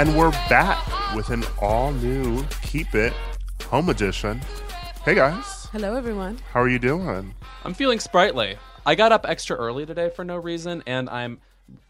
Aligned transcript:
And 0.00 0.16
we're 0.16 0.30
back 0.48 1.14
with 1.14 1.28
an 1.28 1.44
all 1.60 1.92
new 1.92 2.42
Keep 2.62 2.94
It 2.94 3.12
Home 3.64 3.90
Edition. 3.90 4.40
Hey 5.04 5.14
guys, 5.14 5.68
Hello, 5.72 5.94
everyone. 5.94 6.38
how 6.54 6.62
are 6.62 6.70
you 6.70 6.78
doing? 6.78 7.34
I'm 7.66 7.74
feeling 7.74 8.00
sprightly. 8.00 8.56
I 8.86 8.94
got 8.94 9.12
up 9.12 9.26
extra 9.28 9.58
early 9.58 9.84
today 9.84 10.08
for 10.08 10.24
no 10.24 10.38
reason, 10.38 10.82
and 10.86 11.10
I'm 11.10 11.38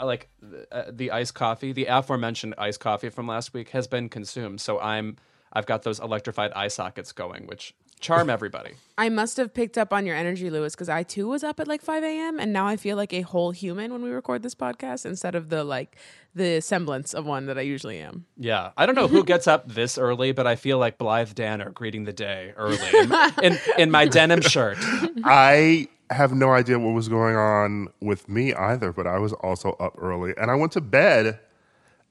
like 0.03 0.29
uh, 0.73 0.87
the 0.91 1.13
iced 1.13 1.35
coffee, 1.35 1.71
the 1.71 1.87
aforementioned 1.87 2.57
iced 2.59 2.81
coffee 2.81 3.11
from 3.11 3.29
last 3.29 3.55
week 3.55 3.69
has 3.69 3.87
been 3.87 4.09
consumed. 4.09 4.61
So 4.61 4.81
I'm 4.81 5.15
I've 5.53 5.67
got 5.67 5.85
those 5.85 6.01
electrified 6.01 6.51
eye 6.55 6.67
sockets 6.67 7.13
going, 7.13 7.47
which 7.47 7.77
charm 8.01 8.31
everybody. 8.31 8.73
I 8.99 9.09
must 9.09 9.37
have 9.37 9.55
picked 9.55 9.79
up 9.79 9.93
on 9.93 10.05
your 10.07 10.17
energy, 10.17 10.51
Louis, 10.51 10.74
because 10.74 10.88
I 10.88 11.02
too 11.02 11.29
was 11.29 11.45
up 11.45 11.61
at 11.61 11.69
like 11.69 11.83
5 11.83 12.02
a.m. 12.02 12.38
and 12.38 12.52
now 12.52 12.66
I 12.66 12.77
feel 12.77 12.97
like 12.97 13.13
a 13.13 13.23
whole 13.23 13.51
human 13.51 13.93
when 13.93 14.02
we 14.02 14.11
record 14.11 14.43
this 14.43 14.55
podcast 14.55 15.07
instead 15.07 15.35
of 15.35 15.49
the 15.49 15.65
like 15.65 15.97
the 16.35 16.61
semblance 16.61 17.15
of 17.15 17.27
one 17.27 17.47
that 17.47 17.59
I 17.59 17.63
usually 17.63 17.99
am. 17.99 18.27
Yeah, 18.37 18.71
I 18.77 18.87
don't 18.87 18.95
know 18.95 19.09
who 19.09 19.24
gets 19.24 19.47
up 19.47 19.69
this 19.69 19.99
early, 19.99 20.33
but 20.33 20.47
I 20.47 20.57
feel 20.57 20.79
like 20.79 20.99
Blythe 20.99 21.35
Danner 21.35 21.71
greeting 21.71 22.05
the 22.05 22.13
day 22.13 22.52
early 22.57 22.79
in, 22.93 23.13
in, 23.43 23.59
in 23.79 23.91
my 23.91 24.07
denim 24.07 24.41
shirt. 24.41 24.79
I 25.24 25.89
have 26.11 26.33
no 26.33 26.52
idea 26.52 26.79
what 26.79 26.93
was 26.93 27.09
going 27.09 27.37
on 27.37 27.89
with 28.01 28.29
me 28.29 28.52
either, 28.55 28.93
but 28.93 29.07
I 29.07 29.19
was 29.19 29.33
also 29.33 29.73
up 29.80 29.95
early 29.99 30.35
and 30.37 30.51
I 30.51 30.55
went 30.55 30.73
to 30.73 30.80
bed 30.80 31.41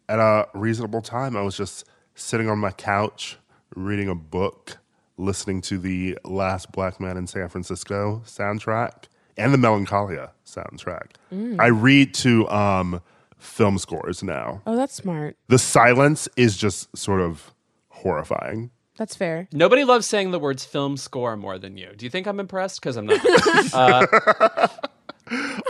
at 0.08 0.20
a 0.20 0.48
reasonable 0.54 1.02
time. 1.02 1.38
I 1.38 1.42
was 1.42 1.56
just 1.56 1.86
sitting 2.16 2.50
on 2.50 2.58
my 2.58 2.72
couch 2.72 3.38
reading 3.76 4.10
a 4.10 4.16
book, 4.16 4.78
listening 5.20 5.62
to 5.62 5.78
the 5.78 6.18
Last 6.24 6.72
Black 6.72 7.00
Man 7.00 7.18
in 7.18 7.28
San 7.28 7.50
Francisco 7.50 8.24
soundtrack 8.26 9.06
and 9.38 9.54
the 9.54 9.58
Melancholia 9.58 10.32
soundtrack. 10.46 11.12
I 11.60 11.68
read 11.68 12.14
to 12.16 12.50
um, 12.50 13.02
film 13.38 13.78
scores 13.78 14.24
now. 14.24 14.62
Oh, 14.66 14.76
that's 14.76 14.94
smart. 14.96 15.38
The 15.48 15.60
silence 15.60 16.28
is 16.36 16.58
just 16.58 16.96
sort 16.98 17.22
of 17.22 17.54
horrifying. 17.90 18.72
That's 18.98 19.16
fair. 19.16 19.48
Nobody 19.54 19.86
loves 19.86 20.06
saying 20.06 20.32
the 20.32 20.40
words 20.40 20.66
film 20.66 20.98
score 20.98 21.38
more 21.38 21.58
than 21.58 21.78
you. 21.78 21.94
Do 21.96 22.06
you 22.06 22.10
think 22.10 22.28
I'm 22.28 22.40
impressed? 22.40 22.82
Because 22.82 22.98
I'm 22.98 23.06
not. 23.06 23.22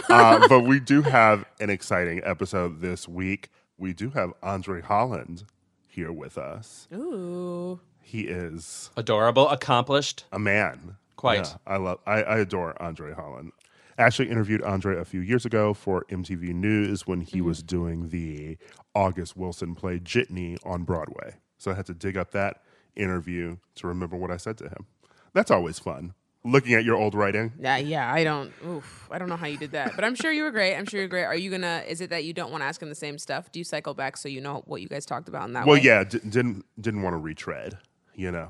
uh, 0.10 0.48
but 0.48 0.62
we 0.62 0.80
do 0.80 1.04
have 1.04 1.46
an 1.60 1.70
exciting 1.70 2.22
episode 2.24 2.82
this 2.82 3.08
week. 3.08 3.50
We 3.78 3.94
do 3.94 4.10
have 4.12 4.34
Andre 4.42 4.82
Holland 4.82 5.44
here 5.88 6.12
with 6.12 6.40
us. 6.40 6.88
Ooh. 6.92 7.80
He 8.10 8.22
is 8.22 8.90
Adorable, 8.98 9.48
accomplished. 9.50 10.26
a 10.32 10.40
man. 10.40 10.96
Quite. 11.16 11.46
Yeah, 11.46 11.58
I 11.68 11.78
love. 11.78 12.00
I, 12.08 12.24
I 12.24 12.38
adore 12.40 12.82
Andre 12.82 13.14
Holland. 13.14 13.52
I 14.00 14.02
actually 14.02 14.32
interviewed 14.32 14.64
Andre 14.64 14.98
a 14.98 15.06
few 15.06 15.20
years 15.20 15.46
ago 15.46 15.76
for 15.76 16.06
MTV 16.10 16.56
News 16.56 17.06
when 17.06 17.22
he 17.22 17.40
was 17.40 17.60
mm-hmm. 17.60 17.68
doing 17.68 18.10
the 18.10 18.58
August 18.96 19.38
Wilson 19.38 19.76
play 19.76 20.00
Jitney 20.00 20.58
on 20.66 20.86
Broadway. 20.86 21.36
So 21.60 21.70
I 21.70 21.76
had 21.76 21.86
to 21.86 21.94
dig 21.94 22.18
up 22.18 22.32
that 22.32 22.64
interview 22.96 23.58
to 23.76 23.86
remember 23.86 24.16
what 24.16 24.32
I 24.32 24.38
said 24.38 24.58
to 24.58 24.64
him. 24.64 24.88
That's 25.34 25.52
always 25.52 25.78
fun. 25.78 26.16
Looking 26.44 26.74
at 26.74 26.84
your 26.84 26.96
old 26.96 27.14
writing. 27.14 27.52
Yeah, 27.60 27.78
yeah. 27.78 28.12
I 28.12 28.24
don't. 28.24 28.52
Oof. 28.66 29.08
I 29.12 29.20
don't 29.20 29.30
know 29.30 29.36
how 29.36 29.46
you 29.46 29.58
did 29.58 29.74
that, 29.74 29.92
but 29.94 30.04
I'm 30.04 30.16
sure 30.16 30.32
you 30.32 30.44
were 30.44 30.52
great. 30.52 30.76
I'm 30.76 30.88
sure 30.88 31.00
you're 31.00 31.10
great. 31.10 31.26
Are 31.26 31.36
you 31.36 31.52
gonna? 31.52 31.84
Is 31.88 32.02
it 32.02 32.10
that 32.10 32.24
you 32.24 32.34
don't 32.34 32.50
want 32.50 32.62
to 32.64 32.66
ask 32.66 32.82
him 32.82 32.90
the 32.90 32.96
same 32.96 33.20
stuff? 33.20 33.52
Do 33.52 33.60
you 33.60 33.64
cycle 33.66 33.94
back 33.94 34.18
so 34.18 34.30
you 34.30 34.42
know 34.42 34.64
what 34.66 34.82
you 34.82 34.88
guys 34.88 35.06
talked 35.06 35.28
about 35.28 35.48
in 35.48 35.54
that 35.54 35.68
Well, 35.68 35.76
way? 35.76 35.84
yeah, 35.84 36.04
d- 36.06 36.22
didn't 36.28 36.66
didn't 36.82 37.04
want 37.04 37.14
to 37.14 37.18
retread. 37.18 37.78
You 38.20 38.32
know. 38.32 38.50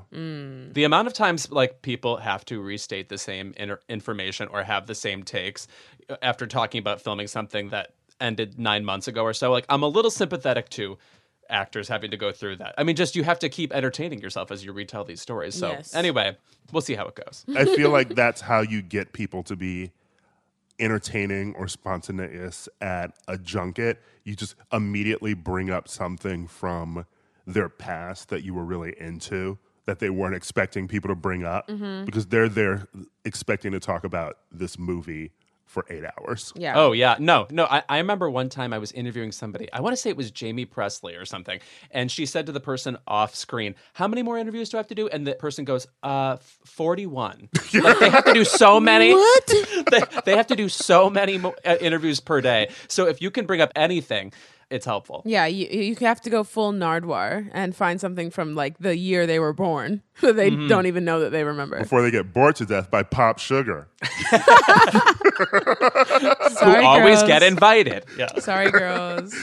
The 0.72 0.82
amount 0.82 1.06
of 1.06 1.14
times 1.14 1.48
like 1.52 1.80
people 1.80 2.16
have 2.16 2.44
to 2.46 2.60
restate 2.60 3.08
the 3.08 3.16
same 3.16 3.54
inter- 3.56 3.78
information 3.88 4.48
or 4.48 4.64
have 4.64 4.88
the 4.88 4.96
same 4.96 5.22
takes 5.22 5.68
uh, 6.08 6.16
after 6.22 6.48
talking 6.48 6.80
about 6.80 7.00
filming 7.00 7.28
something 7.28 7.68
that 7.68 7.94
ended 8.20 8.58
nine 8.58 8.84
months 8.84 9.06
ago 9.06 9.22
or 9.22 9.32
so. 9.32 9.52
Like 9.52 9.66
I'm 9.68 9.84
a 9.84 9.86
little 9.86 10.10
sympathetic 10.10 10.70
to 10.70 10.98
actors 11.48 11.86
having 11.86 12.10
to 12.10 12.16
go 12.16 12.32
through 12.32 12.56
that. 12.56 12.74
I 12.78 12.82
mean, 12.82 12.96
just 12.96 13.14
you 13.14 13.22
have 13.22 13.38
to 13.38 13.48
keep 13.48 13.72
entertaining 13.72 14.20
yourself 14.20 14.50
as 14.50 14.64
you 14.64 14.72
retell 14.72 15.04
these 15.04 15.20
stories. 15.20 15.54
So 15.54 15.70
Yes. 15.70 15.94
anyway, 15.94 16.36
we'll 16.72 16.82
see 16.82 16.94
how 16.96 17.06
it 17.06 17.14
goes. 17.14 17.46
I 17.54 17.64
feel 17.64 17.90
like 17.98 18.16
that's 18.16 18.40
how 18.40 18.62
you 18.62 18.82
get 18.82 19.12
people 19.12 19.44
to 19.44 19.54
be 19.54 19.92
entertaining 20.80 21.54
or 21.54 21.68
spontaneous 21.68 22.68
at 22.80 23.12
a 23.28 23.38
junket. 23.38 24.02
You 24.24 24.34
just 24.34 24.56
immediately 24.72 25.34
bring 25.34 25.70
up 25.70 25.86
something 25.86 26.48
from 26.48 27.06
their 27.46 27.68
past 27.68 28.28
that 28.28 28.44
you 28.44 28.54
were 28.54 28.64
really 28.64 28.94
into 28.98 29.58
that 29.86 29.98
they 29.98 30.10
weren't 30.10 30.34
expecting 30.34 30.86
people 30.86 31.08
to 31.08 31.16
bring 31.16 31.44
up 31.44 31.66
because 32.04 32.26
they're 32.26 32.48
there 32.48 32.86
expecting 33.24 33.72
to 33.72 33.80
talk 33.80 34.04
about 34.04 34.38
this 34.52 34.78
movie 34.78 35.32
for 35.70 35.86
eight 35.88 36.02
hours. 36.18 36.52
Yeah. 36.56 36.72
Oh 36.76 36.90
yeah, 36.90 37.14
no, 37.20 37.46
no. 37.50 37.64
I, 37.64 37.84
I 37.88 37.98
remember 37.98 38.28
one 38.28 38.48
time 38.48 38.72
I 38.72 38.78
was 38.78 38.90
interviewing 38.90 39.30
somebody. 39.30 39.72
I 39.72 39.80
want 39.80 39.92
to 39.92 39.96
say 39.96 40.10
it 40.10 40.16
was 40.16 40.32
Jaime 40.38 40.66
Pressly 40.66 41.20
or 41.20 41.24
something, 41.24 41.60
and 41.92 42.10
she 42.10 42.26
said 42.26 42.46
to 42.46 42.52
the 42.52 42.60
person 42.60 42.98
off 43.06 43.36
screen, 43.36 43.76
"How 43.92 44.08
many 44.08 44.24
more 44.24 44.36
interviews 44.36 44.68
do 44.68 44.78
I 44.78 44.80
have 44.80 44.88
to 44.88 44.96
do?" 44.96 45.06
And 45.08 45.24
the 45.24 45.34
person 45.36 45.64
goes, 45.64 45.86
"Uh, 46.02 46.38
forty-one." 46.64 47.48
like 47.74 47.98
they 48.00 48.10
have 48.10 48.24
to 48.24 48.34
do 48.34 48.44
so 48.44 48.80
many. 48.80 49.12
What? 49.12 49.46
they, 49.90 50.00
they 50.24 50.36
have 50.36 50.48
to 50.48 50.56
do 50.56 50.68
so 50.68 51.08
many 51.08 51.38
mo- 51.38 51.54
uh, 51.64 51.76
interviews 51.80 52.18
per 52.18 52.40
day. 52.40 52.70
So 52.88 53.06
if 53.06 53.22
you 53.22 53.30
can 53.30 53.46
bring 53.46 53.60
up 53.60 53.70
anything, 53.76 54.32
it's 54.70 54.86
helpful. 54.86 55.22
Yeah, 55.24 55.46
you, 55.46 55.66
you 55.66 55.96
have 55.96 56.20
to 56.22 56.30
go 56.30 56.44
full 56.44 56.72
Nardwuar 56.72 57.50
and 57.52 57.74
find 57.74 58.00
something 58.00 58.30
from 58.30 58.54
like 58.54 58.78
the 58.78 58.96
year 58.96 59.26
they 59.26 59.38
were 59.38 59.52
born 59.52 60.02
that 60.20 60.36
they 60.36 60.50
Mm-hmm. 60.50 60.68
don't 60.68 60.86
even 60.86 61.04
know 61.04 61.20
that 61.20 61.30
they 61.30 61.44
remember. 61.44 61.78
Before 61.80 62.02
they 62.02 62.10
get 62.10 62.32
bored 62.32 62.56
to 62.56 62.66
death 62.66 62.90
by 62.90 63.02
Pop 63.02 63.38
Sugar. 63.38 63.88
Sorry, 66.50 66.84
Always 66.84 67.18
girls. 67.18 67.28
get 67.28 67.42
invited. 67.42 68.04
Yeah. 68.16 68.38
Sorry, 68.38 68.70
girls. 68.70 69.34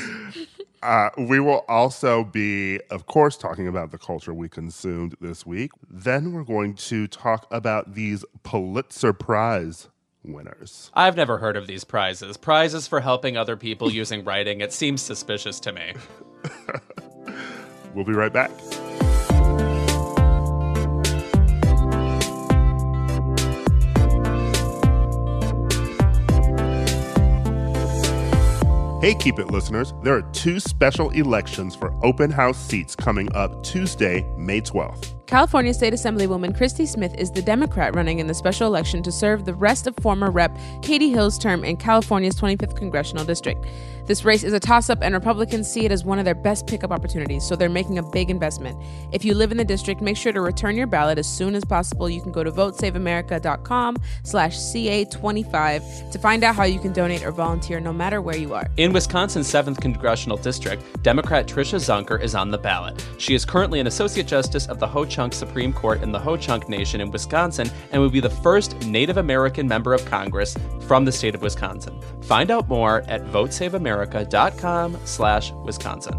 Uh, 0.83 1.09
we 1.17 1.39
will 1.39 1.65
also 1.67 2.23
be, 2.23 2.79
of 2.91 3.07
course, 3.07 3.35
talking 3.37 3.67
about 3.67 3.91
the 3.91 3.97
culture 3.97 4.33
we 4.33 4.47
consumed 4.47 5.15
this 5.19 5.45
week. 5.45 5.71
Then 5.89 6.31
we're 6.33 6.43
going 6.43 6.75
to 6.75 7.07
talk 7.07 7.47
about 7.49 7.95
these 7.95 8.23
Pulitzer 8.43 9.13
Prize 9.13 9.89
winners. 10.33 10.91
I've 10.93 11.15
never 11.15 11.37
heard 11.37 11.57
of 11.57 11.67
these 11.67 11.83
prizes. 11.83 12.37
Prizes 12.37 12.87
for 12.87 13.01
helping 13.01 13.37
other 13.37 13.57
people 13.57 13.91
using 13.91 14.23
writing. 14.23 14.61
It 14.61 14.73
seems 14.73 15.01
suspicious 15.01 15.59
to 15.61 15.71
me. 15.71 15.93
We'll 17.97 18.05
be 18.05 18.13
right 18.13 18.31
back. 18.31 18.51
Hey, 29.01 29.15
Keep 29.15 29.39
It 29.39 29.47
listeners, 29.47 29.95
there 30.03 30.15
are 30.15 30.21
two 30.31 30.59
special 30.59 31.09
elections 31.09 31.75
for 31.75 31.91
open 32.03 32.29
house 32.29 32.57
seats 32.57 32.95
coming 32.95 33.33
up 33.33 33.63
Tuesday, 33.63 34.23
May 34.37 34.61
12th. 34.61 35.16
California 35.27 35.73
State 35.73 35.91
Assemblywoman 35.91 36.55
Christy 36.55 36.85
Smith 36.85 37.13
is 37.15 37.29
the 37.29 37.41
Democrat 37.41 37.93
running 37.93 38.19
in 38.19 38.27
the 38.27 38.33
special 38.33 38.65
election 38.65 39.03
to 39.03 39.11
serve 39.11 39.43
the 39.43 39.53
rest 39.53 39.85
of 39.85 39.93
former 39.97 40.31
Rep. 40.31 40.57
Katie 40.81 41.09
Hill's 41.09 41.37
term 41.37 41.65
in 41.65 41.75
California's 41.75 42.35
25th 42.35 42.77
Congressional 42.77 43.25
District. 43.25 43.61
This 44.07 44.23
race 44.23 44.45
is 44.45 44.53
a 44.53 44.59
toss 44.59 44.89
up, 44.89 44.99
and 45.01 45.13
Republicans 45.13 45.69
see 45.69 45.83
it 45.83 45.91
as 45.91 46.05
one 46.05 46.17
of 46.17 46.23
their 46.23 46.33
best 46.33 46.65
pickup 46.65 46.91
opportunities, 46.91 47.43
so 47.43 47.57
they're 47.57 47.67
making 47.67 47.97
a 47.97 48.03
big 48.03 48.29
investment. 48.29 48.81
If 49.11 49.25
you 49.25 49.33
live 49.33 49.51
in 49.51 49.57
the 49.57 49.65
district, 49.65 49.99
make 49.99 50.15
sure 50.15 50.31
to 50.31 50.39
return 50.39 50.77
your 50.77 50.87
ballot 50.87 51.19
as 51.19 51.27
soon 51.27 51.55
as 51.55 51.65
possible. 51.65 52.09
You 52.09 52.21
can 52.21 52.31
go 52.31 52.41
to 52.41 52.49
votesaveamerica.com 52.49 53.97
slash 54.23 54.55
CA25 54.55 56.11
to 56.11 56.19
find 56.19 56.45
out 56.45 56.55
how 56.55 56.63
you 56.63 56.79
can 56.79 56.93
donate 56.93 57.25
or 57.25 57.31
volunteer 57.31 57.81
no 57.81 57.91
matter 57.91 58.21
where 58.21 58.37
you 58.37 58.53
are. 58.53 58.65
In 58.77 58.93
Wisconsin's 58.93 59.49
7th 59.49 59.81
Congressional 59.81 60.37
District, 60.37 60.81
Democrat 61.03 61.45
Tricia 61.45 61.77
Zunker 61.77 62.21
is 62.21 62.33
on 62.33 62.49
the 62.49 62.57
ballot. 62.57 63.05
She 63.17 63.35
is 63.35 63.43
currently 63.43 63.81
an 63.81 63.87
Associate 63.87 64.25
Justice 64.25 64.67
of 64.67 64.79
the 64.79 64.87
Ho 64.87 65.03
Chunk 65.17 65.33
Supreme 65.33 65.73
Court 65.73 66.03
in 66.03 66.11
the 66.11 66.19
Ho 66.19 66.37
Chunk 66.37 66.69
Nation 66.69 67.01
in 67.01 67.09
Wisconsin 67.09 67.71
and 67.91 67.99
would 67.99 68.11
be 68.11 68.19
the 68.19 68.29
first 68.29 68.79
Native 68.85 69.17
American 69.17 69.67
member 69.67 69.95
of 69.95 70.05
Congress 70.05 70.55
from 70.81 71.05
the 71.05 71.11
state 71.11 71.33
of 71.33 71.41
Wisconsin. 71.41 71.99
Find 72.21 72.51
out 72.51 72.69
more 72.69 73.01
at 73.07 73.23
votesaveamerica.com 73.23 74.99
slash 75.05 75.51
Wisconsin. 75.53 76.13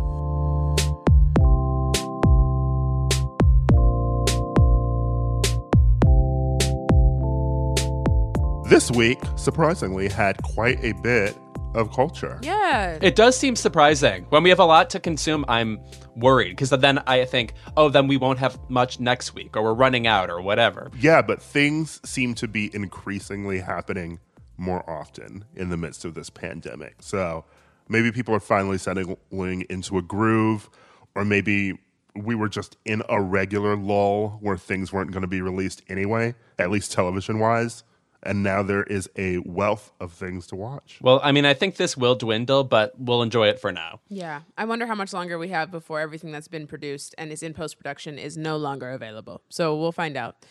This 8.69 8.91
week, 8.91 9.21
surprisingly, 9.37 10.09
had 10.09 10.43
quite 10.43 10.83
a 10.83 10.91
bit 10.91 11.39
of 11.75 11.93
culture. 11.93 12.39
Yeah. 12.43 12.99
It 13.01 13.17
does 13.17 13.37
seem 13.37 13.57
surprising. 13.57 14.25
When 14.31 14.43
we 14.43 14.51
have 14.51 14.59
a 14.59 14.65
lot 14.65 14.91
to 14.91 15.01
consume, 15.01 15.45
I'm 15.49 15.81
worried 16.17 16.51
because 16.51 16.71
then 16.71 16.99
I 17.07 17.25
think, 17.25 17.55
oh, 17.77 17.89
then 17.89 18.07
we 18.07 18.17
won't 18.17 18.39
have 18.39 18.59
much 18.69 19.01
next 19.01 19.35
week 19.35 19.57
or 19.57 19.63
we're 19.63 19.75
running 19.75 20.07
out 20.07 20.31
or 20.31 20.41
whatever. 20.41 20.91
Yeah, 20.99 21.23
but 21.23 21.41
things 21.41 22.01
seem 22.05 22.35
to 22.37 22.49
be 22.49 22.75
increasingly 22.75 23.61
happening 23.61 24.21
more 24.57 24.89
often 24.91 25.45
in 25.55 25.69
the 25.69 25.77
midst 25.77 26.05
of 26.05 26.15
this 26.15 26.31
pandemic. 26.31 26.97
So 27.01 27.45
maybe 27.89 28.11
people 28.13 28.35
are 28.35 28.41
finally 28.41 28.79
settling 28.79 29.67
into 29.69 29.99
a 29.99 30.03
groove, 30.03 30.69
or 31.15 31.25
maybe 31.25 31.79
we 32.17 32.35
were 32.35 32.49
just 32.49 32.77
in 32.85 33.03
a 33.09 33.21
regular 33.21 33.77
lull 33.77 34.39
where 34.41 34.57
things 34.57 34.93
weren't 34.93 35.13
going 35.13 35.23
to 35.23 35.29
be 35.29 35.41
released 35.41 35.83
anyway, 35.89 36.35
at 36.59 36.71
least 36.71 36.91
television 36.91 37.39
wise. 37.39 37.85
And 38.23 38.43
now 38.43 38.63
there 38.63 38.83
is 38.83 39.09
a 39.17 39.39
wealth 39.39 39.93
of 40.01 40.13
things 40.13 40.47
to 40.49 40.57
watch. 40.57 40.99
Well, 41.01 41.21
I 41.23 41.33
mean, 41.33 41.45
I 41.45 41.55
think 41.55 41.77
this 41.77 41.97
will 41.97 42.15
dwindle, 42.15 42.65
but 42.65 42.99
we'll 42.99 43.23
enjoy 43.23 43.49
it 43.49 43.61
for 43.61 43.73
now. 43.73 44.01
Yeah. 44.09 44.43
I 44.57 44.65
wonder 44.65 44.87
how 44.87 44.95
much 44.95 45.13
longer 45.13 45.39
we 45.39 45.49
have 45.49 45.71
before 45.71 46.01
everything 46.01 46.33
that's 46.33 46.49
been 46.49 46.67
produced 46.67 47.15
and 47.19 47.33
is 47.33 47.43
in 47.43 47.55
post 47.55 47.77
production 47.77 48.19
is 48.19 48.37
no 48.37 48.57
longer 48.57 48.91
available. 48.91 49.43
So 49.49 49.77
we'll 49.77 49.93
find 49.93 50.17
out. 50.17 50.45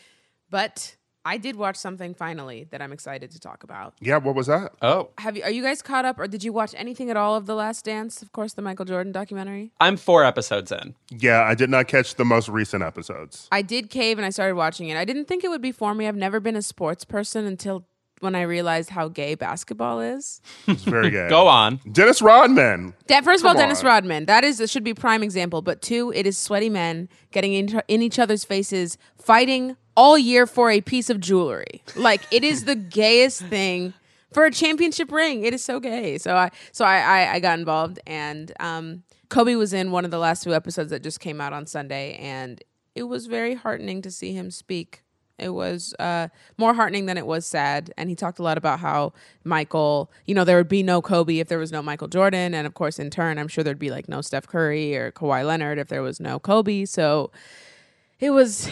But 0.49 0.96
I 1.27 1.35
did 1.35 1.57
watch 1.57 1.75
something 1.75 2.13
finally 2.13 2.68
that 2.71 2.81
I'm 2.81 2.94
excited 2.94 3.31
to 3.31 3.39
talk 3.39 3.63
about. 3.63 3.95
Yeah, 4.00 4.15
what 4.15 4.33
was 4.33 4.47
that? 4.47 4.71
Oh, 4.81 5.09
Have 5.18 5.35
you 5.35 5.44
are 5.44 5.51
you 5.51 5.62
guys 5.62 5.81
caught 5.81 6.06
up 6.06 6.18
or 6.19 6.25
did 6.27 6.41
you 6.41 6.53
watch 6.53 6.74
anything 6.77 7.09
at 7.09 7.18
all 7.18 7.35
of 7.35 7.47
The 7.47 7.53
Last 7.53 7.83
Dance? 7.83 8.21
Of 8.21 8.31
course, 8.31 8.53
the 8.53 8.62
Michael 8.62 8.85
Jordan 8.85 9.12
documentary. 9.12 9.74
I'm 9.81 9.97
four 9.97 10.24
episodes 10.24 10.71
in. 10.71 10.95
Yeah, 11.09 11.41
I 11.44 11.53
did 11.53 11.69
not 11.69 11.89
catch 11.89 12.15
the 12.15 12.24
most 12.24 12.47
recent 12.47 12.81
episodes. 12.81 13.50
I 13.51 13.62
did 13.62 13.89
cave 13.89 14.18
and 14.18 14.25
I 14.25 14.29
started 14.29 14.56
watching 14.56 14.88
it. 14.88 14.95
I 14.95 15.03
didn't 15.03 15.25
think 15.25 15.44
it 15.44 15.50
would 15.50 15.62
be 15.62 15.74
for 15.74 15.94
me. 15.94 16.07
I've 16.07 16.15
never 16.15 16.39
been 16.39 16.56
a 16.56 16.62
sports 16.62 17.03
person 17.03 17.45
until 17.45 17.85
when 18.19 18.33
I 18.33 18.44
realized 18.44 18.91
how 18.91 19.09
gay 19.09 19.35
basketball 19.35 20.00
is. 20.00 20.41
It's 20.65 20.83
very 20.83 21.09
gay. 21.09 21.27
Go 21.30 21.47
on. 21.47 21.81
Dennis 21.91 22.21
Rodman. 22.21 22.94
That 23.07 23.25
first 23.25 23.41
of 23.44 23.47
all, 23.47 23.53
Come 23.53 23.63
Dennis. 23.63 23.83
Rodman. 23.83 24.27
That 24.27 24.45
is 24.45 24.63
should 24.71 24.85
be 24.85 24.94
prime 24.94 25.23
example. 25.23 25.62
But 25.62 25.81
two, 25.81 26.13
it 26.15 26.25
is 26.25 26.38
sweaty 26.38 26.69
men 26.69 27.09
getting 27.31 27.53
in, 27.53 27.81
in 27.89 28.01
each 28.01 28.18
other's 28.18 28.44
faces, 28.45 28.97
fighting 29.18 29.75
all 29.97 30.17
year 30.17 30.47
for 30.47 30.71
a 30.71 30.79
piece 30.79 31.09
of 31.09 31.19
jewelry. 31.19 31.81
Like 31.97 32.21
it 32.31 32.45
is 32.45 32.63
the 32.63 32.75
gayest 32.75 33.41
thing 33.41 33.94
for 34.31 34.45
a 34.45 34.51
championship 34.51 35.11
ring. 35.11 35.44
It 35.44 35.53
is 35.53 35.65
so 35.65 35.81
gay. 35.81 36.17
So 36.19 36.38
I 36.38 36.51
so 36.71 36.85
I 36.85 36.99
I, 36.99 37.33
I 37.33 37.39
got 37.41 37.59
involved 37.59 37.99
and 38.07 38.53
um, 38.61 39.03
Kobe 39.29 39.55
was 39.55 39.73
in 39.73 39.91
one 39.91 40.05
of 40.05 40.11
the 40.11 40.19
last 40.19 40.44
two 40.44 40.53
episodes 40.53 40.91
that 40.91 41.03
just 41.03 41.19
came 41.19 41.41
out 41.41 41.51
on 41.51 41.65
Sunday, 41.65 42.15
and 42.15 42.63
it 42.95 43.03
was 43.03 43.25
very 43.25 43.55
heartening 43.55 44.01
to 44.03 44.11
see 44.11 44.33
him 44.33 44.51
speak. 44.51 45.03
It 45.38 45.49
was 45.49 45.94
uh, 45.99 46.29
more 46.57 46.73
heartening 46.73 47.05
than 47.05 47.17
it 47.17 47.27
was 47.27 47.45
sad. 47.45 47.94
And 47.95 48.09
he 48.09 48.15
talked 48.15 48.39
a 48.39 48.44
lot 48.44 48.57
about 48.57 48.79
how 48.79 49.13
Michael, 49.44 50.09
you 50.25 50.33
know, 50.33 50.44
there 50.44 50.57
would 50.57 50.67
be 50.67 50.81
no 50.81 50.99
Kobe 50.99 51.38
if 51.38 51.47
there 51.47 51.59
was 51.59 51.71
no 51.71 51.83
Michael 51.83 52.07
Jordan. 52.07 52.55
And 52.55 52.65
of 52.65 52.73
course, 52.73 52.97
in 52.97 53.11
turn, 53.11 53.38
I'm 53.38 53.47
sure 53.47 53.63
there'd 53.63 53.77
be 53.77 53.91
like 53.91 54.09
no 54.09 54.21
Steph 54.21 54.47
Curry 54.47 54.95
or 54.97 55.11
Kawhi 55.11 55.45
Leonard 55.45 55.77
if 55.77 55.89
there 55.89 56.01
was 56.01 56.19
no 56.19 56.39
Kobe. 56.39 56.85
So 56.85 57.29
it 58.19 58.31
was. 58.31 58.67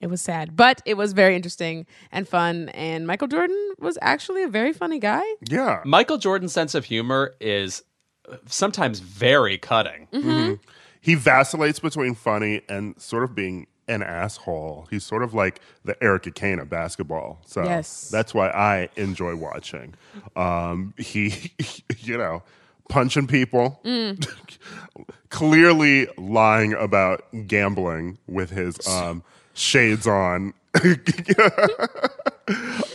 It 0.00 0.08
was 0.08 0.22
sad, 0.22 0.56
but 0.56 0.80
it 0.86 0.94
was 0.96 1.12
very 1.12 1.36
interesting 1.36 1.86
and 2.10 2.26
fun. 2.26 2.70
And 2.70 3.06
Michael 3.06 3.28
Jordan 3.28 3.74
was 3.78 3.98
actually 4.00 4.42
a 4.42 4.48
very 4.48 4.72
funny 4.72 4.98
guy. 4.98 5.22
Yeah. 5.48 5.82
Michael 5.84 6.16
Jordan's 6.18 6.52
sense 6.52 6.74
of 6.74 6.86
humor 6.86 7.34
is 7.40 7.82
uh, 8.30 8.36
sometimes 8.46 9.00
very 9.00 9.58
cutting. 9.58 10.58
He 11.02 11.14
vacillates 11.14 11.80
between 11.80 12.14
funny 12.14 12.62
and 12.68 13.00
sort 13.00 13.24
of 13.24 13.34
being 13.34 13.66
an 13.88 14.02
asshole. 14.02 14.86
He's 14.90 15.04
sort 15.04 15.22
of 15.22 15.34
like 15.34 15.60
the 15.84 16.02
Erica 16.02 16.30
Kane 16.30 16.58
of 16.60 16.70
basketball. 16.70 17.40
So 17.46 17.64
Yes. 17.64 18.08
that's 18.10 18.32
why 18.32 18.48
I 18.50 18.88
enjoy 18.96 19.34
watching. 19.36 19.94
Um, 20.36 20.94
he, 20.96 21.52
you 21.98 22.16
know, 22.16 22.42
punching 22.88 23.26
people, 23.26 23.82
clearly 25.30 26.08
lying 26.16 26.72
about 26.74 27.24
gambling 27.46 28.18
with 28.26 28.50
his 28.50 28.86
um, 28.88 29.22
shades 29.60 30.06
on. 30.06 30.54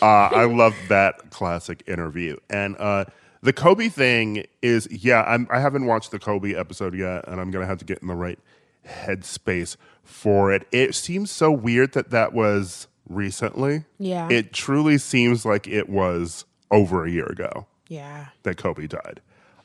Uh, 0.02 0.30
I 0.32 0.44
love 0.46 0.76
that 0.90 1.30
classic 1.32 1.82
interview. 1.88 2.36
And 2.50 2.76
uh, 2.78 3.06
the 3.42 3.54
Kobe 3.54 3.88
thing 3.88 4.46
is, 4.62 4.88
yeah, 4.92 5.24
I'm, 5.24 5.48
I 5.50 5.60
haven't 5.60 5.86
watched 5.86 6.12
the 6.12 6.20
Kobe 6.20 6.54
episode 6.54 6.94
yet, 6.94 7.26
and 7.28 7.40
I'm 7.40 7.50
going 7.52 7.64
to 7.64 7.68
have 7.68 7.78
to 7.80 7.86
get 7.86 8.00
in 8.02 8.10
the 8.10 8.16
right 8.16 8.38
headspace 8.86 9.78
for 10.04 10.52
it. 10.52 10.68
It 10.72 10.94
seems 10.94 11.32
so 11.32 11.52
weird 11.52 11.94
that 11.94 12.10
that 12.12 12.34
was 12.34 12.88
recently. 13.08 13.86
Yeah. 13.98 14.28
It 14.30 14.52
truly 14.52 14.98
seems 14.98 15.46
like 15.46 15.68
it 15.68 15.88
was 15.90 16.44
over 16.72 17.06
a 17.06 17.10
year 17.10 17.26
ago 17.28 17.66
Yeah. 17.88 18.28
that 18.44 18.58
Kobe 18.58 18.88
died, 18.88 19.22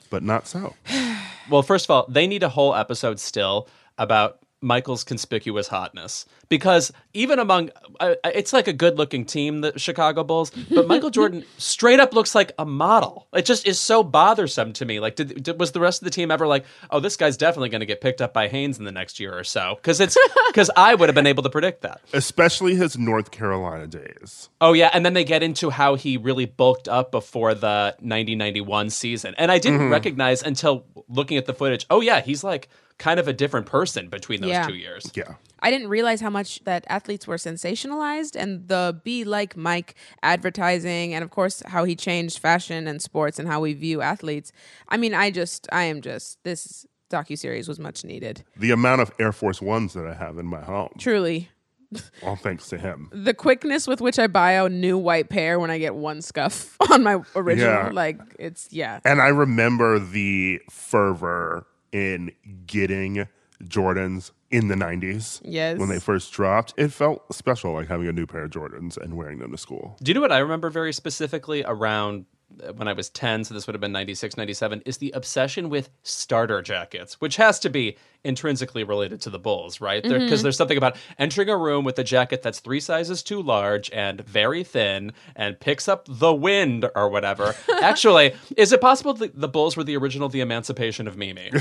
but 0.09 0.23
not 0.23 0.47
so. 0.47 0.75
Well, 1.51 1.63
first 1.63 1.87
of 1.87 1.91
all, 1.91 2.07
they 2.09 2.29
need 2.29 2.45
a 2.45 2.49
whole 2.49 2.77
episode 2.77 3.19
still 3.19 3.67
about 3.99 4.39
Michael's 4.61 5.05
conspicuous 5.05 5.69
hotness 5.69 6.27
because 6.49 6.93
even 7.15 7.39
among 7.39 7.71
uh, 7.99 8.15
it's 8.25 8.53
like 8.53 8.69
a 8.69 8.73
good-looking 8.73 9.25
team, 9.25 9.63
the 9.63 9.79
Chicago 9.79 10.23
Bulls, 10.23 10.51
but 10.51 10.87
Michael 10.87 11.11
Jordan 11.11 11.45
straight 11.59 12.01
up 12.01 12.13
looks 12.13 12.35
like 12.35 12.53
a 12.59 12.67
model. 12.67 13.27
It 13.33 13.47
just 13.47 13.67
is 13.67 13.79
so 13.81 14.03
bothersome 14.03 14.73
to 14.75 14.85
me. 14.85 15.01
Like, 15.01 15.17
did, 15.17 15.43
did 15.43 15.59
was 15.59 15.73
the 15.73 15.81
rest 15.81 16.03
of 16.03 16.05
the 16.05 16.11
team 16.11 16.31
ever 16.31 16.47
like, 16.47 16.65
oh, 16.91 17.01
this 17.01 17.17
guy's 17.17 17.37
definitely 17.37 17.71
going 17.71 17.81
to 17.81 17.87
get 17.87 18.01
picked 18.01 18.21
up 18.21 18.35
by 18.35 18.49
Hanes 18.49 18.79
in 18.79 18.85
the 18.85 18.93
next 18.93 19.19
year 19.19 19.37
or 19.37 19.45
so? 19.45 19.77
Because 19.77 20.01
it's 20.01 20.17
because 20.49 20.71
I 20.77 20.95
would 20.95 21.09
have 21.09 21.15
been 21.15 21.27
able 21.27 21.43
to 21.43 21.51
predict 21.51 21.83
that. 21.83 22.01
Especially 22.13 22.75
his 22.75 22.99
North 22.99 23.31
Carolina 23.31 23.87
days. 23.87 24.51
Oh 24.61 24.73
yeah, 24.73 24.91
and 24.93 25.07
then 25.07 25.15
they 25.15 25.25
get 25.25 25.43
into 25.43 25.71
how 25.71 25.95
he 25.95 26.17
really 26.17 26.47
bulked 26.47 26.89
up 26.89 27.11
before 27.11 27.55
the 27.55 27.97
90-91 28.03 28.93
season. 28.93 29.35
And 29.39 29.51
I 29.51 29.59
didn't 29.59 29.89
recognize 29.91 30.43
until 30.43 30.85
looking 31.09 31.39
at 31.39 31.47
the 31.47 31.55
footage. 31.55 31.87
Oh 31.89 32.01
yeah, 32.01 32.21
he's 32.21 32.45
like 32.45 32.69
kind 33.01 33.19
of 33.19 33.27
a 33.27 33.33
different 33.33 33.67
person 33.67 34.09
between 34.09 34.41
those 34.43 34.51
Yeah. 34.51 34.67
two 34.67 34.75
years. 34.77 35.11
Yeah. 35.15 35.35
I 35.63 35.71
didn't 35.73 35.89
realize 35.89 36.21
how 36.21 36.31
much 36.31 36.63
that 36.65 36.85
athletes 36.89 37.27
were 37.27 37.37
sensationalized 37.39 38.37
and 38.37 38.69
the 38.69 39.01
be 39.05 39.25
like 39.25 39.57
Mike 39.57 39.95
advertising 40.23 41.13
and 41.15 41.25
of 41.25 41.31
course 41.31 41.63
how 41.67 41.85
he 41.85 41.95
changed 41.97 42.39
fashion 42.39 42.87
and 42.87 43.03
sports 43.03 43.39
and 43.39 43.49
how 43.49 43.61
we 43.61 43.73
view 43.75 44.01
athletes. 44.01 44.53
I 44.89 44.97
mean, 44.97 45.15
I 45.15 45.31
just 45.31 45.67
I 45.73 45.85
am 45.85 46.01
just 46.03 46.39
this 46.45 46.87
docu-series 47.11 47.67
was 47.69 47.79
much 47.79 48.05
needed. 48.05 48.45
The 48.57 48.71
amount 48.71 49.01
of 49.01 49.11
Air 49.19 49.33
Force 49.33 49.61
Ones 49.61 49.95
that 49.95 50.07
I 50.07 50.15
have 50.15 50.39
in 50.39 50.47
my 50.47 50.61
home, 50.63 50.91
Truly. 50.99 51.49
all 52.23 52.37
thanks 52.37 52.69
to 52.69 52.79
him. 52.79 53.09
The 53.13 53.35
quickness 53.35 53.89
with 53.89 54.01
which 54.01 54.19
I 54.19 54.29
buy 54.29 54.53
a 54.53 54.69
new 54.69 54.97
white 54.97 55.29
pair 55.29 55.59
when 55.59 55.71
I 55.73 55.79
get 55.79 55.95
one 55.97 56.23
scuff 56.23 56.77
on 56.91 57.03
my 57.03 57.21
original 57.35 57.87
Yeah. 57.87 57.91
like 57.93 58.19
it's 58.39 58.69
yeah. 58.71 59.01
And 59.05 59.21
I 59.21 59.29
remember 59.29 59.99
the 59.99 60.61
fervor 60.71 61.67
in 61.93 62.33
getting 62.67 63.27
Jordans 63.65 64.31
in 64.51 64.69
the 64.69 64.75
90s. 64.75 65.41
Yes. 65.45 65.79
When 65.79 65.89
they 65.89 66.01
first 66.01 66.33
dropped. 66.33 66.75
It 66.77 66.89
felt 66.89 67.33
special, 67.33 67.73
like 67.73 67.89
having 67.89 68.09
a 68.09 68.13
new 68.13 68.27
pair 68.27 68.45
of 68.45 68.51
Jordans 68.51 68.97
and 68.97 69.17
wearing 69.17 69.39
them 69.39 69.53
to 69.53 69.59
school. 69.59 69.97
Do 70.03 70.11
you 70.11 70.15
know 70.15 70.21
what 70.21 70.33
I 70.33 70.39
remember 70.39 70.71
very 70.71 70.93
specifically 70.93 71.63
around 71.65 72.27
when 72.77 72.89
I 72.89 72.93
was 72.93 73.09
10, 73.11 73.45
so 73.45 73.55
this 73.55 73.67
would 73.67 73.75
have 73.75 73.81
been 73.81 73.93
96, 73.93 74.37
97, 74.37 74.83
is 74.85 74.99
the 74.99 75.11
obsession 75.13 75.71
with 75.71 75.91
starter 76.03 76.63
jackets, 76.63 77.21
which 77.21 77.37
has 77.37 77.59
to 77.61 77.71
be 77.71 77.97
intrinsically 78.23 78.85
related 78.85 79.21
to 79.23 79.31
the 79.31 79.39
Bulls, 79.39 79.81
right? 79.81 80.03
Because 80.03 80.23
mm-hmm. 80.23 80.43
there's 80.43 80.57
something 80.57 80.77
about 80.77 80.97
entering 81.19 81.49
a 81.49 81.57
room 81.57 81.85
with 81.85 81.99
a 81.99 82.05
jacket 82.05 82.43
that's 82.43 82.61
three 82.61 82.81
sizes 82.81 83.23
too 83.23 83.41
large 83.41 83.91
and 83.93 84.21
very 84.21 84.63
thin 84.63 85.13
and 85.35 85.59
picks 85.59 85.89
up 85.89 86.07
the 86.09 86.35
wind 86.35 86.89
or 86.95 87.09
whatever. 87.09 87.55
Actually, 87.83 88.35
is 88.57 88.73
it 88.73 88.81
possible 88.81 89.15
that 89.15 89.41
the 89.41 89.49
Bulls 89.49 89.77
were 89.77 89.85
the 89.85 89.97
original 89.97 90.29
The 90.29 90.41
Emancipation 90.41 91.09
of 91.09 91.17
Mimi? 91.17 91.51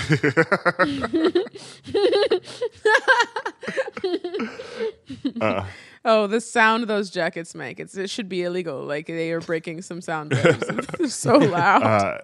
Uh, 5.41 5.65
Oh, 6.05 6.27
the 6.27 6.41
sound 6.41 6.85
those 6.85 7.09
jackets 7.09 7.53
make. 7.53 7.79
It's 7.79 7.95
it 7.97 8.09
should 8.09 8.29
be 8.29 8.43
illegal. 8.43 8.83
Like 8.83 9.07
they 9.07 9.31
are 9.31 9.41
breaking 9.41 9.81
some 9.81 10.01
sound. 10.01 10.31
They're 10.97 11.07
so 11.07 11.37
loud. 11.37 11.83
Uh, 11.83 12.17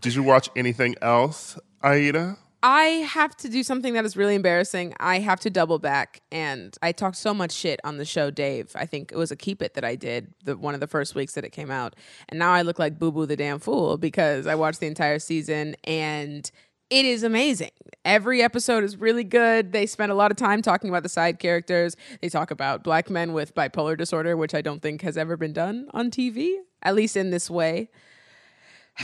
did 0.00 0.14
you 0.14 0.22
watch 0.22 0.50
anything 0.56 0.94
else, 1.00 1.58
Aida? 1.82 2.36
I 2.64 2.84
have 2.84 3.36
to 3.38 3.48
do 3.48 3.64
something 3.64 3.94
that 3.94 4.04
is 4.04 4.16
really 4.16 4.36
embarrassing. 4.36 4.94
I 5.00 5.18
have 5.18 5.40
to 5.40 5.50
double 5.50 5.80
back, 5.80 6.20
and 6.30 6.76
I 6.80 6.92
talked 6.92 7.16
so 7.16 7.34
much 7.34 7.50
shit 7.50 7.80
on 7.82 7.96
the 7.96 8.04
show, 8.04 8.30
Dave. 8.30 8.70
I 8.76 8.86
think 8.86 9.10
it 9.10 9.16
was 9.16 9.32
a 9.32 9.36
keep 9.36 9.62
it 9.62 9.74
that 9.74 9.84
I 9.84 9.96
did 9.96 10.32
the 10.44 10.56
one 10.56 10.74
of 10.74 10.80
the 10.80 10.86
first 10.86 11.16
weeks 11.16 11.34
that 11.34 11.44
it 11.44 11.50
came 11.50 11.72
out, 11.72 11.96
and 12.28 12.38
now 12.38 12.52
I 12.52 12.62
look 12.62 12.78
like 12.78 13.00
Boo 13.00 13.10
Boo 13.10 13.26
the 13.26 13.36
damn 13.36 13.58
fool 13.58 13.96
because 13.96 14.46
I 14.46 14.54
watched 14.54 14.78
the 14.78 14.86
entire 14.86 15.18
season 15.18 15.74
and 15.82 16.48
it 16.92 17.06
is 17.06 17.22
amazing. 17.22 17.70
Every 18.04 18.42
episode 18.42 18.84
is 18.84 18.98
really 18.98 19.24
good. 19.24 19.72
They 19.72 19.86
spend 19.86 20.12
a 20.12 20.14
lot 20.14 20.30
of 20.30 20.36
time 20.36 20.60
talking 20.60 20.90
about 20.90 21.02
the 21.02 21.08
side 21.08 21.38
characters. 21.38 21.96
They 22.20 22.28
talk 22.28 22.50
about 22.50 22.84
black 22.84 23.08
men 23.08 23.32
with 23.32 23.54
bipolar 23.54 23.96
disorder, 23.96 24.36
which 24.36 24.54
I 24.54 24.60
don't 24.60 24.82
think 24.82 25.00
has 25.00 25.16
ever 25.16 25.38
been 25.38 25.54
done 25.54 25.88
on 25.94 26.10
TV, 26.10 26.56
at 26.82 26.94
least 26.94 27.16
in 27.16 27.30
this 27.30 27.48
way. 27.48 27.88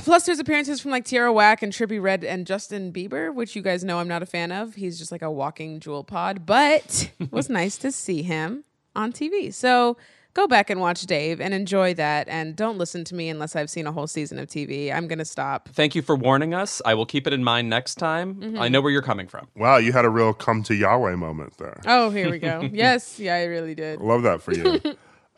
Plus, 0.03 0.27
there's 0.27 0.39
appearances 0.39 0.83
from 0.83 0.91
like 0.91 1.07
Tierra 1.07 1.33
Whack 1.33 1.63
and 1.63 1.73
Trippie 1.73 2.01
Redd 2.01 2.25
and 2.25 2.47
Justin 2.47 2.93
Bieber, 2.93 3.35
which 3.35 3.57
you 3.57 3.63
guys 3.63 3.83
know 3.83 4.01
I'm 4.01 4.09
not 4.09 4.23
a 4.23 4.27
fan 4.27 4.53
of. 4.53 4.75
He's 4.75 4.99
just 4.99 5.11
like 5.11 5.23
a 5.23 5.31
walking 5.31 5.81
Juul 5.81 6.07
pod, 6.07 6.45
but 6.45 7.11
it 7.19 7.33
was 7.33 7.49
nice 7.49 7.79
to 7.79 7.91
see 7.91 8.23
him 8.23 8.65
on 8.95 9.15
TV. 9.15 9.53
So 9.55 9.97
go 10.39 10.47
back 10.47 10.71
and 10.71 10.81
watch 10.81 11.03
Dave 11.03 11.41
and 11.41 11.53
enjoy 11.53 11.95
that. 11.95 12.29
And 12.29 12.55
don't 12.55 12.79
listen 12.79 13.03
to 13.05 13.15
me 13.15 13.29
unless 13.29 13.57
I've 13.57 13.69
seen 13.69 13.87
a 13.87 13.93
whole 13.93 14.07
season 14.07 14.39
of 14.39 14.47
TV. 14.47 14.93
I'm 14.95 15.09
going 15.09 15.19
to 15.19 15.25
stop. 15.25 15.69
Thank 15.73 15.97
you 15.97 16.03
for 16.03 16.15
warning 16.15 16.55
us. 16.55 16.81
I 16.85 16.95
will 16.95 17.07
keep 17.07 17.27
it 17.27 17.33
in 17.33 17.43
mind 17.43 17.69
next 17.69 17.97
time. 17.97 18.37
Mm-hmm. 18.37 18.59
I 18.61 18.69
know 18.69 18.81
where 18.81 18.93
you're 18.93 19.03
coming 19.03 19.27
from. 19.27 19.49
Wow, 19.57 19.79
you 19.79 19.93
had 19.93 20.05
a 20.05 20.11
real 20.11 20.33
come 20.33 20.63
to 20.65 20.75
Yahweh 20.75 21.17
moment 21.17 21.59
there. 21.59 21.81
Oh, 21.87 22.11
here 22.11 22.31
we 22.31 22.39
go. 22.39 22.69
yes, 22.73 23.19
yeah, 23.19 23.35
I 23.35 23.45
really 23.45 23.75
did. 23.75 24.01
Love 24.01 24.23
that 24.23 24.41
for 24.41 24.53
you. 24.53 24.81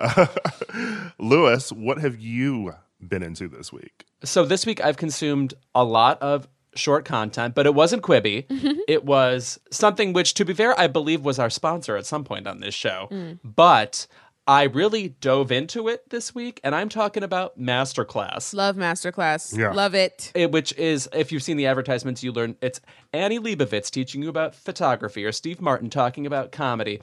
Louis, 1.19 1.73
what 1.73 1.99
have 1.99 2.19
you 2.21 2.75
been 3.00 3.23
into 3.23 3.49
this 3.49 3.73
week? 3.73 4.04
So 4.23 4.45
this 4.45 4.66
week 4.66 4.85
I've 4.85 4.97
consumed 4.99 5.54
a 5.75 5.85
lot 5.85 6.21
of 6.21 6.47
short 6.75 7.04
content, 7.04 7.54
but 7.54 7.66
it 7.66 7.75
wasn't 7.75 8.02
Quibi. 8.02 8.45
it 8.87 9.04
was 9.04 9.59
something 9.71 10.12
which, 10.12 10.35
to 10.35 10.45
be 10.45 10.52
fair, 10.52 10.78
I 10.78 10.87
believe 10.87 11.23
was 11.23 11.38
our 11.38 11.50
sponsor 11.50 11.97
at 11.97 12.07
some 12.07 12.25
point 12.25 12.47
on 12.47 12.61
this 12.61 12.75
show. 12.75 13.09
But 13.42 14.07
I 14.50 14.64
really 14.64 15.11
dove 15.11 15.52
into 15.52 15.87
it 15.87 16.11
this 16.11 16.35
week, 16.35 16.59
and 16.64 16.75
I'm 16.75 16.88
talking 16.88 17.23
about 17.23 17.57
Masterclass. 17.57 18.52
Love 18.52 18.75
Masterclass. 18.75 19.57
Yeah. 19.57 19.71
Love 19.71 19.95
it. 19.95 20.33
It, 20.35 20.50
which 20.50 20.73
is, 20.73 21.09
if 21.12 21.30
you've 21.30 21.45
seen 21.45 21.57
the 21.57 21.66
advertisements, 21.66 22.25
you 22.25 22.33
learn 22.33 22.57
it's 22.61 22.80
Annie 23.12 23.38
Leibovitz 23.38 23.92
teaching 23.92 24.25
you 24.25 24.28
about 24.28 24.57
photography, 24.57 25.25
or 25.25 25.30
Steve 25.30 25.61
Martin 25.61 25.88
talking 25.88 26.26
about 26.26 26.50
comedy, 26.50 27.00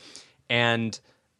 and 0.49 0.99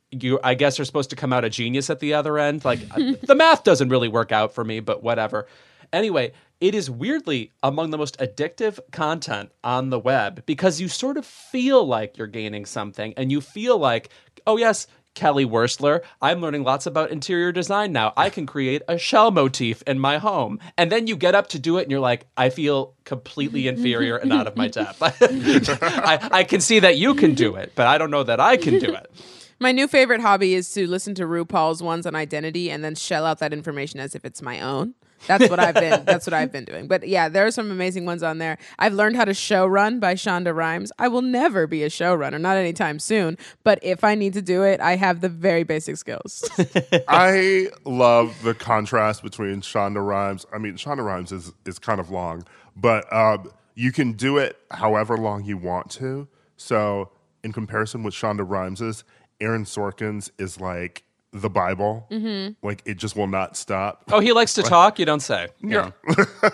you, 0.10 0.40
I 0.46 0.54
guess, 0.54 0.80
are 0.80 0.86
supposed 0.86 1.10
to 1.10 1.18
come 1.18 1.34
out 1.34 1.44
a 1.44 1.50
genius 1.50 1.90
at 1.90 2.00
the 2.00 2.14
other 2.14 2.40
end. 2.40 2.64
Like 2.64 2.80
the 3.22 3.36
math 3.36 3.66
doesn't 3.66 3.90
really 3.90 4.08
work 4.08 4.32
out 4.32 4.54
for 4.54 4.64
me, 4.64 4.80
but 4.80 5.04
whatever. 5.04 5.46
Anyway, 5.92 6.32
it 6.62 6.74
is 6.74 6.90
weirdly 6.90 7.52
among 7.62 7.90
the 7.90 7.98
most 7.98 8.18
addictive 8.20 8.80
content 8.94 9.52
on 9.62 9.90
the 9.90 10.00
web 10.00 10.46
because 10.46 10.80
you 10.80 10.88
sort 10.88 11.18
of 11.18 11.26
feel 11.26 11.86
like 11.86 12.18
you're 12.18 12.28
gaining 12.28 12.66
something, 12.66 13.14
and 13.18 13.30
you 13.30 13.42
feel 13.42 13.78
like, 13.78 14.10
oh 14.46 14.56
yes. 14.56 14.88
Kelly 15.18 15.48
Wearstler, 15.48 16.02
I'm 16.22 16.42
learning 16.42 16.64
lots 16.64 16.86
about 16.86 17.10
interior 17.10 17.52
design 17.52 17.92
now. 17.92 18.14
I 18.16 18.30
can 18.30 18.46
create 18.46 18.84
a 18.88 19.00
shell 19.00 19.32
motif 19.32 19.82
in 19.88 19.98
my 20.00 20.20
home. 20.20 20.60
And 20.78 20.92
then 20.92 21.08
you 21.08 21.18
get 21.18 21.34
up 21.34 21.48
to 21.50 21.60
do 21.60 21.78
it 21.78 21.82
and 21.82 21.92
you're 21.92 22.00
like, 22.00 22.28
I 22.38 22.52
feel 22.52 22.94
completely 23.04 23.68
inferior 23.68 24.18
and 24.18 24.32
out 24.32 24.46
of 24.46 24.56
my 24.56 24.68
depth. 24.68 25.02
I, 25.02 26.30
I 26.32 26.44
can 26.44 26.62
see 26.62 26.78
that 26.82 26.98
you 26.98 27.16
can 27.16 27.34
do 27.34 27.56
it, 27.56 27.72
but 27.74 27.88
I 27.88 27.98
don't 27.98 28.12
know 28.12 28.22
that 28.22 28.40
I 28.40 28.58
can 28.58 28.78
do 28.78 28.94
it. 28.94 29.12
My 29.60 29.72
new 29.72 29.88
favorite 29.88 30.22
hobby 30.22 30.54
is 30.54 30.72
to 30.74 30.88
listen 30.88 31.16
to 31.16 31.24
RuPaul's 31.24 31.82
ones 31.82 32.06
on 32.06 32.16
identity 32.16 32.70
and 32.70 32.84
then 32.84 32.94
shell 32.94 33.26
out 33.26 33.40
that 33.40 33.54
information 33.54 34.00
as 34.00 34.14
if 34.14 34.24
it's 34.24 34.42
my 34.42 34.62
own. 34.62 34.94
That's 35.26 35.50
what 35.50 35.60
I've 35.60 35.74
been. 35.74 36.06
that's 36.06 36.28
what 36.28 36.34
I've 36.36 36.52
been 36.52 36.66
doing. 36.66 36.88
But 36.88 37.08
yeah, 37.08 37.28
there 37.28 37.46
are 37.46 37.52
some 37.52 37.72
amazing 37.72 38.06
ones 38.06 38.22
on 38.22 38.38
there. 38.38 38.60
I've 38.78 38.94
learned 38.94 39.16
how 39.16 39.26
to 39.26 39.34
show 39.34 39.66
run 39.66 40.00
by 40.00 40.14
Shonda 40.14 40.56
Rhimes. 40.56 40.92
I 41.00 41.08
will 41.08 41.24
never 41.24 41.66
be 41.66 41.84
a 41.84 41.90
showrunner, 41.90 42.40
not 42.40 42.56
anytime 42.56 43.00
soon. 43.00 43.36
But 43.64 43.80
if 43.82 44.04
I 44.04 44.14
need 44.14 44.34
to 44.34 44.44
do 44.44 44.62
it, 44.62 44.80
I 44.80 44.96
have 44.96 45.22
the 45.22 45.30
very 45.30 45.64
basic 45.64 45.98
skills. 45.98 46.48
I 47.08 47.70
love 47.84 48.36
the 48.44 48.54
contrast 48.54 49.24
between 49.24 49.62
Shonda 49.62 50.06
Rhimes. 50.06 50.46
I 50.54 50.60
mean, 50.60 50.76
Shonda 50.76 51.04
Rhimes 51.04 51.32
is, 51.32 51.52
is 51.66 51.80
kind 51.80 52.00
of 52.00 52.12
long, 52.12 52.46
but 52.76 53.12
um, 53.12 53.52
you 53.74 53.92
can 53.92 54.14
do 54.14 54.38
it 54.38 54.58
however 54.70 55.18
long 55.18 55.46
you 55.46 55.58
want 55.58 55.90
to. 55.92 56.28
So, 56.58 57.12
in 57.44 57.54
comparison 57.54 58.04
with 58.04 58.14
Shonda 58.14 58.48
Rhimes's, 58.48 59.04
Aaron 59.40 59.66
Sorkin's 59.66 60.32
is 60.38 60.60
like 60.60 61.04
the 61.32 61.50
Bible. 61.50 62.08
Mm-hmm. 62.12 62.66
Like, 62.66 62.82
it 62.86 62.98
just 62.98 63.16
will 63.16 63.28
not 63.28 63.58
stop. 63.58 64.04
Oh, 64.12 64.20
he 64.20 64.34
likes 64.34 64.54
to 64.56 64.64
talk? 64.64 65.00
You 65.00 65.06
don't 65.06 65.20
say. 65.20 65.48
Yeah. 65.62 65.92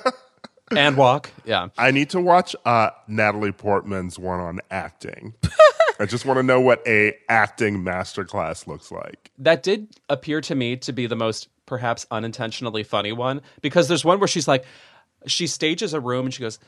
and 0.75 0.97
walk? 0.97 1.31
Yeah. 1.45 1.69
I 1.77 1.91
need 1.91 2.09
to 2.11 2.21
watch 2.21 2.55
uh, 2.65 2.91
Natalie 3.07 3.51
Portman's 3.51 4.19
one 4.19 4.39
on 4.39 4.59
acting. 4.71 5.33
I 5.99 6.05
just 6.05 6.25
want 6.25 6.37
to 6.37 6.43
know 6.43 6.59
what 6.59 6.85
a 6.87 7.15
acting 7.29 7.83
masterclass 7.83 8.67
looks 8.67 8.91
like. 8.91 9.31
That 9.37 9.63
did 9.63 9.87
appear 10.09 10.41
to 10.41 10.55
me 10.55 10.75
to 10.77 10.91
be 10.91 11.05
the 11.05 11.15
most 11.15 11.49
perhaps 11.65 12.05
unintentionally 12.11 12.83
funny 12.83 13.11
one 13.11 13.41
because 13.61 13.87
there's 13.87 14.03
one 14.03 14.19
where 14.19 14.27
she's 14.27 14.47
like, 14.47 14.65
she 15.27 15.47
stages 15.47 15.93
a 15.93 15.99
room 15.99 16.25
and 16.25 16.33
she 16.33 16.41
goes, 16.41 16.59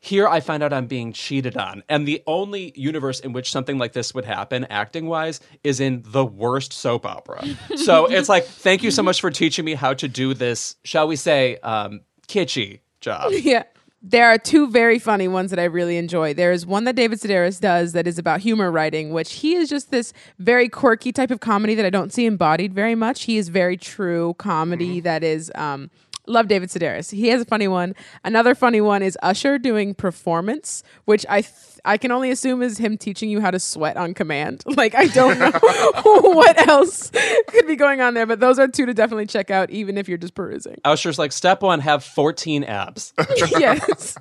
here 0.00 0.28
I 0.28 0.40
find 0.40 0.62
out 0.62 0.72
I'm 0.72 0.86
being 0.86 1.12
cheated 1.12 1.56
on. 1.56 1.82
And 1.88 2.06
the 2.06 2.22
only 2.26 2.72
universe 2.76 3.20
in 3.20 3.32
which 3.32 3.50
something 3.50 3.78
like 3.78 3.92
this 3.92 4.14
would 4.14 4.24
happen, 4.24 4.66
acting 4.70 5.06
wise, 5.06 5.40
is 5.64 5.80
in 5.80 6.02
the 6.06 6.24
worst 6.24 6.72
soap 6.72 7.06
opera. 7.06 7.44
so 7.76 8.06
it's 8.06 8.28
like, 8.28 8.44
thank 8.44 8.82
you 8.82 8.90
so 8.90 9.02
much 9.02 9.20
for 9.20 9.30
teaching 9.30 9.64
me 9.64 9.74
how 9.74 9.94
to 9.94 10.08
do 10.08 10.34
this, 10.34 10.76
shall 10.84 11.06
we 11.08 11.16
say, 11.16 11.56
um, 11.58 12.00
kitschy 12.28 12.80
job. 13.00 13.32
yeah. 13.32 13.64
There 14.04 14.26
are 14.26 14.36
two 14.36 14.68
very 14.68 14.98
funny 14.98 15.28
ones 15.28 15.50
that 15.50 15.60
I 15.60 15.64
really 15.64 15.96
enjoy. 15.96 16.34
There 16.34 16.50
is 16.50 16.66
one 16.66 16.82
that 16.84 16.96
David 16.96 17.20
Sedaris 17.20 17.60
does 17.60 17.92
that 17.92 18.08
is 18.08 18.18
about 18.18 18.40
humor 18.40 18.68
writing, 18.72 19.12
which 19.12 19.34
he 19.34 19.54
is 19.54 19.68
just 19.68 19.92
this 19.92 20.12
very 20.40 20.68
quirky 20.68 21.12
type 21.12 21.30
of 21.30 21.38
comedy 21.38 21.76
that 21.76 21.86
I 21.86 21.90
don't 21.90 22.12
see 22.12 22.26
embodied 22.26 22.74
very 22.74 22.96
much. 22.96 23.24
He 23.24 23.38
is 23.38 23.48
very 23.48 23.76
true 23.76 24.34
comedy 24.38 24.98
that 25.00 25.22
is 25.22 25.52
um 25.54 25.88
love 26.26 26.48
David 26.48 26.68
Sedaris. 26.68 27.10
He 27.10 27.28
has 27.28 27.42
a 27.42 27.44
funny 27.44 27.68
one. 27.68 27.94
Another 28.24 28.54
funny 28.54 28.80
one 28.80 29.02
is 29.02 29.18
Usher 29.22 29.58
doing 29.58 29.94
performance, 29.94 30.82
which 31.04 31.24
I 31.28 31.40
th- 31.42 31.52
I 31.84 31.96
can 31.98 32.12
only 32.12 32.30
assume 32.30 32.62
is 32.62 32.78
him 32.78 32.96
teaching 32.96 33.28
you 33.28 33.40
how 33.40 33.50
to 33.50 33.58
sweat 33.58 33.96
on 33.96 34.14
command. 34.14 34.62
Like 34.76 34.94
I 34.94 35.06
don't 35.08 35.38
know 35.38 35.50
what 36.04 36.68
else 36.68 37.10
could 37.48 37.66
be 37.66 37.76
going 37.76 38.00
on 38.00 38.14
there, 38.14 38.26
but 38.26 38.40
those 38.40 38.58
are 38.58 38.68
two 38.68 38.86
to 38.86 38.94
definitely 38.94 39.26
check 39.26 39.50
out 39.50 39.70
even 39.70 39.98
if 39.98 40.08
you're 40.08 40.18
just 40.18 40.34
perusing. 40.34 40.76
Usher's 40.84 41.18
like, 41.18 41.32
step 41.32 41.62
one, 41.62 41.80
have 41.80 42.02
14 42.04 42.64
abs. 42.64 43.12
yes. 43.58 44.16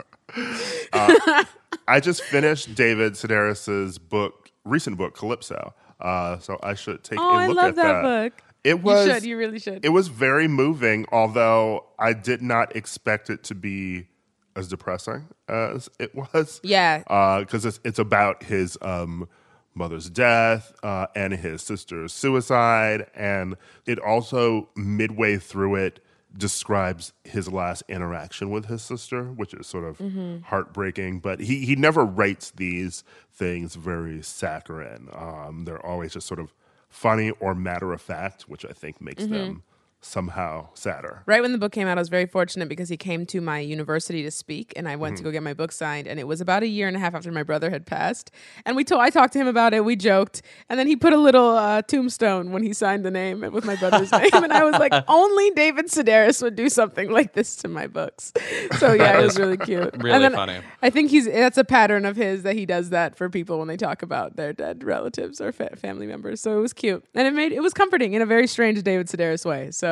I 0.93 1.99
just 1.99 2.21
finished 2.23 2.75
David 2.75 3.13
Sedaris's 3.13 3.97
book, 3.97 4.51
recent 4.65 4.97
book, 4.97 5.15
Calypso. 5.15 5.73
Uh, 5.99 6.39
so 6.39 6.59
I 6.63 6.73
should 6.73 7.03
take 7.03 7.19
Oh, 7.19 7.23
a 7.23 7.33
I 7.33 7.47
look 7.47 7.57
I 7.57 7.61
love 7.61 7.69
at 7.69 7.75
that 7.83 8.01
book. 8.01 8.43
It 8.63 8.81
was 8.83 9.07
you 9.07 9.13
should. 9.13 9.23
You 9.23 9.37
really 9.37 9.59
should. 9.59 9.83
it 9.85 9.89
was 9.89 10.07
very 10.07 10.47
moving, 10.47 11.05
although 11.11 11.85
I 11.97 12.13
did 12.13 12.41
not 12.41 12.75
expect 12.75 13.29
it 13.29 13.43
to 13.45 13.55
be 13.55 14.07
as 14.55 14.67
depressing 14.67 15.27
as 15.47 15.89
it 15.99 16.13
was. 16.15 16.59
Yeah. 16.63 16.99
because 17.39 17.65
it's 17.65 17.79
it's 17.83 17.99
about 17.99 18.43
his 18.43 18.77
um, 18.81 19.27
mother's 19.73 20.09
death 20.09 20.73
uh, 20.83 21.07
and 21.15 21.33
his 21.33 21.61
sister's 21.61 22.13
suicide, 22.13 23.07
and 23.15 23.55
it 23.87 23.97
also 23.99 24.69
midway 24.75 25.37
through 25.37 25.75
it 25.75 25.99
describes 26.37 27.11
his 27.25 27.51
last 27.51 27.83
interaction 27.89 28.49
with 28.51 28.65
his 28.67 28.81
sister, 28.81 29.25
which 29.25 29.53
is 29.53 29.67
sort 29.67 29.83
of 29.85 29.97
Mm-hmm. 29.97 30.41
heartbreaking. 30.43 31.19
But 31.19 31.39
he 31.39 31.65
he 31.65 31.75
never 31.75 32.05
writes 32.05 32.51
these 32.51 33.03
things 33.33 33.75
very 33.75 34.21
saccharine. 34.21 35.09
Um, 35.13 35.63
they're 35.65 35.83
always 35.85 36.13
just 36.13 36.27
sort 36.27 36.39
of 36.39 36.53
funny 36.91 37.31
or 37.39 37.55
matter 37.55 37.93
of 37.93 38.01
fact, 38.01 38.43
which 38.43 38.63
I 38.65 38.73
think 38.73 39.01
makes 39.01 39.23
Mm-hmm. 39.23 39.33
them 39.33 39.63
somehow 40.01 40.67
sadder. 40.73 41.23
Right 41.25 41.41
when 41.41 41.51
the 41.51 41.57
book 41.57 41.71
came 41.71 41.87
out, 41.87 41.97
I 41.97 42.01
was 42.01 42.09
very 42.09 42.25
fortunate 42.25 42.67
because 42.67 42.89
he 42.89 42.97
came 42.97 43.25
to 43.27 43.39
my 43.39 43.59
university 43.59 44.23
to 44.23 44.31
speak, 44.31 44.73
and 44.75 44.87
I 44.87 44.95
went 44.95 45.17
to 45.17 45.23
go 45.23 45.31
get 45.31 45.43
my 45.43 45.53
book 45.53 45.71
signed. 45.71 46.07
And 46.07 46.19
it 46.19 46.27
was 46.27 46.41
about 46.41 46.63
a 46.63 46.67
year 46.67 46.87
and 46.87 46.97
a 46.97 46.99
half 46.99 47.13
after 47.13 47.31
my 47.31 47.43
brother 47.43 47.69
had 47.69 47.85
passed. 47.85 48.31
And 48.65 48.75
we 48.75 48.83
told, 48.83 49.01
I 49.01 49.09
talked 49.09 49.33
to 49.33 49.39
him 49.39 49.47
about 49.47 49.73
it. 49.73 49.85
We 49.85 49.95
joked, 49.95 50.41
and 50.69 50.79
then 50.79 50.87
he 50.87 50.95
put 50.95 51.13
a 51.13 51.17
little 51.17 51.51
uh, 51.51 51.83
tombstone 51.83 52.51
when 52.51 52.63
he 52.63 52.73
signed 52.73 53.05
the 53.05 53.11
name 53.11 53.41
with 53.51 53.63
my 53.65 53.75
brother's 53.75 54.11
name. 54.11 54.29
And 54.33 54.51
I 54.51 54.63
was 54.63 54.73
like, 54.79 54.93
only 55.07 55.51
David 55.51 55.87
Sedaris 55.87 56.41
would 56.41 56.55
do 56.55 56.69
something 56.69 57.09
like 57.09 57.33
this 57.33 57.55
to 57.57 57.67
my 57.67 57.87
books. 57.87 58.33
So 58.79 58.93
yeah, 58.93 59.19
it 59.19 59.21
was 59.21 59.37
really 59.37 59.57
cute. 59.57 59.95
really 59.97 60.29
funny. 60.29 60.59
I 60.81 60.89
think 60.89 61.11
he's 61.11 61.25
that's 61.25 61.57
a 61.57 61.63
pattern 61.63 62.05
of 62.05 62.15
his 62.15 62.43
that 62.43 62.55
he 62.55 62.65
does 62.65 62.89
that 62.89 63.15
for 63.15 63.29
people 63.29 63.59
when 63.59 63.67
they 63.67 63.77
talk 63.77 64.01
about 64.01 64.35
their 64.35 64.53
dead 64.53 64.83
relatives 64.83 65.39
or 65.39 65.51
fa- 65.51 65.75
family 65.75 66.07
members. 66.07 66.41
So 66.41 66.57
it 66.57 66.61
was 66.61 66.73
cute, 66.73 67.05
and 67.13 67.27
it 67.27 67.33
made 67.33 67.51
it 67.51 67.61
was 67.61 67.73
comforting 67.73 68.13
in 68.13 68.21
a 68.21 68.25
very 68.25 68.47
strange 68.47 68.81
David 68.83 69.07
Sedaris 69.07 69.45
way. 69.45 69.71
So 69.71 69.90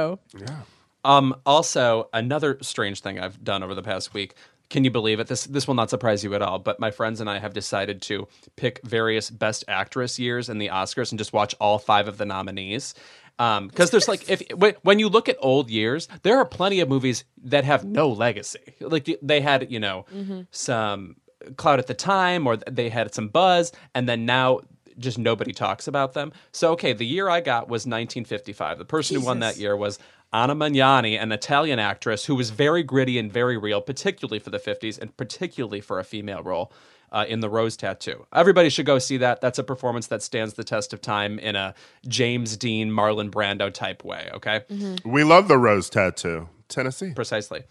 Um, 1.06 1.36
also, 1.46 2.10
another 2.14 2.58
strange 2.62 3.02
thing 3.02 3.20
I've 3.20 3.44
done 3.44 3.64
over 3.64 3.74
the 3.74 3.82
past 3.82 4.14
week. 4.14 4.36
Can 4.70 4.84
you 4.84 4.92
believe 4.92 5.20
it? 5.20 5.28
This 5.28 5.46
this 5.46 5.68
will 5.68 5.74
not 5.76 5.90
surprise 5.90 6.24
you 6.24 6.36
at 6.36 6.42
all. 6.42 6.60
But 6.60 6.80
my 6.80 6.92
friends 6.92 7.22
and 7.22 7.30
I 7.30 7.40
have 7.40 7.54
decided 7.54 8.02
to 8.04 8.28
pick 8.56 8.82
various 8.84 9.30
Best 9.32 9.64
Actress 9.68 10.20
years 10.20 10.48
in 10.50 10.60
the 10.60 10.68
Oscars 10.68 11.12
and 11.12 11.18
just 11.18 11.34
watch 11.34 11.56
all 11.60 11.80
five 11.80 12.08
of 12.08 12.18
the 12.18 12.26
nominees. 12.26 12.94
Because 13.38 13.90
there's 13.90 14.08
like 14.08 14.30
if 14.30 14.44
when, 14.54 14.76
when 14.84 15.00
you 15.00 15.10
look 15.10 15.28
at 15.30 15.38
old 15.40 15.70
years, 15.72 16.08
there 16.24 16.38
are 16.38 16.46
plenty 16.46 16.82
of 16.82 16.90
movies 16.90 17.24
that 17.46 17.64
have 17.64 17.84
no 17.86 18.10
legacy. 18.10 18.76
Like 18.82 19.10
they 19.24 19.42
had 19.42 19.72
you 19.72 19.80
know 19.80 20.06
some 20.52 21.16
cloud 21.56 21.80
at 21.80 21.88
the 21.88 21.94
time, 21.96 22.46
or 22.46 22.58
they 22.58 22.90
had 22.90 23.14
some 23.16 23.30
buzz, 23.30 23.72
and 23.96 24.08
then 24.08 24.26
now 24.26 24.60
just 25.00 25.18
nobody 25.18 25.54
talks 25.54 25.88
about 25.88 26.14
them. 26.14 26.32
So 26.52 26.72
okay, 26.74 26.94
the 26.94 27.06
year 27.06 27.30
I 27.30 27.42
got 27.42 27.64
was 27.64 27.82
1955. 27.82 28.78
The 28.78 28.86
person 28.86 29.16
who 29.16 29.26
won 29.26 29.40
that 29.40 29.58
year 29.58 29.76
was 29.76 29.98
Anna 30.32 30.56
Magnani, 30.56 31.20
an 31.20 31.32
Italian 31.32 31.80
actress 31.80 32.26
who 32.26 32.36
was 32.36 32.52
very 32.52 32.84
gritty 32.84 33.18
and 33.18 33.32
very 33.32 33.58
real, 33.58 33.82
particularly 33.82 34.40
for 34.40 34.52
the 34.52 34.60
50s 34.60 35.00
and 35.00 35.16
particularly 35.18 35.82
for 35.82 36.00
a 36.00 36.04
female 36.04 36.44
role 36.44 36.72
uh, 37.12 37.26
in 37.28 37.40
The 37.40 37.50
Rose 37.50 37.76
Tattoo. 37.76 38.26
Everybody 38.34 38.70
should 38.70 38.86
go 38.86 39.00
see 39.00 39.18
that. 39.18 39.42
That's 39.42 39.58
a 39.58 39.64
performance 39.64 40.08
that 40.08 40.22
stands 40.22 40.54
the 40.54 40.64
test 40.64 40.94
of 40.94 41.02
time 41.02 41.40
in 41.40 41.56
a 41.56 41.74
James 42.08 42.58
Dean, 42.58 42.92
Marlon 42.92 43.32
Brando 43.32 43.74
type 43.74 44.04
way, 44.04 44.30
okay? 44.34 44.62
We 45.04 45.24
love 45.24 45.48
the 45.48 45.58
rose 45.58 45.90
tattoo, 45.90 46.50
Tennessee. 46.68 47.14
Precisely. 47.16 47.64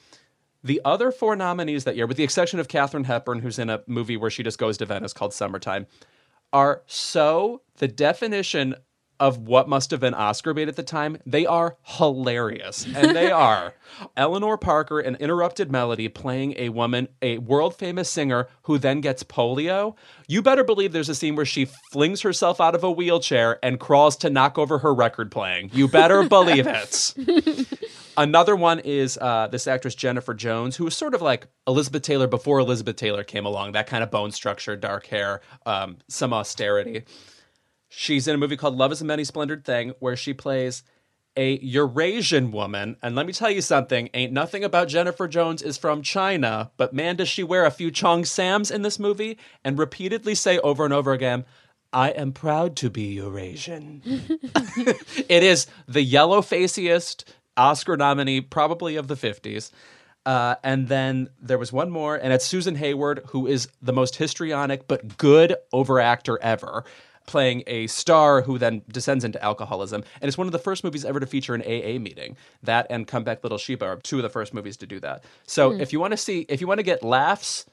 The 0.64 0.80
other 0.84 1.12
four 1.12 1.36
nominees 1.36 1.84
that 1.84 1.96
year, 1.96 2.06
with 2.06 2.16
the 2.16 2.24
exception 2.24 2.58
of 2.58 2.66
Katharine 2.66 3.04
Hepburn, 3.04 3.40
who's 3.40 3.60
in 3.60 3.70
a 3.70 3.82
movie 3.86 4.16
where 4.16 4.30
she 4.30 4.42
just 4.42 4.58
goes 4.58 4.76
to 4.78 4.86
Venice 4.86 5.12
called 5.12 5.32
Summertime, 5.32 5.86
are 6.52 6.82
so 6.86 7.62
the 7.78 7.88
definition 7.88 8.74
of 9.20 9.38
what 9.38 9.68
must 9.68 9.90
have 9.90 10.00
been 10.00 10.14
Oscar 10.14 10.54
bait 10.54 10.68
at 10.68 10.76
the 10.76 10.82
time, 10.82 11.18
they 11.26 11.46
are 11.46 11.76
hilarious. 11.82 12.86
And 12.86 13.16
they 13.16 13.30
are 13.30 13.74
Eleanor 14.16 14.56
Parker 14.56 15.00
and 15.00 15.16
Interrupted 15.16 15.70
Melody 15.70 16.08
playing 16.08 16.54
a 16.56 16.68
woman, 16.68 17.08
a 17.20 17.38
world 17.38 17.76
famous 17.76 18.08
singer 18.08 18.48
who 18.62 18.78
then 18.78 19.00
gets 19.00 19.22
polio. 19.22 19.96
You 20.26 20.42
better 20.42 20.64
believe 20.64 20.92
there's 20.92 21.08
a 21.08 21.14
scene 21.14 21.36
where 21.36 21.46
she 21.46 21.64
flings 21.92 22.22
herself 22.22 22.60
out 22.60 22.74
of 22.74 22.84
a 22.84 22.90
wheelchair 22.90 23.58
and 23.62 23.80
crawls 23.80 24.16
to 24.18 24.30
knock 24.30 24.58
over 24.58 24.78
her 24.78 24.94
record 24.94 25.30
playing. 25.30 25.70
You 25.72 25.88
better 25.88 26.22
believe 26.28 26.66
it. 26.66 27.14
Another 28.16 28.56
one 28.56 28.80
is 28.80 29.16
uh, 29.20 29.46
this 29.46 29.68
actress 29.68 29.94
Jennifer 29.94 30.34
Jones, 30.34 30.76
who 30.76 30.84
was 30.84 30.96
sort 30.96 31.14
of 31.14 31.22
like 31.22 31.46
Elizabeth 31.68 32.02
Taylor 32.02 32.26
before 32.26 32.58
Elizabeth 32.58 32.96
Taylor 32.96 33.22
came 33.22 33.46
along. 33.46 33.72
That 33.72 33.86
kind 33.86 34.02
of 34.02 34.10
bone 34.10 34.32
structure, 34.32 34.74
dark 34.76 35.06
hair, 35.06 35.40
um, 35.66 35.98
some 36.08 36.32
austerity. 36.32 37.04
She's 37.88 38.28
in 38.28 38.34
a 38.34 38.38
movie 38.38 38.56
called 38.56 38.76
Love 38.76 38.92
is 38.92 39.00
a 39.00 39.04
Many 39.04 39.24
Splendored 39.24 39.64
Thing, 39.64 39.94
where 39.98 40.16
she 40.16 40.34
plays 40.34 40.82
a 41.36 41.58
Eurasian 41.60 42.50
woman. 42.50 42.96
And 43.00 43.14
let 43.14 43.26
me 43.26 43.32
tell 43.32 43.50
you 43.50 43.62
something 43.62 44.10
ain't 44.12 44.32
nothing 44.32 44.64
about 44.64 44.88
Jennifer 44.88 45.28
Jones 45.28 45.62
is 45.62 45.78
from 45.78 46.02
China, 46.02 46.72
but 46.76 46.92
man, 46.92 47.16
does 47.16 47.28
she 47.28 47.44
wear 47.44 47.64
a 47.64 47.70
few 47.70 47.90
cheongsams 47.92 48.72
in 48.72 48.82
this 48.82 48.98
movie 48.98 49.38
and 49.64 49.78
repeatedly 49.78 50.34
say 50.34 50.58
over 50.58 50.84
and 50.84 50.92
over 50.92 51.12
again, 51.12 51.44
I 51.92 52.10
am 52.10 52.32
proud 52.32 52.76
to 52.76 52.90
be 52.90 53.14
Eurasian. 53.14 54.02
it 55.28 55.42
is 55.42 55.66
the 55.86 56.02
yellow 56.02 56.42
faciest 56.42 57.24
Oscar 57.56 57.96
nominee, 57.96 58.40
probably 58.40 58.96
of 58.96 59.08
the 59.08 59.14
50s. 59.14 59.70
Uh, 60.26 60.56
and 60.62 60.88
then 60.88 61.28
there 61.40 61.56
was 61.56 61.72
one 61.72 61.90
more, 61.90 62.16
and 62.16 62.32
it's 62.32 62.44
Susan 62.44 62.74
Hayward, 62.74 63.22
who 63.28 63.46
is 63.46 63.68
the 63.80 63.92
most 63.92 64.16
histrionic 64.16 64.86
but 64.86 65.16
good 65.16 65.54
overactor 65.72 66.36
ever 66.42 66.84
playing 67.28 67.62
a 67.68 67.86
star 67.86 68.42
who 68.42 68.58
then 68.58 68.82
descends 68.90 69.24
into 69.24 69.42
alcoholism. 69.44 70.02
And 70.20 70.28
it's 70.28 70.36
one 70.36 70.48
of 70.48 70.52
the 70.52 70.58
first 70.58 70.82
movies 70.82 71.04
ever 71.04 71.20
to 71.20 71.26
feature 71.26 71.54
an 71.54 71.62
AA 71.62 72.00
meeting. 72.00 72.36
That 72.64 72.86
and 72.90 73.06
Come 73.06 73.22
Back 73.22 73.44
Little 73.44 73.58
Sheba 73.58 73.84
are 73.84 73.96
two 73.96 74.16
of 74.16 74.24
the 74.24 74.28
first 74.28 74.52
movies 74.52 74.76
to 74.78 74.86
do 74.86 74.98
that. 75.00 75.22
So 75.46 75.72
hmm. 75.72 75.80
if 75.80 75.92
you 75.92 76.00
want 76.00 76.12
to 76.12 76.16
see, 76.16 76.46
if 76.48 76.60
you 76.60 76.66
want 76.66 76.78
to 76.78 76.84
get 76.84 77.04
laughs, 77.04 77.66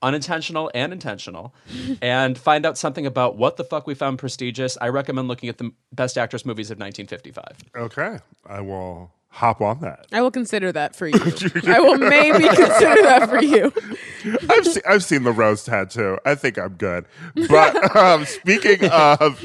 unintentional 0.00 0.70
and 0.74 0.92
intentional, 0.92 1.54
and 2.02 2.38
find 2.38 2.64
out 2.64 2.78
something 2.78 3.04
about 3.04 3.36
what 3.36 3.56
the 3.56 3.64
fuck 3.64 3.86
we 3.86 3.94
found 3.94 4.18
prestigious, 4.18 4.78
I 4.80 4.88
recommend 4.88 5.28
looking 5.28 5.48
at 5.48 5.58
the 5.58 5.72
Best 5.92 6.16
Actress 6.16 6.46
movies 6.46 6.70
of 6.70 6.78
1955. 6.78 7.44
Okay, 7.76 8.18
I 8.46 8.60
will 8.60 9.10
hop 9.32 9.60
on 9.62 9.80
that. 9.80 10.06
I 10.12 10.20
will 10.20 10.30
consider 10.30 10.70
that 10.72 10.94
for 10.94 11.06
you. 11.08 11.18
I 11.66 11.80
will 11.80 11.96
maybe 11.98 12.44
consider 12.44 13.02
that 13.02 13.28
for 13.30 13.42
you. 13.42 13.72
I've 14.48 14.66
seen, 14.66 14.82
I've 14.86 15.02
seen 15.04 15.24
the 15.24 15.32
rose 15.32 15.64
tattoo. 15.64 16.18
I 16.24 16.34
think 16.34 16.58
I'm 16.58 16.74
good. 16.74 17.06
But 17.48 17.96
um, 17.96 18.24
speaking 18.26 18.84
of 18.84 19.42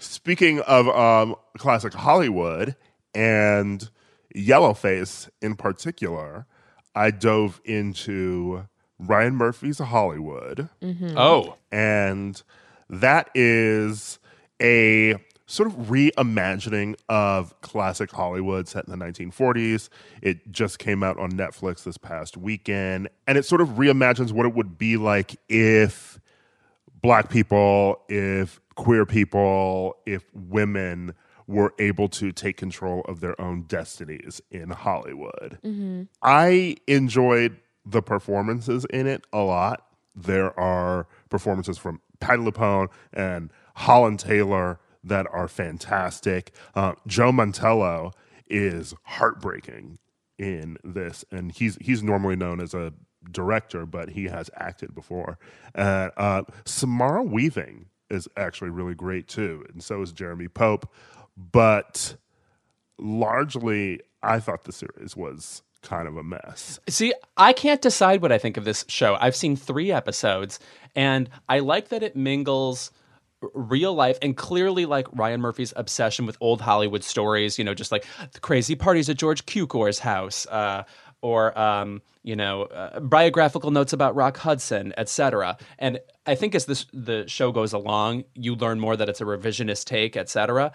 speaking 0.00 0.60
of 0.60 0.88
um, 0.88 1.34
classic 1.58 1.92
Hollywood 1.94 2.76
and 3.14 3.90
Yellowface 4.34 5.28
in 5.42 5.56
particular, 5.56 6.46
I 6.94 7.10
dove 7.10 7.60
into 7.64 8.66
Ryan 9.00 9.34
Murphy's 9.34 9.78
Hollywood, 9.78 10.68
Oh, 11.16 11.56
and 11.72 12.40
that 12.88 13.30
is 13.34 14.18
a 14.62 15.16
sort 15.46 15.66
of 15.66 15.74
reimagining 15.88 16.96
of 17.08 17.60
classic 17.60 18.10
Hollywood 18.10 18.66
set 18.68 18.86
in 18.86 18.98
the 18.98 19.04
1940s. 19.04 19.88
It 20.22 20.50
just 20.50 20.78
came 20.78 21.02
out 21.02 21.18
on 21.18 21.32
Netflix 21.32 21.84
this 21.84 21.98
past 21.98 22.36
weekend, 22.36 23.08
and 23.26 23.36
it 23.36 23.44
sort 23.44 23.60
of 23.60 23.70
reimagines 23.70 24.32
what 24.32 24.46
it 24.46 24.54
would 24.54 24.78
be 24.78 24.96
like 24.96 25.36
if 25.48 26.18
black 27.02 27.28
people, 27.28 28.00
if 28.08 28.60
queer 28.74 29.04
people, 29.04 29.96
if 30.06 30.24
women 30.34 31.14
were 31.46 31.74
able 31.78 32.08
to 32.08 32.32
take 32.32 32.56
control 32.56 33.02
of 33.02 33.20
their 33.20 33.38
own 33.38 33.62
destinies 33.62 34.40
in 34.50 34.70
Hollywood. 34.70 35.58
Mm-hmm. 35.62 36.04
I 36.22 36.76
enjoyed 36.86 37.58
the 37.84 38.00
performances 38.00 38.86
in 38.86 39.06
it 39.06 39.26
a 39.32 39.40
lot. 39.40 39.86
There 40.16 40.58
are 40.58 41.06
performances 41.28 41.76
from 41.76 42.00
Patti 42.20 42.38
LuPone 42.38 42.88
and 43.12 43.50
Holland 43.74 44.20
Taylor 44.20 44.78
that 45.04 45.26
are 45.30 45.48
fantastic. 45.48 46.52
Uh, 46.74 46.94
Joe 47.06 47.30
Mantello 47.30 48.12
is 48.48 48.94
heartbreaking 49.04 49.98
in 50.38 50.78
this, 50.82 51.24
and 51.30 51.52
he's 51.52 51.76
he's 51.80 52.02
normally 52.02 52.36
known 52.36 52.60
as 52.60 52.74
a 52.74 52.92
director, 53.30 53.86
but 53.86 54.10
he 54.10 54.24
has 54.24 54.50
acted 54.56 54.94
before. 54.94 55.38
And 55.74 56.10
uh, 56.16 56.42
Samara 56.64 57.22
Weaving 57.22 57.86
is 58.10 58.28
actually 58.36 58.70
really 58.70 58.94
great 58.94 59.28
too, 59.28 59.64
and 59.72 59.82
so 59.82 60.02
is 60.02 60.12
Jeremy 60.12 60.48
Pope. 60.48 60.90
But 61.36 62.16
largely, 62.98 64.00
I 64.22 64.40
thought 64.40 64.64
the 64.64 64.72
series 64.72 65.16
was 65.16 65.62
kind 65.82 66.08
of 66.08 66.16
a 66.16 66.22
mess. 66.22 66.80
See, 66.88 67.12
I 67.36 67.52
can't 67.52 67.82
decide 67.82 68.22
what 68.22 68.32
I 68.32 68.38
think 68.38 68.56
of 68.56 68.64
this 68.64 68.84
show. 68.88 69.16
I've 69.20 69.36
seen 69.36 69.54
three 69.56 69.92
episodes, 69.92 70.58
and 70.96 71.28
I 71.48 71.58
like 71.60 71.88
that 71.88 72.02
it 72.02 72.16
mingles 72.16 72.90
real 73.54 73.94
life 73.94 74.18
and 74.22 74.36
clearly 74.36 74.86
like 74.86 75.06
Ryan 75.12 75.40
Murphy's 75.40 75.72
obsession 75.76 76.26
with 76.26 76.36
old 76.40 76.60
Hollywood 76.60 77.04
stories, 77.04 77.58
you 77.58 77.64
know, 77.64 77.74
just 77.74 77.92
like 77.92 78.06
the 78.32 78.40
crazy 78.40 78.74
parties 78.74 79.08
at 79.08 79.16
George 79.16 79.46
Cukor's 79.46 79.98
house, 79.98 80.46
uh, 80.46 80.84
or 81.22 81.58
um, 81.58 82.02
you 82.22 82.36
know, 82.36 82.64
uh, 82.64 83.00
biographical 83.00 83.70
notes 83.70 83.92
about 83.92 84.14
Rock 84.14 84.36
Hudson, 84.36 84.92
etc. 84.96 85.56
And 85.78 85.98
I 86.26 86.34
think 86.34 86.54
as 86.54 86.66
this 86.66 86.86
the 86.92 87.26
show 87.28 87.52
goes 87.52 87.72
along, 87.72 88.24
you 88.34 88.54
learn 88.54 88.80
more 88.80 88.96
that 88.96 89.08
it's 89.08 89.20
a 89.20 89.24
revisionist 89.24 89.84
take, 89.84 90.16
etc. 90.16 90.72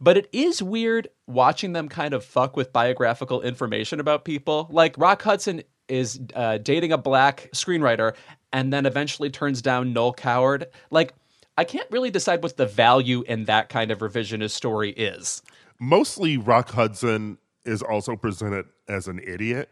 But 0.00 0.16
it 0.16 0.28
is 0.32 0.62
weird 0.62 1.08
watching 1.26 1.72
them 1.72 1.88
kind 1.88 2.14
of 2.14 2.24
fuck 2.24 2.56
with 2.56 2.72
biographical 2.72 3.42
information 3.42 4.00
about 4.00 4.24
people. 4.24 4.68
Like 4.70 4.96
Rock 4.98 5.22
Hudson 5.22 5.62
is 5.88 6.20
uh, 6.34 6.58
dating 6.58 6.92
a 6.92 6.98
black 6.98 7.48
screenwriter 7.52 8.14
and 8.52 8.72
then 8.72 8.86
eventually 8.86 9.30
turns 9.30 9.60
down 9.60 9.92
Noel 9.92 10.12
Coward. 10.12 10.66
Like, 10.90 11.14
I 11.58 11.64
can't 11.64 11.90
really 11.90 12.12
decide 12.12 12.44
what 12.44 12.56
the 12.56 12.66
value 12.66 13.22
in 13.22 13.46
that 13.46 13.68
kind 13.68 13.90
of 13.90 13.98
revisionist 13.98 14.52
story 14.52 14.92
is. 14.92 15.42
Mostly, 15.80 16.36
Rock 16.36 16.70
Hudson 16.70 17.36
is 17.64 17.82
also 17.82 18.14
presented 18.14 18.66
as 18.88 19.08
an 19.08 19.18
idiot 19.18 19.68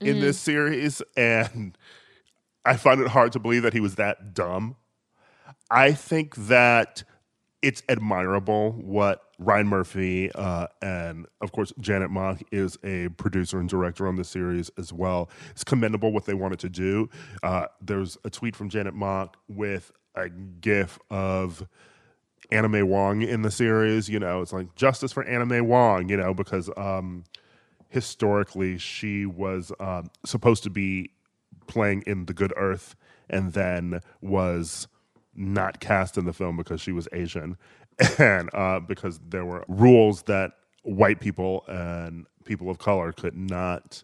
in 0.00 0.20
this 0.20 0.38
series, 0.38 1.02
and 1.16 1.76
I 2.64 2.76
find 2.76 3.00
it 3.00 3.08
hard 3.08 3.32
to 3.32 3.40
believe 3.40 3.64
that 3.64 3.72
he 3.72 3.80
was 3.80 3.96
that 3.96 4.34
dumb. 4.34 4.76
I 5.68 5.94
think 5.94 6.36
that 6.36 7.02
it's 7.60 7.82
admirable 7.88 8.72
what 8.72 9.22
Ryan 9.40 9.66
Murphy 9.66 10.30
uh, 10.32 10.68
and, 10.80 11.26
of 11.40 11.50
course, 11.50 11.72
Janet 11.80 12.10
Mock 12.10 12.40
is 12.52 12.78
a 12.84 13.08
producer 13.08 13.58
and 13.58 13.68
director 13.68 14.06
on 14.06 14.14
the 14.14 14.22
series 14.22 14.70
as 14.78 14.92
well. 14.92 15.28
It's 15.50 15.64
commendable 15.64 16.12
what 16.12 16.26
they 16.26 16.34
wanted 16.34 16.60
to 16.60 16.68
do. 16.68 17.10
Uh, 17.42 17.66
there's 17.80 18.16
a 18.24 18.30
tweet 18.30 18.54
from 18.54 18.68
Janet 18.68 18.94
Mock 18.94 19.36
with 19.48 19.90
a 20.16 20.28
gif 20.28 20.98
of 21.10 21.66
Anna 22.50 22.68
May 22.68 22.82
Wong 22.82 23.22
in 23.22 23.42
the 23.42 23.50
series. 23.50 24.08
You 24.08 24.18
know, 24.18 24.40
it's 24.42 24.52
like 24.52 24.74
justice 24.74 25.12
for 25.12 25.24
Anna 25.24 25.46
May 25.46 25.60
Wong, 25.60 26.08
you 26.08 26.16
know, 26.16 26.34
because 26.34 26.70
um, 26.76 27.24
historically 27.88 28.78
she 28.78 29.26
was 29.26 29.72
um, 29.80 30.10
supposed 30.24 30.62
to 30.64 30.70
be 30.70 31.10
playing 31.66 32.02
in 32.06 32.26
The 32.26 32.34
Good 32.34 32.52
Earth 32.56 32.94
and 33.28 33.52
then 33.52 34.00
was 34.20 34.88
not 35.34 35.80
cast 35.80 36.16
in 36.16 36.24
the 36.24 36.32
film 36.32 36.56
because 36.56 36.80
she 36.80 36.92
was 36.92 37.08
Asian 37.12 37.56
and 38.18 38.50
uh, 38.54 38.80
because 38.80 39.20
there 39.28 39.44
were 39.44 39.64
rules 39.68 40.22
that 40.24 40.52
white 40.82 41.20
people 41.20 41.64
and 41.68 42.26
people 42.44 42.70
of 42.70 42.78
color 42.78 43.12
could 43.12 43.36
not 43.36 44.02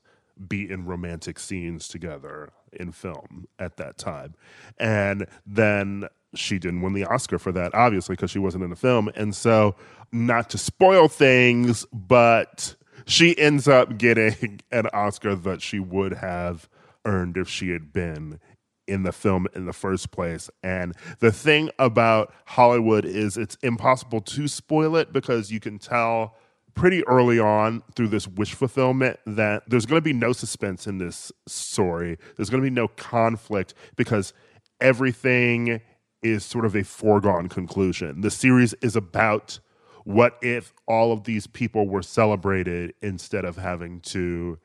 be 0.48 0.70
in 0.70 0.84
romantic 0.84 1.38
scenes 1.38 1.88
together 1.88 2.50
in 2.72 2.92
film 2.92 3.46
at 3.58 3.76
that 3.76 3.98
time. 3.98 4.34
And 4.78 5.26
then 5.46 6.08
she 6.34 6.58
didn't 6.58 6.82
win 6.82 6.94
the 6.94 7.04
Oscar 7.04 7.38
for 7.38 7.52
that, 7.52 7.74
obviously, 7.74 8.14
because 8.14 8.30
she 8.30 8.38
wasn't 8.38 8.64
in 8.64 8.70
the 8.70 8.76
film. 8.76 9.10
And 9.14 9.34
so, 9.34 9.74
not 10.12 10.50
to 10.50 10.58
spoil 10.58 11.08
things, 11.08 11.86
but 11.92 12.74
she 13.06 13.36
ends 13.38 13.68
up 13.68 13.98
getting 13.98 14.60
an 14.70 14.86
Oscar 14.92 15.34
that 15.34 15.62
she 15.62 15.78
would 15.78 16.14
have 16.14 16.68
earned 17.04 17.36
if 17.36 17.48
she 17.48 17.70
had 17.70 17.92
been 17.92 18.38
in 18.86 19.04
the 19.04 19.12
film 19.12 19.46
in 19.54 19.66
the 19.66 19.72
first 19.72 20.10
place. 20.10 20.50
And 20.62 20.94
the 21.20 21.32
thing 21.32 21.70
about 21.78 22.32
Hollywood 22.46 23.04
is 23.04 23.36
it's 23.36 23.56
impossible 23.62 24.20
to 24.20 24.48
spoil 24.48 24.96
it 24.96 25.12
because 25.12 25.50
you 25.50 25.60
can 25.60 25.78
tell 25.78 26.36
pretty 26.74 27.06
early 27.06 27.38
on 27.38 27.82
through 27.94 28.08
this 28.08 28.26
wish 28.26 28.54
fulfillment 28.54 29.18
that 29.26 29.62
there's 29.68 29.86
going 29.86 30.00
to 30.00 30.04
be 30.04 30.12
no 30.12 30.32
suspense 30.32 30.86
in 30.86 30.98
this 30.98 31.30
story. 31.46 32.18
There's 32.36 32.50
going 32.50 32.62
to 32.62 32.68
be 32.68 32.74
no 32.74 32.88
conflict 32.88 33.74
because 33.96 34.32
everything 34.80 35.80
is 36.22 36.44
sort 36.44 36.64
of 36.64 36.74
a 36.74 36.84
foregone 36.84 37.48
conclusion. 37.48 38.20
The 38.20 38.30
series 38.30 38.74
is 38.74 38.96
about 38.96 39.58
what 40.04 40.38
if 40.42 40.72
all 40.86 41.12
of 41.12 41.24
these 41.24 41.46
people 41.46 41.86
were 41.86 42.02
celebrated 42.02 42.94
instead 43.02 43.44
of 43.44 43.56
having 43.56 44.00
to 44.00 44.58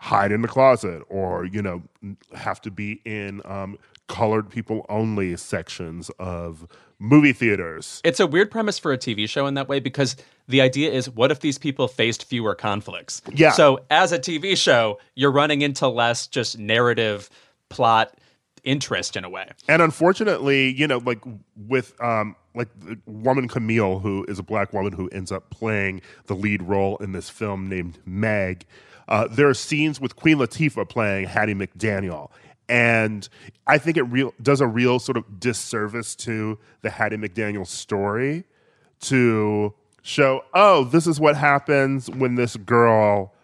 hide 0.00 0.32
in 0.32 0.40
the 0.40 0.48
closet 0.48 1.02
or 1.10 1.44
you 1.44 1.60
know 1.60 1.82
have 2.34 2.60
to 2.62 2.70
be 2.70 3.00
in 3.04 3.42
um, 3.44 3.76
colored 4.10 4.50
people 4.50 4.84
only 4.88 5.36
sections 5.36 6.10
of 6.18 6.66
movie 6.98 7.32
theaters. 7.32 8.00
It's 8.02 8.18
a 8.18 8.26
weird 8.26 8.50
premise 8.50 8.76
for 8.76 8.92
a 8.92 8.98
TV 8.98 9.28
show 9.28 9.46
in 9.46 9.54
that 9.54 9.68
way 9.68 9.78
because 9.78 10.16
the 10.48 10.60
idea 10.60 10.90
is 10.90 11.08
what 11.08 11.30
if 11.30 11.40
these 11.40 11.58
people 11.58 11.86
faced 11.86 12.24
fewer 12.24 12.56
conflicts? 12.56 13.22
Yeah. 13.32 13.52
So 13.52 13.78
as 13.88 14.10
a 14.10 14.18
TV 14.18 14.56
show, 14.56 14.98
you're 15.14 15.30
running 15.30 15.62
into 15.62 15.86
less 15.86 16.26
just 16.26 16.58
narrative 16.58 17.30
plot 17.68 18.12
interest 18.64 19.16
in 19.16 19.24
a 19.24 19.30
way. 19.30 19.48
And 19.68 19.80
unfortunately, 19.80 20.72
you 20.72 20.88
know, 20.88 20.98
like 20.98 21.20
with 21.56 21.98
um 22.02 22.34
like 22.56 22.68
the 22.80 22.98
woman 23.06 23.46
Camille, 23.46 24.00
who 24.00 24.24
is 24.28 24.40
a 24.40 24.42
black 24.42 24.72
woman 24.72 24.92
who 24.92 25.08
ends 25.10 25.30
up 25.30 25.50
playing 25.50 26.02
the 26.26 26.34
lead 26.34 26.62
role 26.62 26.96
in 26.96 27.12
this 27.12 27.30
film 27.30 27.68
named 27.68 27.98
Meg. 28.04 28.66
Uh, 29.06 29.26
there 29.28 29.48
are 29.48 29.54
scenes 29.54 30.00
with 30.00 30.14
Queen 30.14 30.36
Latifah 30.36 30.88
playing 30.88 31.26
Hattie 31.26 31.54
McDaniel, 31.54 32.30
and 32.70 33.28
I 33.66 33.78
think 33.78 33.96
it 33.96 34.04
real 34.04 34.32
does 34.40 34.60
a 34.60 34.66
real 34.66 35.00
sort 35.00 35.16
of 35.18 35.40
disservice 35.40 36.14
to 36.16 36.56
the 36.82 36.90
Hattie 36.90 37.16
McDaniel 37.16 37.66
story 37.66 38.44
to 39.00 39.74
show, 40.02 40.44
oh, 40.54 40.84
this 40.84 41.08
is 41.08 41.18
what 41.18 41.36
happens 41.36 42.08
when 42.08 42.36
this 42.36 42.56
girl 42.56 43.34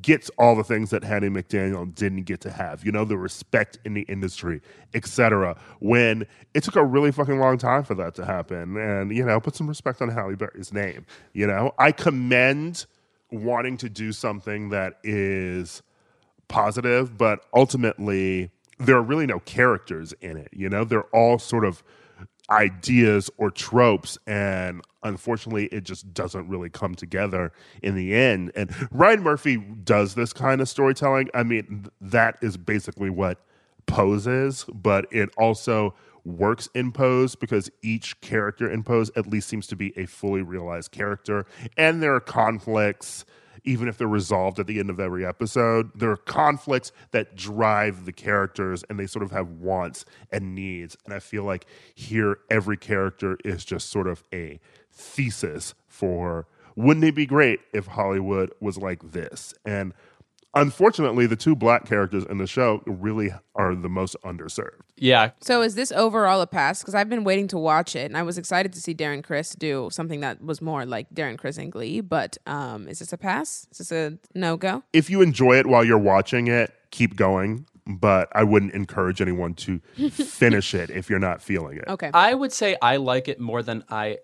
gets 0.00 0.30
all 0.38 0.56
the 0.56 0.64
things 0.64 0.88
that 0.90 1.04
Hattie 1.04 1.28
McDaniel 1.28 1.94
didn't 1.94 2.22
get 2.22 2.40
to 2.40 2.50
have. 2.50 2.82
You 2.84 2.90
know, 2.90 3.04
the 3.04 3.18
respect 3.18 3.78
in 3.84 3.92
the 3.92 4.02
industry, 4.02 4.62
etc. 4.94 5.56
When 5.80 6.26
it 6.54 6.64
took 6.64 6.76
a 6.76 6.84
really 6.84 7.12
fucking 7.12 7.38
long 7.38 7.58
time 7.58 7.84
for 7.84 7.94
that 7.96 8.14
to 8.14 8.24
happen, 8.24 8.78
and 8.78 9.14
you 9.14 9.26
know, 9.26 9.40
put 9.40 9.56
some 9.56 9.68
respect 9.68 10.00
on 10.00 10.08
Halle 10.08 10.36
Berry's 10.36 10.72
name. 10.72 11.04
You 11.34 11.46
know, 11.46 11.74
I 11.78 11.92
commend 11.92 12.86
wanting 13.30 13.76
to 13.76 13.90
do 13.90 14.10
something 14.12 14.70
that 14.70 14.94
is 15.04 15.82
positive, 16.48 17.18
but 17.18 17.44
ultimately 17.54 18.50
there 18.80 18.96
are 18.96 19.02
really 19.02 19.26
no 19.26 19.40
characters 19.40 20.14
in 20.20 20.36
it. 20.36 20.48
You 20.52 20.68
know, 20.68 20.84
they're 20.84 21.04
all 21.14 21.38
sort 21.38 21.64
of 21.64 21.84
ideas 22.50 23.30
or 23.36 23.50
tropes 23.50 24.18
and 24.26 24.82
unfortunately 25.04 25.66
it 25.66 25.84
just 25.84 26.12
doesn't 26.12 26.48
really 26.48 26.68
come 26.68 26.96
together 26.96 27.52
in 27.80 27.94
the 27.94 28.12
end 28.12 28.50
and 28.56 28.74
ryan 28.90 29.22
murphy 29.22 29.56
does 29.84 30.16
this 30.16 30.32
kind 30.32 30.60
of 30.60 30.68
storytelling 30.68 31.28
i 31.32 31.44
mean 31.44 31.86
that 32.00 32.36
is 32.42 32.56
basically 32.56 33.08
what 33.08 33.38
pose 33.86 34.26
is 34.26 34.64
but 34.74 35.06
it 35.12 35.30
also 35.38 35.94
works 36.24 36.68
in 36.74 36.90
pose 36.90 37.36
because 37.36 37.70
each 37.82 38.20
character 38.20 38.68
in 38.68 38.82
pose 38.82 39.12
at 39.14 39.28
least 39.28 39.48
seems 39.48 39.68
to 39.68 39.76
be 39.76 39.96
a 39.96 40.04
fully 40.04 40.42
realized 40.42 40.90
character 40.90 41.46
and 41.76 42.02
there 42.02 42.14
are 42.16 42.20
conflicts 42.20 43.24
even 43.64 43.88
if 43.88 43.98
they're 43.98 44.08
resolved 44.08 44.58
at 44.58 44.66
the 44.66 44.78
end 44.78 44.90
of 44.90 45.00
every 45.00 45.24
episode, 45.24 45.90
there 45.94 46.10
are 46.10 46.16
conflicts 46.16 46.92
that 47.10 47.36
drive 47.36 48.04
the 48.04 48.12
characters 48.12 48.84
and 48.88 48.98
they 48.98 49.06
sort 49.06 49.22
of 49.22 49.30
have 49.30 49.48
wants 49.48 50.04
and 50.30 50.54
needs. 50.54 50.96
And 51.04 51.14
I 51.14 51.18
feel 51.18 51.44
like 51.44 51.66
here, 51.94 52.38
every 52.50 52.76
character 52.76 53.38
is 53.44 53.64
just 53.64 53.90
sort 53.90 54.06
of 54.06 54.24
a 54.32 54.60
thesis 54.92 55.74
for 55.88 56.46
wouldn't 56.76 57.04
it 57.04 57.14
be 57.14 57.26
great 57.26 57.60
if 57.72 57.88
Hollywood 57.88 58.52
was 58.60 58.78
like 58.78 59.12
this? 59.12 59.54
And 59.64 59.92
unfortunately, 60.54 61.26
the 61.26 61.36
two 61.36 61.54
black 61.54 61.86
characters 61.86 62.24
in 62.28 62.38
the 62.38 62.46
show 62.46 62.82
really 62.86 63.30
are 63.54 63.74
the 63.74 63.88
most 63.88 64.16
underserved. 64.24 64.80
Yeah. 64.96 65.30
So 65.40 65.62
is 65.62 65.74
this 65.74 65.92
overall 65.92 66.40
a 66.40 66.46
pass? 66.46 66.80
Because 66.80 66.94
I've 66.94 67.08
been 67.08 67.24
waiting 67.24 67.48
to 67.48 67.58
watch 67.58 67.94
it, 67.96 68.06
and 68.06 68.16
I 68.16 68.22
was 68.22 68.38
excited 68.38 68.72
to 68.72 68.80
see 68.80 68.94
Darren 68.94 69.22
Criss 69.22 69.54
do 69.54 69.88
something 69.92 70.20
that 70.20 70.42
was 70.42 70.60
more 70.60 70.84
like 70.86 71.12
Darren 71.14 71.38
Criss 71.38 71.58
and 71.58 71.70
Glee. 71.70 72.00
But 72.00 72.36
um, 72.46 72.88
is 72.88 72.98
this 72.98 73.12
a 73.12 73.18
pass? 73.18 73.66
Is 73.72 73.78
this 73.78 73.92
a 73.92 74.18
no 74.34 74.56
go? 74.56 74.82
If 74.92 75.10
you 75.10 75.22
enjoy 75.22 75.58
it 75.58 75.66
while 75.66 75.84
you're 75.84 75.98
watching 75.98 76.48
it, 76.48 76.72
keep 76.90 77.16
going. 77.16 77.66
But 77.86 78.28
I 78.32 78.44
wouldn't 78.44 78.72
encourage 78.72 79.20
anyone 79.20 79.54
to 79.54 79.78
finish 80.10 80.74
it 80.74 80.90
if 80.90 81.10
you're 81.10 81.18
not 81.18 81.42
feeling 81.42 81.78
it. 81.78 81.84
Okay. 81.88 82.10
I 82.14 82.34
would 82.34 82.52
say 82.52 82.76
I 82.80 82.96
like 82.96 83.26
it 83.26 83.40
more 83.40 83.62
than 83.62 83.84
I 83.88 84.18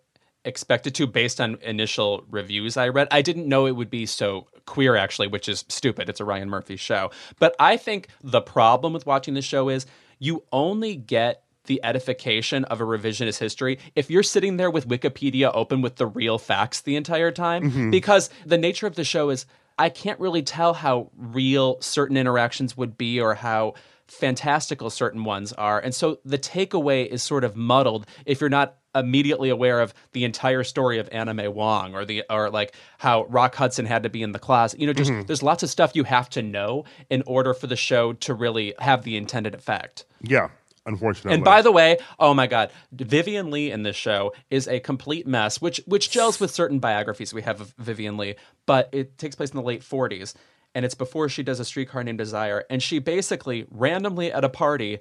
expected 0.46 0.94
to 0.94 1.06
based 1.06 1.40
on 1.40 1.58
initial 1.62 2.24
reviews 2.30 2.76
I 2.76 2.88
read. 2.88 3.08
I 3.10 3.20
didn't 3.20 3.48
know 3.48 3.66
it 3.66 3.72
would 3.72 3.90
be 3.90 4.06
so 4.06 4.46
queer 4.64 4.96
actually, 4.96 5.28
which 5.28 5.48
is 5.48 5.64
stupid. 5.68 6.08
It's 6.08 6.20
a 6.20 6.24
Ryan 6.24 6.48
Murphy 6.48 6.76
show. 6.76 7.10
But 7.38 7.54
I 7.58 7.76
think 7.76 8.08
the 8.22 8.40
problem 8.40 8.92
with 8.92 9.06
watching 9.06 9.34
the 9.34 9.42
show 9.42 9.68
is 9.68 9.86
you 10.18 10.44
only 10.52 10.96
get 10.96 11.42
the 11.66 11.80
edification 11.82 12.64
of 12.66 12.80
a 12.80 12.84
revisionist 12.84 13.38
history 13.38 13.78
if 13.96 14.08
you're 14.08 14.22
sitting 14.22 14.56
there 14.56 14.70
with 14.70 14.88
Wikipedia 14.88 15.50
open 15.52 15.82
with 15.82 15.96
the 15.96 16.06
real 16.06 16.38
facts 16.38 16.80
the 16.82 16.94
entire 16.94 17.32
time 17.32 17.64
mm-hmm. 17.64 17.90
because 17.90 18.30
the 18.44 18.56
nature 18.56 18.86
of 18.86 18.94
the 18.94 19.02
show 19.02 19.30
is 19.30 19.46
I 19.78 19.88
can't 19.88 20.18
really 20.20 20.42
tell 20.42 20.74
how 20.74 21.10
real 21.16 21.80
certain 21.80 22.16
interactions 22.16 22.76
would 22.76 22.96
be 22.96 23.20
or 23.20 23.34
how 23.34 23.74
fantastical 24.06 24.90
certain 24.90 25.24
ones 25.24 25.52
are. 25.52 25.80
And 25.80 25.94
so 25.94 26.18
the 26.24 26.38
takeaway 26.38 27.06
is 27.06 27.22
sort 27.22 27.44
of 27.44 27.56
muddled 27.56 28.06
if 28.24 28.40
you're 28.40 28.48
not 28.48 28.76
immediately 28.98 29.50
aware 29.50 29.80
of 29.80 29.94
the 30.12 30.24
entire 30.24 30.64
story 30.64 30.98
of 30.98 31.08
Anna 31.12 31.34
May 31.34 31.48
Wong 31.48 31.94
or 31.94 32.04
the 32.04 32.24
or 32.30 32.50
like 32.50 32.74
how 32.98 33.24
Rock 33.24 33.54
Hudson 33.54 33.86
had 33.86 34.02
to 34.02 34.08
be 34.08 34.22
in 34.22 34.32
the 34.32 34.38
closet. 34.38 34.80
You 34.80 34.86
know, 34.86 34.92
just 34.92 35.10
mm-hmm. 35.10 35.26
there's 35.26 35.42
lots 35.42 35.62
of 35.62 35.70
stuff 35.70 35.92
you 35.94 36.04
have 36.04 36.28
to 36.30 36.42
know 36.42 36.84
in 37.10 37.22
order 37.26 37.54
for 37.54 37.66
the 37.66 37.76
show 37.76 38.12
to 38.14 38.34
really 38.34 38.74
have 38.78 39.02
the 39.02 39.16
intended 39.16 39.54
effect. 39.54 40.04
Yeah, 40.22 40.48
unfortunately. 40.84 41.34
And 41.34 41.44
by 41.44 41.62
the 41.62 41.72
way, 41.72 41.98
oh 42.18 42.34
my 42.34 42.46
God, 42.46 42.70
Vivien 42.92 43.50
Leigh 43.50 43.70
in 43.70 43.82
this 43.82 43.96
show 43.96 44.32
is 44.50 44.66
a 44.68 44.80
complete 44.80 45.26
mess, 45.26 45.60
which 45.60 45.80
which 45.86 46.10
gels 46.10 46.40
with 46.40 46.50
certain 46.50 46.78
biographies 46.78 47.34
we 47.34 47.42
have 47.42 47.60
of 47.60 47.74
Vivien 47.78 48.16
Leigh, 48.16 48.36
but 48.64 48.88
it 48.92 49.18
takes 49.18 49.36
place 49.36 49.50
in 49.50 49.56
the 49.56 49.62
late 49.62 49.82
40s, 49.82 50.34
and 50.74 50.84
it's 50.84 50.94
before 50.94 51.28
she 51.28 51.42
does 51.42 51.60
a 51.60 51.64
streetcar 51.64 52.04
named 52.04 52.18
Desire, 52.18 52.64
and 52.70 52.82
she 52.82 52.98
basically 52.98 53.66
randomly 53.70 54.32
at 54.32 54.44
a 54.44 54.48
party 54.48 55.00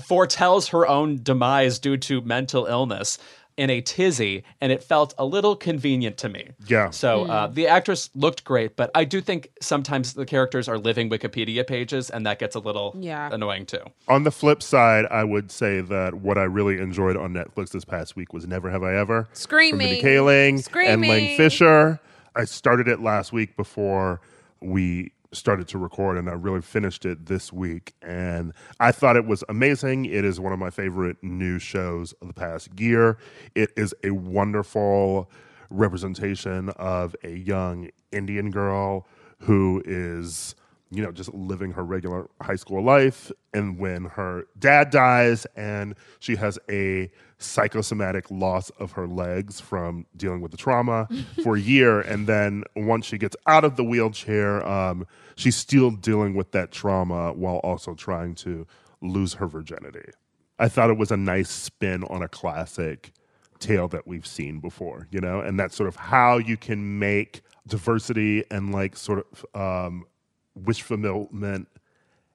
foretells 0.00 0.68
her 0.68 0.86
own 0.86 1.20
demise 1.22 1.78
due 1.78 1.96
to 1.98 2.20
mental 2.22 2.66
illness 2.66 3.18
in 3.58 3.68
a 3.68 3.82
tizzy, 3.82 4.42
and 4.62 4.72
it 4.72 4.82
felt 4.82 5.12
a 5.18 5.26
little 5.26 5.54
convenient 5.54 6.16
to 6.16 6.26
me. 6.30 6.48
Yeah. 6.66 6.88
So 6.88 7.24
uh, 7.26 7.48
the 7.48 7.66
actress 7.68 8.08
looked 8.14 8.44
great, 8.44 8.76
but 8.76 8.90
I 8.94 9.04
do 9.04 9.20
think 9.20 9.50
sometimes 9.60 10.14
the 10.14 10.24
characters 10.24 10.68
are 10.70 10.78
living 10.78 11.10
Wikipedia 11.10 11.66
pages, 11.66 12.08
and 12.08 12.24
that 12.24 12.38
gets 12.38 12.56
a 12.56 12.60
little 12.60 12.96
Yeah. 12.98 13.28
annoying 13.30 13.66
too. 13.66 13.82
On 14.08 14.24
the 14.24 14.30
flip 14.30 14.62
side, 14.62 15.04
I 15.10 15.24
would 15.24 15.50
say 15.50 15.82
that 15.82 16.14
what 16.14 16.38
I 16.38 16.44
really 16.44 16.78
enjoyed 16.78 17.14
on 17.14 17.34
Netflix 17.34 17.72
this 17.72 17.84
past 17.84 18.16
week 18.16 18.32
was 18.32 18.46
Never 18.46 18.70
Have 18.70 18.82
I 18.82 18.94
Ever. 18.94 19.24
From 19.24 19.34
Screaming. 19.34 19.78
Mindy 19.78 20.02
Kaling 20.02 20.48
and 20.48 20.64
Screaming. 20.64 21.10
Lang 21.10 21.36
Fisher. 21.36 22.00
I 22.34 22.44
started 22.46 22.88
it 22.88 23.00
last 23.00 23.34
week 23.34 23.54
before 23.58 24.22
we 24.62 25.12
started 25.32 25.68
to 25.68 25.78
record, 25.78 26.18
and 26.18 26.28
I 26.28 26.32
really 26.32 26.60
finished 26.60 27.04
it 27.04 27.26
this 27.26 27.52
week. 27.52 27.94
And 28.02 28.52
I 28.80 28.92
thought 28.92 29.16
it 29.16 29.26
was 29.26 29.44
amazing. 29.48 30.04
It 30.04 30.24
is 30.24 30.38
one 30.38 30.52
of 30.52 30.58
my 30.58 30.70
favorite 30.70 31.16
new 31.22 31.58
shows 31.58 32.12
of 32.20 32.28
the 32.28 32.34
past 32.34 32.68
year. 32.78 33.18
It 33.54 33.70
is 33.76 33.94
a 34.04 34.10
wonderful 34.10 35.30
representation 35.70 36.68
of 36.70 37.16
a 37.24 37.30
young 37.30 37.88
Indian 38.10 38.50
girl 38.50 39.06
who 39.38 39.82
is 39.84 40.54
you 40.92 41.02
know, 41.02 41.10
just 41.10 41.32
living 41.32 41.72
her 41.72 41.82
regular 41.82 42.28
high 42.42 42.56
school 42.56 42.84
life. 42.84 43.32
And 43.54 43.78
when 43.78 44.04
her 44.04 44.44
dad 44.58 44.90
dies 44.90 45.46
and 45.56 45.94
she 46.20 46.36
has 46.36 46.58
a 46.68 47.10
psychosomatic 47.38 48.30
loss 48.30 48.68
of 48.78 48.92
her 48.92 49.06
legs 49.06 49.58
from 49.58 50.06
dealing 50.16 50.42
with 50.42 50.50
the 50.50 50.58
trauma 50.58 51.08
for 51.42 51.56
a 51.56 51.60
year. 51.60 52.00
And 52.02 52.26
then 52.26 52.64
once 52.76 53.06
she 53.06 53.16
gets 53.16 53.34
out 53.46 53.64
of 53.64 53.76
the 53.76 53.84
wheelchair, 53.84 54.64
um, 54.66 55.06
she's 55.34 55.56
still 55.56 55.90
dealing 55.90 56.34
with 56.34 56.52
that 56.52 56.72
trauma 56.72 57.32
while 57.32 57.56
also 57.56 57.94
trying 57.94 58.34
to 58.36 58.66
lose 59.00 59.34
her 59.34 59.46
virginity. 59.46 60.10
I 60.58 60.68
thought 60.68 60.90
it 60.90 60.98
was 60.98 61.10
a 61.10 61.16
nice 61.16 61.48
spin 61.48 62.04
on 62.04 62.22
a 62.22 62.28
classic 62.28 63.12
tale 63.58 63.88
that 63.88 64.06
we've 64.06 64.26
seen 64.26 64.60
before, 64.60 65.08
you 65.10 65.20
know, 65.20 65.40
and 65.40 65.58
that's 65.58 65.74
sort 65.74 65.88
of 65.88 65.96
how 65.96 66.36
you 66.36 66.58
can 66.58 66.98
make 66.98 67.40
diversity 67.66 68.44
and 68.50 68.72
like 68.72 68.96
sort 68.96 69.24
of 69.32 69.46
um, 69.88 70.04
wish 70.54 70.82
fulfillment 70.82 71.68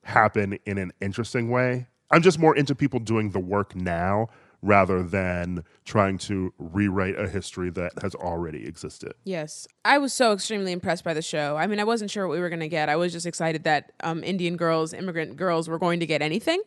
happen 0.03 0.57
in 0.65 0.77
an 0.77 0.91
interesting 1.01 1.49
way. 1.49 1.87
I'm 2.09 2.21
just 2.21 2.39
more 2.39 2.55
into 2.55 2.73
people 2.75 2.99
doing 2.99 3.31
the 3.31 3.39
work 3.39 3.75
now 3.75 4.27
rather 4.61 5.03
than 5.03 5.63
trying 5.85 6.17
to 6.17 6.51
rewrite 6.57 7.19
a 7.19 7.27
history 7.27 7.69
that 7.69 7.91
has 8.01 8.15
already 8.15 8.65
existed. 8.65 9.13
Yes. 9.23 9.67
I 9.85 9.97
was 9.97 10.13
so 10.13 10.33
extremely 10.33 10.71
impressed 10.71 11.03
by 11.03 11.13
the 11.13 11.21
show. 11.21 11.57
I 11.57 11.67
mean, 11.67 11.79
I 11.79 11.83
wasn't 11.83 12.09
sure 12.09 12.27
what 12.27 12.33
we 12.33 12.39
were 12.39 12.49
going 12.49 12.61
to 12.61 12.67
get. 12.67 12.89
I 12.89 12.95
was 12.95 13.11
just 13.11 13.25
excited 13.25 13.65
that 13.65 13.91
um, 14.01 14.23
Indian 14.23 14.57
girls, 14.57 14.93
immigrant 14.93 15.35
girls, 15.35 15.69
were 15.69 15.77
going 15.77 15.99
to 15.99 16.05
get 16.05 16.21
anything. 16.21 16.61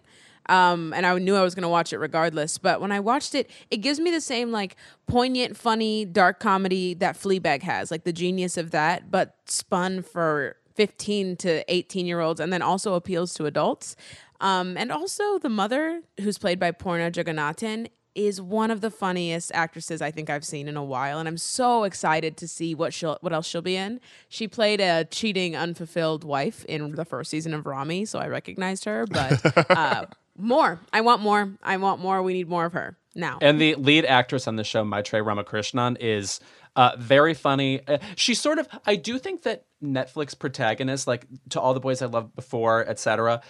Um, 0.48 0.92
and 0.94 1.04
I 1.04 1.18
knew 1.18 1.36
I 1.36 1.42
was 1.42 1.54
going 1.54 1.62
to 1.62 1.68
watch 1.68 1.92
it 1.92 1.98
regardless. 1.98 2.58
But 2.58 2.80
when 2.80 2.92
I 2.92 3.00
watched 3.00 3.34
it, 3.34 3.50
it 3.70 3.78
gives 3.78 3.98
me 3.98 4.10
the 4.10 4.20
same, 4.20 4.52
like, 4.52 4.76
poignant, 5.06 5.56
funny, 5.56 6.04
dark 6.04 6.38
comedy 6.40 6.94
that 6.94 7.16
Fleabag 7.16 7.62
has, 7.62 7.90
like 7.90 8.04
the 8.04 8.12
genius 8.12 8.56
of 8.56 8.70
that, 8.70 9.10
but 9.10 9.36
spun 9.46 10.02
for 10.02 10.56
15 10.74 11.36
to 11.36 11.72
18 11.72 12.06
year 12.06 12.20
olds 12.20 12.40
and 12.40 12.52
then 12.52 12.62
also 12.62 12.94
appeals 12.94 13.34
to 13.34 13.46
adults. 13.46 13.96
Um, 14.40 14.76
and 14.76 14.90
also, 14.90 15.38
the 15.38 15.50
mother, 15.50 16.00
who's 16.20 16.38
played 16.38 16.58
by 16.58 16.72
Poorna 16.72 17.10
Jagannathan, 17.10 17.88
is 18.14 18.40
one 18.40 18.70
of 18.70 18.80
the 18.80 18.90
funniest 18.90 19.52
actresses 19.54 20.02
I 20.02 20.10
think 20.10 20.30
I've 20.30 20.44
seen 20.44 20.66
in 20.66 20.76
a 20.76 20.82
while, 20.82 21.18
and 21.18 21.28
I'm 21.28 21.36
so 21.36 21.84
excited 21.84 22.36
to 22.38 22.48
see 22.48 22.74
what 22.74 22.92
she'll 22.92 23.18
what 23.20 23.32
else 23.32 23.46
she'll 23.46 23.62
be 23.62 23.76
in. 23.76 24.00
She 24.28 24.48
played 24.48 24.80
a 24.80 25.04
cheating, 25.04 25.54
unfulfilled 25.54 26.24
wife 26.24 26.64
in 26.64 26.92
the 26.92 27.04
first 27.04 27.30
season 27.30 27.54
of 27.54 27.66
Ramy, 27.66 28.04
so 28.06 28.18
I 28.18 28.28
recognized 28.28 28.84
her. 28.86 29.06
But 29.06 29.70
uh, 29.70 30.06
More. 30.36 30.80
I 30.92 31.02
want 31.02 31.20
more. 31.22 31.52
I 31.62 31.76
want 31.76 32.00
more. 32.00 32.22
We 32.22 32.32
need 32.32 32.48
more 32.48 32.64
of 32.64 32.72
her 32.72 32.96
now. 33.14 33.38
And 33.42 33.60
the 33.60 33.74
lead 33.74 34.04
actress 34.06 34.48
on 34.48 34.56
the 34.56 34.64
show, 34.64 34.84
Maitreyi 34.84 35.24
Ramakrishnan, 35.24 35.96
is 36.00 36.40
uh, 36.80 36.96
very 36.96 37.34
funny. 37.34 37.86
Uh, 37.86 37.98
she's 38.16 38.40
sort 38.40 38.58
of. 38.58 38.66
I 38.86 38.96
do 38.96 39.18
think 39.18 39.42
that 39.42 39.66
Netflix 39.84 40.36
protagonists, 40.36 41.06
like 41.06 41.26
to 41.50 41.60
all 41.60 41.74
the 41.74 41.80
boys 41.80 42.00
I 42.00 42.06
loved 42.06 42.34
before, 42.34 42.88
etc., 42.88 43.42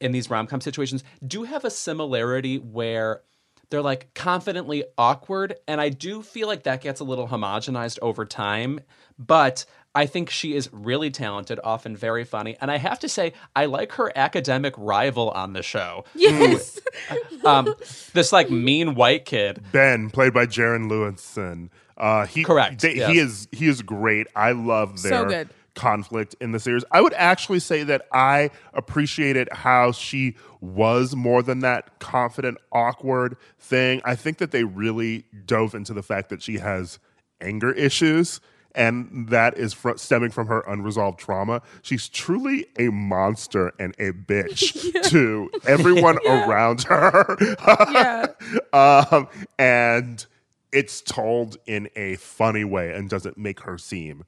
in 0.00 0.12
these 0.12 0.28
rom 0.28 0.46
com 0.46 0.60
situations, 0.60 1.02
do 1.26 1.44
have 1.44 1.64
a 1.64 1.70
similarity 1.70 2.58
where 2.58 3.22
they're 3.70 3.80
like 3.80 4.12
confidently 4.12 4.84
awkward, 4.98 5.54
and 5.66 5.80
I 5.80 5.88
do 5.88 6.20
feel 6.20 6.46
like 6.46 6.64
that 6.64 6.82
gets 6.82 7.00
a 7.00 7.04
little 7.04 7.26
homogenized 7.26 8.00
over 8.02 8.26
time. 8.26 8.80
But 9.18 9.64
I 9.94 10.04
think 10.04 10.28
she 10.28 10.54
is 10.54 10.68
really 10.70 11.10
talented, 11.10 11.60
often 11.64 11.96
very 11.96 12.24
funny, 12.24 12.58
and 12.60 12.70
I 12.70 12.76
have 12.76 12.98
to 12.98 13.08
say 13.08 13.32
I 13.56 13.64
like 13.64 13.92
her 13.92 14.12
academic 14.14 14.74
rival 14.76 15.30
on 15.30 15.54
the 15.54 15.62
show. 15.62 16.04
yes. 16.14 16.78
Who, 17.08 17.46
um, 17.48 17.74
this 18.12 18.30
like 18.30 18.50
mean 18.50 18.94
white 18.94 19.24
kid. 19.24 19.62
Ben, 19.72 20.10
played 20.10 20.34
by 20.34 20.44
Jaren 20.44 20.90
Lewison. 20.90 21.70
Uh, 21.96 22.26
he 22.26 22.42
Correct, 22.44 22.80
they- 22.82 22.96
yes. 22.96 23.10
He 23.12 23.18
is 23.18 23.48
he 23.52 23.66
is 23.68 23.82
great. 23.82 24.26
I 24.34 24.52
love 24.52 24.98
So 24.98 25.08
their 25.08 25.24
good. 25.26 25.48
conflict 25.74 26.34
in 26.40 26.52
the 26.52 26.58
series. 26.60 26.84
I 26.90 27.00
would 27.00 27.14
actually 27.14 27.60
say 27.60 27.82
that 27.84 28.02
I 28.12 28.50
appreciated 28.72 29.48
how 29.52 29.92
she 29.92 30.36
was 30.60 31.14
more 31.14 31.42
than 31.42 31.60
that 31.60 31.98
confident, 32.00 32.58
awkward 32.72 33.36
thing. 33.58 34.00
I 34.04 34.14
think 34.16 34.38
that 34.38 34.50
they 34.50 34.64
really 34.64 35.24
dove 35.46 35.74
into 35.74 35.92
the 35.92 36.02
fact 36.02 36.30
that 36.30 36.42
she 36.42 36.58
has 36.58 36.98
anger 37.40 37.72
issues. 37.72 38.40
And 38.76 39.28
that 39.28 39.56
is 39.56 39.72
fr- 39.72 39.94
stemming 39.96 40.30
from 40.32 40.48
her 40.48 40.62
unresolved 40.66 41.16
trauma. 41.20 41.62
She's 41.82 42.08
truly 42.08 42.66
a 42.76 42.88
monster 42.88 43.72
and 43.78 43.94
a 44.00 44.10
bitch 44.10 45.00
to 45.10 45.48
everyone 45.64 46.18
around 46.26 46.82
her. 46.82 47.36
yeah. 47.92 48.26
um, 48.72 49.28
and 49.60 50.26
it's 50.74 51.00
told 51.00 51.56
in 51.66 51.88
a 51.96 52.16
funny 52.16 52.64
way 52.64 52.92
and 52.92 53.08
doesn't 53.08 53.38
make 53.38 53.60
her 53.60 53.78
seem 53.78 54.24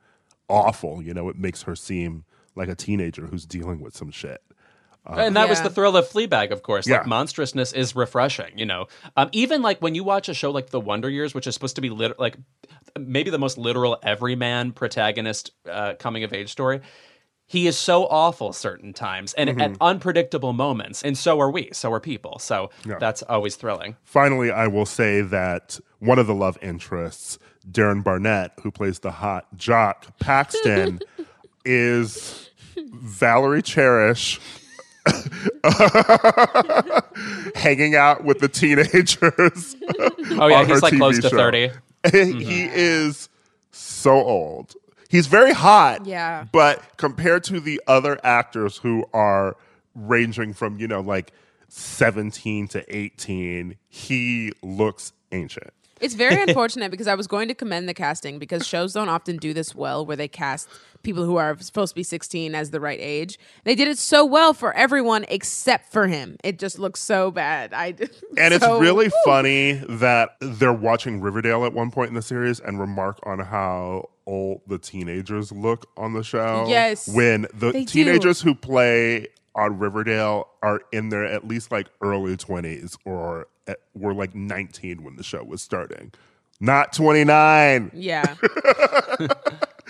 awful. 0.49 1.03
You 1.03 1.13
know, 1.13 1.29
it 1.29 1.37
makes 1.37 1.63
her 1.63 1.77
seem 1.77 2.25
like 2.55 2.69
a 2.69 2.75
teenager 2.75 3.27
who's 3.27 3.45
dealing 3.45 3.81
with 3.81 3.95
some 3.97 4.11
shit. 4.11 4.41
and 5.07 5.37
that 5.37 5.49
was 5.49 5.61
the 5.61 5.71
thrill 5.71 5.97
of 5.97 6.09
Fleabag, 6.09 6.51
of 6.53 6.63
course. 6.63 6.89
Like 6.99 7.07
monstrousness 7.07 7.73
is 7.73 7.95
refreshing, 7.95 8.57
you 8.59 8.67
know. 8.67 8.87
Um, 9.17 9.29
even 9.33 9.61
like 9.63 9.81
when 9.81 9.95
you 9.95 10.03
watch 10.05 10.29
a 10.29 10.35
show 10.35 10.51
like 10.51 10.71
The 10.71 10.81
Wonder 10.81 11.11
Years, 11.11 11.35
which 11.35 11.47
is 11.47 11.55
supposed 11.55 11.77
to 11.77 11.83
be 11.83 11.91
lit- 11.91 12.19
like 12.19 12.37
maybe 12.99 13.31
the 13.31 13.39
most 13.39 13.59
literal 13.59 13.99
everyman 14.03 14.73
protagonist 14.73 15.51
uh, 15.71 15.95
coming 15.99 16.25
of 16.25 16.33
age 16.33 16.51
story. 16.51 16.81
He 17.49 17.67
is 17.69 17.79
so 17.79 18.07
awful 18.07 18.53
certain 18.53 18.93
times 18.93 19.33
and 19.35 19.49
Mm-hmm. 19.51 19.61
at 19.61 19.77
unpredictable 19.81 20.53
moments, 20.53 21.03
and 21.05 21.17
so 21.17 21.41
are 21.41 21.51
we. 21.51 21.71
So 21.73 21.93
are 21.93 22.01
people. 22.01 22.39
So 22.41 22.71
that's 22.85 23.23
always 23.23 23.55
thrilling. 23.57 23.97
Finally, 24.05 24.51
I 24.51 24.67
will 24.67 24.87
say 24.87 25.21
that 25.21 25.79
one 26.01 26.19
of 26.19 26.27
the 26.27 26.35
love 26.35 26.59
interests, 26.61 27.39
Darren 27.71 28.03
Barnett, 28.03 28.53
who 28.63 28.71
plays 28.73 28.99
the 28.99 29.13
hot 29.13 29.47
jock 29.57 30.19
Paxton, 30.19 31.01
is 31.65 32.51
Valerie 32.77 33.63
Cherish. 33.63 34.41
hanging 37.55 37.95
out 37.95 38.25
with 38.25 38.41
the 38.41 38.49
teenagers. 38.49 39.77
Oh 40.39 40.49
yeah, 40.49 40.65
he's 40.65 40.83
like 40.83 40.93
TV 40.93 40.99
close 40.99 41.17
to 41.21 41.29
show. 41.31 41.37
thirty. 41.37 41.71
he 42.13 42.65
is 42.65 43.29
so 43.71 44.11
old. 44.13 44.75
He's 45.09 45.27
very 45.27 45.53
hot. 45.53 46.07
Yeah. 46.07 46.45
But 46.53 46.97
compared 46.97 47.45
to 47.45 47.61
the 47.61 47.81
other 47.87 48.19
actors 48.25 48.79
who 48.79 49.05
are 49.13 49.57
ranging 49.95 50.53
from, 50.53 50.79
you 50.79 50.89
know, 50.89 51.01
like 51.01 51.33
17 51.69 52.69
to 52.69 52.97
18, 52.97 53.77
he 53.89 54.53
looks 54.63 55.13
ancient. 55.33 55.71
It's 56.01 56.15
very 56.15 56.41
unfortunate 56.49 56.91
because 56.91 57.07
I 57.07 57.15
was 57.15 57.27
going 57.27 57.49
to 57.49 57.55
commend 57.55 57.89
the 57.89 57.95
casting 57.95 58.39
because 58.39 58.67
shows 58.67 58.93
don't 58.93 59.09
often 59.09 59.37
do 59.39 59.55
this 59.55 59.75
well 59.75 60.05
where 60.05 60.17
they 60.17 60.29
cast 60.29 60.69
people 61.03 61.25
who 61.25 61.37
are 61.37 61.57
supposed 61.61 61.93
to 61.93 61.95
be 61.95 62.03
16 62.03 62.55
as 62.55 62.71
the 62.71 62.81
right 62.81 62.99
age. 63.01 63.39
They 63.65 63.75
did 63.75 63.89
it 63.89 63.97
so 63.99 64.25
well 64.25 64.53
for 64.53 64.75
everyone 64.75 65.25
except 65.29 65.93
for 65.93 66.07
him. 66.09 66.37
It 66.45 66.59
just 66.59 66.79
looks 66.79 67.01
so 67.01 67.31
bad. 67.31 67.73
I 67.73 67.89
And 68.37 68.53
it's 68.53 68.65
so- 68.65 68.79
really 68.79 69.11
funny 69.25 69.73
that 69.89 70.31
they're 70.41 70.73
watching 70.73 71.21
Riverdale 71.21 71.65
at 71.65 71.73
one 71.73 71.91
point 71.91 72.09
in 72.09 72.15
the 72.15 72.23
series 72.23 72.61
and 72.61 72.79
remark 72.79 73.19
on 73.25 73.39
how 73.39 74.11
old 74.27 74.61
the 74.67 74.79
teenagers 74.79 75.53
look 75.53 75.89
on 75.97 76.13
the 76.15 76.23
show. 76.25 76.67
Yes, 76.69 77.09
When 77.09 77.43
the 77.55 77.73
they 77.73 77.81
do. 77.81 77.87
teenagers 77.87 78.41
who 78.41 78.55
play 78.55 79.29
on 79.55 79.79
Riverdale 79.79 80.49
are 80.63 80.81
in 80.93 81.09
their 81.09 81.25
at 81.25 81.47
least 81.47 81.71
like 81.73 81.87
early 82.03 82.37
20s 82.37 82.97
or 83.05 83.47
at, 83.67 83.79
were 83.95 84.13
like 84.15 84.35
19 84.35 85.03
when 85.03 85.17
the 85.17 85.23
show 85.23 85.43
was 85.45 85.63
starting. 85.63 86.13
Not 86.61 86.93
29. 86.93 87.91
Yeah. 87.95 88.35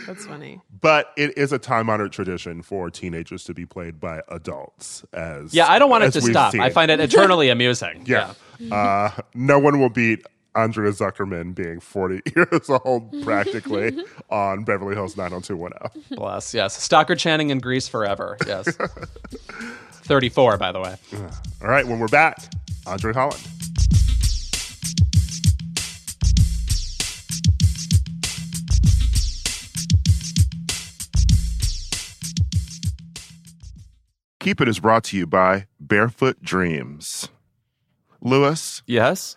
That's 0.07 0.27
funny. 0.27 0.61
But 0.81 1.13
it 1.17 1.37
is 1.39 1.53
a 1.53 1.59
time 1.59 1.89
honored 1.91 2.13
tradition 2.13 2.63
for 2.63 2.91
teenagers 2.91 3.45
to 3.45 3.55
be 3.55 3.67
played 3.67 3.99
by 3.99 4.23
adults 4.29 5.05
as 5.13 5.55
Yeah, 5.55 5.67
I 5.71 5.79
don't 5.79 5.91
want 5.91 6.05
it 6.05 6.13
to 6.13 6.21
stop. 6.21 6.53
seen. 6.53 6.61
I 6.61 6.71
find 6.71 6.91
it 6.91 7.01
eternally 7.01 7.49
amusing. 7.49 8.05
Yeah. 8.07 8.35
Uh, 8.73 9.11
no 9.35 9.59
one 9.59 9.79
will 9.81 9.91
beat 9.91 10.25
Andrea 10.57 10.91
Zuckerman 10.91 11.55
being 11.55 11.81
40 11.81 12.23
years 12.37 12.71
old 12.85 13.23
practically 13.23 13.97
on 14.31 14.65
Beverly 14.65 14.95
Hills 14.95 15.17
90210. 15.17 16.17
Bless. 16.17 16.55
Yes. 16.55 16.81
Stockard 16.83 17.19
Channing 17.19 17.51
in 17.51 17.59
Grease 17.59 17.89
forever. 17.89 18.37
Yes. 18.47 18.75
34, 20.07 20.57
by 20.57 20.73
the 20.73 20.81
way. 20.81 20.97
All 21.63 21.69
right, 21.69 21.87
when 21.87 21.99
we're 21.99 22.09
back, 22.09 22.39
Andre 22.87 23.13
Holland. 23.13 23.43
Keep 34.41 34.61
It 34.61 34.69
is 34.69 34.79
brought 34.79 35.05
to 35.05 35.17
you 35.17 35.27
by 35.27 35.67
Barefoot 35.81 36.43
Dreams. 36.43 37.29
Louis, 38.21 38.83
Yes. 38.87 39.37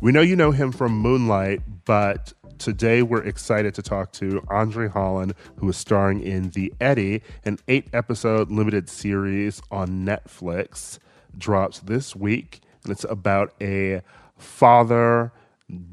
We 0.00 0.12
know 0.12 0.20
you 0.20 0.36
know 0.36 0.52
him 0.52 0.70
from 0.70 0.92
Moonlight, 0.92 1.84
but 1.84 2.32
today 2.58 3.02
we're 3.02 3.24
excited 3.24 3.74
to 3.74 3.82
talk 3.82 4.12
to 4.12 4.44
Andre 4.48 4.88
Holland, 4.88 5.34
who 5.56 5.68
is 5.68 5.76
starring 5.76 6.20
in 6.20 6.50
The 6.50 6.72
Eddy, 6.80 7.20
an 7.44 7.58
eight 7.66 7.88
episode 7.92 8.48
limited 8.48 8.88
series 8.88 9.60
on 9.72 10.06
Netflix. 10.06 10.98
Drops 11.36 11.80
this 11.80 12.14
week, 12.14 12.60
and 12.84 12.92
it's 12.92 13.04
about 13.04 13.54
a 13.60 14.02
father 14.36 15.32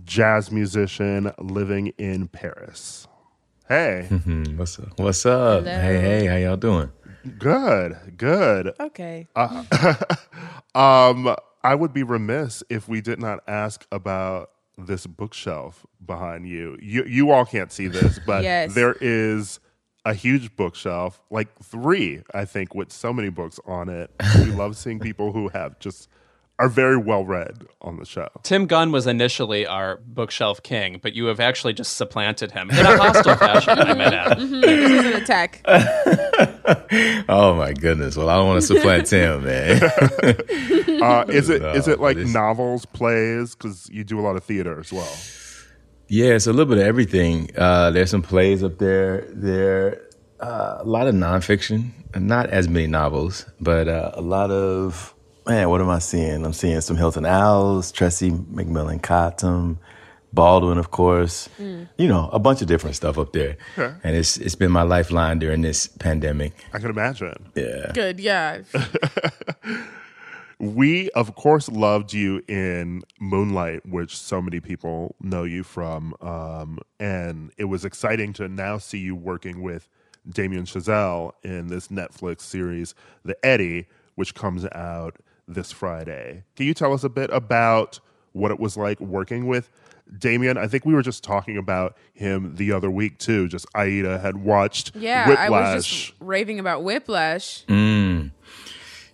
jazz 0.03 0.51
musician 0.51 1.31
living 1.39 1.87
in 1.97 2.27
Paris. 2.27 3.07
Hey, 3.67 4.03
what's 4.55 4.77
up? 4.77 4.99
What's 4.99 5.25
up? 5.25 5.63
Hello. 5.63 5.81
Hey, 5.81 5.99
hey, 5.99 6.25
how 6.27 6.35
y'all 6.35 6.57
doing? 6.57 6.91
good, 7.39 7.97
good. 8.17 8.71
Okay. 8.79 9.27
Um, 10.75 11.33
I 11.65 11.75
would 11.75 11.93
be 11.93 12.03
remiss 12.03 12.63
if 12.69 12.87
we 12.87 13.01
did 13.01 13.19
not 13.19 13.39
ask 13.47 13.85
about 13.91 14.51
this 14.77 15.07
bookshelf 15.07 15.85
behind 16.05 16.47
you. 16.47 16.77
You 16.81 17.03
you 17.05 17.31
all 17.31 17.45
can't 17.45 17.71
see 17.71 17.87
this, 17.87 18.19
but 18.25 18.43
Yes. 18.43 18.75
there 18.75 18.95
is 19.01 19.59
a 20.05 20.13
huge 20.13 20.55
bookshelf, 20.55 21.21
like 21.31 21.47
three, 21.63 22.21
I 22.33 22.45
think, 22.45 22.75
with 22.75 22.91
so 22.91 23.11
many 23.11 23.29
books 23.29 23.59
on 23.65 23.89
it. 23.89 24.11
we 24.39 24.51
love 24.51 24.77
seeing 24.77 24.99
people 24.99 25.31
who 25.31 25.47
have 25.49 25.79
just 25.79 26.07
are 26.57 26.69
very 26.69 26.95
well 26.97 27.25
read 27.25 27.65
on 27.81 27.97
the 27.97 28.05
show. 28.05 28.29
Tim 28.43 28.65
Gunn 28.65 28.91
was 28.91 29.07
initially 29.07 29.65
our 29.67 29.97
bookshelf 30.05 30.63
king, 30.63 30.99
but 31.03 31.13
you 31.13 31.25
have 31.25 31.39
actually 31.41 31.73
just 31.73 31.97
supplanted 31.97 32.51
him 32.53 32.69
in 32.71 32.77
a 32.85 32.97
hostile 32.97 33.35
fashion, 33.35 33.77
I 33.77 33.93
might 33.93 34.13
add. 34.13 34.37
this 34.39 34.91
is 34.91 35.05
an 35.05 35.21
attack. 35.21 35.61
Oh 37.27 37.55
my 37.55 37.73
goodness. 37.73 38.15
Well, 38.15 38.29
I 38.29 38.35
don't 38.35 38.47
want 38.47 38.61
to 38.61 38.67
supplant 38.67 39.07
Tim, 39.07 39.43
man. 39.45 39.81
Uh, 39.83 41.25
is 41.29 41.49
it 41.49 41.61
is 41.75 41.87
it 41.87 41.97
No, 41.99 42.03
like 42.03 42.17
novels, 42.17 42.85
plays? 42.85 43.55
Because 43.55 43.89
you 43.91 44.03
do 44.03 44.19
a 44.19 44.21
lot 44.23 44.35
of 44.35 44.43
theater 44.43 44.79
as 44.79 44.91
well. 44.93 45.11
yeah, 46.07 46.33
it's 46.33 46.47
a 46.47 46.51
little 46.53 46.65
bit 46.73 46.77
of 46.79 46.85
everything. 46.87 47.49
Uh, 47.57 47.91
there's 47.91 48.09
some 48.11 48.21
plays 48.21 48.63
up 48.63 48.77
there. 48.77 49.25
There 49.29 50.01
uh, 50.39 50.77
a 50.79 50.83
lot 50.85 51.07
of 51.07 51.15
nonfiction, 51.15 51.91
not 52.15 52.49
as 52.49 52.67
many 52.67 52.87
novels, 52.87 53.45
but 53.59 53.87
uh, 53.87 54.11
a 54.13 54.21
lot 54.21 54.51
of 54.51 55.13
man. 55.47 55.69
What 55.69 55.81
am 55.81 55.89
I 55.89 55.99
seeing? 55.99 56.45
I'm 56.45 56.53
seeing 56.53 56.81
some 56.81 56.97
Hilton 56.97 57.25
Als, 57.25 57.91
Tressie 57.91 58.31
McMillan 58.47 59.01
Cottom, 59.01 59.79
Baldwin, 60.33 60.77
of 60.77 60.91
course. 60.91 61.49
You 61.59 62.07
know, 62.07 62.29
a 62.31 62.39
bunch 62.39 62.61
of 62.61 62.67
different 62.67 62.95
stuff 62.95 63.17
up 63.17 63.33
there. 63.33 63.57
And 63.77 64.15
it's 64.15 64.37
it's 64.37 64.55
been 64.55 64.71
my 64.71 64.83
lifeline 64.83 65.39
during 65.39 65.61
this 65.61 65.87
pandemic. 65.87 66.53
I 66.73 66.79
can 66.79 66.89
imagine. 66.89 67.51
Yeah. 67.55 67.91
Good. 67.93 68.19
Yeah. 68.19 68.61
We, 70.57 71.09
of 71.11 71.35
course, 71.35 71.67
loved 71.69 72.13
you 72.13 72.41
in 72.47 73.03
Moonlight, 73.19 73.85
which 73.85 74.15
so 74.15 74.41
many 74.41 74.61
people 74.61 75.15
know 75.21 75.43
you 75.43 75.63
from. 75.63 76.15
Um, 76.21 76.79
and 76.97 77.51
it 77.57 77.65
was 77.65 77.83
exciting 77.83 78.31
to 78.33 78.47
now 78.47 78.77
see 78.77 78.99
you 78.99 79.15
working 79.15 79.61
with 79.61 79.89
Damien 80.27 80.63
Chazelle 80.63 81.33
in 81.43 81.67
this 81.67 81.89
Netflix 81.89 82.41
series, 82.41 82.95
The 83.23 83.35
Eddy, 83.45 83.87
which 84.15 84.33
comes 84.33 84.65
out 84.73 85.17
this 85.47 85.71
Friday. 85.71 86.43
Can 86.55 86.65
you 86.65 86.73
tell 86.73 86.93
us 86.93 87.03
a 87.03 87.09
bit 87.09 87.29
about 87.31 87.99
what 88.33 88.51
it 88.51 88.59
was 88.59 88.77
like 88.77 88.99
working 88.99 89.47
with 89.47 89.69
Damien? 90.19 90.57
I 90.57 90.67
think 90.67 90.85
we 90.85 90.93
were 90.93 91.01
just 91.01 91.23
talking 91.23 91.57
about 91.57 91.95
him 92.13 92.55
the 92.55 92.71
other 92.71 92.89
week, 92.91 93.17
too. 93.19 93.47
Just 93.47 93.65
Aida 93.75 94.19
had 94.19 94.37
watched 94.37 94.95
Yeah. 94.95 95.27
Whiplash. 95.29 95.49
I 95.51 95.75
was 95.75 95.85
just 95.85 96.13
raving 96.19 96.59
about 96.59 96.83
Whiplash. 96.83 97.63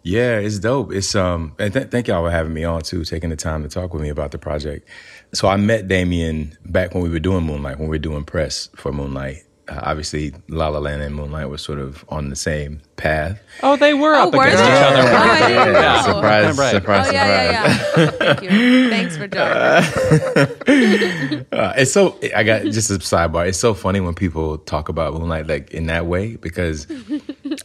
Yeah, 0.03 0.39
it's 0.39 0.57
dope. 0.57 0.91
It's 0.91 1.13
um, 1.13 1.53
and 1.59 1.71
th- 1.71 1.89
thank 1.89 2.07
y'all 2.07 2.25
for 2.25 2.31
having 2.31 2.53
me 2.55 2.63
on 2.63 2.81
too, 2.81 3.03
taking 3.05 3.29
the 3.29 3.35
time 3.35 3.61
to 3.61 3.69
talk 3.69 3.93
with 3.93 4.01
me 4.01 4.09
about 4.09 4.31
the 4.31 4.39
project. 4.39 4.87
So 5.31 5.47
I 5.47 5.57
met 5.57 5.87
Damien 5.87 6.57
back 6.65 6.95
when 6.95 7.03
we 7.03 7.09
were 7.09 7.19
doing 7.19 7.43
Moonlight, 7.43 7.77
when 7.77 7.87
we 7.87 7.95
were 7.97 7.99
doing 8.01 8.23
press 8.23 8.67
for 8.75 8.91
Moonlight. 8.91 9.43
Uh, 9.67 9.79
obviously, 9.83 10.33
La 10.49 10.67
La 10.69 10.79
Land 10.79 11.01
and 11.01 11.15
Moonlight 11.15 11.49
were 11.49 11.57
sort 11.57 11.79
of 11.79 12.03
on 12.09 12.29
the 12.29 12.35
same 12.35 12.81
path. 12.97 13.39
Oh, 13.63 13.77
they 13.77 13.93
were 13.93 14.15
Oh, 14.15 14.27
up 14.27 14.33
were 14.33 14.43
against 14.43 14.63
they? 14.63 14.69
each 14.69 14.83
other. 14.83 15.01
Oh, 15.01 15.15
I 15.15 15.27
weren't 15.27 15.39
they? 15.39 15.47
didn't 15.63 15.73
Yeah, 15.81 16.01
surprise, 16.01 16.57
Right. 16.57 16.71
surprise, 16.71 17.07
oh 17.07 17.11
yeah, 17.11 17.27
surprise. 17.53 17.97
yeah, 17.97 18.03
yeah. 18.03 18.11
Thank 18.35 18.41
you. 18.43 18.89
Thanks 18.89 19.17
for 19.17 19.27
joining. 19.27 20.51
Uh, 21.51 21.73
it's 21.77 21.91
so 21.91 22.17
I 22.35 22.43
got 22.43 22.63
just 22.63 22.89
a 22.89 22.93
sidebar. 22.95 23.47
It's 23.47 23.59
so 23.59 23.73
funny 23.73 23.99
when 23.99 24.13
people 24.15 24.57
talk 24.59 24.89
about 24.89 25.13
Moonlight 25.13 25.47
like 25.47 25.71
in 25.71 25.87
that 25.87 26.05
way 26.05 26.37
because 26.37 26.87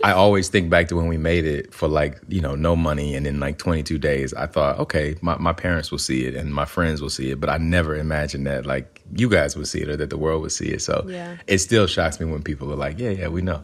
I 0.07 0.13
always 0.13 0.49
think 0.49 0.71
back 0.71 0.87
to 0.89 0.97
when 0.97 1.09
we 1.09 1.17
made 1.17 1.45
it 1.45 1.75
for 1.75 1.89
like 1.89 2.21
you 2.29 2.41
know 2.41 2.55
no 2.55 2.77
money 2.77 3.17
and 3.17 3.27
in 3.27 3.41
like 3.41 3.59
22 3.59 3.99
days. 3.99 4.33
I 4.35 4.47
thought 4.47 4.79
okay, 4.79 5.17
my 5.21 5.37
my 5.39 5.53
parents 5.53 5.91
will 5.91 5.99
see 5.99 6.27
it 6.27 6.35
and 6.37 6.55
my 6.55 6.65
friends 6.65 7.03
will 7.03 7.11
see 7.11 7.31
it, 7.33 7.41
but 7.41 7.51
I 7.51 7.59
never 7.59 7.97
imagined 7.97 8.47
that 8.47 8.67
like 8.67 9.03
you 9.17 9.29
guys 9.29 9.57
would 9.57 9.67
see 9.67 9.81
it 9.81 9.89
or 9.89 9.97
that 9.97 10.11
the 10.11 10.17
world 10.17 10.43
would 10.43 10.53
see 10.53 10.69
it. 10.69 10.81
So 10.83 11.05
Yeah. 11.09 11.37
it 11.49 11.59
still 11.59 11.89
shocks 11.89 12.21
me 12.21 12.27
when 12.27 12.43
people 12.43 12.73
are 12.73 12.77
like, 12.77 13.01
yeah, 13.01 13.11
yeah, 13.11 13.29
we 13.29 13.43
know. 13.43 13.63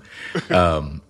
Um, 0.50 1.00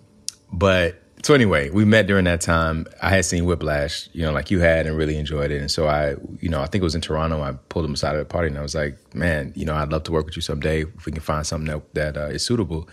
but 0.51 0.99
so 1.23 1.33
anyway, 1.33 1.69
we 1.71 1.83
met 1.85 2.05
during 2.05 2.25
that 2.25 2.41
time. 2.41 2.85
I 3.01 3.09
had 3.09 3.25
seen 3.25 3.45
Whiplash, 3.45 4.09
you 4.13 4.23
know, 4.25 4.31
like 4.33 4.51
you 4.51 4.59
had, 4.59 4.85
and 4.85 4.95
really 4.97 5.17
enjoyed 5.17 5.49
it. 5.51 5.61
And 5.61 5.71
so 5.71 5.87
I, 5.87 6.15
you 6.41 6.49
know, 6.49 6.61
I 6.61 6.67
think 6.67 6.81
it 6.81 6.83
was 6.83 6.95
in 6.95 7.01
Toronto. 7.01 7.41
I 7.41 7.53
pulled 7.69 7.85
him 7.85 7.93
aside 7.93 8.15
at 8.15 8.21
a 8.21 8.25
party, 8.25 8.49
and 8.49 8.57
I 8.57 8.61
was 8.61 8.75
like, 8.75 8.97
"Man, 9.15 9.53
you 9.55 9.65
know, 9.65 9.73
I'd 9.73 9.89
love 9.91 10.03
to 10.03 10.11
work 10.11 10.25
with 10.25 10.35
you 10.35 10.41
someday 10.41 10.81
if 10.83 11.05
we 11.07 11.11
can 11.11 11.21
find 11.21 11.43
something 11.47 11.71
that 11.73 11.93
that 11.93 12.17
uh, 12.21 12.27
is 12.35 12.45
suitable." 12.45 12.87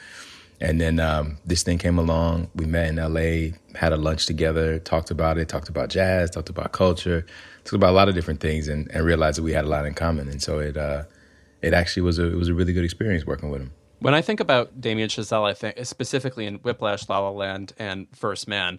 And 0.61 0.81
then 0.81 1.01
um, 1.01 1.39
this 1.47 1.63
thing 1.63 1.79
came 1.79 1.99
along. 1.99 2.51
We 2.55 2.67
met 2.67 2.89
in 2.89 2.99
L.A., 2.99 3.55
had 3.75 3.93
a 3.93 3.97
lunch 3.97 4.27
together, 4.27 4.79
talked 4.79 5.11
about 5.11 5.39
it, 5.39 5.49
talked 5.49 5.71
about 5.71 5.89
jazz, 5.89 6.31
talked 6.31 6.51
about 6.51 6.73
culture, 6.73 7.25
talked 7.65 7.77
about 7.77 7.91
a 7.91 7.97
lot 7.97 8.09
of 8.11 8.15
different 8.15 8.41
things, 8.41 8.69
and, 8.69 8.91
and 8.93 9.05
realized 9.05 9.39
that 9.39 9.43
we 9.43 9.53
had 9.53 9.65
a 9.65 9.69
lot 9.69 9.87
in 9.87 9.95
common. 9.95 10.29
And 10.29 10.43
so 10.43 10.59
it 10.59 10.77
uh, 10.77 11.05
it 11.63 11.73
actually 11.73 12.03
was 12.03 12.19
a 12.19 12.27
it 12.27 12.37
was 12.37 12.49
a 12.49 12.55
really 12.55 12.73
good 12.73 12.85
experience 12.85 13.25
working 13.25 13.49
with 13.51 13.63
him. 13.63 13.73
When 14.01 14.15
I 14.15 14.23
think 14.23 14.41
about 14.41 14.81
Damien 14.81 15.09
Chazelle, 15.09 15.49
I 15.49 15.55
think 15.55 15.85
specifically 15.85 16.47
in 16.47 16.57
Whiplash, 16.57 17.09
La 17.09 17.19
La 17.19 17.31
Land, 17.31 17.73
and 17.79 18.07
First 18.15 18.49
Man. 18.49 18.79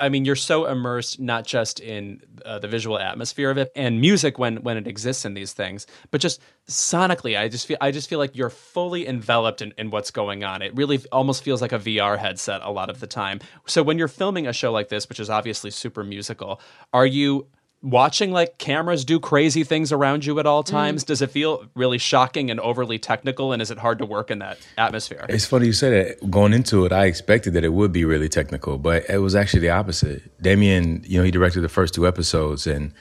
I 0.00 0.10
mean, 0.10 0.26
you're 0.26 0.36
so 0.36 0.66
immersed 0.66 1.20
not 1.20 1.46
just 1.46 1.80
in 1.80 2.20
uh, 2.44 2.58
the 2.58 2.68
visual 2.68 2.98
atmosphere 2.98 3.50
of 3.50 3.56
it 3.56 3.72
and 3.74 4.00
music 4.00 4.38
when 4.38 4.56
when 4.58 4.76
it 4.76 4.86
exists 4.86 5.24
in 5.24 5.32
these 5.32 5.54
things, 5.54 5.86
but 6.10 6.20
just 6.20 6.40
sonically. 6.68 7.38
I 7.38 7.48
just 7.48 7.66
feel 7.66 7.78
I 7.80 7.90
just 7.90 8.08
feel 8.08 8.18
like 8.18 8.36
you're 8.36 8.50
fully 8.50 9.08
enveloped 9.08 9.62
in, 9.62 9.72
in 9.78 9.90
what's 9.90 10.10
going 10.10 10.44
on. 10.44 10.60
It 10.60 10.74
really 10.76 11.00
almost 11.12 11.42
feels 11.42 11.62
like 11.62 11.72
a 11.72 11.78
VR 11.78 12.18
headset 12.18 12.60
a 12.62 12.70
lot 12.70 12.90
of 12.90 13.00
the 13.00 13.06
time. 13.06 13.40
So 13.66 13.82
when 13.82 13.96
you're 13.96 14.08
filming 14.08 14.46
a 14.46 14.52
show 14.52 14.70
like 14.70 14.88
this, 14.88 15.08
which 15.08 15.20
is 15.20 15.30
obviously 15.30 15.70
super 15.70 16.04
musical, 16.04 16.60
are 16.92 17.06
you 17.06 17.46
watching 17.82 18.30
like 18.30 18.58
cameras 18.58 19.04
do 19.04 19.18
crazy 19.18 19.64
things 19.64 19.90
around 19.92 20.24
you 20.24 20.38
at 20.38 20.46
all 20.46 20.62
mm. 20.62 20.66
times? 20.66 21.04
Does 21.04 21.22
it 21.22 21.30
feel 21.30 21.66
really 21.74 21.98
shocking 21.98 22.50
and 22.50 22.60
overly 22.60 22.98
technical? 22.98 23.52
And 23.52 23.62
is 23.62 23.70
it 23.70 23.78
hard 23.78 23.98
to 23.98 24.06
work 24.06 24.30
in 24.30 24.38
that 24.40 24.58
atmosphere? 24.76 25.26
It's 25.28 25.46
funny 25.46 25.66
you 25.66 25.72
say 25.72 25.90
that. 25.90 26.30
Going 26.30 26.52
into 26.52 26.84
it, 26.84 26.92
I 26.92 27.06
expected 27.06 27.54
that 27.54 27.64
it 27.64 27.72
would 27.72 27.92
be 27.92 28.04
really 28.04 28.28
technical, 28.28 28.78
but 28.78 29.08
it 29.08 29.18
was 29.18 29.34
actually 29.34 29.60
the 29.60 29.70
opposite. 29.70 30.22
Damien, 30.42 31.02
you 31.06 31.18
know, 31.18 31.24
he 31.24 31.30
directed 31.30 31.62
the 31.62 31.68
first 31.68 31.94
two 31.94 32.06
episodes, 32.06 32.66
and 32.66 32.92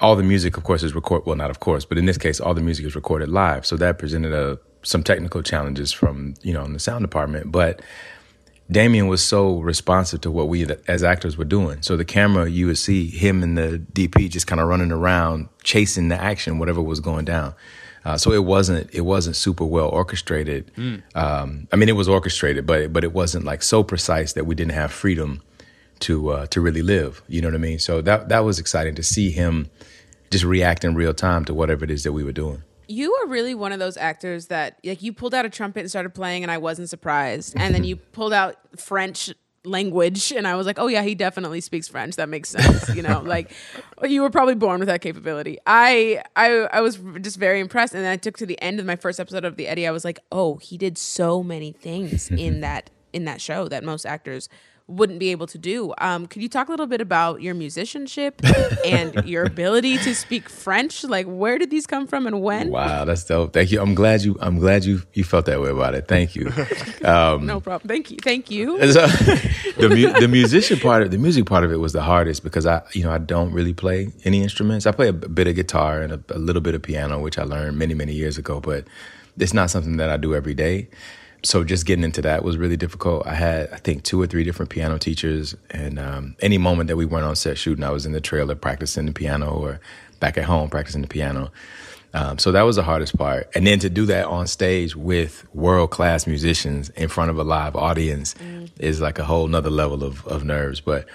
all 0.00 0.16
the 0.16 0.22
music, 0.22 0.56
of 0.56 0.64
course, 0.64 0.82
is 0.82 0.94
recorded. 0.94 1.26
Well, 1.26 1.36
not 1.36 1.50
of 1.50 1.60
course, 1.60 1.84
but 1.84 1.98
in 1.98 2.06
this 2.06 2.18
case, 2.18 2.40
all 2.40 2.54
the 2.54 2.60
music 2.60 2.86
is 2.86 2.94
recorded 2.94 3.28
live. 3.28 3.64
So 3.64 3.76
that 3.76 3.98
presented 3.98 4.32
a, 4.32 4.58
some 4.82 5.02
technical 5.02 5.42
challenges 5.42 5.92
from 5.92 6.34
you 6.42 6.52
know 6.52 6.64
in 6.64 6.72
the 6.72 6.80
sound 6.80 7.02
department, 7.02 7.52
but. 7.52 7.80
Damien 8.70 9.06
was 9.06 9.22
so 9.22 9.60
responsive 9.60 10.22
to 10.22 10.30
what 10.30 10.48
we 10.48 10.66
as 10.88 11.04
actors 11.04 11.36
were 11.36 11.44
doing. 11.44 11.82
So 11.82 11.96
the 11.96 12.04
camera, 12.04 12.50
you 12.50 12.66
would 12.66 12.78
see 12.78 13.08
him 13.08 13.42
and 13.42 13.56
the 13.56 13.80
DP 13.92 14.28
just 14.28 14.46
kind 14.46 14.60
of 14.60 14.66
running 14.66 14.90
around, 14.90 15.48
chasing 15.62 16.08
the 16.08 16.20
action, 16.20 16.58
whatever 16.58 16.82
was 16.82 16.98
going 17.00 17.24
down. 17.24 17.54
Uh, 18.04 18.16
so 18.16 18.32
it 18.32 18.44
wasn't 18.44 18.88
it 18.92 19.00
wasn't 19.00 19.34
super 19.34 19.64
well 19.64 19.88
orchestrated. 19.88 20.70
Um, 21.16 21.66
I 21.72 21.76
mean, 21.76 21.88
it 21.88 21.96
was 21.96 22.08
orchestrated, 22.08 22.66
but 22.66 22.92
but 22.92 23.04
it 23.04 23.12
wasn't 23.12 23.44
like 23.44 23.62
so 23.62 23.82
precise 23.82 24.32
that 24.34 24.46
we 24.46 24.54
didn't 24.54 24.72
have 24.72 24.92
freedom 24.92 25.42
to 26.00 26.30
uh, 26.30 26.46
to 26.46 26.60
really 26.60 26.82
live. 26.82 27.22
You 27.28 27.42
know 27.42 27.48
what 27.48 27.56
I 27.56 27.58
mean? 27.58 27.78
So 27.78 28.00
that 28.02 28.28
that 28.28 28.44
was 28.44 28.58
exciting 28.58 28.94
to 28.96 29.02
see 29.02 29.30
him 29.30 29.70
just 30.30 30.44
react 30.44 30.84
in 30.84 30.94
real 30.94 31.14
time 31.14 31.44
to 31.46 31.54
whatever 31.54 31.84
it 31.84 31.90
is 31.90 32.02
that 32.04 32.12
we 32.12 32.22
were 32.24 32.32
doing. 32.32 32.62
You 32.88 33.14
are 33.14 33.26
really 33.26 33.54
one 33.54 33.72
of 33.72 33.78
those 33.78 33.96
actors 33.96 34.46
that 34.46 34.78
like 34.84 35.02
you 35.02 35.12
pulled 35.12 35.34
out 35.34 35.44
a 35.44 35.50
trumpet 35.50 35.80
and 35.80 35.90
started 35.90 36.14
playing 36.14 36.42
and 36.42 36.50
I 36.50 36.58
wasn't 36.58 36.88
surprised. 36.88 37.54
And 37.56 37.74
then 37.74 37.84
you 37.84 37.96
pulled 38.12 38.32
out 38.32 38.56
French 38.76 39.32
language 39.64 40.32
and 40.32 40.46
I 40.46 40.54
was 40.54 40.66
like, 40.66 40.78
"Oh 40.78 40.86
yeah, 40.86 41.02
he 41.02 41.14
definitely 41.14 41.60
speaks 41.60 41.88
French. 41.88 42.16
That 42.16 42.28
makes 42.28 42.48
sense." 42.48 42.94
You 42.94 43.02
know, 43.02 43.20
like 43.24 43.50
you 44.04 44.22
were 44.22 44.30
probably 44.30 44.54
born 44.54 44.78
with 44.78 44.88
that 44.88 45.00
capability. 45.00 45.58
I 45.66 46.22
I 46.36 46.50
I 46.72 46.80
was 46.80 46.96
just 47.20 47.38
very 47.38 47.60
impressed 47.60 47.94
and 47.94 48.04
then 48.04 48.12
I 48.12 48.16
took 48.16 48.36
to 48.38 48.46
the 48.46 48.60
end 48.62 48.80
of 48.80 48.86
my 48.86 48.96
first 48.96 49.18
episode 49.20 49.44
of 49.44 49.56
The 49.56 49.68
Eddy. 49.68 49.86
I 49.86 49.90
was 49.90 50.04
like, 50.04 50.20
"Oh, 50.30 50.56
he 50.56 50.78
did 50.78 50.96
so 50.96 51.42
many 51.42 51.72
things 51.72 52.30
in 52.30 52.60
that 52.62 52.90
in 53.12 53.24
that 53.24 53.40
show 53.40 53.68
that 53.68 53.82
most 53.82 54.06
actors 54.06 54.48
wouldn't 54.88 55.18
be 55.18 55.30
able 55.32 55.48
to 55.48 55.58
do. 55.58 55.92
Um, 55.98 56.26
could 56.26 56.42
you 56.42 56.48
talk 56.48 56.68
a 56.68 56.70
little 56.70 56.86
bit 56.86 57.00
about 57.00 57.42
your 57.42 57.54
musicianship 57.54 58.40
and 58.86 59.24
your 59.28 59.44
ability 59.44 59.98
to 59.98 60.14
speak 60.14 60.48
French? 60.48 61.02
Like, 61.02 61.26
where 61.26 61.58
did 61.58 61.70
these 61.70 61.86
come 61.86 62.06
from 62.06 62.26
and 62.26 62.40
when? 62.40 62.70
Wow, 62.70 63.04
that's 63.04 63.24
dope. 63.24 63.52
Thank 63.52 63.72
you. 63.72 63.80
I'm 63.80 63.94
glad 63.94 64.22
you. 64.22 64.36
I'm 64.40 64.58
glad 64.58 64.84
you 64.84 65.02
you 65.12 65.24
felt 65.24 65.46
that 65.46 65.60
way 65.60 65.70
about 65.70 65.94
it. 65.94 66.08
Thank 66.08 66.34
you. 66.34 66.52
Um, 67.04 67.46
no 67.46 67.60
problem. 67.60 67.86
Thank 67.86 68.10
you. 68.10 68.16
Thank 68.20 68.50
you. 68.50 68.78
So, 68.92 69.06
the 69.76 69.88
mu- 69.88 70.18
the 70.18 70.26
musician 70.26 70.80
part 70.80 71.02
of 71.02 71.12
the 71.12 71.18
music 71.18 71.46
part 71.46 71.62
of 71.62 71.70
it 71.70 71.76
was 71.76 71.92
the 71.92 72.02
hardest 72.02 72.42
because 72.42 72.66
I 72.66 72.82
you 72.94 73.04
know 73.04 73.12
I 73.12 73.18
don't 73.18 73.52
really 73.52 73.72
play 73.72 74.08
any 74.24 74.42
instruments. 74.42 74.86
I 74.86 74.90
play 74.90 75.06
a 75.06 75.12
bit 75.12 75.46
of 75.46 75.54
guitar 75.54 76.02
and 76.02 76.12
a, 76.14 76.20
a 76.30 76.38
little 76.38 76.62
bit 76.62 76.74
of 76.74 76.82
piano, 76.82 77.20
which 77.20 77.38
I 77.38 77.44
learned 77.44 77.78
many 77.78 77.94
many 77.94 78.12
years 78.12 78.38
ago, 78.38 78.60
but 78.60 78.86
it's 79.38 79.54
not 79.54 79.70
something 79.70 79.98
that 79.98 80.10
I 80.10 80.16
do 80.16 80.34
every 80.34 80.54
day 80.54 80.88
so 81.46 81.62
just 81.62 81.86
getting 81.86 82.04
into 82.04 82.22
that 82.22 82.42
was 82.42 82.56
really 82.56 82.76
difficult. 82.76 83.26
I 83.26 83.34
had, 83.34 83.70
I 83.72 83.76
think, 83.76 84.02
two 84.02 84.20
or 84.20 84.26
three 84.26 84.44
different 84.44 84.70
piano 84.70 84.98
teachers, 84.98 85.54
and 85.70 85.98
um, 85.98 86.36
any 86.40 86.58
moment 86.58 86.88
that 86.88 86.96
we 86.96 87.06
weren't 87.06 87.24
on 87.24 87.36
set 87.36 87.56
shooting, 87.56 87.84
I 87.84 87.90
was 87.90 88.04
in 88.04 88.12
the 88.12 88.20
trailer 88.20 88.54
practicing 88.56 89.06
the 89.06 89.12
piano 89.12 89.50
or 89.50 89.80
back 90.20 90.38
at 90.38 90.44
home 90.44 90.70
practicing 90.70 91.02
the 91.02 91.08
piano. 91.08 91.52
Um, 92.14 92.38
so 92.38 92.50
that 92.52 92.62
was 92.62 92.76
the 92.76 92.82
hardest 92.82 93.16
part. 93.18 93.50
And 93.54 93.66
then 93.66 93.78
to 93.80 93.90
do 93.90 94.06
that 94.06 94.26
on 94.26 94.46
stage 94.46 94.96
with 94.96 95.46
world 95.54 95.90
class 95.90 96.26
musicians 96.26 96.88
in 96.90 97.08
front 97.08 97.30
of 97.30 97.38
a 97.38 97.44
live 97.44 97.76
audience 97.76 98.34
mm. 98.34 98.70
is 98.78 99.00
like 99.00 99.18
a 99.18 99.24
whole 99.24 99.46
nother 99.48 99.70
level 99.70 100.02
of, 100.02 100.26
of 100.26 100.42
nerves. 100.42 100.80
But 100.80 101.06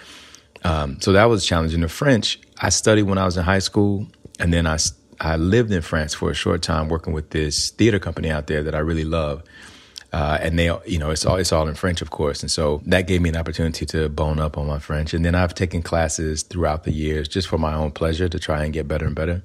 um, 0.64 1.02
so 1.02 1.12
that 1.14 1.26
was 1.26 1.46
challenging. 1.46 1.82
The 1.82 1.90
French, 1.90 2.40
I 2.60 2.70
studied 2.70 3.04
when 3.04 3.18
I 3.18 3.26
was 3.26 3.36
in 3.36 3.44
high 3.44 3.60
school, 3.60 4.08
and 4.40 4.54
then 4.54 4.68
I, 4.68 4.78
I 5.20 5.38
lived 5.38 5.72
in 5.72 5.82
France 5.82 6.14
for 6.14 6.30
a 6.30 6.36
short 6.36 6.62
time 6.62 6.88
working 6.88 7.14
with 7.14 7.32
this 7.32 7.72
theater 7.72 7.98
company 7.98 8.30
out 8.30 8.46
there 8.48 8.62
that 8.64 8.76
I 8.76 8.80
really 8.80 9.06
love. 9.06 9.44
Uh, 10.14 10.38
and 10.42 10.60
they, 10.60 10.66
you 10.86 10.98
know, 10.98 11.10
it's 11.10 11.26
all 11.26 11.38
it's 11.38 11.54
all 11.54 11.68
in 11.68 11.76
French, 11.76 12.02
of 12.02 12.10
course, 12.10 12.42
and 12.42 12.52
so 12.52 12.82
that 12.86 13.08
gave 13.08 13.22
me 13.22 13.30
an 13.30 13.38
opportunity 13.38 13.86
to 13.86 14.10
bone 14.10 14.40
up 14.40 14.58
on 14.58 14.68
my 14.68 14.78
French. 14.78 15.14
And 15.14 15.24
then 15.24 15.36
I've 15.36 15.56
taken 15.56 15.82
classes 15.82 16.44
throughout 16.44 16.84
the 16.84 16.92
years 16.92 17.30
just 17.30 17.48
for 17.48 17.58
my 17.58 17.74
own 17.74 17.92
pleasure 17.92 18.28
to 18.28 18.38
try 18.38 18.66
and 18.66 18.74
get 18.74 18.88
better 18.90 19.06
and 19.06 19.16
better. 19.16 19.42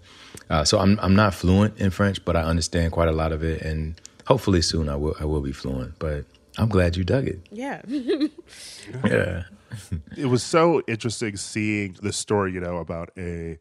Uh, 0.51 0.65
so 0.65 0.79
I'm 0.81 0.99
I'm 1.01 1.15
not 1.15 1.35
fluent 1.35 1.79
in 1.79 1.91
French, 1.91 2.25
but 2.25 2.35
I 2.35 2.43
understand 2.43 2.93
quite 2.93 3.09
a 3.09 3.13
lot 3.13 3.33
of 3.33 3.45
it, 3.45 3.63
and 3.63 4.01
hopefully 4.27 4.61
soon 4.61 4.89
I 4.89 4.97
will 4.97 5.15
I 5.21 5.25
will 5.25 5.41
be 5.41 5.53
fluent. 5.53 5.99
But 6.01 6.25
I'm 6.59 6.69
glad 6.69 6.97
you 6.97 7.05
dug 7.05 7.29
it. 7.29 7.41
Yeah. 7.51 7.83
yeah. 9.05 9.45
it 10.17 10.27
was 10.27 10.43
so 10.43 10.83
interesting 10.89 11.37
seeing 11.37 11.97
the 12.03 12.13
story, 12.13 12.53
you 12.53 12.61
know, 12.61 12.79
about 12.79 13.11
a 13.17 13.59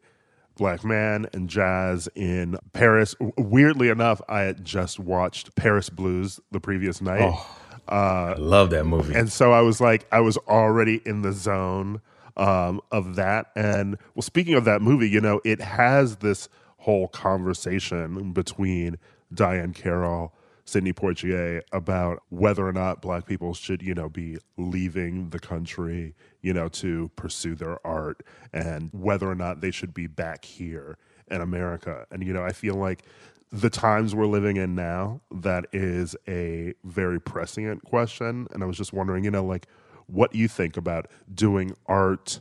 black 0.56 0.84
man 0.84 1.26
and 1.32 1.48
jazz 1.48 2.08
in 2.14 2.58
Paris. 2.72 3.14
Weirdly 3.36 3.88
enough, 3.88 4.20
I 4.28 4.40
had 4.40 4.64
just 4.64 4.98
watched 4.98 5.54
Paris 5.54 5.90
Blues 5.90 6.40
the 6.50 6.60
previous 6.60 7.00
night. 7.00 7.22
Oh, 7.22 7.58
uh, 7.88 8.34
I 8.34 8.34
love 8.34 8.70
that 8.70 8.84
movie. 8.84 9.14
And 9.14 9.30
so 9.30 9.52
I 9.52 9.60
was 9.60 9.80
like, 9.80 10.06
I 10.10 10.20
was 10.20 10.36
already 10.48 11.00
in 11.04 11.22
the 11.22 11.32
zone 11.32 12.00
um, 12.36 12.80
of 12.90 13.16
that. 13.16 13.50
And 13.54 13.96
well, 14.14 14.22
speaking 14.22 14.54
of 14.54 14.64
that 14.64 14.82
movie, 14.82 15.08
you 15.08 15.20
know, 15.20 15.40
it 15.44 15.60
has 15.60 16.16
this 16.16 16.48
whole 16.78 17.08
conversation 17.08 18.32
between 18.32 18.98
Diahann 19.34 19.74
Carroll 19.74 20.32
Sidney 20.64 20.92
Poitier 20.92 21.62
about 21.72 22.22
whether 22.28 22.66
or 22.66 22.72
not 22.72 23.00
black 23.00 23.26
people 23.26 23.54
should, 23.54 23.82
you 23.82 23.94
know, 23.94 24.08
be 24.08 24.38
leaving 24.56 25.30
the 25.30 25.38
country, 25.38 26.14
you 26.46 26.54
know, 26.54 26.68
to 26.68 27.10
pursue 27.16 27.56
their 27.56 27.84
art 27.84 28.22
and 28.52 28.88
whether 28.92 29.28
or 29.28 29.34
not 29.34 29.60
they 29.60 29.72
should 29.72 29.92
be 29.92 30.06
back 30.06 30.44
here 30.44 30.96
in 31.28 31.40
America. 31.40 32.06
And, 32.12 32.22
you 32.22 32.32
know, 32.32 32.44
I 32.44 32.52
feel 32.52 32.76
like 32.76 33.02
the 33.50 33.68
times 33.68 34.14
we're 34.14 34.28
living 34.28 34.56
in 34.56 34.76
now, 34.76 35.22
that 35.32 35.66
is 35.72 36.14
a 36.28 36.72
very 36.84 37.20
prescient 37.20 37.82
question. 37.82 38.46
And 38.52 38.62
I 38.62 38.66
was 38.66 38.76
just 38.76 38.92
wondering, 38.92 39.24
you 39.24 39.30
know, 39.32 39.44
like, 39.44 39.66
what 40.06 40.36
you 40.36 40.46
think 40.46 40.76
about 40.76 41.08
doing 41.34 41.74
art 41.86 42.38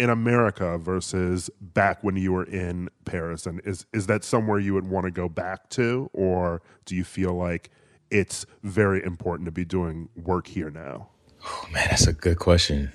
in 0.00 0.10
America 0.10 0.76
versus 0.76 1.48
back 1.60 2.02
when 2.02 2.16
you 2.16 2.32
were 2.32 2.42
in 2.42 2.88
Paris? 3.04 3.46
And 3.46 3.60
is 3.64 3.86
is 3.92 4.08
that 4.08 4.24
somewhere 4.24 4.58
you 4.58 4.74
would 4.74 4.88
want 4.88 5.04
to 5.04 5.12
go 5.12 5.28
back 5.28 5.68
to, 5.70 6.10
or 6.12 6.60
do 6.86 6.96
you 6.96 7.04
feel 7.04 7.34
like 7.34 7.70
it's 8.10 8.46
very 8.64 9.00
important 9.04 9.46
to 9.46 9.52
be 9.52 9.64
doing 9.64 10.08
work 10.16 10.48
here 10.48 10.70
now? 10.70 11.10
Oh, 11.44 11.68
man, 11.72 11.86
that's 11.88 12.08
a 12.08 12.12
good 12.12 12.40
question. 12.40 12.90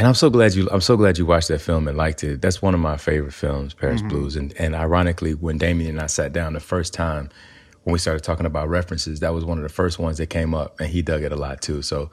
And 0.00 0.08
I'm 0.08 0.14
so 0.14 0.30
glad 0.30 0.54
you 0.54 0.66
I'm 0.72 0.80
so 0.80 0.96
glad 0.96 1.18
you 1.18 1.26
watched 1.26 1.48
that 1.48 1.60
film 1.60 1.86
and 1.86 1.94
liked 1.94 2.24
it. 2.24 2.40
That's 2.40 2.62
one 2.62 2.72
of 2.72 2.80
my 2.80 2.96
favorite 2.96 3.34
films, 3.34 3.74
Paris 3.74 4.00
mm-hmm. 4.00 4.08
Blues. 4.08 4.34
And 4.34 4.54
and 4.58 4.74
ironically, 4.74 5.34
when 5.34 5.58
Damien 5.58 5.90
and 5.90 6.00
I 6.00 6.06
sat 6.06 6.32
down 6.32 6.54
the 6.54 6.60
first 6.60 6.94
time 6.94 7.28
when 7.82 7.92
we 7.92 7.98
started 7.98 8.24
talking 8.24 8.46
about 8.46 8.70
references, 8.70 9.20
that 9.20 9.34
was 9.34 9.44
one 9.44 9.58
of 9.58 9.62
the 9.62 9.68
first 9.68 9.98
ones 9.98 10.16
that 10.16 10.28
came 10.28 10.54
up, 10.54 10.80
and 10.80 10.88
he 10.88 11.02
dug 11.02 11.22
it 11.22 11.32
a 11.32 11.36
lot 11.36 11.60
too. 11.60 11.82
So 11.82 12.10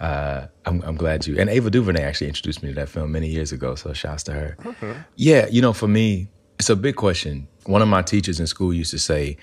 uh, 0.00 0.48
I'm, 0.66 0.82
I'm, 0.82 0.96
glad 0.96 1.24
you 1.24 1.38
and 1.38 1.48
Ava 1.48 1.70
DuVernay 1.70 2.02
actually 2.02 2.26
introduced 2.26 2.64
me 2.64 2.70
to 2.70 2.74
that 2.74 2.88
film 2.88 3.12
many 3.12 3.28
years 3.28 3.52
ago. 3.52 3.76
So 3.76 3.92
shouts 3.92 4.24
to 4.24 4.32
her. 4.32 4.56
Okay. 4.66 4.94
Yeah, 5.14 5.46
you 5.52 5.62
know, 5.62 5.72
for 5.72 5.86
me, 5.86 6.26
it's 6.58 6.68
a 6.68 6.74
big 6.74 6.96
question. 6.96 7.46
One 7.64 7.80
of 7.80 7.86
my 7.86 8.02
teachers 8.02 8.40
in 8.40 8.48
school 8.48 8.74
used 8.74 8.90
to 8.90 8.98
say, 8.98 9.36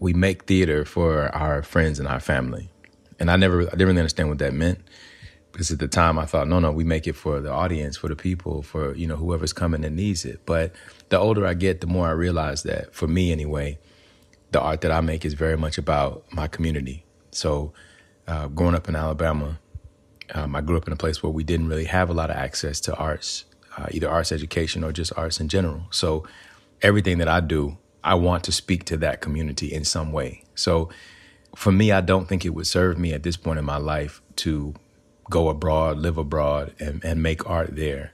"We 0.00 0.12
make 0.12 0.46
theater 0.46 0.84
for 0.84 1.28
our 1.28 1.62
friends 1.62 2.00
and 2.00 2.08
our 2.08 2.18
family," 2.18 2.68
and 3.20 3.30
I 3.30 3.36
never, 3.36 3.60
I 3.60 3.70
didn't 3.70 3.86
really 3.86 4.00
understand 4.00 4.28
what 4.28 4.38
that 4.38 4.54
meant 4.54 4.80
because 5.58 5.72
at 5.72 5.80
the 5.80 5.88
time 5.88 6.20
I 6.20 6.24
thought, 6.24 6.46
no, 6.46 6.60
no, 6.60 6.70
we 6.70 6.84
make 6.84 7.08
it 7.08 7.14
for 7.14 7.40
the 7.40 7.50
audience, 7.50 7.96
for 7.96 8.06
the 8.06 8.14
people, 8.14 8.62
for 8.62 8.94
you 8.94 9.08
know 9.08 9.16
whoever's 9.16 9.52
coming 9.52 9.84
and 9.84 9.96
needs 9.96 10.24
it. 10.24 10.46
But 10.46 10.72
the 11.08 11.18
older 11.18 11.44
I 11.44 11.54
get, 11.54 11.80
the 11.80 11.88
more 11.88 12.06
I 12.06 12.12
realize 12.12 12.62
that 12.62 12.94
for 12.94 13.08
me 13.08 13.32
anyway, 13.32 13.78
the 14.52 14.60
art 14.60 14.82
that 14.82 14.92
I 14.92 15.00
make 15.00 15.24
is 15.24 15.34
very 15.34 15.56
much 15.56 15.76
about 15.76 16.24
my 16.32 16.46
community. 16.46 17.04
So, 17.32 17.72
uh, 18.28 18.46
growing 18.46 18.76
up 18.76 18.88
in 18.88 18.94
Alabama 18.94 19.58
um, 20.34 20.54
I 20.54 20.60
grew 20.60 20.76
up 20.76 20.86
in 20.86 20.92
a 20.92 20.96
place 20.96 21.22
where 21.22 21.32
we 21.32 21.44
didn't 21.44 21.68
really 21.68 21.84
have 21.84 22.10
a 22.10 22.12
lot 22.12 22.30
of 22.30 22.36
access 22.36 22.80
to 22.80 22.94
arts, 22.96 23.44
uh, 23.76 23.86
either 23.90 24.08
arts 24.08 24.32
education 24.32 24.84
or 24.84 24.92
just 24.92 25.12
arts 25.16 25.40
in 25.40 25.48
general. 25.48 25.86
So 25.90 26.26
everything 26.82 27.18
that 27.18 27.28
I 27.28 27.40
do, 27.40 27.78
I 28.04 28.14
want 28.14 28.44
to 28.44 28.52
speak 28.52 28.84
to 28.86 28.96
that 28.98 29.20
community 29.20 29.72
in 29.72 29.84
some 29.84 30.12
way. 30.12 30.44
So 30.54 30.90
for 31.56 31.72
me, 31.72 31.92
I 31.92 32.00
don't 32.00 32.28
think 32.28 32.44
it 32.44 32.50
would 32.50 32.66
serve 32.66 32.98
me 32.98 33.12
at 33.12 33.22
this 33.22 33.36
point 33.36 33.58
in 33.58 33.64
my 33.64 33.78
life 33.78 34.20
to 34.36 34.74
go 35.30 35.48
abroad, 35.48 35.98
live 35.98 36.18
abroad, 36.18 36.74
and, 36.78 37.04
and 37.04 37.22
make 37.22 37.48
art 37.48 37.76
there 37.76 38.12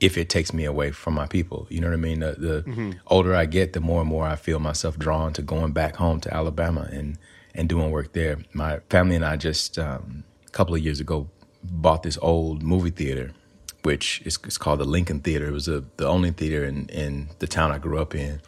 if 0.00 0.18
it 0.18 0.28
takes 0.28 0.52
me 0.52 0.64
away 0.64 0.90
from 0.90 1.14
my 1.14 1.26
people. 1.26 1.66
You 1.70 1.80
know 1.80 1.88
what 1.88 1.94
I 1.94 1.98
mean? 1.98 2.20
The, 2.20 2.32
the 2.32 2.62
mm-hmm. 2.62 2.90
older 3.06 3.34
I 3.34 3.46
get, 3.46 3.72
the 3.72 3.80
more 3.80 4.00
and 4.00 4.08
more 4.08 4.26
I 4.26 4.36
feel 4.36 4.58
myself 4.58 4.98
drawn 4.98 5.32
to 5.34 5.42
going 5.42 5.72
back 5.72 5.96
home 5.96 6.20
to 6.20 6.34
Alabama 6.34 6.88
and, 6.92 7.18
and 7.54 7.68
doing 7.68 7.90
work 7.90 8.12
there. 8.12 8.38
My 8.52 8.80
family 8.90 9.16
and 9.16 9.24
I 9.24 9.36
just 9.36 9.78
um, 9.78 10.24
a 10.46 10.50
couple 10.50 10.74
of 10.74 10.82
years 10.82 11.00
ago 11.00 11.28
bought 11.62 12.02
this 12.02 12.18
old 12.20 12.62
movie 12.62 12.90
theater, 12.90 13.32
which 13.82 14.20
is, 14.24 14.38
is 14.44 14.58
called 14.58 14.80
the 14.80 14.84
Lincoln 14.84 15.20
Theater. 15.20 15.46
It 15.46 15.52
was 15.52 15.68
a, 15.68 15.84
the 15.96 16.06
only 16.06 16.32
theater 16.32 16.64
in, 16.64 16.88
in 16.88 17.30
the 17.38 17.46
town 17.46 17.70
I 17.70 17.78
grew 17.78 17.98
up 17.98 18.14
in. 18.14 18.40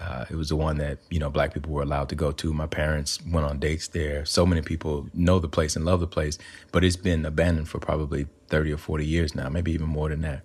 Uh, 0.00 0.24
it 0.28 0.36
was 0.36 0.48
the 0.48 0.56
one 0.56 0.76
that 0.78 0.98
you 1.10 1.18
know 1.18 1.30
black 1.30 1.54
people 1.54 1.72
were 1.72 1.82
allowed 1.82 2.08
to 2.08 2.14
go 2.14 2.32
to. 2.32 2.52
My 2.52 2.66
parents 2.66 3.20
went 3.26 3.46
on 3.46 3.58
dates 3.58 3.88
there. 3.88 4.24
So 4.24 4.44
many 4.44 4.62
people 4.62 5.08
know 5.14 5.38
the 5.38 5.48
place 5.48 5.76
and 5.76 5.84
love 5.84 6.00
the 6.00 6.06
place, 6.06 6.38
but 6.72 6.84
it's 6.84 6.96
been 6.96 7.24
abandoned 7.24 7.68
for 7.68 7.78
probably 7.78 8.26
thirty 8.48 8.72
or 8.72 8.78
forty 8.78 9.06
years 9.06 9.34
now, 9.34 9.48
maybe 9.48 9.72
even 9.72 9.86
more 9.88 10.08
than 10.08 10.22
that. 10.22 10.42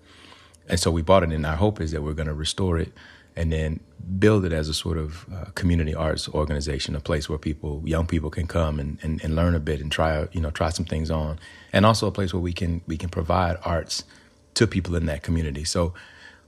And 0.67 0.79
so 0.79 0.91
we 0.91 1.01
bought 1.01 1.23
it, 1.23 1.31
and 1.31 1.45
our 1.45 1.55
hope 1.55 1.81
is 1.81 1.91
that 1.91 2.03
we're 2.03 2.13
going 2.13 2.27
to 2.27 2.33
restore 2.33 2.77
it 2.77 2.93
and 3.35 3.51
then 3.51 3.79
build 4.19 4.43
it 4.45 4.53
as 4.53 4.69
a 4.69 4.73
sort 4.73 4.97
of 4.97 5.25
uh, 5.33 5.45
community 5.55 5.95
arts 5.95 6.27
organization, 6.29 6.95
a 6.95 6.99
place 6.99 7.29
where 7.29 7.37
people, 7.37 7.81
young 7.85 8.05
people, 8.05 8.29
can 8.29 8.47
come 8.47 8.79
and, 8.79 8.97
and, 9.01 9.23
and 9.23 9.35
learn 9.35 9.55
a 9.55 9.59
bit 9.59 9.79
and 9.79 9.91
try 9.91 10.27
you 10.31 10.41
know 10.41 10.51
try 10.51 10.69
some 10.69 10.85
things 10.85 11.09
on, 11.09 11.39
and 11.73 11.85
also 11.85 12.05
a 12.07 12.11
place 12.11 12.33
where 12.33 12.41
we 12.41 12.53
can 12.53 12.81
we 12.85 12.97
can 12.97 13.09
provide 13.09 13.57
arts 13.63 14.03
to 14.53 14.67
people 14.67 14.95
in 14.95 15.05
that 15.07 15.23
community. 15.23 15.63
So 15.63 15.93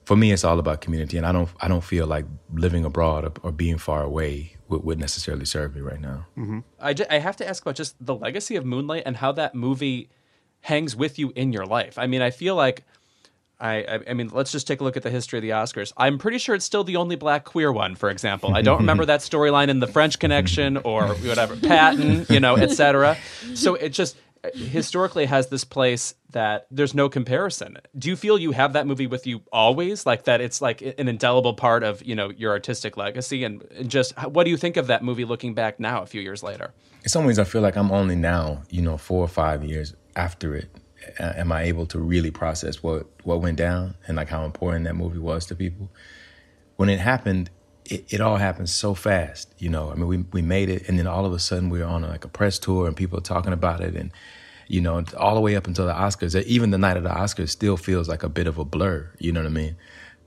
for 0.05 0.15
me, 0.15 0.31
it's 0.31 0.43
all 0.43 0.59
about 0.59 0.81
community, 0.81 1.17
and 1.17 1.25
I 1.25 1.31
don't 1.31 1.49
I 1.59 1.67
don't 1.67 1.83
feel 1.83 2.07
like 2.07 2.25
living 2.53 2.85
abroad 2.85 3.25
or, 3.25 3.31
or 3.43 3.51
being 3.51 3.77
far 3.77 4.03
away 4.03 4.57
would, 4.67 4.83
would, 4.83 4.99
necessarily 4.99 5.45
serve 5.45 5.75
me 5.75 5.81
right 5.81 6.01
now. 6.01 6.25
Mm-hmm. 6.37 6.59
I, 6.79 6.95
I 7.09 7.19
have 7.19 7.37
to 7.37 7.47
ask 7.47 7.61
about 7.63 7.75
just 7.75 7.95
the 8.03 8.15
legacy 8.15 8.55
of 8.55 8.65
Moonlight 8.65 9.03
and 9.05 9.17
how 9.17 9.31
that 9.33 9.53
movie 9.53 10.09
hangs 10.61 10.95
with 10.95 11.19
you 11.19 11.33
in 11.35 11.53
your 11.53 11.65
life. 11.65 11.97
I 11.97 12.07
mean, 12.07 12.21
I 12.21 12.29
feel 12.31 12.55
like 12.55 12.83
I, 13.61 13.99
I 14.09 14.13
mean, 14.13 14.29
let's 14.33 14.51
just 14.51 14.65
take 14.65 14.81
a 14.81 14.83
look 14.83 14.97
at 14.97 15.03
the 15.03 15.11
history 15.11 15.37
of 15.37 15.43
the 15.43 15.51
Oscars. 15.51 15.93
I'm 15.95 16.17
pretty 16.17 16.39
sure 16.39 16.55
it's 16.55 16.65
still 16.65 16.83
the 16.83 16.95
only 16.95 17.15
black 17.15 17.45
queer 17.45 17.71
one, 17.71 17.95
for 17.95 18.09
example. 18.09 18.55
I 18.55 18.63
don't 18.63 18.79
remember 18.79 19.05
that 19.07 19.19
storyline 19.19 19.67
in 19.67 19.79
The 19.79 19.87
French 19.87 20.17
Connection 20.17 20.77
or 20.77 21.09
whatever, 21.09 21.55
Patton, 21.55 22.25
you 22.27 22.39
know, 22.39 22.57
etc. 22.57 23.17
So 23.53 23.75
it 23.75 23.89
just 23.89 24.17
historically 24.53 25.25
has 25.25 25.47
this 25.47 25.63
place 25.63 26.15
that 26.31 26.67
there's 26.71 26.93
no 26.93 27.09
comparison. 27.09 27.77
Do 27.97 28.09
you 28.09 28.15
feel 28.15 28.37
you 28.39 28.51
have 28.51 28.73
that 28.73 28.87
movie 28.87 29.07
with 29.07 29.27
you 29.27 29.41
always, 29.51 30.05
like 30.05 30.23
that? 30.25 30.41
It's 30.41 30.61
like 30.61 30.81
an 30.81 31.07
indelible 31.07 31.53
part 31.53 31.83
of 31.83 32.03
you 32.03 32.15
know 32.15 32.29
your 32.29 32.51
artistic 32.51 32.97
legacy, 32.97 33.43
and, 33.43 33.63
and 33.71 33.89
just 33.89 34.17
what 34.23 34.43
do 34.43 34.49
you 34.49 34.57
think 34.57 34.77
of 34.77 34.87
that 34.87 35.03
movie 35.03 35.25
looking 35.25 35.53
back 35.53 35.79
now, 35.79 36.01
a 36.01 36.05
few 36.05 36.21
years 36.21 36.43
later? 36.43 36.73
In 37.03 37.09
some 37.09 37.25
ways, 37.25 37.39
I 37.39 37.43
feel 37.43 37.61
like 37.61 37.75
I'm 37.75 37.91
only 37.91 38.15
now, 38.15 38.61
you 38.69 38.81
know, 38.81 38.97
four 38.97 39.23
or 39.23 39.27
five 39.27 39.63
years 39.63 39.95
after 40.15 40.55
it 40.55 40.69
am 41.19 41.51
I 41.51 41.63
able 41.63 41.85
to 41.87 41.99
really 41.99 42.31
process 42.31 42.83
what 42.83 43.07
what 43.23 43.41
went 43.41 43.57
down 43.57 43.95
and 44.07 44.17
like 44.17 44.29
how 44.29 44.45
important 44.45 44.85
that 44.85 44.95
movie 44.95 45.19
was 45.19 45.45
to 45.47 45.55
people? 45.55 45.89
When 46.75 46.89
it 46.89 46.99
happened, 46.99 47.49
it, 47.85 48.13
it 48.13 48.21
all 48.21 48.37
happened 48.37 48.69
so 48.69 48.93
fast. 48.93 49.53
You 49.57 49.69
know, 49.69 49.91
I 49.91 49.95
mean, 49.95 50.07
we 50.07 50.17
we 50.31 50.41
made 50.41 50.69
it, 50.69 50.87
and 50.87 50.97
then 50.97 51.07
all 51.07 51.25
of 51.25 51.33
a 51.33 51.39
sudden 51.39 51.69
we 51.69 51.81
are 51.81 51.89
on 51.89 52.03
like 52.03 52.25
a 52.25 52.29
press 52.29 52.59
tour, 52.59 52.87
and 52.87 52.95
people 52.95 53.17
are 53.17 53.23
talking 53.23 53.53
about 53.53 53.81
it, 53.81 53.95
and 53.95 54.11
you 54.67 54.79
know, 54.79 55.03
all 55.17 55.35
the 55.35 55.41
way 55.41 55.55
up 55.55 55.67
until 55.67 55.85
the 55.85 55.93
Oscars. 55.93 56.41
Even 56.43 56.71
the 56.71 56.77
night 56.77 56.95
of 56.95 57.03
the 57.03 57.09
Oscars 57.09 57.49
still 57.49 57.75
feels 57.75 58.07
like 58.07 58.23
a 58.23 58.29
bit 58.29 58.47
of 58.47 58.57
a 58.57 58.63
blur. 58.63 59.11
You 59.19 59.33
know 59.33 59.41
what 59.41 59.47
I 59.47 59.51
mean? 59.51 59.75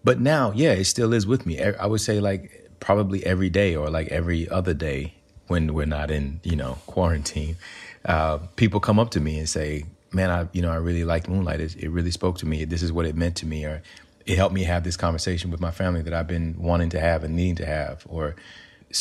But 0.04 0.20
now, 0.20 0.52
yeah, 0.54 0.72
it 0.72 0.84
still 0.84 1.14
is 1.14 1.26
with 1.26 1.46
me. 1.46 1.62
I 1.62 1.86
would 1.86 2.02
say 2.02 2.20
like 2.20 2.70
probably 2.78 3.24
every 3.24 3.48
day 3.48 3.74
or 3.74 3.88
like 3.88 4.08
every 4.08 4.46
other 4.50 4.74
day 4.74 5.14
when 5.46 5.72
we're 5.72 5.86
not 5.86 6.10
in, 6.10 6.40
you 6.42 6.56
know, 6.56 6.76
quarantine. 6.86 7.56
Uh, 8.04 8.38
people 8.56 8.80
come 8.80 8.98
up 8.98 9.10
to 9.12 9.20
me 9.20 9.38
and 9.38 9.48
say, 9.48 9.84
"Man, 10.12 10.30
I, 10.30 10.46
you 10.52 10.60
know, 10.60 10.70
I 10.70 10.76
really 10.76 11.04
liked 11.04 11.26
Moonlight. 11.26 11.60
It, 11.60 11.76
it 11.76 11.88
really 11.88 12.10
spoke 12.10 12.36
to 12.38 12.46
me. 12.46 12.66
This 12.66 12.82
is 12.82 12.92
what 12.92 13.06
it 13.06 13.16
meant 13.16 13.36
to 13.36 13.46
me." 13.46 13.64
Or 13.64 13.82
it 14.26 14.36
helped 14.36 14.54
me 14.54 14.64
have 14.64 14.84
this 14.84 14.96
conversation 14.96 15.50
with 15.50 15.60
my 15.60 15.70
family 15.70 16.02
that 16.02 16.14
I've 16.14 16.26
been 16.26 16.56
wanting 16.58 16.90
to 16.90 17.00
have 17.00 17.24
and 17.24 17.36
needing 17.36 17.56
to 17.56 17.66
have. 17.66 18.06
Or 18.08 18.36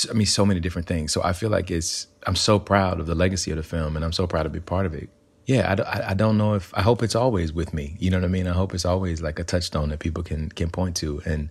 I 0.09 0.13
mean, 0.13 0.25
so 0.25 0.45
many 0.45 0.59
different 0.59 0.87
things. 0.87 1.13
So 1.13 1.23
I 1.23 1.33
feel 1.33 1.49
like 1.49 1.71
it's, 1.71 2.07
I'm 2.27 2.35
so 2.35 2.59
proud 2.59 2.99
of 2.99 3.05
the 3.05 3.15
legacy 3.15 3.51
of 3.51 3.57
the 3.57 3.63
film 3.63 3.95
and 3.95 4.03
I'm 4.03 4.11
so 4.11 4.27
proud 4.27 4.43
to 4.43 4.49
be 4.49 4.59
part 4.59 4.85
of 4.85 4.93
it. 4.93 5.09
Yeah, 5.45 5.75
I, 5.77 6.11
I 6.11 6.13
don't 6.13 6.37
know 6.37 6.55
if, 6.55 6.73
I 6.73 6.81
hope 6.81 7.03
it's 7.03 7.15
always 7.15 7.53
with 7.53 7.73
me. 7.73 7.95
You 7.99 8.09
know 8.09 8.17
what 8.17 8.25
I 8.25 8.29
mean? 8.29 8.47
I 8.47 8.53
hope 8.53 8.73
it's 8.73 8.85
always 8.85 9.21
like 9.21 9.39
a 9.39 9.43
touchstone 9.43 9.89
that 9.89 9.99
people 9.99 10.23
can, 10.23 10.49
can 10.49 10.69
point 10.69 10.95
to. 10.97 11.21
And 11.25 11.49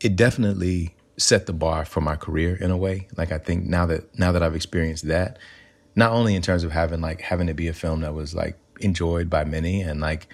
it 0.00 0.16
definitely 0.16 0.94
set 1.16 1.46
the 1.46 1.52
bar 1.52 1.84
for 1.84 2.00
my 2.00 2.16
career 2.16 2.56
in 2.56 2.70
a 2.70 2.76
way. 2.76 3.08
Like 3.16 3.32
I 3.32 3.38
think 3.38 3.64
now 3.64 3.86
that, 3.86 4.18
now 4.18 4.32
that 4.32 4.42
I've 4.42 4.56
experienced 4.56 5.08
that, 5.08 5.38
not 5.94 6.12
only 6.12 6.34
in 6.34 6.42
terms 6.42 6.64
of 6.64 6.72
having 6.72 7.00
like, 7.00 7.20
having 7.20 7.48
it 7.48 7.54
be 7.54 7.68
a 7.68 7.72
film 7.72 8.00
that 8.00 8.14
was 8.14 8.34
like 8.34 8.56
enjoyed 8.80 9.30
by 9.30 9.44
many 9.44 9.82
and 9.82 10.00
like 10.00 10.28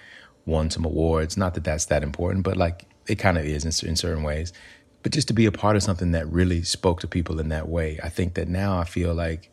won 0.49 0.71
some 0.71 0.85
awards, 0.85 1.37
not 1.37 1.55
that 1.55 1.65
that's 1.65 1.85
that 1.87 2.03
important, 2.03 2.43
but 2.43 2.57
like 2.57 2.87
it 3.07 3.17
kind 3.17 3.39
of 3.39 3.45
is 3.45 3.65
in, 3.65 3.89
in 3.89 3.97
certain 3.97 4.23
ways 4.23 4.53
but 5.03 5.13
just 5.13 5.29
to 5.29 5.35
be 5.35 5.47
a 5.47 5.53
part 5.53 5.77
of 5.77 5.83
something 5.83 6.13
that 6.13 6.31
really 6.31 6.63
spoke 6.63 7.01
to 7.01 7.07
people 7.07 7.41
in 7.41 7.49
that 7.49 7.69
way. 7.69 7.99
I 8.03 8.09
think 8.09 8.35
that 8.35 8.49
now 8.49 8.79
I 8.79 8.85
feel 8.85 9.15
like 9.15 9.51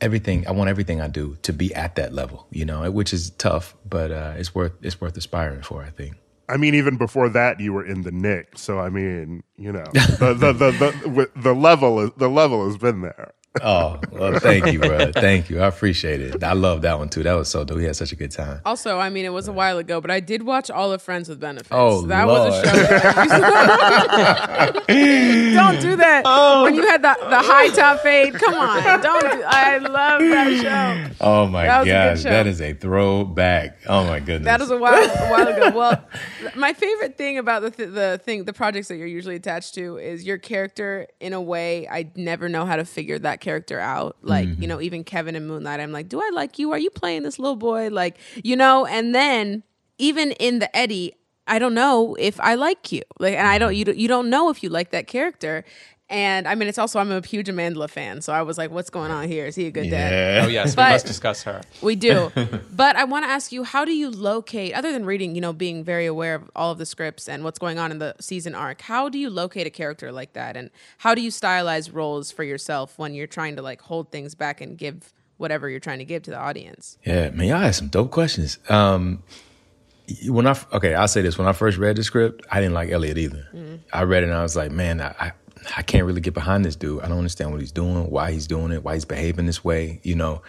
everything 0.00 0.46
I 0.46 0.52
want 0.52 0.68
everything 0.68 1.00
I 1.00 1.08
do 1.08 1.36
to 1.42 1.52
be 1.52 1.74
at 1.74 1.96
that 1.96 2.12
level, 2.12 2.46
you 2.50 2.64
know, 2.64 2.88
which 2.90 3.12
is 3.12 3.30
tough, 3.30 3.74
but 3.88 4.10
uh, 4.10 4.34
it's 4.36 4.54
worth 4.54 4.72
it's 4.82 5.00
worth 5.00 5.16
aspiring 5.16 5.62
for. 5.62 5.82
I 5.82 5.90
think. 5.90 6.16
I 6.48 6.56
mean, 6.56 6.74
even 6.74 6.98
before 6.98 7.30
that, 7.30 7.60
you 7.60 7.72
were 7.72 7.86
in 7.86 8.02
the 8.02 8.10
Knick, 8.10 8.58
so 8.58 8.78
I 8.78 8.90
mean, 8.90 9.42
you 9.56 9.72
know, 9.72 9.86
the 9.92 10.34
the 10.38 10.52
the, 10.52 10.70
the, 10.70 11.30
the 11.34 11.54
level 11.54 12.00
is, 12.00 12.10
the 12.16 12.28
level 12.28 12.66
has 12.66 12.76
been 12.76 13.00
there 13.00 13.32
oh, 13.60 14.00
well, 14.12 14.38
thank 14.38 14.72
you, 14.72 14.78
bro. 14.78 15.12
Thank 15.12 15.50
you. 15.50 15.60
I 15.60 15.66
appreciate 15.66 16.20
it. 16.20 16.42
I 16.42 16.52
love 16.54 16.82
that 16.82 16.98
one 16.98 17.08
too. 17.08 17.22
That 17.22 17.34
was 17.34 17.48
so 17.48 17.64
dope. 17.64 17.76
We 17.76 17.84
had 17.84 17.96
such 17.96 18.12
a 18.12 18.16
good 18.16 18.30
time. 18.30 18.60
Also, 18.64 18.98
I 18.98 19.10
mean, 19.10 19.24
it 19.24 19.32
was 19.32 19.48
a 19.48 19.52
while 19.52 19.78
ago, 19.78 20.00
but 20.00 20.10
I 20.10 20.20
did 20.20 20.42
watch 20.42 20.70
all 20.70 20.92
of 20.92 21.02
Friends 21.02 21.28
with 21.28 21.40
Benefits. 21.40 21.68
Oh, 21.70 22.02
that 22.06 22.26
Lord. 22.26 22.50
was 22.50 22.62
a 22.62 22.66
show. 22.66 22.76
That 22.76 24.84
don't 25.54 25.80
do 25.80 25.96
that. 25.96 26.22
Oh. 26.24 26.64
When 26.64 26.74
you 26.74 26.86
had 26.86 27.02
the, 27.02 27.16
the 27.28 27.38
high 27.38 27.68
top 27.68 28.00
fade, 28.00 28.34
come 28.34 28.54
on. 28.54 28.82
Don't. 29.02 29.22
Do, 29.22 29.42
I 29.46 29.78
love 29.78 30.20
that 30.20 30.62
show. 30.62 31.14
Oh 31.20 31.46
my 31.46 31.66
that 31.66 31.86
gosh, 31.86 32.22
that 32.22 32.46
is 32.46 32.60
a 32.60 32.72
throwback. 32.72 33.78
Oh 33.86 34.04
my 34.04 34.20
goodness. 34.20 34.44
That 34.44 34.60
was 34.60 34.70
a 34.70 34.76
while 34.76 35.02
a 35.02 35.30
while 35.30 35.48
ago. 35.48 35.70
Well, 35.82 36.04
my 36.54 36.74
favorite 36.74 37.16
thing 37.16 37.38
about 37.38 37.62
the 37.62 37.70
th- 37.70 37.90
the 37.90 38.20
thing 38.22 38.44
the 38.44 38.52
projects 38.52 38.88
that 38.88 38.96
you're 38.96 39.06
usually 39.06 39.36
attached 39.36 39.74
to 39.74 39.96
is 39.96 40.24
your 40.24 40.38
character. 40.38 41.06
In 41.20 41.32
a 41.32 41.40
way, 41.40 41.88
I 41.88 42.10
never 42.14 42.48
know 42.48 42.66
how 42.66 42.76
to 42.76 42.84
figure 42.84 43.18
that 43.20 43.40
character 43.42 43.78
out. 43.78 44.16
Like, 44.22 44.48
mm-hmm. 44.48 44.62
you 44.62 44.68
know, 44.68 44.80
even 44.80 45.04
Kevin 45.04 45.36
and 45.36 45.46
Moonlight, 45.46 45.80
I'm 45.80 45.92
like, 45.92 46.08
do 46.08 46.20
I 46.20 46.30
like 46.32 46.58
you? 46.58 46.72
Are 46.72 46.78
you 46.78 46.88
playing 46.88 47.24
this 47.24 47.38
little 47.38 47.56
boy? 47.56 47.90
Like, 47.90 48.16
you 48.42 48.56
know, 48.56 48.86
and 48.86 49.14
then 49.14 49.62
even 49.98 50.32
in 50.32 50.60
the 50.60 50.74
Eddy, 50.74 51.12
I 51.46 51.58
don't 51.58 51.74
know 51.74 52.16
if 52.18 52.40
I 52.40 52.54
like 52.54 52.92
you. 52.92 53.02
Like, 53.18 53.34
and 53.34 53.46
I 53.46 53.58
don't, 53.58 53.74
you 53.74 53.84
don't, 53.84 53.98
you 53.98 54.08
don't 54.08 54.30
know 54.30 54.48
if 54.48 54.62
you 54.62 54.70
like 54.70 54.90
that 54.92 55.08
character. 55.08 55.64
And 56.12 56.46
I 56.46 56.54
mean, 56.56 56.68
it's 56.68 56.76
also 56.76 56.98
I'm 56.98 57.10
a 57.10 57.26
huge 57.26 57.48
Amandla 57.48 57.88
fan, 57.88 58.20
so 58.20 58.34
I 58.34 58.42
was 58.42 58.58
like, 58.58 58.70
"What's 58.70 58.90
going 58.90 59.10
on 59.10 59.28
here? 59.28 59.46
Is 59.46 59.54
he 59.54 59.66
a 59.66 59.70
good 59.70 59.86
yeah. 59.86 60.10
dad?" 60.10 60.44
Oh 60.44 60.48
yes, 60.48 60.74
but 60.74 60.88
we 60.88 60.92
must 60.92 61.06
discuss 61.06 61.42
her. 61.44 61.62
We 61.80 61.96
do, 61.96 62.30
but 62.70 62.96
I 62.96 63.04
want 63.04 63.24
to 63.24 63.30
ask 63.30 63.50
you, 63.50 63.64
how 63.64 63.86
do 63.86 63.92
you 63.92 64.10
locate, 64.10 64.74
other 64.74 64.92
than 64.92 65.06
reading, 65.06 65.34
you 65.34 65.40
know, 65.40 65.54
being 65.54 65.82
very 65.82 66.04
aware 66.04 66.34
of 66.34 66.50
all 66.54 66.70
of 66.70 66.76
the 66.76 66.84
scripts 66.84 67.30
and 67.30 67.44
what's 67.44 67.58
going 67.58 67.78
on 67.78 67.90
in 67.90 67.98
the 67.98 68.14
season 68.20 68.54
arc, 68.54 68.82
how 68.82 69.08
do 69.08 69.18
you 69.18 69.30
locate 69.30 69.66
a 69.66 69.70
character 69.70 70.12
like 70.12 70.34
that, 70.34 70.54
and 70.54 70.68
how 70.98 71.14
do 71.14 71.22
you 71.22 71.30
stylize 71.30 71.92
roles 71.92 72.30
for 72.30 72.44
yourself 72.44 72.98
when 72.98 73.14
you're 73.14 73.26
trying 73.26 73.56
to 73.56 73.62
like 73.62 73.80
hold 73.80 74.12
things 74.12 74.34
back 74.34 74.60
and 74.60 74.76
give 74.76 75.14
whatever 75.38 75.70
you're 75.70 75.80
trying 75.80 75.98
to 75.98 76.04
give 76.04 76.22
to 76.24 76.30
the 76.30 76.38
audience? 76.38 76.98
Yeah, 77.06 77.30
man, 77.30 77.48
y'all 77.48 77.58
had 77.58 77.74
some 77.74 77.88
dope 77.88 78.10
questions. 78.10 78.58
Um, 78.68 79.22
when 80.26 80.46
I 80.46 80.58
okay, 80.74 80.94
I'll 80.94 81.08
say 81.08 81.22
this: 81.22 81.38
when 81.38 81.48
I 81.48 81.54
first 81.54 81.78
read 81.78 81.96
the 81.96 82.04
script, 82.04 82.44
I 82.50 82.60
didn't 82.60 82.74
like 82.74 82.90
Elliot 82.90 83.16
either. 83.16 83.46
Mm-hmm. 83.54 83.76
I 83.94 84.02
read 84.02 84.24
it 84.24 84.26
and 84.26 84.34
I 84.34 84.42
was 84.42 84.56
like, 84.56 84.70
man, 84.70 85.00
I, 85.00 85.14
I 85.18 85.32
can't 85.82 86.04
really 86.04 86.20
get 86.20 86.34
behind 86.34 86.64
this 86.64 86.76
dude. 86.76 87.02
I 87.02 87.08
don't 87.08 87.18
understand 87.18 87.52
what 87.52 87.60
he's 87.60 87.72
doing, 87.72 88.10
why 88.10 88.32
he's 88.32 88.46
doing 88.46 88.72
it, 88.72 88.82
why 88.82 88.94
he's 88.94 89.04
behaving 89.04 89.46
this 89.46 89.62
way, 89.62 90.00
you 90.02 90.16
know. 90.16 90.42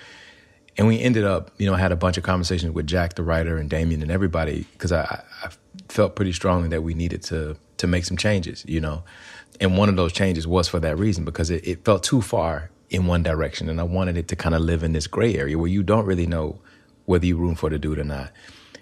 And 0.78 0.88
we 0.88 1.00
ended 1.00 1.24
up, 1.24 1.52
you 1.58 1.68
know, 1.68 1.76
had 1.76 1.92
a 1.92 1.96
bunch 1.96 2.18
of 2.18 2.24
conversations 2.24 2.74
with 2.74 2.88
Jack, 2.88 3.14
the 3.14 3.24
writer, 3.24 3.58
and 3.58 3.70
Damien, 3.70 4.02
and 4.02 4.10
everybody, 4.10 4.66
because 4.74 4.92
I, 4.92 5.24
I 5.44 5.50
felt 5.88 6.16
pretty 6.16 6.34
strongly 6.34 6.70
that 6.70 6.82
we 6.82 6.94
needed 6.94 7.24
to 7.24 7.58
to 7.78 7.88
make 7.88 8.06
some 8.06 8.18
changes, 8.18 8.66
you 8.68 8.82
know. 8.82 9.04
And 9.60 9.78
one 9.78 9.90
of 9.90 9.96
those 9.96 10.14
changes 10.14 10.48
was 10.48 10.68
for 10.68 10.80
that 10.80 10.98
reason, 10.98 11.26
because 11.26 11.52
it, 11.52 11.68
it 11.68 11.86
felt 11.86 12.04
too 12.04 12.22
far 12.22 12.72
in 12.90 13.06
one 13.06 13.24
direction, 13.24 13.70
and 13.70 13.80
I 13.80 13.84
wanted 13.84 14.18
it 14.18 14.28
to 14.30 14.36
kind 14.36 14.56
of 14.56 14.62
live 14.62 14.84
in 14.84 14.94
this 14.94 15.08
gray 15.08 15.36
area 15.36 15.58
where 15.58 15.68
you 15.68 15.84
don't 15.84 16.06
really 16.06 16.28
know 16.28 16.60
whether 17.06 17.26
you 17.26 17.38
room 17.38 17.56
for 17.56 17.70
the 17.70 17.78
dude 17.78 18.00
or 18.00 18.04
not. 18.04 18.32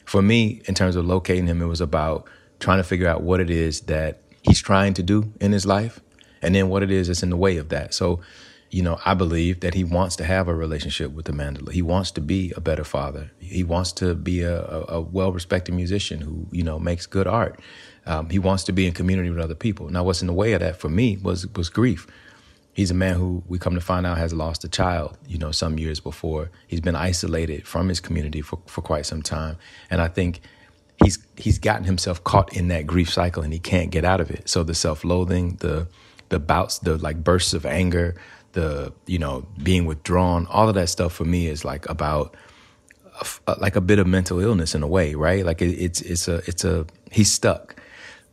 For 0.05 0.21
me, 0.21 0.61
in 0.65 0.75
terms 0.75 0.95
of 0.95 1.05
locating 1.05 1.47
him, 1.47 1.61
it 1.61 1.65
was 1.65 1.81
about 1.81 2.27
trying 2.59 2.77
to 2.77 2.83
figure 2.83 3.07
out 3.07 3.23
what 3.23 3.39
it 3.39 3.49
is 3.49 3.81
that 3.81 4.21
he's 4.43 4.61
trying 4.61 4.93
to 4.93 5.03
do 5.03 5.33
in 5.39 5.51
his 5.51 5.65
life 5.65 5.99
and 6.41 6.53
then 6.55 6.69
what 6.69 6.83
it 6.83 6.91
is 6.91 7.07
that's 7.07 7.23
in 7.23 7.29
the 7.29 7.37
way 7.37 7.57
of 7.57 7.69
that. 7.69 7.93
So, 7.93 8.19
you 8.69 8.81
know, 8.81 8.99
I 9.05 9.13
believe 9.13 9.59
that 9.59 9.73
he 9.73 9.83
wants 9.83 10.15
to 10.15 10.23
have 10.23 10.47
a 10.47 10.55
relationship 10.55 11.11
with 11.11 11.25
Amandla. 11.25 11.71
He 11.73 11.81
wants 11.81 12.11
to 12.11 12.21
be 12.21 12.53
a 12.55 12.61
better 12.61 12.85
father. 12.85 13.31
He 13.39 13.63
wants 13.63 13.91
to 13.93 14.15
be 14.15 14.41
a, 14.41 14.61
a, 14.63 14.85
a 14.87 15.01
well-respected 15.01 15.75
musician 15.75 16.21
who, 16.21 16.47
you 16.51 16.63
know, 16.63 16.79
makes 16.79 17.05
good 17.05 17.27
art. 17.27 17.59
Um, 18.05 18.29
he 18.29 18.39
wants 18.39 18.63
to 18.63 18.71
be 18.71 18.87
in 18.87 18.93
community 18.93 19.29
with 19.29 19.39
other 19.39 19.55
people. 19.55 19.89
Now, 19.89 20.03
what's 20.03 20.21
in 20.21 20.27
the 20.27 20.33
way 20.33 20.53
of 20.53 20.61
that 20.61 20.77
for 20.77 20.89
me 20.89 21.17
was 21.17 21.47
was 21.55 21.69
grief. 21.69 22.07
He's 22.73 22.89
a 22.89 22.95
man 22.95 23.15
who 23.15 23.43
we 23.47 23.59
come 23.59 23.75
to 23.75 23.81
find 23.81 24.05
out 24.05 24.17
has 24.17 24.33
lost 24.33 24.63
a 24.63 24.69
child, 24.69 25.17
you 25.27 25.37
know, 25.37 25.51
some 25.51 25.77
years 25.77 25.99
before. 25.99 26.49
He's 26.67 26.79
been 26.79 26.95
isolated 26.95 27.67
from 27.67 27.89
his 27.89 27.99
community 27.99 28.41
for, 28.41 28.59
for 28.65 28.81
quite 28.81 29.05
some 29.05 29.21
time. 29.21 29.57
And 29.89 30.01
I 30.01 30.07
think 30.07 30.39
he's 31.03 31.19
he's 31.35 31.59
gotten 31.59 31.83
himself 31.83 32.23
caught 32.23 32.53
in 32.55 32.69
that 32.69 32.87
grief 32.87 33.11
cycle 33.11 33.43
and 33.43 33.51
he 33.51 33.59
can't 33.59 33.91
get 33.91 34.05
out 34.05 34.21
of 34.21 34.31
it. 34.31 34.47
So 34.47 34.63
the 34.63 34.73
self-loathing, 34.73 35.57
the 35.57 35.87
the 36.31 36.39
bouts, 36.39 36.79
the 36.79 36.97
like 36.97 37.23
bursts 37.23 37.53
of 37.53 37.65
anger, 37.65 38.15
the 38.53 38.91
you 39.05 39.19
know 39.19 39.45
being 39.61 39.85
withdrawn, 39.85 40.47
all 40.47 40.67
of 40.67 40.75
that 40.75 40.89
stuff 40.89 41.13
for 41.13 41.25
me 41.25 41.47
is 41.47 41.63
like 41.63 41.87
about 41.89 42.35
a, 43.47 43.55
like 43.59 43.75
a 43.75 43.81
bit 43.81 43.99
of 43.99 44.07
mental 44.07 44.39
illness 44.39 44.73
in 44.73 44.81
a 44.81 44.87
way, 44.87 45.13
right? 45.13 45.45
Like 45.45 45.61
it, 45.61 45.73
it's 45.73 46.01
it's 46.01 46.27
a 46.27 46.37
it's 46.47 46.63
a 46.63 46.87
he's 47.11 47.31
stuck. 47.31 47.75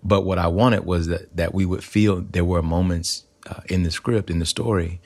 But 0.02 0.22
what 0.22 0.38
I 0.38 0.46
wanted 0.46 0.86
was 0.86 1.08
that 1.08 1.36
that 1.36 1.52
we 1.52 1.66
would 1.66 1.82
feel 1.84 2.20
there 2.20 2.44
were 2.44 2.62
moments 2.62 3.24
uh, 3.50 3.60
in 3.66 3.82
the 3.82 3.90
script 3.90 4.30
in 4.30 4.38
the 4.38 4.46
story 4.46 5.00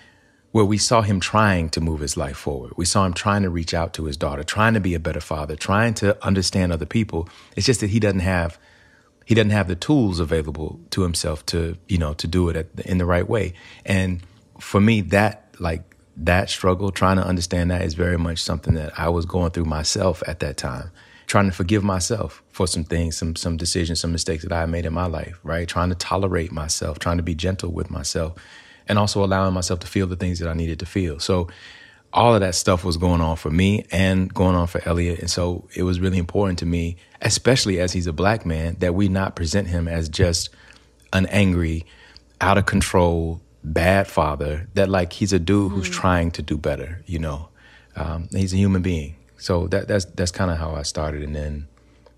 where 0.52 0.66
we 0.66 0.76
saw 0.76 1.00
him 1.00 1.18
trying 1.18 1.70
to 1.70 1.80
move 1.80 2.00
his 2.00 2.14
life 2.18 2.36
forward. 2.36 2.74
We 2.76 2.84
saw 2.84 3.06
him 3.06 3.14
trying 3.14 3.40
to 3.42 3.48
reach 3.48 3.72
out 3.72 3.94
to 3.94 4.04
his 4.04 4.18
daughter, 4.18 4.44
trying 4.44 4.74
to 4.74 4.80
be 4.80 4.92
a 4.92 5.00
better 5.00 5.20
father, 5.20 5.56
trying 5.56 5.94
to 5.94 6.22
understand 6.22 6.72
other 6.72 6.84
people. 6.84 7.26
It's 7.56 7.64
just 7.64 7.80
that 7.80 7.88
he 7.88 7.98
doesn't 7.98 8.20
have 8.20 8.58
he 9.24 9.34
doesn't 9.34 9.50
have 9.50 9.68
the 9.68 9.76
tools 9.76 10.20
available 10.20 10.80
to 10.90 11.02
himself 11.02 11.44
to 11.46 11.76
you 11.88 11.98
know 11.98 12.14
to 12.14 12.26
do 12.26 12.48
it 12.48 12.76
the, 12.76 12.90
in 12.90 12.98
the 12.98 13.06
right 13.06 13.28
way. 13.28 13.54
And 13.84 14.22
for 14.60 14.80
me 14.80 15.00
that 15.00 15.54
like 15.58 15.82
that 16.16 16.50
struggle 16.50 16.90
trying 16.90 17.16
to 17.16 17.26
understand 17.26 17.70
that 17.70 17.82
is 17.82 17.94
very 17.94 18.18
much 18.18 18.38
something 18.38 18.74
that 18.74 18.98
i 18.98 19.08
was 19.08 19.24
going 19.24 19.50
through 19.50 19.64
myself 19.64 20.22
at 20.26 20.40
that 20.40 20.56
time 20.56 20.90
trying 21.26 21.46
to 21.46 21.52
forgive 21.52 21.82
myself 21.82 22.42
for 22.50 22.66
some 22.66 22.84
things 22.84 23.16
some 23.16 23.34
some 23.34 23.56
decisions 23.56 24.00
some 24.00 24.12
mistakes 24.12 24.42
that 24.44 24.52
i 24.52 24.66
made 24.66 24.84
in 24.84 24.92
my 24.92 25.06
life 25.06 25.38
right? 25.42 25.68
Trying 25.68 25.88
to 25.88 25.94
tolerate 25.94 26.52
myself 26.52 26.98
trying 26.98 27.16
to 27.16 27.22
be 27.22 27.34
gentle 27.34 27.72
with 27.72 27.90
myself 27.90 28.34
and 28.88 28.98
also 28.98 29.24
allowing 29.24 29.54
myself 29.54 29.80
to 29.80 29.86
feel 29.86 30.06
the 30.06 30.16
things 30.16 30.38
that 30.38 30.48
i 30.48 30.54
needed 30.54 30.78
to 30.80 30.86
feel. 30.86 31.18
So 31.18 31.48
all 32.12 32.34
of 32.34 32.40
that 32.40 32.54
stuff 32.54 32.84
was 32.84 32.96
going 32.96 33.20
on 33.20 33.36
for 33.36 33.50
me 33.50 33.86
and 33.90 34.32
going 34.32 34.54
on 34.54 34.66
for 34.66 34.86
Elliot. 34.86 35.20
And 35.20 35.30
so 35.30 35.68
it 35.74 35.82
was 35.82 36.00
really 36.00 36.18
important 36.18 36.58
to 36.60 36.66
me, 36.66 36.96
especially 37.20 37.80
as 37.80 37.92
he's 37.92 38.06
a 38.06 38.12
black 38.12 38.44
man, 38.44 38.76
that 38.80 38.94
we 38.94 39.08
not 39.08 39.34
present 39.34 39.68
him 39.68 39.88
as 39.88 40.08
just 40.08 40.50
an 41.12 41.26
angry, 41.26 41.86
out 42.40 42.58
of 42.58 42.66
control, 42.66 43.40
bad 43.64 44.06
father, 44.06 44.68
that 44.74 44.88
like 44.88 45.12
he's 45.12 45.32
a 45.32 45.38
dude 45.38 45.68
mm-hmm. 45.68 45.76
who's 45.76 45.88
trying 45.88 46.30
to 46.32 46.42
do 46.42 46.58
better, 46.58 47.02
you 47.06 47.18
know. 47.18 47.48
Um, 47.96 48.28
he's 48.30 48.52
a 48.52 48.56
human 48.56 48.82
being. 48.82 49.16
So 49.38 49.66
that, 49.68 49.88
that's 49.88 50.04
that's 50.04 50.30
kind 50.30 50.50
of 50.50 50.58
how 50.58 50.74
I 50.74 50.82
started. 50.82 51.22
And 51.22 51.34
then, 51.34 51.68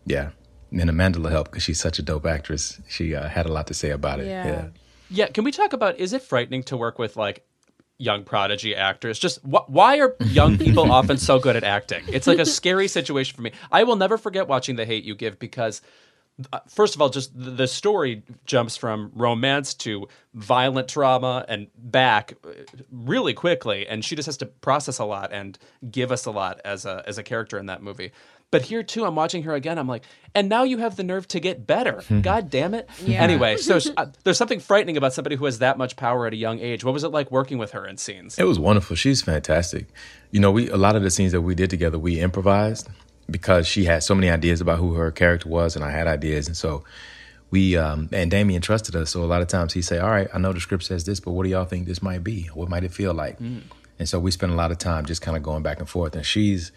yeah. 0.07 0.31
And 0.71 0.81
then 0.81 0.89
Amandla 0.89 1.31
helped 1.31 1.53
because 1.53 1.63
she's 1.63 1.81
such 1.81 1.99
a 1.99 2.03
dope 2.03 2.27
actress. 2.27 2.81
She 2.89 3.15
uh, 3.15 3.29
had 3.29 3.47
a 3.47 3.53
lot 3.53 3.69
to 3.69 3.75
say 3.75 3.91
about 3.91 4.21
it. 4.21 4.27
Yeah. 4.27 4.47
yeah. 4.47 4.67
Yeah, 5.11 5.27
can 5.29 5.45
we 5.45 5.53
talk 5.53 5.73
about 5.73 5.99
is 5.99 6.13
it 6.13 6.23
frightening 6.23 6.63
to 6.65 6.77
work 6.77 6.99
with 6.99 7.17
like 7.17 7.45
young 7.99 8.25
prodigy 8.25 8.75
actors. 8.75 9.19
Just 9.19 9.41
wh- 9.41 9.69
why 9.69 9.99
are 10.01 10.17
young 10.27 10.59
people 10.59 10.91
often 10.93 11.19
so 11.19 11.39
good 11.39 11.57
at 11.57 11.65
acting? 11.65 12.05
It's 12.09 12.27
like 12.27 12.39
a 12.39 12.47
scary 12.47 12.89
situation 12.89 13.37
for 13.37 13.43
me. 13.43 13.53
I 13.71 13.85
will 13.85 13.97
never 13.97 14.19
forget 14.19 14.49
watching 14.49 14.77
The 14.77 14.85
Hate 14.87 15.05
You 15.05 15.15
Give 15.15 15.39
because 15.39 15.81
uh, 16.53 16.59
first 16.69 16.95
of 16.95 17.03
all, 17.03 17.09
just 17.09 17.39
the, 17.39 17.51
the 17.51 17.67
story 17.69 18.23
jumps 18.45 18.77
from 18.77 19.13
romance 19.15 19.73
to 19.73 20.09
violent 20.35 20.89
trauma 20.89 21.45
and 21.49 21.69
back 21.77 22.35
uh, 22.45 22.51
really 22.91 23.35
quickly, 23.35 23.87
and 23.87 24.05
she 24.05 24.17
just 24.17 24.27
has 24.27 24.37
to 24.39 24.47
process 24.47 24.99
a 24.99 25.05
lot 25.05 25.33
and 25.33 25.59
give 25.91 26.11
us 26.11 26.27
a 26.27 26.33
lot 26.33 26.61
as 26.65 26.85
a 26.87 27.05
as 27.07 27.19
a 27.19 27.23
character 27.23 27.57
in 27.57 27.67
that 27.67 27.83
movie. 27.83 28.11
But 28.55 28.63
here 28.63 28.85
too, 28.85 29.05
I'm 29.05 29.17
watching 29.17 29.43
her 29.43 29.55
again. 29.55 29.79
I'm 29.79 29.89
like, 29.89 30.05
and 30.33 30.49
now 30.49 30.63
you 30.63 30.79
have 30.79 30.95
the 30.95 31.03
nerve 31.03 31.27
to 31.29 31.41
get 31.41 31.67
better. 31.67 32.05
God 32.23 32.51
damn 32.51 32.73
it. 32.73 32.89
Yeah. 33.05 33.21
Anyway, 33.21 33.57
so 33.57 33.81
uh, 33.97 34.07
there's 34.23 34.39
something 34.39 34.61
frightening 34.61 34.97
about 34.97 35.13
somebody 35.13 35.35
who 35.35 35.45
has 35.47 35.59
that 35.59 35.77
much 35.77 35.97
power 35.97 36.25
at 36.29 36.33
a 36.33 36.37
young 36.37 36.61
age. 36.61 36.85
What 36.85 36.95
was 36.95 37.03
it 37.03 37.09
like 37.09 37.33
working 37.33 37.59
with 37.59 37.73
her 37.73 37.85
in 37.85 37.97
scenes? 37.97 38.39
It 38.39 38.45
was 38.45 38.61
wonderful. 38.61 38.95
She's 38.95 39.23
fantastic. 39.23 39.89
You 40.31 40.39
know, 40.39 40.53
we 40.53 40.71
a 40.71 40.77
lot 40.77 40.95
of 40.95 41.03
the 41.03 41.11
scenes 41.11 41.33
that 41.33 41.41
we 41.41 41.57
did 41.57 41.69
together, 41.69 41.99
we 41.99 42.21
improvised 42.21 42.89
because 43.29 43.67
she 43.67 43.87
had 43.87 44.05
so 44.05 44.15
many 44.15 44.31
ideas 44.31 44.61
about 44.61 44.79
who 44.79 44.95
her 44.95 45.11
character 45.11 45.49
was, 45.49 45.75
and 45.75 45.85
I 45.85 45.91
had 45.91 46.07
ideas, 46.07 46.47
and 46.47 46.57
so 46.57 46.85
we 47.51 47.77
um, 47.77 48.09
and 48.13 48.31
Damien 48.31 48.63
trusted 48.63 48.95
us. 48.95 49.11
So 49.11 49.25
a 49.25 49.27
lot 49.27 49.43
of 49.43 49.49
times 49.49 49.73
he'd 49.73 49.83
say, 49.83 49.99
"All 49.99 50.11
right, 50.11 50.29
I 50.33 50.39
know 50.39 50.53
the 50.53 50.61
script 50.61 50.85
says 50.85 51.03
this, 51.03 51.19
but 51.19 51.33
what 51.33 51.43
do 51.43 51.49
y'all 51.51 51.65
think 51.65 51.89
this 51.89 52.03
might 52.03 52.23
be? 52.23 52.45
What 52.55 52.69
might 52.69 52.85
it 52.85 52.93
feel 52.93 53.15
like?" 53.15 53.41
And 53.99 54.09
so 54.09 54.19
we 54.19 54.31
spent 54.31 54.53
a 54.53 54.55
lot 54.57 54.71
of 54.71 54.79
time 54.79 55.07
just 55.07 55.23
kind 55.23 55.37
of 55.37 55.43
going 55.43 55.63
back 55.63 55.79
and 55.79 55.89
forth. 55.89 56.17
And 56.17 56.27
she's, 56.27 56.73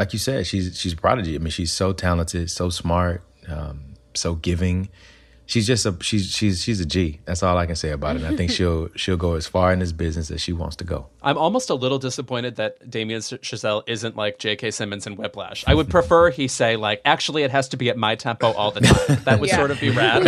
like 0.00 0.14
you 0.14 0.18
said, 0.18 0.46
she's 0.46 0.80
she's 0.80 0.94
a 0.94 0.96
prodigy. 0.96 1.34
I 1.34 1.38
mean, 1.38 1.50
she's 1.50 1.70
so 1.70 1.92
talented, 1.92 2.50
so 2.50 2.70
smart, 2.70 3.22
um, 3.46 3.96
so 4.14 4.34
giving. 4.34 4.88
She's 5.50 5.66
just 5.66 5.84
a 5.84 5.96
she's 6.00 6.30
she's 6.30 6.62
she's 6.62 6.78
a 6.78 6.86
G. 6.86 7.18
That's 7.24 7.42
all 7.42 7.58
I 7.58 7.66
can 7.66 7.74
say 7.74 7.90
about 7.90 8.14
it. 8.14 8.22
And 8.22 8.32
I 8.32 8.36
think 8.36 8.52
she'll 8.52 8.88
she'll 8.94 9.16
go 9.16 9.34
as 9.34 9.48
far 9.48 9.72
in 9.72 9.80
this 9.80 9.90
business 9.90 10.30
as 10.30 10.40
she 10.40 10.52
wants 10.52 10.76
to 10.76 10.84
go. 10.84 11.08
I'm 11.22 11.36
almost 11.36 11.70
a 11.70 11.74
little 11.74 11.98
disappointed 11.98 12.54
that 12.56 12.88
Damien 12.88 13.20
Chazelle 13.20 13.82
isn't 13.88 14.14
like 14.16 14.38
J.K. 14.38 14.70
Simmons 14.70 15.08
in 15.08 15.16
Whiplash. 15.16 15.64
I 15.66 15.74
would 15.74 15.90
prefer 15.96 16.30
he 16.30 16.46
say 16.46 16.76
like, 16.76 17.02
actually, 17.04 17.42
it 17.42 17.50
has 17.50 17.68
to 17.70 17.76
be 17.76 17.90
at 17.90 17.96
my 17.96 18.14
tempo 18.14 18.52
all 18.52 18.70
the 18.70 18.80
time. 18.82 19.18
That 19.24 19.40
would 19.40 19.48
Yeah. 19.50 19.56
sort 19.56 19.72
of 19.72 19.80
be 19.80 19.90
rad. 19.90 20.22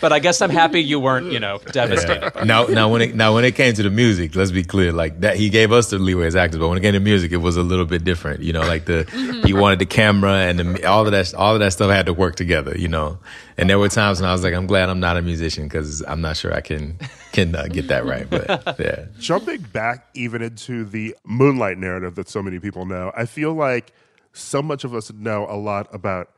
but 0.00 0.14
I 0.14 0.18
guess 0.18 0.40
I'm 0.40 0.48
happy 0.48 0.80
you 0.82 0.98
weren't, 0.98 1.30
you 1.30 1.38
know, 1.38 1.58
devastated. 1.70 2.32
by 2.32 2.44
now, 2.44 2.64
now 2.64 2.88
when 2.90 3.02
it 3.02 3.14
now 3.14 3.34
when 3.34 3.44
it 3.44 3.54
came 3.54 3.74
to 3.74 3.82
the 3.82 3.90
music, 3.90 4.34
let's 4.34 4.50
be 4.50 4.64
clear. 4.64 4.92
Like 4.92 5.20
that, 5.20 5.36
he 5.36 5.50
gave 5.50 5.72
us 5.72 5.90
the 5.90 5.98
leeway 5.98 6.26
as 6.26 6.36
actors, 6.36 6.58
but 6.58 6.68
when 6.68 6.78
it 6.78 6.80
came 6.80 6.94
to 6.94 7.00
music, 7.00 7.32
it 7.32 7.36
was 7.36 7.58
a 7.58 7.62
little 7.62 7.84
bit 7.84 8.02
different. 8.02 8.40
You 8.40 8.54
know, 8.54 8.62
like 8.62 8.86
the 8.86 9.04
he 9.44 9.52
wanted 9.52 9.78
the 9.78 9.86
camera 9.86 10.32
and 10.48 10.58
the, 10.58 10.86
all 10.86 11.04
of 11.04 11.12
that, 11.12 11.34
all 11.34 11.52
of 11.52 11.60
that 11.60 11.72
stuff 11.74 11.90
had 11.90 12.06
to 12.06 12.14
work 12.14 12.34
together. 12.36 12.74
You 12.76 12.88
know, 12.88 13.18
and 13.56 13.68
there 13.68 13.78
were 13.78 13.88
times 13.88 14.20
when 14.20 14.28
I 14.28 14.32
was 14.32 14.42
like, 14.42 14.54
I'm 14.54 14.66
glad 14.66 14.88
I'm 14.88 15.00
not 15.00 15.16
a 15.16 15.22
musician 15.22 15.64
because 15.64 16.02
I'm 16.02 16.20
not 16.20 16.36
sure 16.36 16.52
I 16.54 16.60
can 16.60 16.98
can 17.32 17.54
uh, 17.54 17.66
get 17.66 17.88
that 17.88 18.04
right. 18.04 18.28
But 18.28 18.48
yeah, 18.78 19.06
Jumping 19.18 19.62
back 19.72 20.08
even 20.14 20.42
into 20.42 20.84
the 20.84 21.16
Moonlight 21.24 21.78
narrative 21.78 22.14
that 22.16 22.28
so 22.28 22.42
many 22.42 22.58
people 22.58 22.86
know, 22.86 23.12
I 23.16 23.26
feel 23.26 23.54
like 23.54 23.92
so 24.32 24.62
much 24.62 24.84
of 24.84 24.94
us 24.94 25.12
know 25.12 25.46
a 25.48 25.56
lot 25.56 25.88
about 25.94 26.30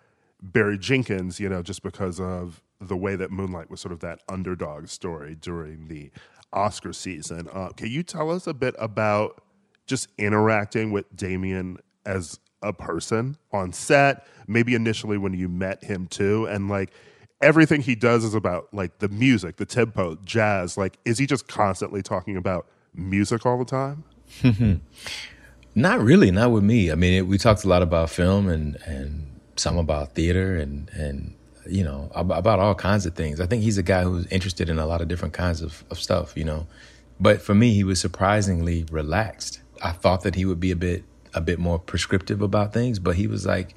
Barry 0.42 0.78
Jenkins, 0.78 1.40
you 1.40 1.48
know, 1.48 1.62
just 1.62 1.82
because 1.82 2.20
of 2.20 2.62
the 2.80 2.96
way 2.96 3.16
that 3.16 3.30
Moonlight 3.30 3.70
was 3.70 3.80
sort 3.80 3.92
of 3.92 4.00
that 4.00 4.20
underdog 4.28 4.88
story 4.88 5.34
during 5.34 5.88
the 5.88 6.10
Oscar 6.52 6.92
season. 6.92 7.48
Uh, 7.52 7.70
can 7.70 7.88
you 7.88 8.02
tell 8.02 8.30
us 8.30 8.46
a 8.46 8.54
bit 8.54 8.74
about 8.78 9.42
just 9.86 10.08
interacting 10.18 10.92
with 10.92 11.14
Damien 11.14 11.78
as 12.06 12.38
a 12.64 12.72
person 12.72 13.36
on 13.52 13.72
set? 13.72 14.26
Maybe 14.46 14.74
initially 14.74 15.18
when 15.18 15.32
you 15.32 15.48
met 15.48 15.84
him 15.84 16.06
too, 16.06 16.46
and 16.46 16.68
like 16.68 16.92
everything 17.40 17.82
he 17.82 17.94
does 17.94 18.24
is 18.24 18.34
about 18.34 18.72
like 18.72 18.98
the 18.98 19.08
music, 19.08 19.56
the 19.56 19.66
tempo, 19.66 20.18
jazz. 20.24 20.76
Like, 20.76 20.98
is 21.04 21.18
he 21.18 21.26
just 21.26 21.46
constantly 21.46 22.02
talking 22.02 22.36
about 22.36 22.66
music 22.94 23.46
all 23.46 23.58
the 23.58 23.64
time? 23.64 24.04
not 25.74 26.00
really, 26.00 26.30
not 26.30 26.50
with 26.50 26.64
me. 26.64 26.90
I 26.90 26.94
mean, 26.94 27.14
it, 27.14 27.26
we 27.26 27.38
talked 27.38 27.64
a 27.64 27.68
lot 27.68 27.82
about 27.82 28.10
film 28.10 28.48
and 28.48 28.76
and 28.86 29.30
some 29.56 29.78
about 29.78 30.14
theater 30.14 30.56
and 30.56 30.90
and 30.94 31.34
you 31.66 31.84
know 31.84 32.10
about 32.14 32.58
all 32.58 32.74
kinds 32.74 33.06
of 33.06 33.14
things. 33.14 33.40
I 33.40 33.46
think 33.46 33.62
he's 33.62 33.78
a 33.78 33.82
guy 33.82 34.02
who's 34.02 34.26
interested 34.26 34.68
in 34.68 34.78
a 34.78 34.86
lot 34.86 35.00
of 35.00 35.08
different 35.08 35.34
kinds 35.34 35.62
of, 35.62 35.84
of 35.90 35.98
stuff, 35.98 36.36
you 36.36 36.44
know. 36.44 36.66
But 37.20 37.40
for 37.40 37.54
me, 37.54 37.74
he 37.74 37.84
was 37.84 38.00
surprisingly 38.00 38.84
relaxed. 38.90 39.60
I 39.82 39.92
thought 39.92 40.22
that 40.22 40.34
he 40.34 40.44
would 40.44 40.60
be 40.60 40.70
a 40.70 40.76
bit 40.76 41.04
a 41.34 41.40
bit 41.40 41.58
more 41.58 41.78
prescriptive 41.78 42.42
about 42.42 42.72
things, 42.72 42.98
but 42.98 43.16
he 43.16 43.26
was 43.26 43.46
like, 43.46 43.74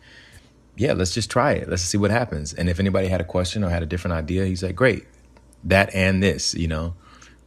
"Yeah, 0.75 0.93
let's 0.93 1.13
just 1.13 1.29
try 1.29 1.53
it. 1.53 1.69
Let's 1.69 1.83
see 1.83 1.97
what 1.97 2.11
happens." 2.11 2.53
And 2.53 2.69
if 2.69 2.79
anybody 2.79 3.07
had 3.07 3.21
a 3.21 3.25
question 3.25 3.63
or 3.63 3.69
had 3.69 3.83
a 3.83 3.85
different 3.85 4.15
idea, 4.15 4.45
he's 4.45 4.63
like, 4.63 4.75
"Great, 4.75 5.05
that 5.63 5.93
and 5.93 6.21
this," 6.21 6.53
you 6.53 6.67
know. 6.67 6.95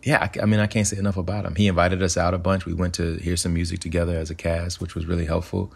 Yeah, 0.03 0.23
I, 0.23 0.43
I 0.43 0.47
mean, 0.47 0.61
I 0.61 0.67
can't 0.67 0.87
say 0.87 0.97
enough 0.97 1.19
about 1.19 1.45
him. 1.45 1.55
He 1.55 1.67
invited 1.67 2.03
us 2.03 2.17
out 2.17 2.33
a 2.33 2.39
bunch. 2.39 2.65
We 2.65 2.73
went 2.73 2.95
to 2.95 3.17
hear 3.17 3.37
some 3.37 3.53
music 3.53 3.81
together 3.81 4.17
as 4.17 4.31
a 4.31 4.35
cast, 4.35 4.81
which 4.81 4.95
was 4.95 5.07
really 5.07 5.27
helpful. 5.27 5.73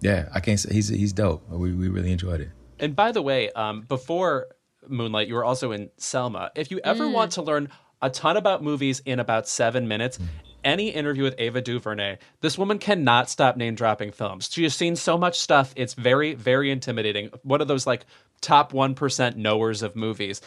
Yeah, 0.00 0.28
I 0.34 0.40
can't 0.40 0.60
say 0.60 0.74
he's 0.74 0.88
he's 0.88 1.12
dope. 1.12 1.48
We 1.48 1.72
we 1.72 1.88
really 1.88 2.12
enjoyed 2.12 2.40
it. 2.40 2.50
And 2.78 2.96
by 2.96 3.12
the 3.12 3.22
way, 3.22 3.50
um, 3.52 3.82
before 3.82 4.48
Moonlight, 4.88 5.28
you 5.28 5.34
were 5.34 5.44
also 5.44 5.72
in 5.72 5.90
Selma. 5.96 6.50
If 6.56 6.70
you 6.70 6.80
ever 6.82 7.08
want 7.08 7.32
to 7.32 7.42
learn 7.42 7.68
a 8.02 8.10
ton 8.10 8.36
about 8.36 8.62
movies 8.62 9.00
in 9.06 9.20
about 9.20 9.46
seven 9.46 9.86
minutes, 9.86 10.18
any 10.64 10.88
interview 10.88 11.22
with 11.22 11.34
Ava 11.38 11.60
DuVernay, 11.60 12.18
this 12.40 12.58
woman 12.58 12.78
cannot 12.78 13.28
stop 13.30 13.56
name 13.56 13.74
dropping 13.74 14.12
films. 14.12 14.48
She 14.50 14.62
has 14.64 14.74
seen 14.74 14.96
so 14.96 15.18
much 15.18 15.38
stuff. 15.38 15.72
It's 15.76 15.94
very, 15.94 16.34
very 16.34 16.70
intimidating. 16.70 17.30
One 17.42 17.60
of 17.60 17.68
those 17.68 17.86
like 17.86 18.04
top 18.40 18.72
1% 18.72 19.36
knowers 19.36 19.82
of 19.82 19.96
movies. 19.96 20.40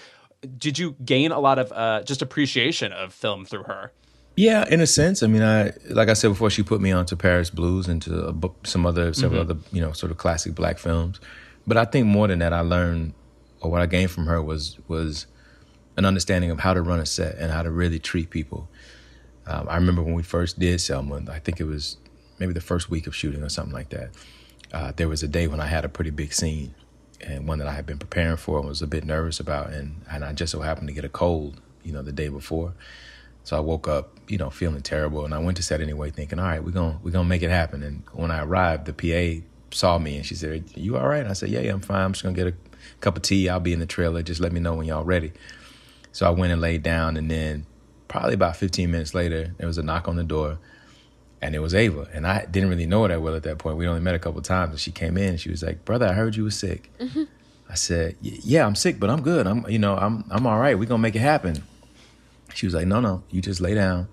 Did 0.57 0.78
you 0.78 0.95
gain 1.03 1.32
a 1.32 1.39
lot 1.39 1.59
of 1.59 1.72
uh, 1.72 2.03
just 2.03 2.22
appreciation 2.22 2.91
of 2.91 3.13
film 3.13 3.45
through 3.45 3.63
her? 3.63 3.91
Yeah, 4.36 4.68
in 4.70 4.82
a 4.82 4.88
sense. 4.88 5.24
I 5.24 5.28
mean, 5.28 5.41
I 5.41 5.72
like 5.89 6.09
I 6.09 6.13
said 6.13 6.28
before, 6.28 6.49
she 6.49 6.61
put 6.61 6.82
me 6.82 6.91
onto 6.91 7.16
Paris 7.16 7.49
Blues 7.49 7.88
and 7.88 8.01
to 8.01 8.28
a 8.28 8.34
bu- 8.34 8.53
some 8.63 8.86
other 8.86 9.13
several 9.13 9.41
other 9.41 9.55
you 9.72 9.80
know 9.80 9.93
sort 9.93 10.11
of 10.11 10.18
classic 10.18 10.53
black 10.53 10.78
films. 10.78 11.22
But 11.66 11.78
I 11.78 11.86
think 11.86 12.05
more 12.05 12.28
than 12.28 12.39
that, 12.39 12.51
I 12.51 12.59
learned 12.59 13.13
or 13.61 13.72
what 13.72 13.82
I 13.82 13.86
gained 13.86 14.11
from 14.11 14.26
her 14.28 14.41
was 14.41 14.78
was 14.89 15.26
an 15.97 16.03
understanding 16.03 16.51
of 16.51 16.59
how 16.59 16.74
to 16.74 16.82
run 16.82 16.99
a 16.99 17.05
set 17.05 17.38
and 17.38 17.51
how 17.51 17.63
to 17.63 17.72
really 17.72 17.99
treat 17.99 18.30
people. 18.30 18.68
Um, 19.48 19.68
I 19.70 19.76
remember 19.76 20.02
when 20.02 20.14
we 20.14 20.24
first 20.24 20.60
did 20.60 20.82
Selma. 20.82 21.24
I 21.30 21.39
think 21.39 21.60
it 21.60 21.66
was 21.66 21.98
maybe 22.39 22.54
the 22.54 22.62
first 22.62 22.89
week 22.89 23.08
of 23.08 23.16
shooting 23.16 23.43
or 23.43 23.50
something 23.50 23.74
like 23.74 23.89
that. 23.89 24.10
Uh, 24.74 24.91
there 24.96 25.08
was 25.08 25.24
a 25.24 25.28
day 25.28 25.48
when 25.48 25.60
I 25.60 25.68
had 25.68 25.86
a 25.86 25.89
pretty 25.89 26.10
big 26.10 26.34
scene 26.34 26.74
and 27.22 27.48
one 27.48 27.60
that 27.60 27.68
I 27.68 27.74
had 27.74 27.86
been 27.86 27.98
preparing 27.98 28.38
for 28.38 28.60
and 28.60 28.68
was 28.68 28.82
a 28.82 28.88
bit 28.88 29.06
nervous 29.06 29.39
about, 29.39 29.70
and 29.72 30.02
and 30.10 30.24
I 30.24 30.34
just 30.34 30.52
so 30.52 30.62
happened 30.62 30.88
to 30.88 30.93
get 30.93 31.06
a 31.06 31.10
cold, 31.10 31.62
you 31.84 31.93
know, 31.93 32.02
the 32.02 32.12
day 32.12 32.28
before. 32.28 32.74
So 33.43 33.56
I 33.56 33.60
woke 33.60 33.88
up, 33.88 34.18
you 34.28 34.38
know, 34.38 34.50
feeling 34.50 34.82
terrible, 34.82 35.24
and 35.24 35.34
I 35.34 35.39
went 35.39 35.58
to 35.58 35.64
set 35.64 35.80
anyway, 35.82 36.10
thinking, 36.10 36.39
all 36.39 36.46
right, 36.46 36.64
we're 36.64 36.72
gonna 36.72 37.00
we're 37.04 37.12
gonna 37.12 37.30
make 37.30 37.43
it 37.43 37.52
happen. 37.52 37.84
And 37.84 38.04
when 38.14 38.32
I 38.32 38.43
arrived, 38.43 38.86
the 38.86 38.93
PA 38.93 39.46
saw 39.72 39.98
me 39.98 40.18
and 40.18 40.26
she 40.26 40.36
said, 40.36 40.66
"You 40.76 40.98
all 40.98 41.08
right?" 41.08 41.22
And 41.22 41.30
I 41.30 41.34
said, 41.34 41.50
"Yeah, 41.50 41.62
yeah, 41.62 41.74
I'm 41.74 41.82
fine. 41.82 42.02
I'm 42.02 42.14
just 42.14 42.24
gonna 42.24 42.36
get 42.36 42.48
a 42.48 42.54
cup 43.02 43.16
of 43.18 43.24
tea. 43.24 43.48
I'll 43.50 43.60
be 43.60 43.74
in 43.74 43.80
the 43.80 43.86
trailer. 43.86 44.24
Just 44.24 44.41
let 44.41 44.52
me 44.52 44.60
know 44.60 44.74
when 44.74 44.88
y'all 44.88 45.04
ready." 45.04 45.32
So 46.12 46.26
I 46.26 46.30
went 46.32 46.52
and 46.54 46.62
laid 46.62 46.82
down, 46.84 47.18
and 47.18 47.30
then 47.30 47.66
probably 48.16 48.34
about 48.34 48.55
15 48.55 48.89
minutes 48.89 49.13
later, 49.13 49.53
there 49.57 49.68
was 49.68 49.78
a 49.78 49.84
knock 49.84 50.07
on 50.07 50.16
the 50.16 50.24
door, 50.24 50.57
and 51.41 51.53
it 51.53 51.59
was 51.59 51.76
Ava. 51.76 52.07
And 52.13 52.26
I 52.26 52.45
didn't 52.45 52.70
really 52.70 52.86
know 52.86 53.01
her 53.01 53.09
that 53.09 53.22
well 53.22 53.36
at 53.36 53.43
that 53.43 53.57
point. 53.57 53.76
We 53.76 53.88
only 53.88 53.99
met 53.99 54.16
a 54.16 54.20
couple 54.20 54.41
times, 54.41 54.72
and 54.72 54.80
she 54.80 54.91
came 54.91 55.18
in 55.18 55.32
and 55.32 55.39
she 55.39 55.49
was 55.49 55.61
like, 55.61 55.84
"Brother, 55.84 56.07
I 56.07 56.13
heard 56.13 56.38
you 56.38 56.45
were 56.45 56.51
sick." 56.51 56.89
Mm-hmm. 56.97 57.24
I 57.70 57.76
said, 57.76 58.16
"Yeah, 58.22 58.66
I'm 58.66 58.76
sick, 58.76 59.01
but 59.01 59.09
I'm 59.09 59.22
good. 59.22 59.47
I'm, 59.47 59.70
you 59.70 59.80
know, 59.80 59.97
I'm, 59.97 60.24
I'm 60.32 60.47
all 60.47 60.59
right. 60.59 60.80
We're 60.80 60.88
gonna 60.88 61.01
make 61.01 61.16
it 61.18 61.20
happen." 61.20 61.63
She 62.53 62.66
was 62.66 62.74
like, 62.74 62.88
"No, 62.88 63.01
no, 63.01 63.24
you 63.32 63.41
just 63.41 63.59
lay 63.59 63.76
down, 63.76 64.07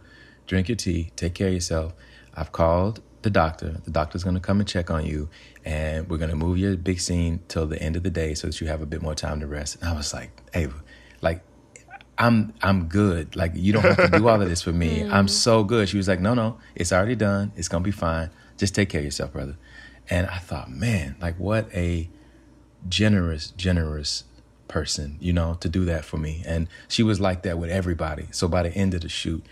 drink 0.48 0.68
your 0.68 0.74
tea, 0.74 1.12
take 1.14 1.34
care 1.34 1.46
of 1.48 1.54
yourself. 1.54 1.94
I've 2.34 2.50
called 2.50 3.00
the 3.22 3.30
doctor. 3.30 3.80
The 3.84 3.92
doctor's 3.92 4.24
gonna 4.24 4.40
come 4.40 4.58
and 4.58 4.68
check 4.68 4.90
on 4.90 5.06
you, 5.06 5.28
and 5.64 6.08
we're 6.08 6.18
gonna 6.18 6.34
move 6.34 6.58
your 6.58 6.76
big 6.76 6.98
scene 6.98 7.38
till 7.46 7.68
the 7.68 7.80
end 7.80 7.94
of 7.94 8.02
the 8.02 8.10
day 8.10 8.34
so 8.34 8.48
that 8.48 8.60
you 8.60 8.66
have 8.66 8.82
a 8.82 8.86
bit 8.86 9.00
more 9.00 9.14
time 9.14 9.38
to 9.38 9.46
rest." 9.46 9.76
And 9.80 9.88
I 9.88 9.94
was 9.94 10.12
like, 10.12 10.42
"Ava, 10.54 10.74
like." 10.74 10.91
I'm 12.22 12.54
I'm 12.62 12.86
good. 12.86 13.34
Like 13.34 13.52
you 13.56 13.72
don't 13.72 13.82
have 13.82 14.12
to 14.12 14.18
do 14.18 14.28
all 14.28 14.40
of 14.40 14.48
this 14.48 14.62
for 14.62 14.72
me. 14.72 15.02
I'm 15.10 15.26
mm. 15.26 15.30
so 15.30 15.64
good. 15.64 15.88
She 15.88 15.96
was 15.96 16.06
like, 16.06 16.20
no, 16.20 16.34
no, 16.34 16.58
it's 16.76 16.92
already 16.92 17.16
done. 17.16 17.50
It's 17.56 17.66
gonna 17.66 17.82
be 17.82 17.90
fine. 17.90 18.30
Just 18.56 18.76
take 18.76 18.90
care 18.90 19.00
of 19.00 19.04
yourself, 19.04 19.32
brother. 19.32 19.56
And 20.08 20.28
I 20.28 20.38
thought, 20.38 20.70
man, 20.70 21.16
like 21.20 21.36
what 21.36 21.68
a 21.74 22.08
generous, 22.88 23.50
generous 23.50 24.22
person, 24.68 25.16
you 25.20 25.32
know, 25.32 25.54
to 25.60 25.68
do 25.68 25.84
that 25.86 26.04
for 26.04 26.16
me. 26.16 26.44
And 26.46 26.68
she 26.86 27.02
was 27.02 27.20
like 27.20 27.42
that 27.42 27.58
with 27.58 27.70
everybody. 27.70 28.28
So 28.30 28.46
by 28.46 28.62
the 28.62 28.70
end 28.70 28.94
of 28.94 29.00
the 29.00 29.08
shoot, 29.08 29.44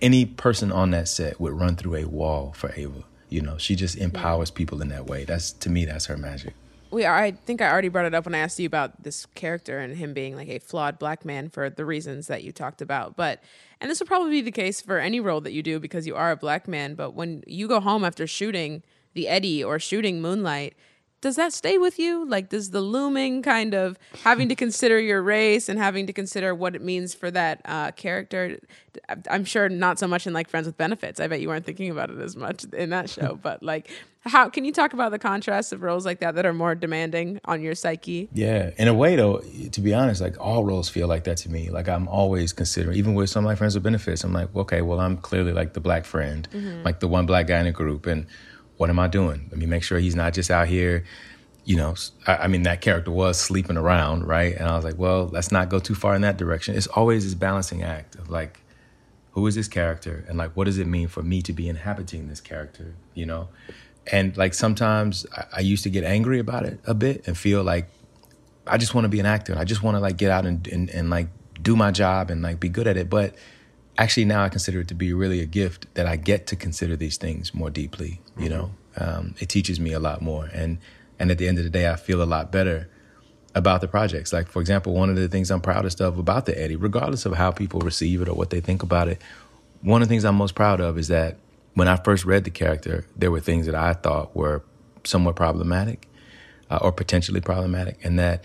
any 0.00 0.26
person 0.26 0.72
on 0.72 0.90
that 0.90 1.06
set 1.06 1.40
would 1.40 1.52
run 1.52 1.76
through 1.76 1.96
a 1.96 2.04
wall 2.04 2.52
for 2.56 2.72
Ava. 2.76 3.04
You 3.28 3.42
know, 3.42 3.58
she 3.58 3.76
just 3.76 3.96
empowers 3.96 4.50
people 4.50 4.82
in 4.82 4.88
that 4.88 5.06
way. 5.06 5.24
That's 5.24 5.52
to 5.52 5.70
me, 5.70 5.84
that's 5.84 6.06
her 6.06 6.16
magic. 6.16 6.54
We 6.90 7.04
are, 7.04 7.14
I 7.14 7.32
think 7.32 7.60
I 7.60 7.70
already 7.70 7.88
brought 7.88 8.06
it 8.06 8.14
up 8.14 8.24
when 8.24 8.34
I 8.34 8.38
asked 8.38 8.58
you 8.58 8.66
about 8.66 9.02
this 9.02 9.26
character 9.34 9.78
and 9.78 9.96
him 9.96 10.14
being 10.14 10.34
like 10.34 10.48
a 10.48 10.58
flawed 10.58 10.98
black 10.98 11.24
man 11.24 11.50
for 11.50 11.68
the 11.68 11.84
reasons 11.84 12.28
that 12.28 12.42
you 12.42 12.52
talked 12.52 12.80
about. 12.80 13.14
But 13.14 13.42
and 13.80 13.90
this 13.90 14.00
will 14.00 14.06
probably 14.06 14.30
be 14.30 14.40
the 14.40 14.50
case 14.50 14.80
for 14.80 14.98
any 14.98 15.20
role 15.20 15.40
that 15.42 15.52
you 15.52 15.62
do 15.62 15.78
because 15.78 16.06
you 16.06 16.16
are 16.16 16.30
a 16.30 16.36
black 16.36 16.66
man. 16.66 16.94
But 16.94 17.12
when 17.14 17.44
you 17.46 17.68
go 17.68 17.80
home 17.80 18.04
after 18.04 18.26
shooting 18.26 18.82
the 19.14 19.28
Eddy 19.28 19.62
or 19.62 19.78
shooting 19.78 20.22
Moonlight, 20.22 20.74
does 21.20 21.36
that 21.36 21.52
stay 21.52 21.78
with 21.78 21.98
you? 21.98 22.24
Like, 22.28 22.48
does 22.48 22.70
the 22.70 22.80
looming 22.80 23.42
kind 23.42 23.74
of 23.74 23.98
having 24.22 24.48
to 24.48 24.54
consider 24.54 25.00
your 25.00 25.22
race 25.22 25.68
and 25.68 25.78
having 25.78 26.06
to 26.06 26.12
consider 26.12 26.54
what 26.54 26.76
it 26.76 26.82
means 26.82 27.14
for 27.14 27.30
that 27.30 27.60
uh, 27.64 27.90
character? 27.92 28.58
I'm 29.28 29.44
sure 29.44 29.68
not 29.68 29.98
so 29.98 30.06
much 30.06 30.26
in 30.26 30.32
like 30.32 30.48
Friends 30.48 30.66
with 30.66 30.76
Benefits. 30.76 31.18
I 31.18 31.26
bet 31.26 31.40
you 31.40 31.48
weren't 31.48 31.66
thinking 31.66 31.90
about 31.90 32.10
it 32.10 32.18
as 32.18 32.36
much 32.36 32.64
in 32.72 32.90
that 32.90 33.10
show. 33.10 33.34
but 33.42 33.62
like, 33.62 33.90
how 34.26 34.48
can 34.48 34.64
you 34.64 34.72
talk 34.72 34.92
about 34.92 35.10
the 35.10 35.18
contrast 35.18 35.72
of 35.72 35.82
roles 35.82 36.04
like 36.04 36.20
that 36.20 36.34
that 36.36 36.46
are 36.46 36.52
more 36.52 36.74
demanding 36.74 37.40
on 37.44 37.62
your 37.62 37.74
psyche? 37.74 38.28
Yeah, 38.32 38.70
in 38.76 38.86
a 38.86 38.94
way 38.94 39.16
though, 39.16 39.40
to 39.72 39.80
be 39.80 39.94
honest, 39.94 40.20
like 40.20 40.38
all 40.38 40.64
roles 40.64 40.88
feel 40.88 41.08
like 41.08 41.24
that 41.24 41.38
to 41.38 41.50
me. 41.50 41.70
Like 41.70 41.88
I'm 41.88 42.06
always 42.08 42.52
considering, 42.52 42.96
even 42.96 43.14
with 43.14 43.30
some 43.30 43.44
of 43.44 43.48
my 43.48 43.54
friends 43.54 43.74
with 43.74 43.82
benefits, 43.82 44.22
I'm 44.24 44.32
like, 44.32 44.54
okay, 44.54 44.82
well, 44.82 45.00
I'm 45.00 45.16
clearly 45.16 45.52
like 45.52 45.72
the 45.72 45.80
black 45.80 46.04
friend, 46.04 46.48
mm-hmm. 46.52 46.82
like 46.84 47.00
the 47.00 47.08
one 47.08 47.26
black 47.26 47.46
guy 47.46 47.58
in 47.58 47.64
the 47.64 47.72
group, 47.72 48.06
and 48.06 48.26
what 48.78 48.88
am 48.88 48.98
I 48.98 49.08
doing? 49.08 49.48
Let 49.50 49.58
me 49.58 49.66
make 49.66 49.82
sure 49.82 49.98
he's 49.98 50.16
not 50.16 50.32
just 50.32 50.50
out 50.50 50.68
here. 50.68 51.04
You 51.64 51.76
know, 51.76 51.94
I, 52.26 52.36
I 52.36 52.46
mean, 52.46 52.62
that 52.62 52.80
character 52.80 53.10
was 53.10 53.38
sleeping 53.38 53.76
around, 53.76 54.26
right? 54.26 54.56
And 54.56 54.66
I 54.66 54.74
was 54.74 54.84
like, 54.84 54.96
well, 54.96 55.28
let's 55.30 55.52
not 55.52 55.68
go 55.68 55.78
too 55.78 55.94
far 55.94 56.14
in 56.14 56.22
that 56.22 56.38
direction. 56.38 56.74
It's 56.74 56.86
always 56.86 57.24
this 57.24 57.34
balancing 57.34 57.82
act 57.82 58.14
of 58.14 58.30
like, 58.30 58.60
who 59.32 59.46
is 59.46 59.54
this 59.54 59.68
character? 59.68 60.24
And 60.28 60.38
like, 60.38 60.52
what 60.56 60.64
does 60.64 60.78
it 60.78 60.86
mean 60.86 61.08
for 61.08 61.22
me 61.22 61.42
to 61.42 61.52
be 61.52 61.68
inhabiting 61.68 62.28
this 62.28 62.40
character? 62.40 62.94
You 63.14 63.26
know? 63.26 63.48
And 64.10 64.36
like 64.36 64.54
sometimes 64.54 65.26
I, 65.36 65.44
I 65.56 65.60
used 65.60 65.82
to 65.82 65.90
get 65.90 66.04
angry 66.04 66.38
about 66.38 66.64
it 66.64 66.80
a 66.86 66.94
bit 66.94 67.26
and 67.26 67.36
feel 67.36 67.62
like 67.62 67.90
I 68.66 68.78
just 68.78 68.94
want 68.94 69.04
to 69.04 69.10
be 69.10 69.20
an 69.20 69.26
actor. 69.26 69.52
And 69.52 69.60
I 69.60 69.64
just 69.64 69.82
want 69.82 69.96
to 69.96 70.00
like 70.00 70.16
get 70.16 70.30
out 70.30 70.46
and, 70.46 70.66
and, 70.68 70.88
and 70.90 71.10
like 71.10 71.28
do 71.60 71.76
my 71.76 71.90
job 71.90 72.30
and 72.30 72.42
like 72.42 72.60
be 72.60 72.68
good 72.68 72.86
at 72.86 72.96
it. 72.96 73.10
But 73.10 73.34
actually 73.98 74.24
now 74.24 74.44
I 74.44 74.48
consider 74.48 74.80
it 74.80 74.88
to 74.88 74.94
be 74.94 75.12
really 75.12 75.40
a 75.40 75.46
gift 75.46 75.92
that 75.94 76.06
I 76.06 76.16
get 76.16 76.46
to 76.48 76.56
consider 76.56 76.96
these 76.96 77.18
things 77.18 77.52
more 77.52 77.68
deeply. 77.68 78.20
You 78.38 78.48
mm-hmm. 78.48 78.54
know, 78.54 78.70
um, 78.96 79.34
it 79.38 79.48
teaches 79.48 79.78
me 79.78 79.92
a 79.92 80.00
lot 80.00 80.22
more, 80.22 80.48
and 80.54 80.78
and 81.18 81.30
at 81.30 81.38
the 81.38 81.48
end 81.48 81.58
of 81.58 81.64
the 81.64 81.70
day, 81.70 81.90
I 81.90 81.96
feel 81.96 82.22
a 82.22 82.24
lot 82.24 82.52
better 82.52 82.88
about 83.54 83.80
the 83.80 83.88
projects. 83.88 84.32
Like 84.32 84.48
for 84.48 84.60
example, 84.60 84.94
one 84.94 85.10
of 85.10 85.16
the 85.16 85.28
things 85.28 85.50
I'm 85.50 85.60
proudest 85.60 86.00
of 86.00 86.18
about 86.18 86.46
the 86.46 86.58
Eddy, 86.58 86.76
regardless 86.76 87.26
of 87.26 87.34
how 87.34 87.50
people 87.50 87.80
receive 87.80 88.22
it 88.22 88.28
or 88.28 88.34
what 88.34 88.50
they 88.50 88.60
think 88.60 88.82
about 88.82 89.08
it, 89.08 89.20
one 89.82 90.00
of 90.00 90.08
the 90.08 90.12
things 90.12 90.24
I'm 90.24 90.36
most 90.36 90.54
proud 90.54 90.80
of 90.80 90.96
is 90.96 91.08
that 91.08 91.36
when 91.74 91.88
I 91.88 91.96
first 91.96 92.24
read 92.24 92.44
the 92.44 92.50
character, 92.50 93.06
there 93.16 93.30
were 93.30 93.40
things 93.40 93.66
that 93.66 93.74
I 93.74 93.92
thought 93.92 94.34
were 94.34 94.62
somewhat 95.04 95.36
problematic 95.36 96.08
uh, 96.70 96.78
or 96.80 96.92
potentially 96.92 97.40
problematic, 97.40 97.98
and 98.04 98.18
that 98.18 98.44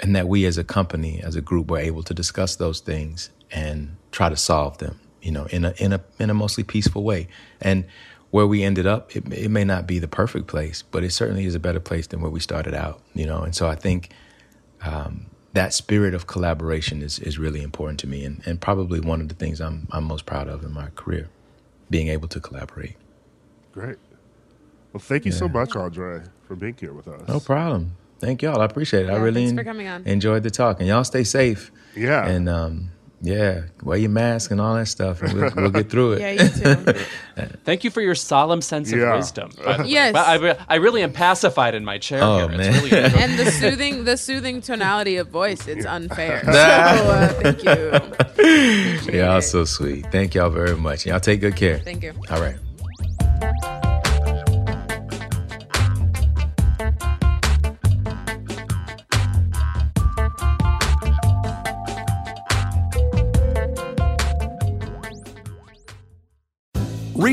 and 0.00 0.14
that 0.16 0.28
we 0.28 0.44
as 0.44 0.58
a 0.58 0.64
company, 0.64 1.20
as 1.22 1.36
a 1.36 1.40
group, 1.40 1.70
were 1.70 1.78
able 1.78 2.02
to 2.04 2.14
discuss 2.14 2.56
those 2.56 2.80
things 2.80 3.30
and 3.50 3.96
try 4.10 4.28
to 4.28 4.36
solve 4.36 4.78
them, 4.78 4.98
you 5.22 5.30
know, 5.30 5.46
in 5.46 5.64
a 5.64 5.74
in 5.78 5.92
a 5.92 6.00
in 6.18 6.30
a 6.30 6.34
mostly 6.34 6.64
peaceful 6.64 7.02
way. 7.04 7.28
And 7.60 7.84
where 8.30 8.46
we 8.46 8.62
ended 8.62 8.86
up, 8.86 9.14
it, 9.16 9.32
it 9.32 9.50
may 9.50 9.64
not 9.64 9.86
be 9.86 9.98
the 9.98 10.08
perfect 10.08 10.46
place, 10.46 10.82
but 10.82 11.02
it 11.02 11.10
certainly 11.10 11.46
is 11.46 11.54
a 11.54 11.60
better 11.60 11.80
place 11.80 12.06
than 12.06 12.20
where 12.20 12.30
we 12.30 12.40
started 12.40 12.74
out, 12.74 13.00
you 13.14 13.26
know. 13.26 13.42
And 13.42 13.54
so 13.54 13.68
I 13.68 13.74
think 13.74 14.10
um, 14.82 15.26
that 15.54 15.72
spirit 15.72 16.14
of 16.14 16.26
collaboration 16.26 17.02
is 17.02 17.18
is 17.18 17.38
really 17.38 17.62
important 17.62 17.98
to 18.00 18.06
me, 18.06 18.24
and, 18.24 18.42
and 18.46 18.60
probably 18.60 19.00
one 19.00 19.20
of 19.20 19.28
the 19.28 19.34
things 19.34 19.60
I'm 19.60 19.88
I'm 19.90 20.04
most 20.04 20.26
proud 20.26 20.48
of 20.48 20.62
in 20.64 20.72
my 20.72 20.88
career, 20.94 21.28
being 21.90 22.08
able 22.08 22.28
to 22.28 22.40
collaborate. 22.40 22.96
Great. 23.72 23.96
Well, 24.92 25.00
thank 25.00 25.24
you 25.24 25.32
yeah. 25.32 25.38
so 25.38 25.48
much, 25.48 25.76
Andre, 25.76 26.22
for 26.46 26.56
being 26.56 26.76
here 26.78 26.92
with 26.92 27.08
us. 27.08 27.28
No 27.28 27.40
problem. 27.40 27.96
Thank 28.20 28.42
y'all. 28.42 28.60
I 28.60 28.64
appreciate 28.64 29.04
it. 29.04 29.06
Yeah, 29.06 29.14
I 29.14 29.18
really 29.18 29.46
thanks 29.46 29.60
for 29.60 29.64
coming 29.64 29.86
on. 29.86 30.04
enjoyed 30.06 30.42
the 30.42 30.50
talk, 30.50 30.80
and 30.80 30.88
y'all 30.88 31.04
stay 31.04 31.24
safe. 31.24 31.70
Yeah. 31.94 32.26
And 32.26 32.48
um, 32.48 32.90
yeah, 33.20 33.62
wear 33.82 33.98
your 33.98 34.10
mask 34.10 34.50
and 34.52 34.60
all 34.60 34.74
that 34.76 34.86
stuff, 34.86 35.22
and 35.22 35.32
we'll, 35.32 35.50
we'll 35.56 35.70
get 35.70 35.90
through 35.90 36.12
it. 36.12 36.20
yeah, 36.38 36.42
you 36.44 36.48
too. 36.84 36.92
Thank 37.64 37.82
you 37.84 37.90
for 37.90 38.00
your 38.00 38.14
solemn 38.14 38.60
sense 38.62 38.92
of 38.92 38.98
Yeah. 38.98 39.16
wisdom. 39.16 39.50
Yes. 39.84 40.14
I, 40.16 40.56
I 40.68 40.76
really 40.76 41.02
am 41.02 41.12
pacified 41.12 41.74
in 41.74 41.84
my 41.84 41.98
chair 41.98 42.20
Oh, 42.22 42.46
here. 42.48 42.56
man. 42.56 42.60
It's 42.60 42.76
really 42.78 42.90
good. 42.90 43.14
and 43.14 43.38
the 43.38 43.50
soothing, 43.50 44.04
the 44.04 44.16
soothing 44.16 44.60
tonality 44.60 45.16
of 45.16 45.28
voice, 45.28 45.66
it's 45.66 45.84
unfair. 45.86 46.42
So 46.44 46.52
uh, 46.52 47.28
thank 47.42 47.64
you. 47.64 47.88
Appreciate 47.92 49.14
Y'all 49.14 49.38
it. 49.38 49.42
so 49.42 49.64
sweet. 49.64 50.06
Thank 50.12 50.34
y'all 50.34 50.50
very 50.50 50.76
much. 50.76 51.06
Y'all 51.06 51.20
take 51.20 51.40
good 51.40 51.56
care. 51.56 51.78
Thank 51.80 52.02
you. 52.04 52.12
All 52.30 52.40
right. 52.40 52.56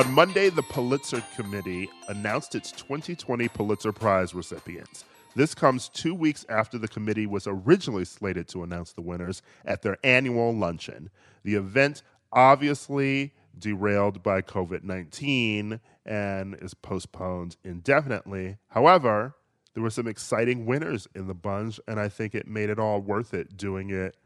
On 0.00 0.14
Monday, 0.14 0.48
the 0.48 0.62
Pulitzer 0.62 1.22
Committee 1.36 1.90
announced 2.08 2.54
its 2.54 2.72
2020 2.72 3.48
Pulitzer 3.48 3.92
Prize 3.92 4.34
recipients. 4.34 5.04
This 5.36 5.54
comes 5.54 5.90
two 5.90 6.14
weeks 6.14 6.46
after 6.48 6.78
the 6.78 6.88
committee 6.88 7.26
was 7.26 7.46
originally 7.46 8.06
slated 8.06 8.48
to 8.48 8.62
announce 8.62 8.94
the 8.94 9.02
winners 9.02 9.42
at 9.66 9.82
their 9.82 9.98
annual 10.02 10.56
luncheon. 10.56 11.10
The 11.42 11.56
event 11.56 12.02
obviously 12.32 13.34
derailed 13.58 14.22
by 14.22 14.40
COVID 14.40 14.84
19 14.84 15.80
and 16.06 16.54
is 16.62 16.72
postponed 16.72 17.58
indefinitely. 17.62 18.56
However, 18.68 19.34
there 19.74 19.82
were 19.82 19.90
some 19.90 20.08
exciting 20.08 20.64
winners 20.64 21.08
in 21.14 21.26
the 21.26 21.34
bunch, 21.34 21.78
and 21.86 22.00
I 22.00 22.08
think 22.08 22.34
it 22.34 22.48
made 22.48 22.70
it 22.70 22.78
all 22.78 23.02
worth 23.02 23.34
it 23.34 23.58
doing 23.58 23.90
it 23.90 24.16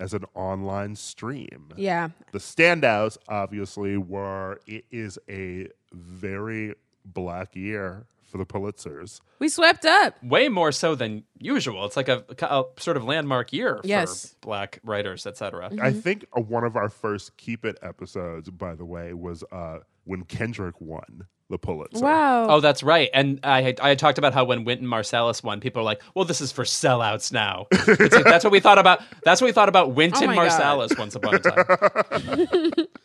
as 0.00 0.14
an 0.14 0.24
online 0.34 0.96
stream. 0.96 1.68
Yeah. 1.76 2.08
The 2.32 2.38
standouts, 2.38 3.18
obviously, 3.28 3.96
were 3.96 4.60
it 4.66 4.84
is 4.90 5.18
a 5.28 5.68
very 5.92 6.74
black 7.04 7.54
year 7.54 8.06
for 8.22 8.38
the 8.38 8.46
Pulitzers. 8.46 9.20
We 9.40 9.48
swept 9.48 9.84
up. 9.84 10.22
Way 10.22 10.48
more 10.48 10.70
so 10.72 10.94
than 10.94 11.24
usual. 11.38 11.84
It's 11.84 11.96
like 11.96 12.08
a, 12.08 12.24
a 12.42 12.64
sort 12.78 12.96
of 12.96 13.04
landmark 13.04 13.52
year 13.52 13.80
Yes. 13.82 14.28
for 14.40 14.46
black 14.46 14.78
writers, 14.84 15.26
etc. 15.26 15.70
I 15.80 15.92
think 15.92 16.24
uh, 16.36 16.40
one 16.40 16.62
of 16.64 16.76
our 16.76 16.88
first 16.88 17.36
Keep 17.36 17.64
It 17.64 17.78
episodes, 17.82 18.48
by 18.50 18.74
the 18.76 18.84
way, 18.84 19.12
was 19.14 19.42
uh, 19.50 19.78
when 20.04 20.22
Kendrick 20.24 20.80
won 20.80 21.26
the 21.50 21.58
Pulitzer. 21.58 22.02
Wow. 22.02 22.46
Oh, 22.48 22.60
that's 22.60 22.82
right. 22.82 23.10
And 23.12 23.40
I 23.42 23.60
had, 23.60 23.80
I 23.80 23.90
had 23.90 23.98
talked 23.98 24.16
about 24.16 24.32
how 24.32 24.44
when 24.44 24.64
Wynton 24.64 24.86
Marsalis 24.86 25.42
won, 25.44 25.60
people 25.60 25.82
were 25.82 25.84
like, 25.84 26.00
"Well, 26.14 26.24
this 26.24 26.40
is 26.40 26.52
for 26.52 26.64
sellouts 26.64 27.32
now." 27.32 27.66
It's 27.72 28.14
like, 28.14 28.24
that's 28.24 28.44
what 28.44 28.52
we 28.52 28.60
thought 28.60 28.78
about. 28.78 29.02
That's 29.24 29.40
what 29.42 29.46
we 29.48 29.52
thought 29.52 29.68
about 29.68 29.92
Wynton 29.92 30.24
Oh 30.24 30.26
my 30.28 30.36
God. 30.36 30.50
Marsalis 30.88 30.98
once 30.98 31.14
upon 31.16 31.34
a 31.34 31.38
time. 31.40 32.86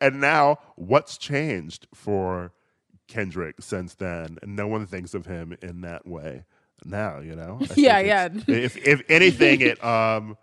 And 0.00 0.20
now, 0.20 0.58
what's 0.74 1.16
changed 1.16 1.86
for 1.94 2.52
Kendrick 3.06 3.56
since 3.60 3.94
then? 3.94 4.38
No 4.44 4.66
one 4.66 4.86
thinks 4.86 5.14
of 5.14 5.26
him 5.26 5.56
in 5.62 5.82
that 5.82 6.04
way 6.04 6.44
now. 6.84 7.20
You 7.20 7.36
know? 7.36 7.58
I 7.60 7.66
think 7.66 7.78
Yeah, 7.86 8.24
it's- 8.26 8.42
If 8.48 8.76
if 8.76 9.02
anything, 9.08 9.60
it 9.60 9.82
um 9.84 10.36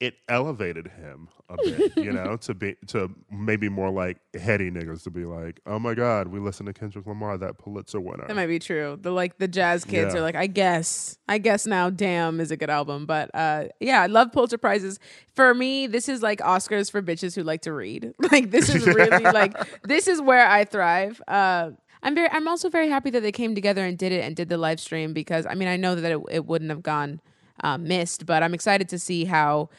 it 0.00 0.14
elevated 0.28 0.88
him 0.88 1.28
a 1.48 1.56
bit. 1.64 1.92
You 1.96 2.12
know, 2.12 2.36
to 2.38 2.54
be 2.54 2.76
to 2.88 3.10
maybe 3.30 3.68
more 3.68 3.90
like 3.90 4.18
heady 4.38 4.70
niggas 4.70 5.02
to 5.04 5.10
be 5.10 5.24
like, 5.24 5.60
oh 5.66 5.78
my 5.78 5.94
god, 5.94 6.28
we 6.28 6.40
listen 6.40 6.66
to 6.66 6.72
Kendrick 6.72 7.06
Lamar, 7.06 7.38
that 7.38 7.58
Pulitzer 7.58 8.00
winner. 8.00 8.26
That 8.26 8.36
might 8.36 8.46
be 8.48 8.58
true. 8.58 8.98
The 9.00 9.10
like 9.10 9.38
the 9.38 9.48
jazz 9.48 9.84
kids 9.84 10.14
Yeah. 10.14 10.20
are 10.20 10.22
like, 10.22 10.34
I 10.36 10.46
guess, 10.46 11.16
I 11.28 11.38
guess 11.38 11.66
now, 11.66 11.90
damn, 11.90 12.40
is 12.40 12.50
a 12.50 12.56
good 12.56 12.70
album. 12.70 13.06
But 13.06 13.30
uh, 13.34 13.64
yeah, 13.80 14.02
I 14.02 14.06
love 14.06 14.32
Pulitzer 14.32 14.58
prizes. 14.58 14.98
For 15.34 15.54
me, 15.54 15.86
this 15.86 16.08
is 16.08 16.22
like 16.22 16.40
Oscars 16.40 16.90
for 16.90 17.00
bitches 17.02 17.34
who 17.34 17.42
like 17.42 17.62
to 17.62 17.72
read. 17.72 18.12
Like 18.32 18.50
this 18.50 18.68
is 18.74 18.86
really 18.86 19.22
like 19.32 19.54
this 19.84 20.08
is 20.08 20.20
where 20.20 20.46
I 20.48 20.64
thrive. 20.64 21.22
Uh, 21.28 21.70
I'm 22.02 22.14
very, 22.14 22.28
I'm 22.30 22.48
also 22.48 22.68
very 22.68 22.88
happy 22.90 23.10
that 23.10 23.20
they 23.20 23.32
came 23.32 23.54
together 23.54 23.84
and 23.84 23.96
did 23.96 24.12
it 24.12 24.24
and 24.24 24.34
did 24.36 24.48
the 24.50 24.58
live 24.58 24.80
stream 24.80 25.12
because 25.14 25.46
I 25.46 25.54
mean 25.54 25.68
I 25.68 25.76
know 25.76 25.94
that 25.94 26.10
it, 26.12 26.20
it 26.30 26.46
wouldn't 26.46 26.70
have 26.70 26.82
gone 26.82 27.20
uh, 27.64 27.78
missed, 27.78 28.26
but 28.26 28.42
I'm 28.42 28.54
excited 28.54 28.88
to 28.90 28.98
see 28.98 29.24
how 29.24 29.70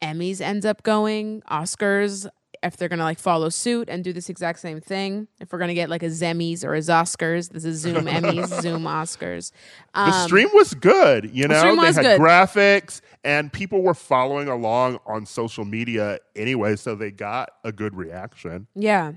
Emmys 0.00 0.40
ends 0.40 0.64
up 0.64 0.82
going, 0.84 1.42
Oscars, 1.50 2.28
if 2.62 2.76
they're 2.78 2.88
gonna 2.88 3.02
like 3.02 3.18
follow 3.18 3.48
suit 3.50 3.90
and 3.90 4.02
do 4.02 4.12
this 4.12 4.30
exact 4.30 4.60
same 4.60 4.80
thing. 4.80 5.28
If 5.40 5.52
we're 5.52 5.58
gonna 5.58 5.74
get 5.74 5.90
like 5.90 6.02
a 6.02 6.06
Zemmys 6.06 6.64
or 6.64 6.74
a 6.74 6.78
Oscars, 6.78 7.50
this 7.50 7.64
is 7.64 7.80
Zoom 7.80 8.04
Emmys, 8.06 8.62
Zoom 8.62 8.84
Oscars. 8.84 9.50
Um, 9.92 10.10
the 10.10 10.24
stream 10.24 10.48
was 10.54 10.72
good, 10.74 11.30
you 11.34 11.46
know. 11.48 11.58
stream 11.58 11.76
they 11.76 11.86
had 11.86 11.96
good. 11.96 12.20
graphics 12.20 13.00
and 13.24 13.52
people 13.52 13.82
were 13.82 13.94
following 13.94 14.48
along 14.48 14.98
on 15.04 15.26
social 15.26 15.64
media 15.64 16.20
anyway, 16.36 16.76
so 16.76 16.94
they 16.94 17.10
got 17.10 17.50
a 17.64 17.72
good 17.72 17.94
reaction. 17.94 18.66
Yeah. 18.74 19.14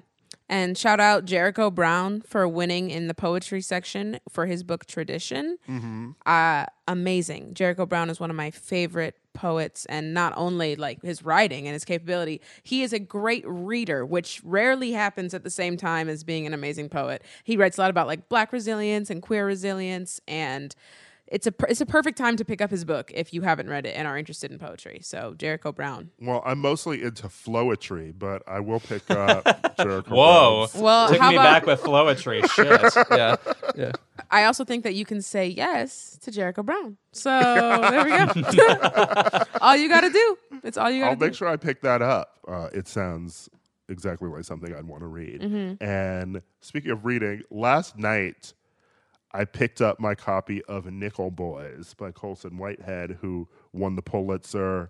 And 0.49 0.77
shout 0.77 0.99
out 0.99 1.25
Jericho 1.25 1.69
Brown 1.69 2.21
for 2.21 2.47
winning 2.47 2.89
in 2.89 3.07
the 3.07 3.13
poetry 3.13 3.61
section 3.61 4.19
for 4.29 4.45
his 4.45 4.63
book 4.63 4.85
Tradition. 4.85 5.57
Uh, 6.25 6.65
amazing. 6.87 7.53
Jericho 7.53 7.85
Brown 7.85 8.09
is 8.09 8.19
one 8.19 8.29
of 8.29 8.35
my 8.35 8.51
favorite 8.51 9.15
poets, 9.33 9.85
and 9.85 10.13
not 10.13 10.33
only 10.35 10.75
like 10.75 11.01
his 11.03 11.23
writing 11.23 11.67
and 11.67 11.73
his 11.73 11.85
capability, 11.85 12.41
he 12.63 12.81
is 12.81 12.93
a 12.93 12.99
great 12.99 13.43
reader, 13.45 14.05
which 14.05 14.41
rarely 14.43 14.93
happens 14.93 15.33
at 15.33 15.43
the 15.43 15.49
same 15.49 15.77
time 15.77 16.09
as 16.09 16.23
being 16.23 16.47
an 16.47 16.53
amazing 16.53 16.89
poet. 16.89 17.23
He 17.43 17.57
writes 17.57 17.77
a 17.77 17.81
lot 17.81 17.89
about 17.89 18.07
like 18.07 18.29
black 18.29 18.51
resilience 18.53 19.09
and 19.09 19.21
queer 19.21 19.45
resilience 19.45 20.19
and 20.27 20.73
it's 21.27 21.47
a 21.47 21.53
it's 21.67 21.81
a 21.81 21.85
perfect 21.85 22.17
time 22.17 22.37
to 22.37 22.45
pick 22.45 22.61
up 22.61 22.71
his 22.71 22.85
book 22.85 23.11
if 23.13 23.33
you 23.33 23.41
haven't 23.41 23.69
read 23.69 23.85
it 23.85 23.95
and 23.95 24.07
are 24.07 24.17
interested 24.17 24.51
in 24.51 24.59
poetry. 24.59 24.99
So 25.03 25.33
Jericho 25.37 25.71
Brown. 25.71 26.11
Well, 26.21 26.41
I'm 26.45 26.59
mostly 26.59 27.03
into 27.03 27.27
flowetry, 27.27 28.13
but 28.17 28.43
I 28.47 28.59
will 28.59 28.79
pick 28.79 29.03
up 29.11 29.43
Jericho. 29.77 30.15
Whoa. 30.15 30.67
Brown's. 30.67 30.81
Well, 30.81 31.09
Took 31.09 31.19
how 31.19 31.29
me 31.29 31.35
about 31.35 31.43
back 31.43 31.65
with 31.65 31.81
flowetry. 31.81 32.49
Shit. 32.51 33.07
Yeah. 33.17 33.35
Yeah. 33.75 33.91
I 34.29 34.45
also 34.45 34.63
think 34.65 34.83
that 34.83 34.93
you 34.95 35.05
can 35.05 35.21
say 35.21 35.47
yes 35.47 36.17
to 36.21 36.31
Jericho 36.31 36.63
Brown. 36.63 36.97
So 37.11 37.29
there 37.89 38.03
we 38.03 38.09
go. 38.11 39.39
all 39.61 39.75
you 39.75 39.89
got 39.89 40.01
to 40.01 40.09
do. 40.09 40.37
It's 40.63 40.77
all 40.77 40.89
you 40.89 41.01
got 41.01 41.11
to 41.11 41.15
do. 41.15 41.23
I'll 41.23 41.29
make 41.29 41.35
sure 41.35 41.47
I 41.47 41.57
pick 41.57 41.81
that 41.81 42.01
up. 42.01 42.39
Uh, 42.47 42.69
it 42.73 42.87
sounds 42.87 43.49
exactly 43.89 44.29
like 44.29 44.43
something 44.43 44.73
I'd 44.75 44.85
want 44.85 45.01
to 45.01 45.07
read. 45.07 45.41
Mm-hmm. 45.41 45.83
And 45.83 46.41
speaking 46.61 46.91
of 46.91 47.05
reading, 47.05 47.43
last 47.49 47.97
night 47.97 48.53
I 49.37 49.45
picked 49.45 49.81
up 49.81 49.99
my 49.99 50.15
copy 50.15 50.63
of 50.63 50.91
Nickel 50.91 51.29
Boys 51.29 51.93
by 51.93 52.11
Colson 52.11 52.57
Whitehead, 52.57 53.19
who 53.21 53.47
won 53.71 53.95
the 53.95 54.01
Pulitzer 54.01 54.89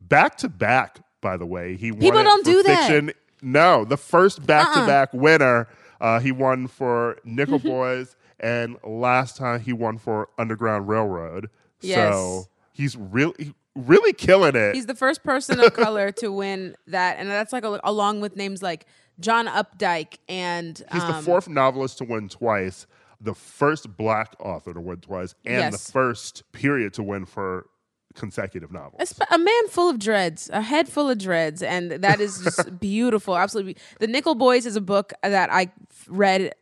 back 0.00 0.36
to 0.38 0.48
back. 0.48 0.98
By 1.20 1.36
the 1.36 1.46
way, 1.46 1.76
he 1.76 1.92
won 1.92 2.00
People 2.00 2.24
don't 2.24 2.44
do 2.44 2.62
that. 2.64 2.70
Uh-uh. 2.70 2.86
fiction. 2.88 3.12
No, 3.40 3.84
the 3.84 3.96
first 3.96 4.44
back 4.44 4.74
to 4.74 4.84
back 4.84 5.12
winner. 5.12 5.68
Uh, 6.00 6.18
he 6.18 6.32
won 6.32 6.66
for 6.66 7.18
Nickel 7.24 7.60
Boys, 7.60 8.16
and 8.40 8.76
last 8.82 9.36
time 9.36 9.60
he 9.60 9.72
won 9.72 9.98
for 9.98 10.28
Underground 10.36 10.88
Railroad. 10.88 11.48
Yes. 11.80 12.12
So 12.12 12.48
he's 12.72 12.96
really, 12.96 13.54
really 13.76 14.12
killing 14.12 14.56
it. 14.56 14.74
He's 14.74 14.86
the 14.86 14.96
first 14.96 15.22
person 15.22 15.60
of 15.60 15.72
color 15.74 16.10
to 16.12 16.32
win 16.32 16.74
that, 16.88 17.18
and 17.18 17.30
that's 17.30 17.52
like 17.52 17.64
a, 17.64 17.80
along 17.84 18.20
with 18.20 18.34
names 18.34 18.60
like 18.60 18.86
John 19.20 19.46
Updike 19.46 20.16
and 20.28 20.78
He's 20.92 21.02
the 21.02 21.14
um, 21.14 21.24
fourth 21.24 21.48
novelist 21.48 21.98
to 21.98 22.04
win 22.04 22.28
twice, 22.28 22.86
the 23.22 23.34
first 23.34 23.96
black 23.96 24.34
author 24.40 24.74
to 24.74 24.80
win 24.80 24.96
twice, 24.98 25.34
and 25.44 25.54
Yes. 25.56 25.86
the 25.86 25.92
first 25.92 26.42
period 26.52 26.92
to 26.94 27.02
win 27.02 27.24
for 27.24 27.66
consecutive 28.14 28.70
novels. 28.72 29.14
a 29.30 29.38
man 29.38 29.68
full 29.68 29.88
of 29.88 29.98
dreads, 29.98 30.50
a 30.52 30.60
head 30.60 30.88
full 30.88 31.08
of 31.08 31.18
dreads, 31.18 31.62
and 31.62 31.92
that 31.92 32.20
is 32.20 32.40
just 32.42 32.78
beautiful. 32.80 33.36
Absolutely, 33.38 33.76
the 34.00 34.06
Nickel 34.06 34.34
Boys 34.34 34.66
is 34.66 34.76
a 34.76 34.80
book 34.80 35.12
that 35.22 35.50
I 35.52 35.70
read 36.08 36.52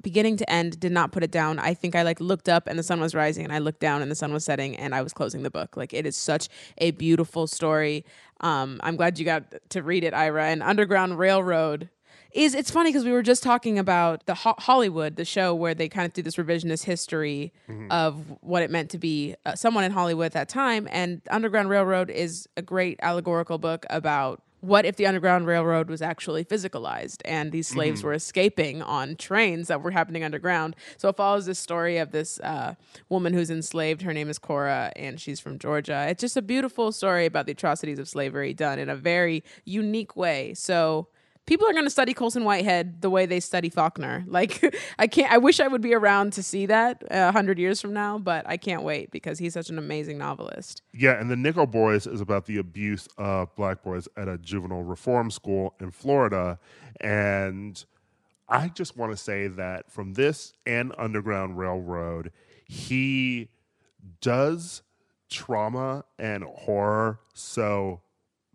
beginning 0.00 0.36
to 0.38 0.50
end. 0.50 0.80
Did 0.80 0.92
not 0.92 1.12
put 1.12 1.22
it 1.22 1.30
down. 1.30 1.58
I 1.58 1.74
think 1.74 1.94
I 1.94 2.02
like 2.02 2.20
looked 2.20 2.48
up 2.48 2.66
and 2.66 2.78
the 2.78 2.82
sun 2.82 3.00
was 3.00 3.14
rising, 3.14 3.44
and 3.44 3.52
I 3.52 3.58
looked 3.58 3.80
down 3.80 4.00
and 4.00 4.10
the 4.10 4.14
sun 4.14 4.32
was 4.32 4.44
setting, 4.44 4.76
and 4.76 4.94
I 4.94 5.02
was 5.02 5.12
closing 5.12 5.42
the 5.42 5.50
book. 5.50 5.76
Like 5.76 5.92
it 5.92 6.06
is 6.06 6.16
such 6.16 6.48
a 6.78 6.92
beautiful 6.92 7.46
story. 7.46 8.04
Um, 8.40 8.80
I'm 8.82 8.96
glad 8.96 9.18
you 9.18 9.24
got 9.24 9.52
to 9.70 9.82
read 9.82 10.04
it, 10.04 10.14
Ira. 10.14 10.46
And 10.46 10.62
Underground 10.62 11.18
Railroad 11.18 11.90
is 12.32 12.54
it's 12.54 12.70
funny 12.70 12.90
because 12.90 13.04
we 13.04 13.12
were 13.12 13.22
just 13.22 13.42
talking 13.42 13.78
about 13.78 14.26
the 14.26 14.34
Ho- 14.34 14.54
Hollywood, 14.58 15.16
the 15.16 15.24
show 15.24 15.54
where 15.54 15.74
they 15.74 15.88
kind 15.88 16.06
of 16.06 16.12
do 16.12 16.22
this 16.22 16.36
revisionist 16.36 16.84
history 16.84 17.52
of 17.90 18.16
what 18.42 18.62
it 18.62 18.70
meant 18.70 18.90
to 18.90 18.98
be 18.98 19.34
uh, 19.46 19.54
someone 19.54 19.84
in 19.84 19.92
Hollywood 19.92 20.26
at 20.26 20.32
that 20.32 20.48
time. 20.48 20.86
And 20.90 21.22
Underground 21.30 21.70
Railroad 21.70 22.10
is 22.10 22.48
a 22.56 22.62
great 22.62 22.98
allegorical 23.02 23.58
book 23.58 23.86
about 23.88 24.42
what 24.60 24.84
if 24.84 24.96
the 24.96 25.06
Underground 25.06 25.46
Railroad 25.46 25.88
was 25.88 26.02
actually 26.02 26.44
physicalized 26.44 27.22
and 27.24 27.52
these 27.52 27.68
slaves 27.68 28.02
were 28.02 28.12
escaping 28.12 28.82
on 28.82 29.14
trains 29.14 29.68
that 29.68 29.82
were 29.82 29.92
happening 29.92 30.24
underground. 30.24 30.74
So 30.96 31.08
it 31.08 31.16
follows 31.16 31.46
this 31.46 31.60
story 31.60 31.98
of 31.98 32.10
this 32.10 32.40
uh, 32.40 32.74
woman 33.08 33.32
who's 33.34 33.50
enslaved. 33.50 34.02
Her 34.02 34.12
name 34.12 34.28
is 34.28 34.38
Cora, 34.38 34.92
and 34.96 35.20
she's 35.20 35.38
from 35.38 35.60
Georgia. 35.60 36.06
It's 36.10 36.20
just 36.20 36.36
a 36.36 36.42
beautiful 36.42 36.90
story 36.90 37.24
about 37.24 37.46
the 37.46 37.52
atrocities 37.52 38.00
of 38.00 38.08
slavery 38.08 38.52
done 38.52 38.80
in 38.80 38.88
a 38.88 38.96
very 38.96 39.44
unique 39.64 40.16
way. 40.16 40.54
So 40.54 41.06
people 41.48 41.66
are 41.66 41.72
going 41.72 41.86
to 41.86 41.90
study 41.90 42.12
Colson 42.12 42.44
Whitehead 42.44 43.00
the 43.00 43.08
way 43.08 43.24
they 43.24 43.40
study 43.40 43.70
Faulkner. 43.70 44.24
Like, 44.38 44.76
I 44.98 45.06
can't. 45.06 45.32
I 45.32 45.38
wish 45.38 45.58
I 45.58 45.66
would 45.66 45.80
be 45.80 45.94
around 45.94 46.34
to 46.34 46.42
see 46.42 46.66
that 46.66 47.02
a 47.10 47.32
hundred 47.32 47.58
years 47.58 47.80
from 47.80 47.92
now, 47.92 48.18
but 48.18 48.46
I 48.46 48.56
can't 48.56 48.82
wait 48.82 49.10
because 49.10 49.38
he's 49.38 49.54
such 49.54 49.70
an 49.70 49.78
amazing 49.78 50.18
novelist. 50.18 50.82
Yeah, 50.92 51.18
and 51.18 51.30
the 51.30 51.34
Nickel 51.34 51.66
Boys 51.66 52.06
is 52.06 52.20
about 52.20 52.44
the 52.46 52.58
abuse 52.58 53.08
of 53.16 53.52
black 53.56 53.82
boys 53.82 54.06
at 54.16 54.28
a 54.28 54.38
juvenile 54.38 54.82
reform 54.82 55.30
school 55.30 55.74
in 55.80 55.90
Florida. 55.90 56.60
And 57.00 57.82
I 58.48 58.68
just 58.68 58.96
want 58.96 59.10
to 59.12 59.16
say 59.16 59.48
that 59.48 59.90
from 59.90 60.12
this 60.12 60.52
and 60.66 60.94
Underground 60.98 61.58
Railroad, 61.58 62.30
he 62.66 63.48
does 64.20 64.82
trauma 65.30 66.04
and 66.18 66.44
horror 66.44 67.20
so 67.32 68.02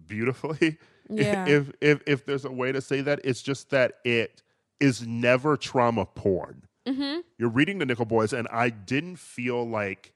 beautifully. 0.07 0.77
Yeah. 1.09 1.47
If 1.47 1.71
if 1.81 2.01
if 2.07 2.25
there's 2.25 2.45
a 2.45 2.51
way 2.51 2.71
to 2.71 2.81
say 2.81 3.01
that, 3.01 3.21
it's 3.23 3.41
just 3.41 3.69
that 3.71 3.99
it 4.03 4.41
is 4.79 5.05
never 5.05 5.57
trauma 5.57 6.05
porn. 6.05 6.67
You're 7.37 7.49
reading 7.49 7.77
the 7.77 7.85
Nickel 7.85 8.05
Boys, 8.05 8.33
and 8.33 8.47
I 8.51 8.69
didn't 8.69 9.17
feel 9.17 9.67
like 9.67 10.13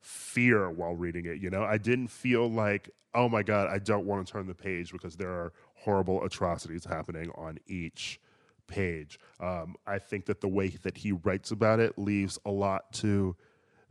fear 0.00 0.70
while 0.70 0.94
reading 0.94 1.26
it. 1.26 1.38
You 1.38 1.50
know, 1.50 1.62
I 1.62 1.78
didn't 1.78 2.08
feel 2.08 2.50
like, 2.50 2.90
oh 3.14 3.28
my 3.28 3.42
God, 3.42 3.68
I 3.68 3.78
don't 3.78 4.04
want 4.06 4.26
to 4.26 4.32
turn 4.32 4.46
the 4.46 4.54
page 4.54 4.90
because 4.90 5.16
there 5.16 5.30
are 5.30 5.52
horrible 5.74 6.24
atrocities 6.24 6.84
happening 6.84 7.30
on 7.36 7.58
each 7.66 8.20
page. 8.66 9.18
Um, 9.40 9.76
I 9.86 9.98
think 9.98 10.26
that 10.26 10.40
the 10.40 10.48
way 10.48 10.68
that 10.82 10.98
he 10.98 11.12
writes 11.12 11.50
about 11.50 11.78
it 11.78 11.98
leaves 11.98 12.38
a 12.44 12.50
lot 12.50 12.92
to 12.94 13.36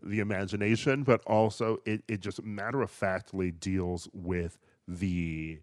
the 0.04 0.20
imagination, 0.20 1.04
but 1.04 1.22
also 1.26 1.80
it, 1.86 2.04
it 2.08 2.20
just 2.20 2.44
matter 2.44 2.82
of 2.82 2.92
factly 2.92 3.52
deals 3.52 4.10
with 4.14 4.58
the 4.88 5.60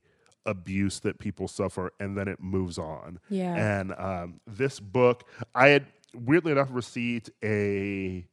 abuse 0.47 1.01
that 1.01 1.19
people 1.19 1.49
suffer 1.49 1.93
and 2.01 2.17
then 2.17 2.29
it 2.29 2.41
moves 2.41 2.79
on. 2.79 3.19
Yeah. 3.29 3.55
And 3.55 3.95
um, 3.97 4.41
this 4.47 4.81
book, 4.81 5.29
I 5.55 5.69
had 5.69 5.87
weirdly 6.15 6.53
enough 6.53 6.69
received 6.71 7.31
a 7.43 8.27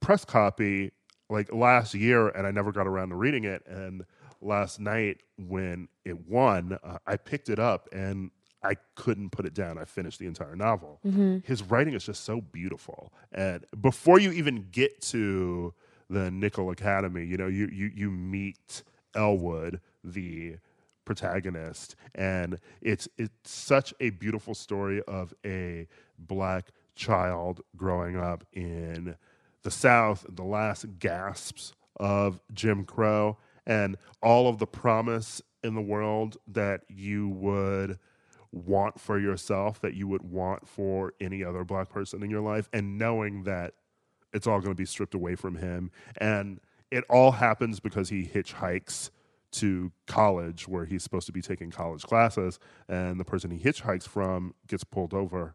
press 0.00 0.24
copy 0.24 0.92
like 1.28 1.52
last 1.52 1.94
year 1.94 2.28
and 2.28 2.46
I 2.46 2.50
never 2.50 2.72
got 2.72 2.86
around 2.86 3.10
to 3.10 3.16
reading 3.16 3.44
it. 3.44 3.62
And 3.66 4.04
last 4.40 4.80
night 4.80 5.18
when 5.38 5.88
it 6.04 6.28
won, 6.28 6.78
uh, 6.82 6.98
I 7.06 7.16
picked 7.16 7.48
it 7.48 7.58
up 7.58 7.88
and 7.92 8.30
I 8.62 8.76
couldn't 8.94 9.30
put 9.30 9.46
it 9.46 9.54
down. 9.54 9.78
I 9.78 9.84
finished 9.84 10.18
the 10.18 10.26
entire 10.26 10.54
novel. 10.54 11.00
His 11.44 11.62
writing 11.62 11.94
is 11.94 12.04
just 12.04 12.24
so 12.24 12.40
beautiful. 12.40 13.12
And 13.32 13.64
before 13.80 14.18
you 14.18 14.32
even 14.32 14.66
get 14.70 15.00
to 15.02 15.72
the 16.10 16.30
Nickel 16.30 16.70
Academy, 16.70 17.24
you 17.24 17.38
know, 17.38 17.46
you 17.46 17.68
you 17.72 17.90
you 17.94 18.10
meet 18.10 18.82
Elwood, 19.14 19.80
the 20.04 20.56
protagonist, 21.10 21.96
and 22.14 22.60
it's 22.80 23.08
it's 23.18 23.50
such 23.50 23.92
a 23.98 24.10
beautiful 24.10 24.54
story 24.54 25.02
of 25.08 25.34
a 25.44 25.88
black 26.16 26.68
child 26.94 27.62
growing 27.76 28.16
up 28.16 28.44
in 28.52 29.16
the 29.64 29.72
South, 29.72 30.24
the 30.28 30.44
last 30.44 30.86
gasps 31.00 31.72
of 31.98 32.40
Jim 32.54 32.84
Crow, 32.84 33.38
and 33.66 33.96
all 34.22 34.46
of 34.46 34.58
the 34.58 34.68
promise 34.68 35.42
in 35.64 35.74
the 35.74 35.80
world 35.80 36.36
that 36.46 36.82
you 36.88 37.28
would 37.28 37.98
want 38.52 39.00
for 39.00 39.18
yourself, 39.18 39.80
that 39.80 39.94
you 39.94 40.06
would 40.06 40.22
want 40.22 40.68
for 40.68 41.12
any 41.20 41.42
other 41.42 41.64
black 41.64 41.88
person 41.88 42.22
in 42.22 42.30
your 42.30 42.40
life, 42.40 42.68
and 42.72 42.98
knowing 42.98 43.42
that 43.42 43.74
it's 44.32 44.46
all 44.46 44.60
going 44.60 44.70
to 44.70 44.80
be 44.80 44.86
stripped 44.86 45.14
away 45.14 45.34
from 45.34 45.56
him. 45.56 45.90
And 46.18 46.60
it 46.92 47.02
all 47.10 47.32
happens 47.32 47.80
because 47.80 48.10
he 48.10 48.26
hitchhikes 48.26 49.10
to 49.52 49.92
college 50.06 50.68
where 50.68 50.84
he's 50.84 51.02
supposed 51.02 51.26
to 51.26 51.32
be 51.32 51.42
taking 51.42 51.70
college 51.70 52.02
classes, 52.02 52.58
and 52.88 53.18
the 53.18 53.24
person 53.24 53.50
he 53.50 53.58
hitchhikes 53.58 54.06
from 54.06 54.54
gets 54.66 54.84
pulled 54.84 55.14
over 55.14 55.54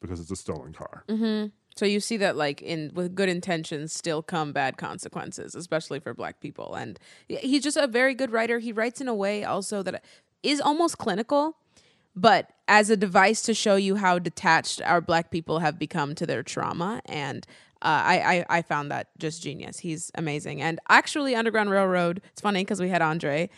because 0.00 0.20
it's 0.20 0.30
a 0.30 0.36
stolen 0.36 0.72
car. 0.72 1.04
Mm-hmm. 1.08 1.48
So 1.76 1.86
you 1.86 1.98
see 1.98 2.16
that 2.18 2.36
like 2.36 2.62
in 2.62 2.92
with 2.94 3.14
good 3.14 3.28
intentions 3.28 3.92
still 3.92 4.22
come 4.22 4.52
bad 4.52 4.76
consequences, 4.76 5.54
especially 5.54 5.98
for 5.98 6.14
black 6.14 6.40
people. 6.40 6.74
And 6.74 6.98
he's 7.26 7.62
just 7.62 7.76
a 7.76 7.86
very 7.86 8.14
good 8.14 8.30
writer. 8.30 8.60
He 8.60 8.72
writes 8.72 9.00
in 9.00 9.08
a 9.08 9.14
way 9.14 9.44
also 9.44 9.82
that 9.82 10.04
is 10.42 10.60
almost 10.60 10.98
clinical, 10.98 11.56
but 12.14 12.50
as 12.68 12.90
a 12.90 12.96
device 12.96 13.42
to 13.42 13.54
show 13.54 13.74
you 13.76 13.96
how 13.96 14.18
detached 14.18 14.80
our 14.82 15.00
black 15.00 15.30
people 15.30 15.58
have 15.58 15.78
become 15.78 16.14
to 16.14 16.26
their 16.26 16.42
trauma. 16.44 17.02
And 17.06 17.44
I, 17.88 18.44
I 18.48 18.58
I 18.58 18.62
found 18.62 18.90
that 18.90 19.08
just 19.18 19.42
genius. 19.42 19.78
He's 19.78 20.10
amazing. 20.14 20.62
And 20.62 20.80
actually, 20.88 21.34
Underground 21.34 21.70
Railroad. 21.70 22.22
It's 22.32 22.40
funny 22.40 22.62
because 22.62 22.80
we 22.80 22.88
had 22.88 23.02
Andre. 23.02 23.50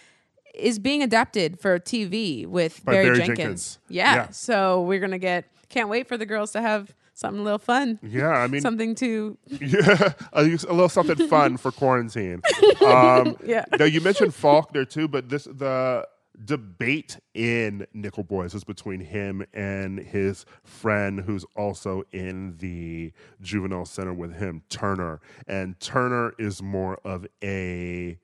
Is 0.55 0.79
being 0.79 1.03
adapted 1.03 1.61
for 1.61 1.79
TV 1.79 2.47
with 2.47 2.83
By 2.85 2.93
Barry, 2.93 3.05
Barry 3.07 3.17
Jenkins. 3.19 3.37
Jenkins. 3.39 3.79
Yeah. 3.89 4.15
Yeah. 4.15 4.29
So 4.31 4.83
we're 4.83 5.01
gonna 5.01 5.19
get. 5.19 5.45
Can't 5.69 5.89
wait 5.89 6.07
for 6.09 6.17
the 6.17 6.25
girls 6.27 6.53
to 6.53 6.61
have 6.63 6.95
something 7.13 7.41
a 7.41 7.43
little 7.43 7.59
fun 7.59 7.99
Yeah, 8.03 8.29
I 8.29 8.47
mean, 8.47 8.61
something 8.61 8.95
to 8.97 9.37
Yeah, 9.61 10.13
a, 10.33 10.43
a 10.43 10.45
little 10.47 10.89
something 10.89 11.29
fun 11.29 11.57
for 11.57 11.73
quarantine. 11.73 12.41
Um, 12.87 13.37
Yeah. 13.45 13.65
Now 13.79 13.87
you 13.87 14.01
mentioned 14.01 14.35
Faulkner 14.35 14.85
too, 14.85 15.09
but 15.09 15.29
this 15.29 15.45
the 15.45 16.07
debate 16.45 17.19
in 17.35 17.87
Nickel 17.93 18.25
Boys 18.25 18.55
is 18.55 18.65
between 18.65 19.01
him 19.01 19.45
and 19.55 19.99
his 19.99 20.45
friend 20.65 21.21
who's 21.21 21.45
also 21.57 22.03
in 22.13 22.57
the 22.59 23.13
juvenile 23.41 23.85
center 23.87 24.13
with 24.13 24.35
him, 24.35 24.63
Turner. 24.69 25.21
And 25.47 25.79
Turner 25.81 26.35
is 26.39 26.63
more 26.63 26.99
of 27.05 27.27
a 27.43 28.19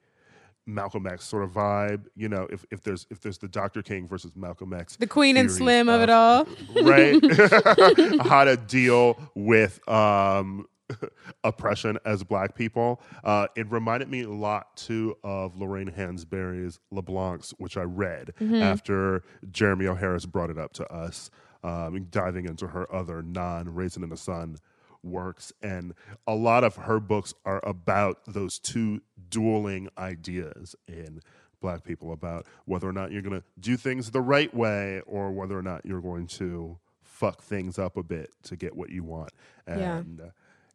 Malcolm 0.67 1.07
X 1.07 1.25
sort 1.25 1.45
of 1.45 1.51
vibe. 1.51 2.07
You 2.15 2.29
know, 2.29 2.47
if, 2.51 2.65
if 2.71 2.83
there's 2.83 3.07
if 3.11 3.21
there's 3.21 3.39
the 3.39 3.49
Dr. 3.49 3.83
King 3.83 4.07
versus 4.07 4.33
Malcolm 4.37 4.73
X, 4.73 4.97
The 4.97 5.07
Queen 5.07 5.37
and 5.37 5.51
Slim 5.51 5.89
of 5.89 6.01
it 6.03 6.11
all. 6.11 6.47
right? 6.83 7.21
How 8.27 8.45
to 8.45 8.57
deal 8.57 9.19
with 9.35 9.87
um, 9.89 10.67
oppression 11.45 11.99
as 12.05 12.25
black 12.25 12.55
people. 12.55 13.01
Uh, 13.25 13.47
it 13.57 13.71
reminded 13.71 14.09
me 14.09 14.23
a 14.23 14.31
lot 14.31 14.77
too 14.77 15.17
of 15.23 15.57
Lorraine 15.57 15.91
Hansberry's 15.91 16.79
Les 16.91 17.03
Blancs, 17.03 17.55
which 17.59 17.77
I 17.77 17.83
read 17.83 18.33
after 18.63 19.23
Jeremy 19.51 19.87
O. 19.87 19.95
Harris 19.95 20.27
brought 20.27 20.51
it 20.51 20.59
up 20.59 20.73
to 20.75 20.93
us, 20.93 21.31
um, 21.63 22.07
diving 22.11 22.47
into 22.47 22.69
her 22.69 22.93
other 22.93 23.23
non 23.23 23.75
Raisin 23.75 24.03
in 24.03 24.11
the 24.11 24.17
Sun 24.17 24.57
works. 25.03 25.53
And 25.63 25.95
a 26.27 26.35
lot 26.35 26.65
of 26.65 26.77
her 26.77 27.01
books 27.01 27.35
are 27.45 27.61
about 27.65 28.19
those 28.27 28.59
two 28.59 29.01
dueling 29.29 29.89
ideas 29.99 30.77
in 30.87 31.21
black 31.61 31.85
people 31.85 32.13
about 32.13 32.45
whether 32.65 32.89
or 32.89 32.93
not 32.93 33.13
you're 33.13 33.23
going 33.23 33.41
to 33.41 33.45
do 33.61 33.77
things 33.77 34.11
the 34.11 34.21
right 34.21 34.53
way 34.53 35.01
or 35.07 35.31
whether 35.31 35.57
or 35.57 35.63
not 35.63 35.87
you're 35.87 36.01
going 36.01 36.27
to 36.27 36.79
fuck 37.03 37.41
things 37.41 37.79
up 37.79 37.97
a 37.97 38.03
bit 38.03 38.31
to 38.43 38.57
get 38.57 38.77
what 38.77 38.91
you 38.91 39.05
want. 39.05 39.31
Yeah. 39.69 39.99
And 39.99 40.21
uh, 40.21 40.25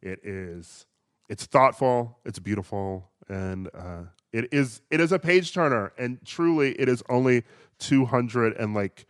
it 0.02 0.20
is 0.24 0.86
it's 1.28 1.44
thoughtful, 1.44 2.18
it's 2.24 2.38
beautiful, 2.38 3.10
and 3.28 3.68
uh, 3.74 4.02
it 4.32 4.48
is 4.52 4.80
it 4.90 5.00
is 5.00 5.12
a 5.12 5.18
page 5.18 5.52
turner. 5.52 5.92
And 5.98 6.18
truly, 6.24 6.72
it 6.72 6.88
is 6.88 7.02
only 7.08 7.44
two 7.78 8.06
hundred 8.06 8.56
and 8.56 8.74
like 8.74 9.06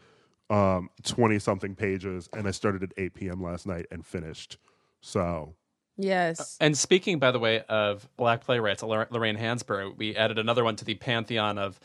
um, 0.50 0.90
twenty 1.02 1.38
something 1.38 1.74
pages. 1.74 2.28
And 2.32 2.48
I 2.48 2.50
started 2.50 2.82
at 2.82 2.92
eight 2.96 3.14
p.m. 3.14 3.42
last 3.42 3.66
night 3.66 3.86
and 3.90 4.04
finished. 4.04 4.58
So 5.00 5.54
Yes. 6.00 6.56
And 6.60 6.78
speaking, 6.78 7.18
by 7.18 7.32
the 7.32 7.40
way, 7.40 7.62
of 7.68 8.08
black 8.16 8.44
playwrights, 8.44 8.84
Lor- 8.84 9.08
Lorraine 9.10 9.36
Hansberry, 9.36 9.94
we 9.96 10.14
added 10.14 10.38
another 10.38 10.62
one 10.62 10.76
to 10.76 10.84
the 10.84 10.94
pantheon 10.94 11.58
of 11.58 11.80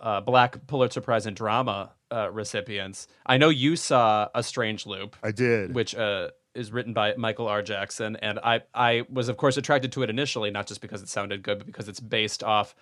uh, 0.00 0.22
black 0.22 0.66
Pulitzer 0.66 1.02
Prize 1.02 1.26
in 1.26 1.34
drama 1.34 1.92
uh, 2.10 2.30
recipients. 2.30 3.06
I 3.26 3.36
know 3.36 3.50
you 3.50 3.76
saw 3.76 4.28
A 4.34 4.42
Strange 4.42 4.86
Loop, 4.86 5.16
I 5.22 5.32
did. 5.32 5.74
which 5.74 5.94
uh, 5.94 6.30
is 6.54 6.72
written 6.72 6.92
by 6.92 7.14
Michael 7.16 7.48
R. 7.48 7.62
Jackson, 7.62 8.16
and 8.16 8.38
I 8.38 8.62
I 8.74 9.04
was 9.10 9.28
of 9.28 9.36
course 9.36 9.56
attracted 9.56 9.92
to 9.92 10.02
it 10.02 10.10
initially, 10.10 10.50
not 10.50 10.66
just 10.66 10.80
because 10.80 11.02
it 11.02 11.08
sounded 11.08 11.42
good, 11.42 11.58
but 11.58 11.66
because 11.66 11.88
it's 11.88 12.00
based 12.00 12.42
off 12.42 12.74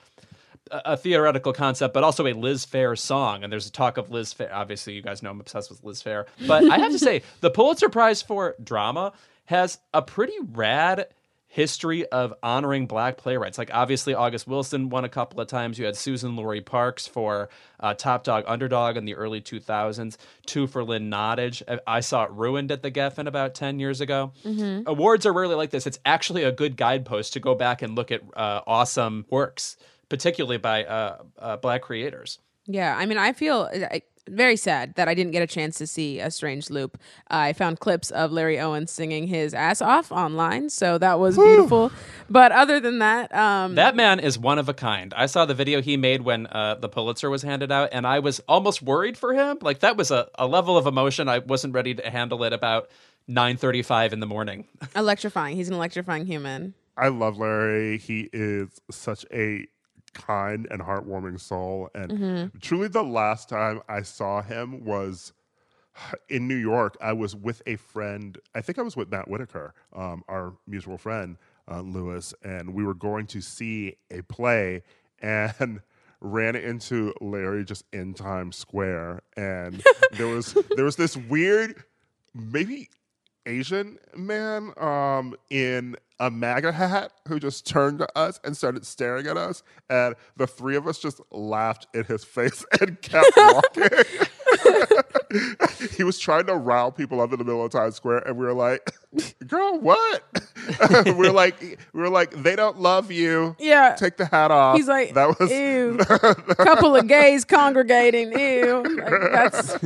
a, 0.71 0.83
a 0.87 0.97
theoretical 0.97 1.53
concept, 1.53 1.95
but 1.95 2.05
also 2.05 2.27
a 2.27 2.33
Liz 2.33 2.67
Phair 2.67 2.99
song. 2.99 3.45
And 3.45 3.53
there's 3.53 3.67
a 3.67 3.73
talk 3.73 3.97
of 3.97 4.11
Liz 4.11 4.35
Phair. 4.35 4.53
Obviously, 4.53 4.95
you 4.95 5.03
guys 5.03 5.23
know 5.23 5.31
I'm 5.31 5.41
obsessed 5.41 5.71
with 5.71 5.83
Liz 5.85 6.03
Phair, 6.03 6.27
but 6.47 6.65
I 6.71 6.79
have 6.79 6.93
to 6.93 6.99
say 6.99 7.23
the 7.41 7.51
Pulitzer 7.51 7.89
Prize 7.89 8.23
for 8.23 8.55
drama 8.63 9.13
has 9.47 9.79
a 9.93 10.03
pretty 10.03 10.37
rad 10.53 11.07
history 11.53 12.07
of 12.07 12.33
honoring 12.45 12.87
black 12.87 13.17
playwrights. 13.17 13.59
Like 13.59 13.71
obviously 13.75 14.15
August 14.15 14.47
Wilson 14.47 14.89
won 14.89 15.05
a 15.05 15.09
couple 15.09 15.41
of 15.41 15.49
times. 15.49 15.81
You 15.81 15.85
had 15.85 15.95
Suzan-Lori 15.97 16.61
Parks 16.61 17.09
for 17.09 17.49
uh, 17.81 17.93
Topdog/Underdog 17.93 18.97
in 18.97 19.05
the 19.05 19.17
early 19.17 19.41
2000s. 19.41 20.17
Two 20.47 20.69
for 20.69 20.85
Lynn 20.85 21.11
Nottage. 21.11 21.63
I, 21.89 22.01
saw 22.01 22.23
it 22.23 22.31
ruined 22.31 22.71
at 22.71 22.83
the 22.83 22.91
Geffen 22.91 23.27
about 23.27 23.57
10 23.57 23.81
years 23.81 24.01
ago. 24.01 24.33
Awards 24.87 25.27
are 25.27 25.33
rarely 25.33 25.57
like 25.57 25.71
this. 25.71 25.89
It's 25.89 25.99
actually 26.07 26.45
a 26.45 26.53
good 26.53 26.77
guidepost 26.77 27.33
to 27.33 27.41
go 27.41 27.57
back 27.57 27.83
and 27.83 27.97
look 27.97 28.13
at 28.13 28.23
uh, 28.35 28.61
awesome 28.65 29.27
works, 29.29 29.77
particularly 30.09 30.59
by 30.59 30.85
uh, 30.85 31.19
uh, 31.37 31.57
black 31.57 31.83
creators. 31.83 32.39
Yeah, 32.67 32.97
I 32.97 33.07
mean, 33.07 33.19
I 33.19 33.33
feel 33.33 33.69
I, 33.75 34.03
very 34.29 34.57
sad 34.57 34.95
that 34.95 35.09
I 35.09 35.15
didn't 35.15 35.33
get 35.33 35.43
a 35.43 35.47
chance 35.47 35.79
to 35.79 35.87
see 35.87 36.21
a 36.21 36.31
strange 36.31 36.71
loop. 36.71 36.99
I 37.29 37.53
found 37.53 37.81
clips 37.81 38.11
of 38.11 38.33
Larry 38.33 38.59
Owens 38.59 38.91
singing 38.91 39.27
his 39.27 39.55
ass 39.55 39.81
off 39.83 40.13
online, 40.13 40.71
so 40.71 40.99
that 40.99 41.19
was 41.19 41.37
beautiful. 41.37 41.91
But 42.29 42.53
other 42.53 42.81
than 42.81 42.99
that, 43.01 43.35
um, 43.35 43.75
That 43.75 43.97
man 43.97 44.21
is 44.21 44.39
one 44.39 44.59
of 44.59 44.69
a 44.69 44.75
kind. 44.75 45.13
I 45.17 45.27
saw 45.27 45.45
the 45.47 45.55
video 45.55 45.81
he 45.83 45.97
made 45.97 46.23
when 46.23 46.47
uh, 46.47 46.77
the 46.77 46.89
Pulitzer 46.89 47.31
was 47.31 47.43
handed 47.43 47.73
out, 47.73 47.91
and 47.93 48.07
I 48.07 48.19
was 48.21 48.41
almost 48.49 48.83
worried 48.83 49.17
for 49.17 49.35
him. 49.35 49.59
Like 49.61 49.81
that 49.81 49.97
was 49.97 50.11
a, 50.11 50.29
a 50.37 50.47
level 50.47 50.77
of 50.77 50.87
emotion 50.87 51.29
I 51.29 51.39
wasn't 51.39 51.75
ready 51.75 51.95
to 51.95 52.11
handle 52.11 52.45
it 52.45 52.53
about 52.53 52.89
9:35 53.29 54.13
in 54.13 54.21
the 54.21 54.27
morning. 54.27 54.67
electrifying. 54.97 55.57
He's 55.57 55.69
an 55.69 55.75
electrifying 55.75 56.27
human. 56.27 56.75
I 56.97 57.09
love 57.09 57.39
Larry. 57.39 57.99
He 57.99 58.29
is 58.33 58.69
such 58.91 59.25
a 59.33 59.67
kind 60.15 60.67
and 60.71 60.81
heartwarming 60.83 61.41
soul. 61.41 61.91
And 61.95 62.53
truly, 62.61 62.89
the 62.89 63.03
last 63.03 63.49
time 63.49 63.81
I 63.89 64.03
saw 64.03 64.43
him 64.43 64.85
was 64.85 65.33
in 66.29 66.49
New 66.49 66.57
York. 66.57 66.97
I 67.01 67.13
was 67.13 67.35
with 67.35 67.63
a 67.67 67.77
friend. 67.77 68.39
I 68.55 68.61
think 68.61 68.79
I 68.79 68.83
was 68.83 68.97
with 68.97 69.11
Matt 69.11 69.29
Whitaker, 69.29 69.75
um, 69.95 70.23
our 70.29 70.55
mutual 70.67 70.99
friend, 70.99 71.37
uh, 71.71 71.81
Louis, 71.81 72.33
and 72.43 72.75
we 72.75 72.85
were 72.85 72.95
going 72.95 73.27
to 73.29 73.41
see 73.41 73.97
a 74.11 74.23
play 74.23 74.83
and 75.21 75.81
ran 76.21 76.57
into 76.57 77.15
Larry 77.21 77.65
just 77.65 77.85
in 77.93 78.15
Times 78.15 78.57
Square. 78.57 79.23
And 79.37 79.83
there 80.13 80.27
was 80.27 80.57
there 80.77 80.85
was 80.85 80.97
this 80.97 81.17
weird, 81.17 81.85
maybe 82.35 82.89
Asian 83.47 83.99
man 84.15 84.73
um, 84.77 85.35
in 85.49 85.97
a 86.21 86.31
MAGA 86.31 86.71
hat 86.71 87.13
who 87.27 87.41
just 87.41 87.67
turned 87.67 87.99
to 87.99 88.19
us 88.19 88.39
and 88.45 88.55
started 88.55 88.85
staring 88.87 89.27
at 89.27 89.39
us. 89.39 89.63
And 89.89 90.15
the 90.37 90.47
three 90.47 90.77
of 90.77 90.87
us 90.87 90.99
just 90.99 91.21
laughed 91.33 91.87
in 91.95 92.05
his 92.05 92.23
face 92.25 92.65
and 92.81 93.01
kept 93.01 93.33
walking. 93.37 93.89
he 95.97 96.05
was 96.05 96.19
trying 96.19 96.45
to 96.47 96.55
rile 96.55 96.93
people 96.93 97.21
up 97.21 97.33
in 97.33 97.39
the 97.39 97.45
middle 97.45 97.65
of 97.65 97.71
Times 97.71 97.95
Square, 97.95 98.29
and 98.29 98.37
we 98.37 98.45
were 98.45 98.53
like, 98.53 98.91
"Girl, 99.47 99.79
what?" 99.79 100.23
we 101.07 101.13
were 101.13 101.33
like, 101.33 101.61
"We 101.93 102.01
were 102.01 102.11
like, 102.11 102.31
they 102.43 102.57
don't 102.57 102.79
love 102.81 103.11
you. 103.11 103.57
Yeah. 103.59 103.95
take 103.95 104.17
the 104.17 104.27
hat 104.27 104.51
off." 104.51 104.77
He's 104.77 104.89
like, 104.89 105.15
"That 105.15 105.39
was 105.39 105.51
ew. 105.51 105.97
Couple 106.57 106.97
of 106.97 107.07
gays 107.07 107.45
congregating, 107.45 108.33
ew. 108.39 108.83
Like, 108.83 109.33
that's, 109.33 109.79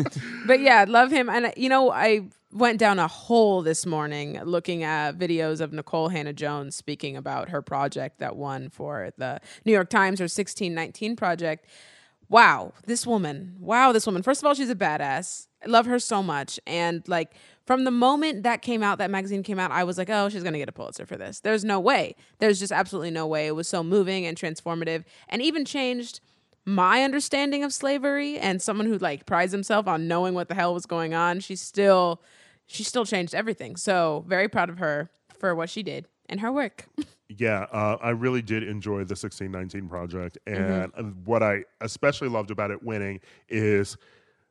but 0.47 0.61
yeah, 0.61 0.85
love 0.89 1.11
him. 1.11 1.29
And 1.29 1.53
you 1.57 1.69
know, 1.69 1.93
I 1.93 2.23
went 2.55 2.79
down 2.79 3.01
a 3.01 3.09
hole 3.09 3.63
this 3.63 3.85
morning 3.85 4.41
looking 4.45 4.85
at 4.85 5.19
videos 5.19 5.61
of 5.61 5.73
Nikole 5.73 6.13
Hannah-Jones 6.13 6.77
speaking 6.77 7.17
about 7.17 7.49
her 7.49 7.61
project 7.61 8.21
that 8.21 8.37
won 8.37 8.71
for 8.71 9.11
the 9.19 9.41
New 9.65 9.73
York 9.73 9.91
Times, 9.91 10.21
her 10.21 10.25
1619 10.25 11.17
project. 11.17 11.67
Wow, 12.29 12.73
this 12.87 13.07
woman. 13.07 13.57
Wow, 13.59 13.93
this 13.93 14.07
woman. 14.07 14.23
First 14.23 14.41
of 14.41 14.47
all, 14.47 14.55
she's 14.55 14.71
a 14.71 14.75
badass. 14.75 15.49
I 15.65 15.69
love 15.69 15.87
her 15.87 15.99
so 15.99 16.23
much. 16.23 16.61
And 16.67 17.07
like 17.09 17.35
from 17.67 17.85
the 17.85 17.91
moment 17.91 18.45
that 18.45 18.63
came 18.63 18.83
out, 18.83 18.99
that 18.99 19.11
magazine 19.11 19.43
came 19.43 19.59
out, 19.59 19.73
I 19.73 19.83
was 19.83 19.99
like, 19.99 20.09
oh, 20.09 20.29
she's 20.29 20.43
going 20.43 20.53
to 20.53 20.59
get 20.59 20.69
a 20.69 20.73
Pulitzer 20.73 21.07
for 21.07 21.17
this. 21.17 21.41
There's 21.41 21.65
no 21.65 21.81
way. 21.81 22.15
There's 22.39 22.61
just 22.61 22.73
absolutely 22.73 23.11
no 23.11 23.27
way. 23.27 23.49
It 23.49 23.57
was 23.57 23.67
so 23.67 23.83
moving 23.83 24.27
and 24.27 24.39
transformative 24.39 25.05
and 25.29 25.43
even 25.43 25.65
changed 25.65 26.21
my 26.65 27.03
understanding 27.03 27.65
of 27.65 27.73
slavery 27.73 28.39
and 28.39 28.63
someone 28.63 28.87
who 28.87 28.97
like 28.97 29.27
prides 29.27 29.53
himself 29.53 29.89
on 29.89 30.09
knowing 30.09 30.35
what 30.35 30.49
the 30.49 30.55
hell 30.55 30.73
was 30.73 30.87
going 30.87 31.15
on. 31.15 31.41
She 31.41 31.57
still 31.57 32.23
she 32.67 32.85
still 32.85 33.05
changed 33.05 33.35
everything. 33.35 33.77
So, 33.77 34.25
very 34.27 34.49
proud 34.49 34.71
of 34.71 34.79
her 34.79 35.11
for 35.39 35.55
what 35.55 35.71
she 35.71 35.83
did 35.83 36.07
and 36.29 36.41
her 36.41 36.53
work. 36.53 36.87
Yeah, 37.37 37.67
uh, 37.73 37.97
I 38.01 38.11
really 38.11 38.43
did 38.43 38.63
enjoy 38.63 38.99
the 38.99 39.17
1619 39.17 39.89
project. 39.89 40.39
Mm-hmm. 40.47 40.63
And 40.63 40.93
uh, 40.97 41.03
what 41.25 41.43
I 41.43 41.65
especially 41.81 42.29
loved 42.29 42.51
about 42.51 42.71
it 42.71 42.83
winning 42.83 43.21
is 43.49 43.97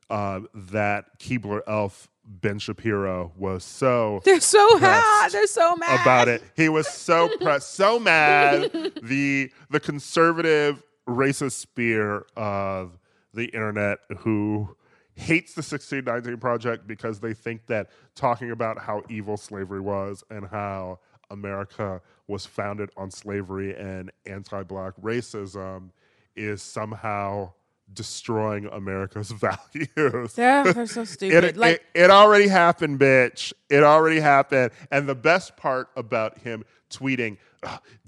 uh, 0.09 0.41
that 0.53 1.19
Keebler 1.19 1.61
elf 1.67 2.09
Ben 2.25 2.57
Shapiro 2.57 3.31
was 3.37 3.63
so 3.63 4.21
They're 4.25 4.39
so 4.39 4.79
hot. 4.79 5.29
They're 5.31 5.47
so 5.47 5.75
mad 5.75 6.01
about 6.01 6.27
it. 6.27 6.43
He 6.55 6.69
was 6.69 6.87
so 6.87 7.29
pressed, 7.41 7.73
so 7.73 7.99
mad. 7.99 8.71
The 9.01 9.51
the 9.69 9.79
conservative 9.79 10.81
racist 11.07 11.53
spear 11.53 12.25
of 12.35 12.97
the 13.33 13.45
internet 13.45 13.99
who 14.19 14.75
hates 15.15 15.53
the 15.53 15.59
1619 15.59 16.39
project 16.39 16.87
because 16.87 17.19
they 17.19 17.33
think 17.33 17.67
that 17.67 17.89
talking 18.15 18.51
about 18.51 18.79
how 18.79 19.03
evil 19.09 19.37
slavery 19.37 19.79
was 19.79 20.23
and 20.29 20.47
how 20.47 20.99
America 21.29 22.01
was 22.27 22.45
founded 22.45 22.89
on 22.97 23.11
slavery 23.11 23.75
and 23.75 24.11
anti-black 24.25 24.93
racism 25.01 25.89
is 26.35 26.61
somehow 26.61 27.51
destroying 27.91 28.65
America's 28.67 29.31
values. 29.31 30.37
Yeah, 30.37 30.71
they're 30.71 30.85
so 30.87 31.03
stupid. 31.05 31.43
It, 31.43 31.57
like 31.57 31.83
it, 31.93 32.03
it 32.03 32.09
already 32.09 32.47
happened, 32.47 32.99
bitch. 32.99 33.53
It 33.69 33.83
already 33.83 34.19
happened. 34.19 34.71
And 34.91 35.07
the 35.07 35.15
best 35.15 35.57
part 35.57 35.89
about 35.95 36.39
him 36.39 36.63
tweeting, 36.89 37.37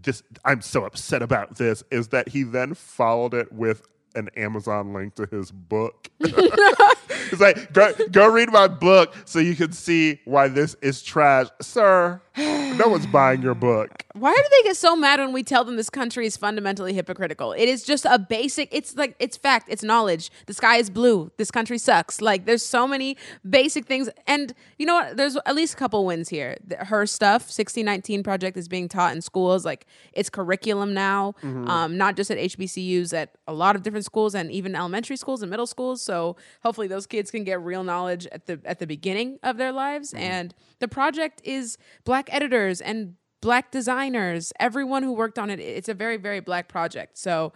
"This, 0.01 0.24
I'm 0.43 0.62
so 0.62 0.86
upset 0.86 1.22
about 1.22 1.58
this," 1.58 1.84
is 1.91 2.10
that 2.10 2.30
he 2.30 2.43
then 2.43 2.74
followed 2.74 3.34
it 3.34 3.51
with 3.51 3.84
an 4.16 4.30
Amazon 4.36 4.93
link 4.93 5.16
to 5.16 5.26
his 5.26 5.51
book. 5.51 6.09
He's 6.20 7.39
like, 7.39 7.74
go, 7.74 7.93
go 8.11 8.28
read 8.28 8.51
my 8.51 8.68
book 8.68 9.13
so 9.26 9.39
you 9.39 9.55
can 9.55 9.72
see 9.72 10.22
why 10.26 10.47
this 10.47 10.76
is 10.82 11.01
trash, 11.01 11.47
sir. 11.61 12.22
No 12.38 12.88
one's 12.88 13.06
buying 13.08 13.42
your 13.42 13.56
book. 13.56 14.04
Why 14.14 14.34
do 14.34 14.44
they 14.52 14.70
get 14.70 14.78
so 14.78 14.96
mad 14.96 15.20
when 15.20 15.34
we 15.34 15.44
tell 15.44 15.64
them 15.64 15.76
this 15.76 15.90
country 15.90 16.26
is 16.26 16.38
fundamentally 16.38 16.94
hypocritical? 16.94 17.52
It 17.52 17.68
is 17.68 17.84
just 17.84 18.06
a 18.06 18.18
basic, 18.18 18.70
it's 18.72 18.96
like, 18.96 19.16
it's 19.20 19.36
fact, 19.38 19.68
it's 19.70 19.84
knowledge. 19.84 20.32
The 20.46 20.54
sky 20.54 20.78
is 20.78 20.90
blue. 20.90 21.32
This 21.38 21.52
country 21.52 21.78
sucks. 21.78 22.22
Like, 22.22 22.46
there's 22.46 22.64
so 22.64 22.88
many 22.88 23.18
basic 23.50 23.86
things. 23.86 24.10
And 24.28 24.54
you 24.78 24.86
know 24.86 24.96
what? 24.96 25.18
There's 25.18 25.38
at 25.46 25.56
least 25.56 25.74
a 25.74 25.78
couple 25.78 26.06
wins 26.06 26.30
here. 26.30 26.58
Her 26.80 27.06
stuff, 27.06 27.44
1619 27.44 28.24
Project, 28.24 28.58
is 28.58 28.68
being 28.68 28.88
taught 28.88 29.14
in 29.14 29.22
schools. 29.22 29.66
Like, 29.66 29.86
it's 30.14 30.30
curriculum 30.30 30.94
now, 30.94 31.36
um, 31.44 31.98
not 31.98 32.16
just 32.16 32.32
at 32.32 32.38
HBCUs, 32.38 33.14
at 33.14 33.32
a 33.48 33.54
lot 33.54 33.76
of 33.76 33.84
different 33.84 34.06
schools 34.06 34.34
and 34.36 34.52
even 34.52 34.76
elementary 34.76 35.18
schools 35.18 35.42
and 35.42 35.50
middle 35.50 35.68
schools. 35.68 36.02
So 36.02 36.36
hopefully 36.64 36.88
those 36.88 37.06
kids 37.06 37.32
can 37.32 37.44
get 37.44 37.62
real 37.62 37.84
knowledge 37.84 38.28
at 38.32 38.46
the 38.46 38.60
at 38.66 38.80
the 38.80 38.88
beginning 38.88 39.40
of 39.44 39.58
their 39.58 39.72
lives. 39.72 40.14
And 40.14 40.54
the 40.80 40.88
project 40.88 41.42
is 41.44 41.78
black 42.04 42.28
editors 42.34 42.82
and 42.82 43.16
black 43.42 43.70
designers 43.70 44.52
everyone 44.60 45.04
who 45.04 45.12
worked 45.14 45.38
on 45.38 45.52
it 45.52 45.60
it's 45.60 45.88
a 45.88 45.94
very 45.94 46.18
very 46.18 46.40
black 46.40 46.68
project 46.68 47.16
so 47.16 47.54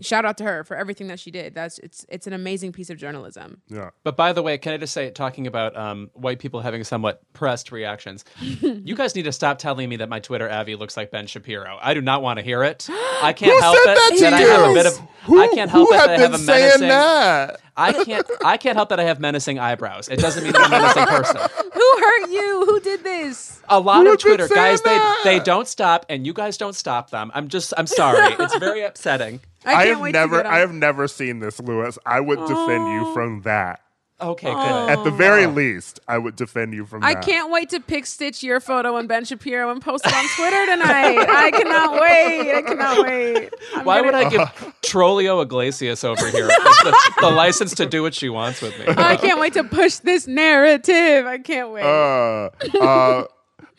shout 0.00 0.26
out 0.26 0.36
to 0.36 0.44
her 0.44 0.62
for 0.62 0.76
everything 0.76 1.06
that 1.06 1.18
she 1.18 1.30
did 1.30 1.54
that's 1.54 1.78
it's 1.78 2.04
it's 2.10 2.26
an 2.26 2.34
amazing 2.34 2.70
piece 2.70 2.90
of 2.90 2.98
journalism 2.98 3.62
Yeah. 3.68 3.90
But 4.04 4.14
by 4.14 4.34
the 4.34 4.42
way, 4.42 4.58
can 4.58 4.74
I 4.74 4.76
just 4.76 4.92
say, 4.92 5.10
talking 5.10 5.46
about 5.46 5.74
um, 5.74 6.10
white 6.12 6.38
people 6.38 6.60
having 6.60 6.84
somewhat 6.84 7.22
pressed 7.32 7.72
reactions, 7.72 8.26
you 8.40 8.94
guys 8.94 9.14
need 9.14 9.22
to 9.22 9.32
stop 9.32 9.58
telling 9.58 9.88
me 9.88 9.96
that 9.96 10.10
my 10.10 10.20
Twitter 10.20 10.50
Avi 10.50 10.74
looks 10.74 10.96
like 10.98 11.10
Ben 11.10 11.26
Shapiro. 11.26 11.78
I 11.80 11.94
do 11.94 12.02
not 12.02 12.20
want 12.22 12.38
to 12.38 12.44
hear 12.44 12.62
it. 12.62 12.86
I 12.90 13.32
can't 13.32 13.52
Who 13.52 13.60
help 13.60 13.76
said 13.84 13.92
it 13.92 14.20
that 14.20 14.30
to 14.30 14.36
I 14.36 14.40
you? 14.40 14.48
have 14.50 14.70
a 14.70 14.74
bit 14.74 14.86
of. 14.86 14.98
Who, 15.24 15.40
I 15.40 15.48
can't 15.48 15.70
help 15.70 15.88
who 15.88 15.94
it 15.94 16.00
had 16.00 16.10
that 16.10 16.18
I 16.18 16.22
have 16.22 16.34
a 16.34 16.38
menacing. 16.38 16.88
that? 16.88 17.60
I 17.76 18.04
can't. 18.04 18.26
I 18.44 18.56
can't 18.58 18.76
help 18.76 18.88
that 18.90 19.00
I 19.00 19.04
have 19.04 19.18
menacing 19.20 19.58
eyebrows. 19.58 20.08
It 20.08 20.18
doesn't 20.18 20.42
mean 20.44 20.52
that 20.52 20.62
I'm 20.62 20.72
a 20.72 20.78
menacing 20.78 21.06
person. 21.06 21.36
who 21.92 22.04
hurt 22.04 22.30
you 22.30 22.64
who 22.66 22.80
did 22.80 23.04
this 23.04 23.60
A 23.68 23.80
lot 23.80 24.06
Who 24.06 24.12
of 24.12 24.18
Twitter 24.18 24.48
guys, 24.48 24.80
they 24.82 24.90
that? 24.90 25.20
they 25.24 25.40
don't 25.40 25.68
stop, 25.68 26.06
and 26.08 26.26
you 26.26 26.32
guys 26.32 26.56
don't 26.56 26.74
stop 26.74 27.10
them. 27.10 27.30
I'm 27.34 27.48
just. 27.48 27.72
I'm 27.76 27.86
sorry. 27.86 28.34
It's 28.42 28.56
very 28.56 28.82
upsetting. 28.82 29.40
i, 29.64 29.74
I, 29.74 29.86
have 29.86 30.00
never, 30.00 30.38
to 30.38 30.42
get 30.42 30.46
on. 30.46 30.52
I 30.52 30.58
have 30.58 30.72
never 30.72 31.06
seen 31.06 31.38
this, 31.38 31.60
Louis. 31.60 31.96
I 32.04 32.20
would 32.20 32.40
defend 32.40 32.92
you 32.92 33.06
oh. 33.06 33.14
from 33.14 33.42
that. 33.42 33.80
Okay, 34.22 34.52
good. 34.52 34.90
At 34.90 35.02
the 35.04 35.10
very 35.10 35.46
least, 35.46 36.00
I 36.06 36.18
would 36.18 36.36
defend 36.36 36.74
you 36.74 36.86
from 36.86 37.02
I 37.02 37.14
that. 37.14 37.24
can't 37.24 37.50
wait 37.50 37.70
to 37.70 37.80
pick 37.80 38.06
stitch 38.06 38.42
your 38.42 38.60
photo 38.60 38.96
and 38.96 39.08
Ben 39.08 39.24
Shapiro 39.24 39.70
and 39.70 39.82
post 39.82 40.06
it 40.06 40.14
on 40.14 40.24
Twitter 40.36 40.66
tonight. 40.66 41.26
I 41.28 41.50
cannot 41.50 42.00
wait. 42.00 42.54
I 42.54 42.62
cannot 42.62 43.04
wait. 43.06 43.50
I'm 43.74 43.84
Why 43.84 44.00
would 44.00 44.12
gonna- 44.12 44.26
I 44.26 44.30
give 44.30 44.74
Trollio 44.82 45.42
Iglesias 45.42 46.04
over 46.04 46.26
here 46.30 46.46
the, 46.48 47.12
the 47.20 47.30
license 47.30 47.74
to 47.76 47.86
do 47.86 48.02
what 48.02 48.14
she 48.14 48.28
wants 48.28 48.62
with 48.62 48.78
me? 48.78 48.84
I 48.88 49.16
can't 49.16 49.40
wait 49.40 49.54
to 49.54 49.64
push 49.64 49.96
this 49.96 50.26
narrative. 50.26 51.26
I 51.26 51.38
can't 51.38 51.70
wait. 51.70 51.82
Uh, 51.84 52.50
uh, 52.80 53.24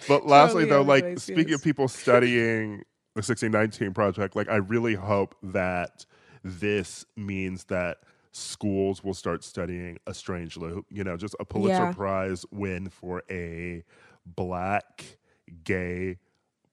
but 0.08 0.26
lastly, 0.28 0.64
Totally 0.64 0.70
though, 0.70 0.82
like 0.82 1.04
Iglesias. 1.04 1.24
speaking 1.24 1.54
of 1.54 1.64
people 1.64 1.88
studying 1.88 2.78
the 3.16 3.20
1619 3.20 3.94
project, 3.94 4.36
like 4.36 4.50
I 4.50 4.56
really 4.58 4.96
hope 4.96 5.36
that 5.44 6.06
this 6.44 7.06
means 7.16 7.66
that 7.66 8.00
schools 8.34 9.04
will 9.04 9.14
start 9.14 9.44
studying 9.44 9.98
a 10.06 10.14
strange 10.14 10.58
loop. 10.58 10.86
You 10.90 11.04
know, 11.04 11.16
just 11.16 11.36
a 11.40 11.46
Pulitzer 11.46 11.84
Yeah. 11.84 11.94
Prize 11.94 12.46
win 12.52 12.90
for 12.90 13.24
a 13.30 13.84
black 14.26 15.18
gay 15.64 16.18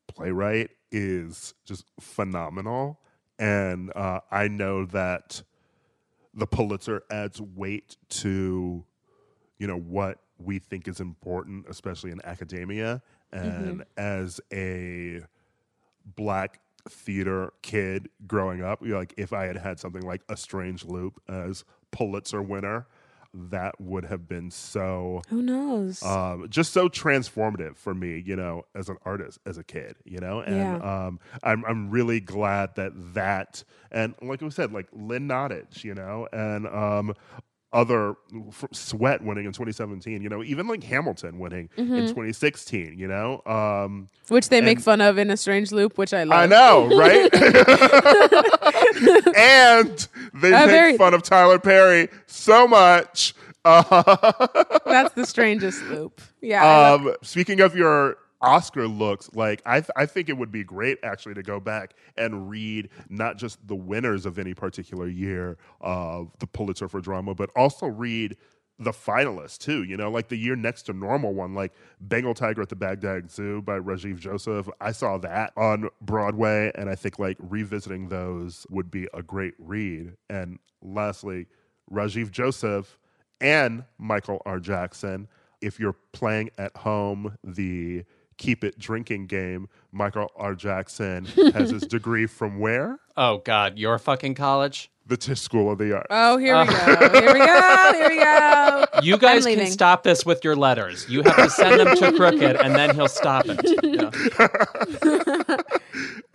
playwright 0.09 0.71
is 0.91 1.55
just 1.65 1.85
phenomenal, 2.01 2.99
and 3.39 3.93
uh, 3.95 4.21
I 4.31 4.49
know 4.49 4.87
that 4.87 5.43
the 6.35 6.47
Pulitzer 6.47 7.05
adds 7.11 7.41
weight 7.41 7.97
to 8.09 8.85
you 9.59 9.67
know 9.67 9.79
what 9.79 10.19
we 10.39 10.59
think 10.59 10.89
is 10.89 11.01
important 11.01 11.67
especially 11.69 12.11
in 12.11 12.25
academia 12.25 13.03
and 13.31 13.85
as 13.99 14.41
a 14.53 15.21
black 16.17 16.61
theater 16.89 17.53
kid 17.63 18.09
growing 18.27 18.63
up 18.63 18.81
you 18.83 18.89
know, 18.89 18.99
like 18.99 19.15
if 19.17 19.33
i 19.33 19.45
had 19.45 19.57
had 19.57 19.79
something 19.79 20.03
like 20.03 20.23
a 20.29 20.37
strange 20.37 20.85
loop 20.85 21.21
as 21.29 21.65
pulitzer 21.91 22.43
winner 22.43 22.87
that 23.33 23.81
would 23.81 24.05
have 24.07 24.27
been 24.27 24.51
so 24.51 25.23
Who 25.29 25.41
knows? 25.41 26.03
um, 26.03 26.47
just 26.49 26.73
so 26.73 26.89
transformative 26.89 27.77
for 27.77 27.95
me, 27.95 28.19
you 28.27 28.35
know, 28.35 28.65
as 28.75 28.89
an 28.89 28.97
artist, 29.05 29.39
as 29.47 29.57
a 29.57 29.63
kid, 29.63 29.95
you 30.05 30.19
know, 30.19 30.41
and 30.41 30.57
Yeah. 30.83 31.07
um, 31.07 31.21
I'm 31.45 31.65
I'm 31.65 31.91
really 31.91 32.19
glad 32.19 32.75
that 32.75 32.91
that 33.15 33.63
and 33.93 34.17
like 34.21 34.41
we 34.41 34.51
said, 34.51 34.73
like 34.73 34.89
Lynn 34.93 35.29
Nottage, 35.29 35.85
you 35.85 35.95
know, 35.95 36.27
and 36.33 36.67
um, 36.67 37.15
other 37.73 38.17
f- 38.49 38.65
Sweat 38.73 39.23
winning 39.23 39.45
in 39.47 39.53
2017, 39.53 40.23
you 40.23 40.29
know, 40.29 40.43
even 40.43 40.67
like 40.67 40.83
Hamilton 40.83 41.39
winning 41.39 41.69
in 41.77 41.87
2016, 42.09 42.99
you 42.99 43.07
know, 43.07 43.41
um, 43.47 44.09
which 44.29 44.49
they 44.49 44.61
make 44.61 44.81
fun 44.81 45.01
of 45.01 45.19
in 45.19 45.31
a 45.31 45.37
strange 45.37 45.71
loop, 45.71 45.97
which 45.97 46.13
I 46.13 46.25
love. 46.25 46.41
I 46.41 46.47
know, 46.47 46.89
right? 46.97 47.33
and 49.37 50.09
they 50.35 50.53
Uh, 50.53 50.61
make 50.67 50.71
very- 50.71 50.97
fun 50.97 51.15
of 51.15 51.23
Tyler 51.23 51.59
Perry 51.59 52.09
so 52.27 52.67
much. 52.67 53.35
That's 53.65 55.15
the 55.15 55.25
strangest 55.27 55.83
loop. 55.85 56.21
Yeah. 56.41 56.93
Um, 56.95 57.15
speaking 57.23 57.61
of 57.61 57.77
your 57.77 58.17
Oscar 58.43 58.89
looks, 58.89 59.31
like 59.35 59.63
I, 59.67 59.81
th- 59.81 59.91
I 59.97 60.07
think 60.07 60.29
it 60.29 60.37
would 60.39 60.53
be 60.53 60.65
great 60.65 60.99
actually 61.03 61.35
to 61.35 61.43
go 61.43 61.61
back 61.61 61.95
and 62.17 62.49
read 62.49 62.89
not 63.09 63.37
just 63.39 63.67
the 63.67 63.77
winners 63.77 64.27
of 64.27 64.39
any 64.39 64.55
particular 64.55 65.09
year 65.09 65.59
of 65.81 66.33
the 66.39 66.47
Pulitzer 66.47 66.89
for 66.89 67.01
drama, 67.01 67.35
but 67.35 67.51
also 67.57 67.87
read 67.87 68.37
the 68.79 68.93
finalists 68.93 69.59
too. 69.59 69.83
You 69.85 69.97
know, 69.97 70.11
like 70.11 70.29
the 70.29 70.37
year 70.37 70.57
next 70.57 70.83
to 70.85 70.93
normal 70.93 71.35
won, 71.35 71.55
like 71.55 71.73
Bengal 72.01 72.35
Tiger 72.35 72.63
at 72.63 72.71
the 72.71 72.77
Baghdad 72.77 73.31
Zoo 73.31 73.63
by 73.63 73.79
Rajiv 73.79 74.19
Joseph. 74.19 74.69
I 74.81 74.93
saw 74.93 75.19
that 75.19 75.53
on 75.57 75.89
Broadway, 76.01 76.73
and 76.75 76.89
I 76.89 76.95
think 76.95 77.19
like 77.19 77.37
revisiting 77.41 78.09
those 78.09 78.67
would 78.71 78.91
be 78.91 79.07
a 79.13 79.23
great 79.23 79.55
read. 79.59 80.15
And 80.31 80.59
lastly, 80.83 81.47
Rajiv 81.93 82.31
Joseph 82.31 82.99
and 83.41 83.85
Michael 83.99 84.43
R. 84.47 84.59
Jackson. 84.59 85.29
If 85.61 85.79
you're 85.79 85.97
playing 86.13 86.51
at 86.57 86.75
home 86.75 87.37
the 87.45 88.05
keep 88.41 88.65
it 88.65 88.79
drinking 88.79 89.27
game, 89.27 89.69
Michael 89.93 90.33
R. 90.35 90.55
Jackson 90.55 91.25
has 91.55 91.71
his 91.71 91.83
degree 91.83 92.27
from 92.27 92.59
where? 92.59 92.99
Oh 93.17 93.39
God, 93.39 93.79
your 93.79 93.99
fucking 93.99 94.35
college. 94.35 94.91
The 95.07 95.17
Tisch 95.17 95.41
School 95.41 95.71
of 95.73 95.79
the 95.79 95.95
Arts. 95.97 96.07
oh, 96.11 96.39
here 96.39 96.59
we 96.59 96.67
go. 96.67 96.73
Uh, 96.73 97.11
here 97.21 97.33
we 97.33 97.39
go. 97.41 97.93
Here 97.95 98.09
we 98.09 98.17
go. 98.17 98.87
You 99.03 99.17
guys 99.19 99.45
can 99.47 99.67
stop 99.67 100.03
this 100.03 100.25
with 100.27 100.45
your 100.45 100.55
letters. 100.57 101.09
You 101.09 101.23
have 101.23 101.37
to 101.37 101.51
send 101.51 101.81
them 101.81 101.97
to 101.97 102.13
Crooked, 102.13 102.57
and 102.57 102.75
then 102.75 102.95
he'll 102.95 103.09
stop 103.09 103.47
it. 103.49 103.61
Yeah. 103.83 105.57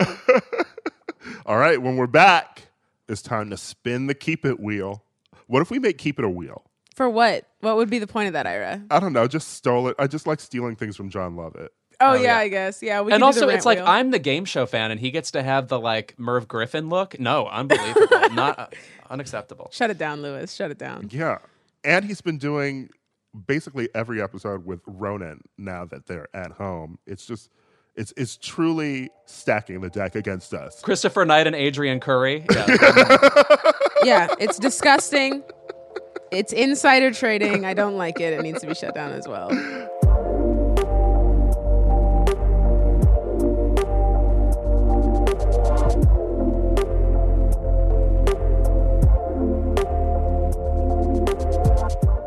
All 1.45 1.57
right, 1.57 1.81
when 1.81 1.95
we're 1.95 2.07
back, 2.07 2.69
it's 3.07 3.21
time 3.21 3.49
to 3.51 3.57
spin 3.57 4.07
the 4.07 4.13
keep 4.15 4.45
it 4.45 4.59
wheel. 4.59 5.03
What 5.47 5.61
if 5.61 5.69
we 5.69 5.77
make 5.79 5.97
keep 5.97 6.17
it 6.17 6.25
a 6.25 6.29
wheel? 6.29 6.63
For 6.95 7.09
what? 7.09 7.47
What 7.59 7.75
would 7.77 7.89
be 7.89 7.99
the 7.99 8.07
point 8.07 8.27
of 8.27 8.33
that, 8.33 8.47
Ira? 8.47 8.81
I 8.89 8.99
don't 8.99 9.13
know, 9.13 9.27
just 9.27 9.49
stole 9.53 9.87
it. 9.89 9.95
I 9.99 10.07
just 10.07 10.25
like 10.27 10.39
stealing 10.39 10.75
things 10.75 10.95
from 10.95 11.09
Jon 11.09 11.35
Lovett. 11.35 11.71
Oh, 11.99 12.11
Oh, 12.11 12.13
yeah, 12.15 12.21
yeah. 12.21 12.37
I 12.37 12.47
guess. 12.47 12.81
Yeah. 12.83 13.01
We 13.01 13.11
And 13.13 13.23
also, 13.23 13.47
it's 13.49 13.65
like 13.65 13.77
wheel. 13.79 13.87
I'm 13.87 14.11
the 14.11 14.19
game 14.19 14.45
show 14.45 14.65
fan, 14.65 14.91
and 14.91 14.99
he 14.99 15.11
gets 15.11 15.31
to 15.31 15.43
have 15.43 15.67
the 15.67 15.79
like 15.79 16.15
Merv 16.17 16.47
Griffin 16.47 16.89
look. 16.89 17.19
No, 17.19 17.47
unbelievable, 17.47 18.29
not 18.33 18.59
uh, 18.59 18.67
unacceptable. 19.09 19.69
Shut 19.71 19.89
it 19.89 19.97
down, 19.97 20.21
Louis. 20.21 20.53
Shut 20.53 20.71
it 20.71 20.77
down. 20.77 21.09
Yeah. 21.11 21.37
And 21.83 22.05
he's 22.05 22.21
been 22.21 22.37
doing 22.37 22.89
basically 23.47 23.89
every 23.93 24.21
episode 24.21 24.65
with 24.65 24.81
Ronan 24.87 25.41
now 25.57 25.85
that 25.85 26.07
they're 26.07 26.27
at 26.33 26.53
home. 26.53 26.97
It's 27.05 27.25
just 27.25 27.49
it's 27.95 28.13
it's 28.17 28.37
truly 28.37 29.09
stacking 29.25 29.81
the 29.81 29.89
deck 29.89 30.15
against 30.15 30.53
us. 30.53 30.81
Christopher 30.81 31.25
Knight 31.25 31.47
and 31.47 31.55
Adrianne 31.55 32.01
Curry. 32.01 32.45
Yeah. 32.55 32.65
yeah, 34.03 34.35
it's 34.39 34.59
disgusting. 34.59 35.43
It's 36.31 36.51
insider 36.53 37.11
trading. 37.11 37.65
I 37.65 37.73
don't 37.73 37.95
like 37.97 38.19
it. 38.19 38.33
It 38.33 38.41
needs 38.41 38.61
to 38.61 38.67
be 38.67 38.73
shut 38.75 38.93
down 38.95 39.13
as 39.13 39.27
well. 39.27 39.49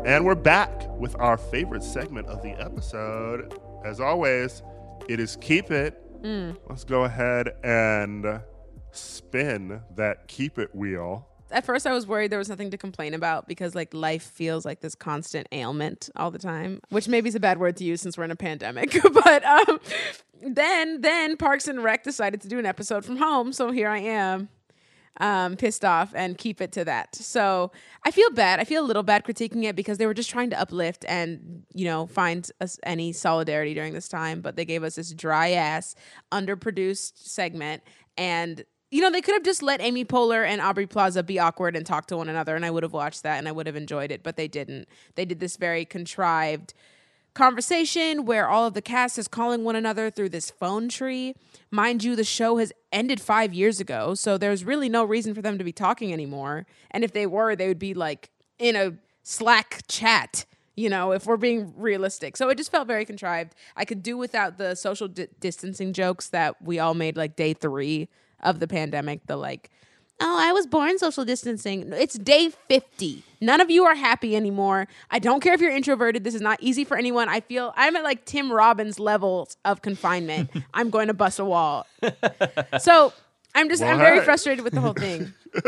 And 0.09 0.25
we're 0.25 0.33
back 0.33 0.89
with 0.97 1.15
our 1.19 1.37
favorite 1.37 1.83
segment 1.83 2.25
of 2.29 2.41
the 2.41 2.49
episode. 2.59 3.53
As 3.85 3.99
always, 3.99 4.63
it 5.07 5.19
is 5.19 5.35
Keep 5.39 5.69
It. 5.69 6.01
Let's 6.67 6.83
go 6.83 7.03
ahead 7.03 7.49
and 7.63 8.41
spin 8.89 9.79
that 9.97 10.27
Keep 10.27 10.57
It 10.57 10.73
wheel. 10.73 11.27
At 11.51 11.63
first, 11.63 11.85
I 11.85 11.93
was 11.93 12.07
worried 12.07 12.31
there 12.31 12.39
was 12.39 12.49
nothing 12.49 12.71
to 12.71 12.77
complain 12.77 13.13
about 13.13 13.47
because 13.47 13.75
like 13.75 13.93
life 13.93 14.23
feels 14.23 14.65
like 14.65 14.79
this 14.81 14.95
constant 14.95 15.47
ailment 15.51 16.09
all 16.15 16.31
the 16.31 16.39
time, 16.39 16.81
which 16.89 17.07
maybe 17.07 17.29
is 17.29 17.35
a 17.35 17.39
bad 17.39 17.59
word 17.59 17.77
to 17.77 17.83
use 17.83 18.01
since 18.01 18.17
we're 18.17 18.23
in 18.23 18.31
a 18.31 18.35
pandemic. 18.35 18.99
but 19.13 19.45
um, 19.45 19.79
then, 20.41 21.01
then 21.01 21.37
Parks 21.37 21.67
and 21.67 21.83
Rec 21.83 22.03
decided 22.03 22.41
to 22.41 22.47
do 22.47 22.57
an 22.57 22.65
episode 22.65 23.05
from 23.05 23.17
home, 23.17 23.53
so 23.53 23.69
here 23.69 23.89
I 23.89 23.99
am. 23.99 24.49
Um, 25.17 25.55
pissed 25.55 25.83
off 25.83 26.13
and 26.15 26.37
keep 26.37 26.61
it 26.61 26.71
to 26.73 26.85
that. 26.85 27.15
So 27.15 27.71
I 28.05 28.11
feel 28.11 28.29
bad. 28.31 28.59
I 28.59 28.63
feel 28.63 28.83
a 28.83 28.87
little 28.87 29.03
bad 29.03 29.23
critiquing 29.23 29.65
it 29.65 29.75
because 29.75 29.97
they 29.97 30.05
were 30.05 30.13
just 30.13 30.29
trying 30.29 30.49
to 30.51 30.59
uplift 30.59 31.05
and 31.07 31.63
you 31.73 31.85
know 31.85 32.07
find 32.07 32.49
us 32.61 32.79
any 32.83 33.13
solidarity 33.13 33.73
during 33.73 33.93
this 33.93 34.07
time, 34.07 34.41
but 34.41 34.55
they 34.55 34.65
gave 34.65 34.83
us 34.83 34.95
this 34.95 35.13
dry 35.13 35.51
ass, 35.51 35.95
underproduced 36.31 37.17
segment, 37.17 37.83
and 38.17 38.63
you 38.91 39.01
know 39.01 39.11
they 39.11 39.21
could 39.21 39.35
have 39.35 39.43
just 39.43 39.61
let 39.61 39.81
Amy 39.81 40.05
Poehler 40.05 40.45
and 40.45 40.61
Aubrey 40.61 40.87
Plaza 40.87 41.23
be 41.23 41.39
awkward 41.39 41.75
and 41.75 41.85
talk 41.85 42.07
to 42.07 42.17
one 42.17 42.29
another, 42.29 42.55
and 42.55 42.65
I 42.65 42.71
would 42.71 42.83
have 42.83 42.93
watched 42.93 43.23
that 43.23 43.37
and 43.37 43.47
I 43.47 43.51
would 43.51 43.67
have 43.67 43.75
enjoyed 43.75 44.11
it, 44.11 44.23
but 44.23 44.35
they 44.35 44.47
didn't. 44.47 44.87
They 45.15 45.25
did 45.25 45.39
this 45.39 45.57
very 45.57 45.85
contrived 45.85 46.73
conversation 47.39 48.25
where 48.25 48.49
all 48.49 48.67
of 48.67 48.73
the 48.73 48.81
cast 48.81 49.17
is 49.17 49.29
calling 49.29 49.63
one 49.63 49.77
another 49.77 50.09
through 50.09 50.27
this 50.27 50.51
phone 50.51 50.89
tree. 50.89 51.33
Mind 51.71 52.03
you, 52.03 52.13
the 52.17 52.25
show 52.25 52.57
has 52.57 52.73
ended 52.91 53.21
five 53.21 53.53
years 53.53 53.79
ago, 53.79 54.13
so 54.13 54.37
there's 54.37 54.65
really 54.65 54.89
no 54.89 55.05
reason 55.05 55.33
for 55.33 55.41
them 55.41 55.57
to 55.57 55.63
be 55.63 55.71
talking 55.71 56.11
anymore. 56.11 56.65
And 56.91 57.01
if 57.01 57.13
they 57.13 57.25
were, 57.25 57.55
they 57.55 57.69
would 57.69 57.79
be 57.79 57.93
like 57.93 58.29
in 58.57 58.75
a 58.75 58.91
Slack 59.23 59.83
chat, 59.87 60.45
you 60.75 60.89
know, 60.89 61.13
if 61.13 61.25
we're 61.25 61.37
being 61.37 61.73
realistic. 61.77 62.35
So 62.35 62.49
it 62.49 62.57
just 62.57 62.71
felt 62.71 62.89
very 62.89 63.05
contrived. 63.05 63.55
I 63.77 63.85
could 63.85 64.03
do 64.03 64.17
without 64.17 64.57
the 64.57 64.75
social 64.75 65.07
di- 65.07 65.27
distancing 65.39 65.93
jokes 65.93 66.27
that 66.31 66.61
we 66.61 66.77
all 66.77 66.93
made 66.93 67.15
like 67.15 67.37
day 67.37 67.53
three 67.53 68.09
of 68.41 68.59
the 68.59 68.67
pandemic, 68.67 69.27
the 69.27 69.37
like, 69.37 69.69
Oh, 70.21 70.37
I 70.37 70.51
was 70.51 70.67
born 70.67 70.97
social 70.99 71.23
distancing. 71.23 71.93
It's 71.93 72.15
day 72.17 72.49
50. 72.67 73.23
None 73.41 73.61
of 73.61 73.69
you 73.71 73.85
are 73.85 73.95
happy 73.95 74.35
anymore. 74.35 74.87
I 75.09 75.19
don't 75.19 75.39
care 75.41 75.53
if 75.53 75.61
you're 75.61 75.75
introverted. 75.75 76.25
This 76.25 76.35
is 76.35 76.41
not 76.41 76.57
easy 76.61 76.83
for 76.83 76.97
anyone. 76.97 77.29
I 77.29 77.39
feel 77.39 77.73
I'm 77.77 77.95
at 77.95 78.03
like 78.03 78.25
Tim 78.25 78.51
Robbins 78.51 78.99
levels 78.99 79.55
of 79.63 79.81
confinement. 79.81 80.49
I'm 80.73 80.89
going 80.89 81.07
to 81.07 81.13
bust 81.13 81.39
a 81.39 81.45
wall. 81.45 81.87
So 82.79 83.13
I'm 83.55 83.69
just, 83.69 83.81
I'm 83.81 83.97
very 83.97 84.19
frustrated 84.25 84.63
with 84.63 84.73
the 84.73 84.81
whole 84.81 84.93
thing. 84.93 85.33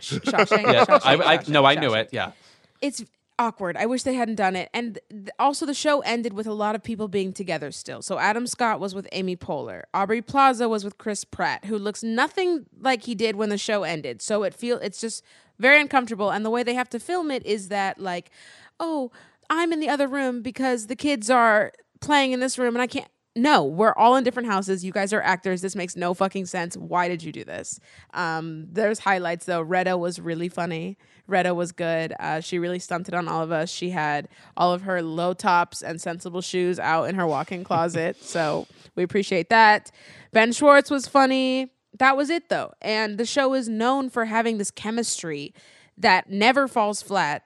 Sh- 0.00 0.14
Shawshank, 0.14 0.72
Yeah, 0.72 0.86
Shawshank, 0.86 1.00
I, 1.04 1.12
I 1.34 1.38
Shawshank, 1.38 1.48
no, 1.50 1.64
I 1.66 1.74
knew 1.74 1.92
it. 1.92 2.08
Yeah. 2.10 2.32
it's 2.80 3.04
awkward. 3.40 3.76
I 3.76 3.86
wish 3.86 4.02
they 4.02 4.14
hadn't 4.14 4.34
done 4.34 4.54
it. 4.54 4.68
And 4.74 4.98
th- 5.10 5.30
also, 5.38 5.64
the 5.64 5.74
show 5.74 6.00
ended 6.00 6.34
with 6.34 6.46
a 6.46 6.52
lot 6.52 6.74
of 6.74 6.82
people 6.82 7.08
being 7.08 7.32
together 7.32 7.72
still. 7.72 8.02
So 8.02 8.18
Adam 8.18 8.46
Scott 8.46 8.78
was 8.78 8.94
with 8.94 9.08
Amy 9.12 9.34
Poehler. 9.34 9.84
Aubrey 9.94 10.20
Plaza 10.20 10.68
was 10.68 10.84
with 10.84 10.98
Chris 10.98 11.24
Pratt, 11.24 11.64
who 11.64 11.78
looks 11.78 12.02
nothing 12.02 12.66
like 12.78 13.04
he 13.04 13.14
did 13.14 13.36
when 13.36 13.48
the 13.48 13.58
show 13.58 13.82
ended. 13.82 14.20
So 14.20 14.42
it 14.42 14.52
feel 14.54 14.76
it's 14.78 15.00
just 15.00 15.24
very 15.58 15.80
uncomfortable. 15.80 16.30
And 16.30 16.44
the 16.44 16.50
way 16.50 16.62
they 16.62 16.74
have 16.74 16.90
to 16.90 17.00
film 17.00 17.30
it 17.30 17.44
is 17.46 17.68
that 17.68 17.98
like, 17.98 18.30
oh, 18.78 19.10
I'm 19.48 19.72
in 19.72 19.80
the 19.80 19.88
other 19.88 20.06
room 20.06 20.42
because 20.42 20.86
the 20.86 20.96
kids 20.96 21.30
are 21.30 21.72
playing 22.00 22.32
in 22.32 22.40
this 22.40 22.58
room 22.58 22.74
and 22.74 22.82
I 22.82 22.86
can't. 22.86 23.08
No, 23.36 23.64
we're 23.64 23.94
all 23.94 24.16
in 24.16 24.24
different 24.24 24.48
houses. 24.48 24.84
You 24.84 24.90
guys 24.90 25.12
are 25.12 25.22
actors. 25.22 25.62
This 25.62 25.76
makes 25.76 25.94
no 25.96 26.14
fucking 26.14 26.46
sense. 26.46 26.76
Why 26.76 27.06
did 27.06 27.22
you 27.22 27.30
do 27.30 27.44
this? 27.44 27.78
Um, 28.12 28.66
there's 28.72 28.98
highlights 28.98 29.46
though. 29.46 29.62
Retta 29.62 29.96
was 29.96 30.18
really 30.20 30.48
funny. 30.48 30.98
Retta 31.30 31.54
was 31.54 31.72
good. 31.72 32.12
Uh, 32.18 32.40
she 32.40 32.58
really 32.58 32.78
stunted 32.78 33.14
on 33.14 33.28
all 33.28 33.42
of 33.42 33.52
us. 33.52 33.70
She 33.70 33.90
had 33.90 34.28
all 34.56 34.72
of 34.72 34.82
her 34.82 35.02
low 35.02 35.32
tops 35.32 35.82
and 35.82 36.00
sensible 36.00 36.40
shoes 36.40 36.78
out 36.78 37.04
in 37.04 37.14
her 37.14 37.26
walk-in 37.26 37.64
closet. 37.64 38.16
so 38.22 38.66
we 38.96 39.02
appreciate 39.02 39.48
that. 39.48 39.90
Ben 40.32 40.52
Schwartz 40.52 40.90
was 40.90 41.06
funny. 41.06 41.72
That 41.98 42.16
was 42.16 42.30
it 42.30 42.48
though. 42.48 42.72
And 42.82 43.18
the 43.18 43.26
show 43.26 43.54
is 43.54 43.68
known 43.68 44.10
for 44.10 44.26
having 44.26 44.58
this 44.58 44.70
chemistry 44.70 45.54
that 45.96 46.30
never 46.30 46.68
falls 46.68 47.02
flat 47.02 47.44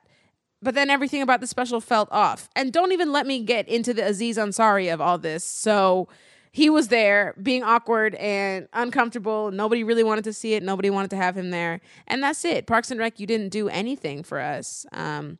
but 0.64 0.74
then 0.74 0.88
everything 0.88 1.20
about 1.20 1.42
the 1.42 1.46
special 1.46 1.78
felt 1.78 2.08
off. 2.10 2.48
And 2.56 2.72
don't 2.72 2.92
even 2.92 3.12
let 3.12 3.26
me 3.26 3.44
get 3.44 3.68
into 3.68 3.92
the 3.92 4.06
Aziz 4.06 4.38
Ansari 4.38 4.92
of 4.92 4.98
all 4.98 5.18
this. 5.18 5.44
So 5.44 6.08
he 6.54 6.70
was 6.70 6.86
there 6.86 7.34
being 7.42 7.64
awkward 7.64 8.14
and 8.14 8.68
uncomfortable. 8.72 9.50
Nobody 9.50 9.82
really 9.82 10.04
wanted 10.04 10.22
to 10.22 10.32
see 10.32 10.54
it. 10.54 10.62
Nobody 10.62 10.88
wanted 10.88 11.10
to 11.10 11.16
have 11.16 11.36
him 11.36 11.50
there. 11.50 11.80
And 12.06 12.22
that's 12.22 12.44
it. 12.44 12.68
Parks 12.68 12.92
and 12.92 13.00
Rec, 13.00 13.18
you 13.18 13.26
didn't 13.26 13.48
do 13.48 13.68
anything 13.68 14.22
for 14.22 14.38
us. 14.38 14.86
Um, 14.92 15.38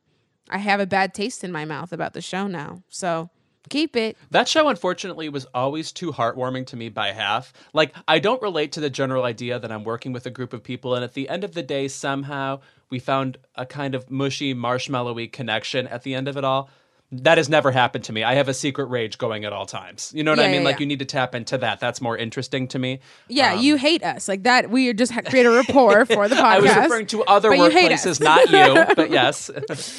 I 0.49 0.57
have 0.57 0.81
a 0.81 0.85
bad 0.85 1.13
taste 1.13 1.45
in 1.45 1.53
my 1.53 1.63
mouth 1.63 1.93
about 1.93 2.15
the 2.15 2.21
show 2.21 2.47
now. 2.47 2.83
So 2.89 3.29
keep 3.69 3.95
it. 3.95 4.17
That 4.31 4.49
show, 4.49 4.67
unfortunately, 4.67 5.29
was 5.29 5.47
always 5.53 5.93
too 5.93 6.11
heartwarming 6.11 6.67
to 6.67 6.75
me 6.75 6.89
by 6.89 7.13
half. 7.13 7.53
Like, 7.71 7.95
I 8.09 8.19
don't 8.19 8.41
relate 8.41 8.73
to 8.73 8.81
the 8.81 8.89
general 8.89 9.23
idea 9.23 9.57
that 9.57 9.71
I'm 9.71 9.85
working 9.85 10.11
with 10.11 10.25
a 10.25 10.29
group 10.29 10.51
of 10.51 10.63
people, 10.63 10.95
and 10.95 11.03
at 11.05 11.13
the 11.13 11.29
end 11.29 11.45
of 11.45 11.53
the 11.53 11.63
day, 11.63 11.87
somehow 11.87 12.59
we 12.89 12.99
found 12.99 13.37
a 13.55 13.65
kind 13.65 13.95
of 13.95 14.11
mushy, 14.11 14.53
marshmallowy 14.53 15.31
connection 15.31 15.87
at 15.87 16.03
the 16.03 16.13
end 16.13 16.27
of 16.27 16.35
it 16.35 16.43
all. 16.43 16.69
That 17.11 17.37
has 17.37 17.47
never 17.49 17.71
happened 17.71 18.03
to 18.05 18.13
me. 18.13 18.23
I 18.23 18.33
have 18.33 18.49
a 18.49 18.53
secret 18.53 18.85
rage 18.85 19.17
going 19.19 19.45
at 19.45 19.53
all 19.53 19.65
times. 19.67 20.11
You 20.15 20.23
know 20.23 20.31
what 20.31 20.39
Yeah, 20.39 20.45
I 20.45 20.51
mean? 20.51 20.61
yeah, 20.61 20.65
like, 20.65 20.75
yeah. 20.77 20.79
you 20.81 20.85
need 20.87 20.99
to 20.99 21.05
tap 21.05 21.35
into 21.35 21.57
that. 21.59 21.79
That's 21.79 22.01
more 22.01 22.17
interesting 22.17 22.67
to 22.69 22.79
me. 22.79 22.99
Yeah, 23.29 23.53
you 23.53 23.75
hate 23.77 24.03
us. 24.03 24.27
Like 24.27 24.43
that. 24.43 24.69
We 24.71 24.91
just 24.93 25.11
ha- 25.11 25.21
create 25.21 25.45
a 25.45 25.51
rapport 25.51 26.05
for 26.07 26.27
the 26.27 26.35
podcast. 26.35 26.41
I 26.43 26.59
was 26.59 26.75
referring 26.75 27.05
to 27.07 27.23
other 27.25 27.49
but 27.49 27.57
you 27.57 27.69
hate 27.69 27.91
us. 27.91 28.05
workplaces, 28.05 28.21
not 28.21 28.49
you, 28.49 28.95
but 28.95 29.09
yes. 29.11 29.49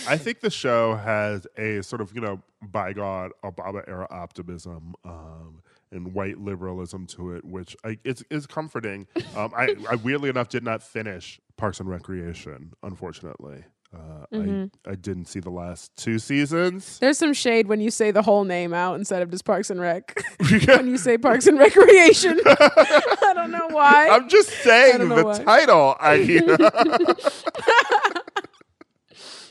I 0.09 0.17
think 0.19 0.41
the 0.41 0.51
show 0.51 0.97
has 0.97 1.47
a 1.57 1.83
sort 1.83 2.01
of, 2.03 2.13
you 2.15 2.21
know, 2.21 2.43
bygone 2.61 3.31
Obama 3.45 3.87
era 3.89 4.09
optimism 4.11 4.95
um, 5.05 5.63
and 5.93 6.13
white 6.13 6.39
liberalism 6.39 7.07
to 7.07 7.33
it, 7.37 7.45
which 7.45 7.77
I, 7.85 7.99
it's, 8.05 8.25
is 8.31 8.47
comforting. 8.47 9.07
Um, 9.37 9.53
I, 9.57 9.77
I 9.89 9.95
weirdly 9.95 10.29
enough 10.29 10.49
did 10.49 10.65
not 10.65 10.83
finish 10.83 11.41
Parks 11.57 11.79
and 11.79 11.89
Recreation, 11.89 12.73
unfortunately. 12.83 13.65
Uh, 13.97 14.17
Mm-hmm. 14.33 14.89
I, 14.89 14.93
I 14.93 14.95
didn't 14.97 15.27
see 15.27 15.41
the 15.41 15.51
last 15.51 15.95
two 15.97 16.19
seasons. 16.19 16.99
There's 16.99 17.19
some 17.19 17.33
shade 17.33 17.69
when 17.69 17.81
you 17.81 17.91
say 17.91 18.11
the 18.11 18.23
whole 18.23 18.45
name 18.45 18.75
out 18.75 18.97
instead 18.97 19.23
of 19.23 19.31
just 19.31 19.45
Parks 19.45 19.71
and 19.71 19.81
Rec. 19.81 20.21
when 20.67 20.89
you 20.89 20.99
say 20.99 21.17
Parks 21.17 21.47
and 21.47 21.59
Recreation, 21.59 22.41
I 22.47 23.33
don't 23.35 23.51
know 23.51 23.69
why. 23.71 24.09
I'm 24.11 24.29
just 24.29 24.51
saying 24.51 25.09
the 25.09 25.25
why. 25.25 25.39
title. 25.39 25.97
I 26.01 26.17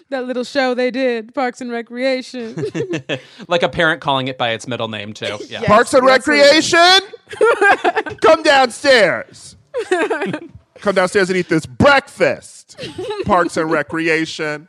that 0.10 0.26
little 0.28 0.44
show 0.44 0.74
they 0.74 0.92
did, 0.92 1.34
Parks 1.34 1.62
and 1.62 1.72
Recreation. 1.72 2.56
like 3.48 3.64
a 3.64 3.70
parent 3.70 4.02
calling 4.02 4.28
it 4.28 4.38
by 4.38 4.52
its 4.52 4.68
middle 4.68 4.88
name, 4.88 5.14
too. 5.14 5.38
Yeah. 5.48 5.62
Yes, 5.62 5.66
Parks 5.66 5.94
and 5.94 6.08
absolutely. 6.08 6.42
Recreation, 6.42 8.18
come 8.22 8.44
downstairs. 8.44 9.56
Come 10.86 10.94
downstairs 10.94 11.32
and 11.32 11.38
eat 11.38 11.50
this 11.50 11.66
breakfast. 11.66 12.80
Parks 13.26 13.58
and 13.58 13.72
Recreation. 13.72 14.68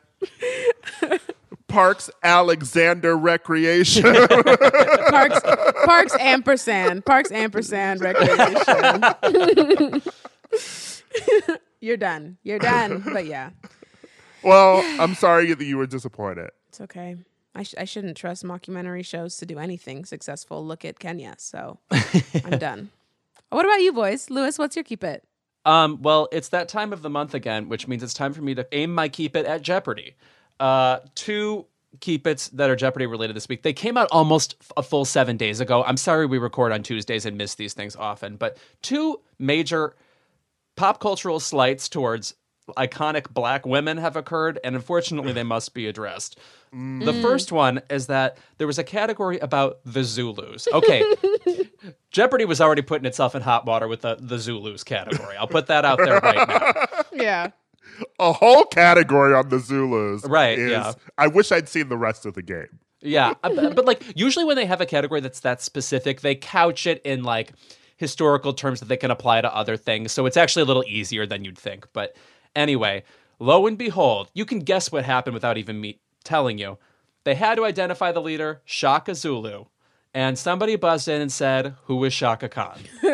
Parks 1.69 2.09
Alexander 2.23 3.15
Recreation. 3.19 4.03
Parks, 5.11 5.41
Parks 5.85 6.17
ampersand, 6.19 7.05
Parks 7.05 7.31
ampersand 7.31 8.01
Recreation. 8.01 9.03
You're 11.81 11.99
done. 11.99 12.39
You're 12.43 12.61
done. 12.61 13.05
But 13.13 13.27
yeah, 13.27 13.51
well, 14.43 14.83
I'm 14.99 15.15
sorry 15.15 15.53
that 15.53 15.65
you 15.67 15.77
were 15.77 15.87
disappointed. 15.87 16.49
it's 16.71 16.81
okay. 16.81 17.17
I, 17.55 17.63
sh- 17.63 17.75
I 17.77 17.85
shouldn't 17.85 18.17
trust 18.17 18.43
mockumentary 18.43 19.05
shows 19.05 19.37
to 19.37 19.45
do 19.45 19.59
anything 19.59 20.07
successful. 20.07 20.65
Look 20.65 20.87
at 20.87 20.99
Kenya. 20.99 21.35
So 21.37 21.79
I'm 22.43 22.59
done. 22.59 22.89
What 23.51 23.67
about 23.67 23.83
you, 23.83 23.93
boys? 23.93 24.31
Louis, 24.31 24.59
what's 24.59 24.75
your 24.75 24.83
keep 24.83 25.05
it? 25.05 25.23
Um, 25.67 26.01
well, 26.01 26.29
it's 26.31 26.49
that 26.51 26.69
time 26.69 26.93
of 26.93 27.03
the 27.03 27.11
month 27.11 27.35
again, 27.35 27.69
which 27.69 27.89
means 27.89 28.03
it's 28.03 28.15
time 28.15 28.33
for 28.33 28.41
me 28.41 28.55
to 28.55 28.67
aim 28.73 28.95
my 28.95 29.09
keep 29.09 29.37
it 29.37 29.45
at 29.45 29.63
Jeopardy. 29.63 30.15
Uh, 30.59 31.01
two 31.15 31.67
keep 32.01 32.27
its 32.27 32.49
that 32.51 32.71
are 32.71 32.77
Jeopardy 32.77 33.07
related 33.07 33.35
this 33.35 33.49
week. 33.49 33.63
They 33.63 33.73
came 33.73 33.97
out 33.97 34.09
almost 34.13 34.57
a 34.77 34.83
full 34.83 35.05
seven 35.05 35.37
days 35.37 35.61
ago. 35.61 35.83
I'm 35.85 35.97
sorry 35.97 36.25
we 36.27 36.39
record 36.39 36.73
on 36.73 36.83
Tuesdays 36.83 37.27
and 37.27 37.37
miss 37.37 37.57
these 37.57 37.75
things 37.75 37.97
often, 37.97 38.37
but 38.37 38.59
two 38.83 39.21
major 39.39 39.97
pop 40.77 41.01
cultural 41.01 41.41
slights 41.41 41.89
towards 41.89 42.35
iconic 42.77 43.33
black 43.33 43.65
women 43.65 43.97
have 43.97 44.17
occurred, 44.17 44.59
and 44.65 44.75
unfortunately, 44.75 45.33
they 45.33 45.43
must 45.43 45.73
be 45.75 45.87
addressed. 45.87 46.39
The 46.73 47.13
first 47.23 47.53
one 47.53 47.81
is 47.89 48.09
that 48.09 48.37
there 48.59 48.67
was 48.67 48.79
a 48.79 48.85
category 48.85 49.39
about 49.39 49.79
the 49.85 50.05
Zulus. 50.05 50.69
Okay, 50.73 51.03
Jeopardy 52.11 52.45
was 52.45 52.61
already 52.61 52.83
putting 52.83 53.07
itself 53.07 53.35
in 53.35 53.43
hot 53.43 53.67
water 53.67 53.89
with 53.89 54.03
the, 54.03 54.17
the 54.21 54.39
Zulus 54.39 54.85
category. 54.85 55.37
I'll 55.37 55.47
put 55.47 55.67
that 55.69 55.85
out 55.85 55.99
there 55.99 56.19
right 56.21 56.49
now. 56.49 57.03
Yeah. 57.13 57.51
A 58.19 58.33
whole 58.33 58.65
category 58.65 59.33
on 59.35 59.49
the 59.49 59.59
Zulus. 59.59 60.25
Right, 60.25 60.59
is- 60.59 60.71
yeah. 60.71 60.93
I 61.17 61.29
wish 61.29 61.51
I'd 61.53 61.69
seen 61.69 61.89
the 61.89 61.97
rest 61.97 62.27
of 62.27 62.35
the 62.35 62.43
game. 62.43 62.79
Yeah, 63.01 63.35
but, 63.43 63.75
but 63.77 63.85
like 63.85 64.03
usually 64.17 64.45
when 64.45 64.57
they 64.57 64.67
have 64.67 64.81
a 64.81 64.87
category 64.87 65.21
that's 65.21 65.41
that 65.41 65.63
specific, 65.63 66.21
they 66.23 66.35
couch 66.35 66.87
it 66.87 67.01
in 67.05 67.23
like 67.23 67.53
historical 67.97 68.53
terms 68.53 68.81
that 68.81 68.87
they 68.87 68.97
can 68.97 69.11
apply 69.11 69.41
to 69.41 69.55
other 69.55 69.77
things. 69.77 70.13
So 70.13 70.27
it's 70.27 70.37
actually 70.37 70.63
a 70.63 70.67
little 70.67 70.85
easier 70.87 71.25
than 71.27 71.45
you'd 71.45 71.57
think. 71.59 71.87
But 71.93 72.17
anyway, 72.55 73.05
lo 73.39 73.67
and 73.67 73.79
behold, 73.79 74.31
you 74.35 74.45
can 74.45 74.59
guess 74.61 74.91
what 74.91 75.05
happened 75.05 75.35
without 75.35 75.57
even 75.57 75.81
me 75.81 76.01
telling 76.25 76.59
you. 76.59 76.79
They 77.25 77.35
had 77.35 77.55
to 77.57 77.65
identify 77.65 78.13
the 78.13 78.21
leader, 78.23 78.61
Shaka 78.65 79.15
Zulu. 79.15 79.67
And 80.17 80.39
somebody 80.39 80.77
buzzed 80.77 81.09
in 81.09 81.21
and 81.21 81.31
said, 81.31 81.75
Who 81.85 82.03
is 82.05 82.15
Chaka 82.15 82.49
Khan? 82.49 82.81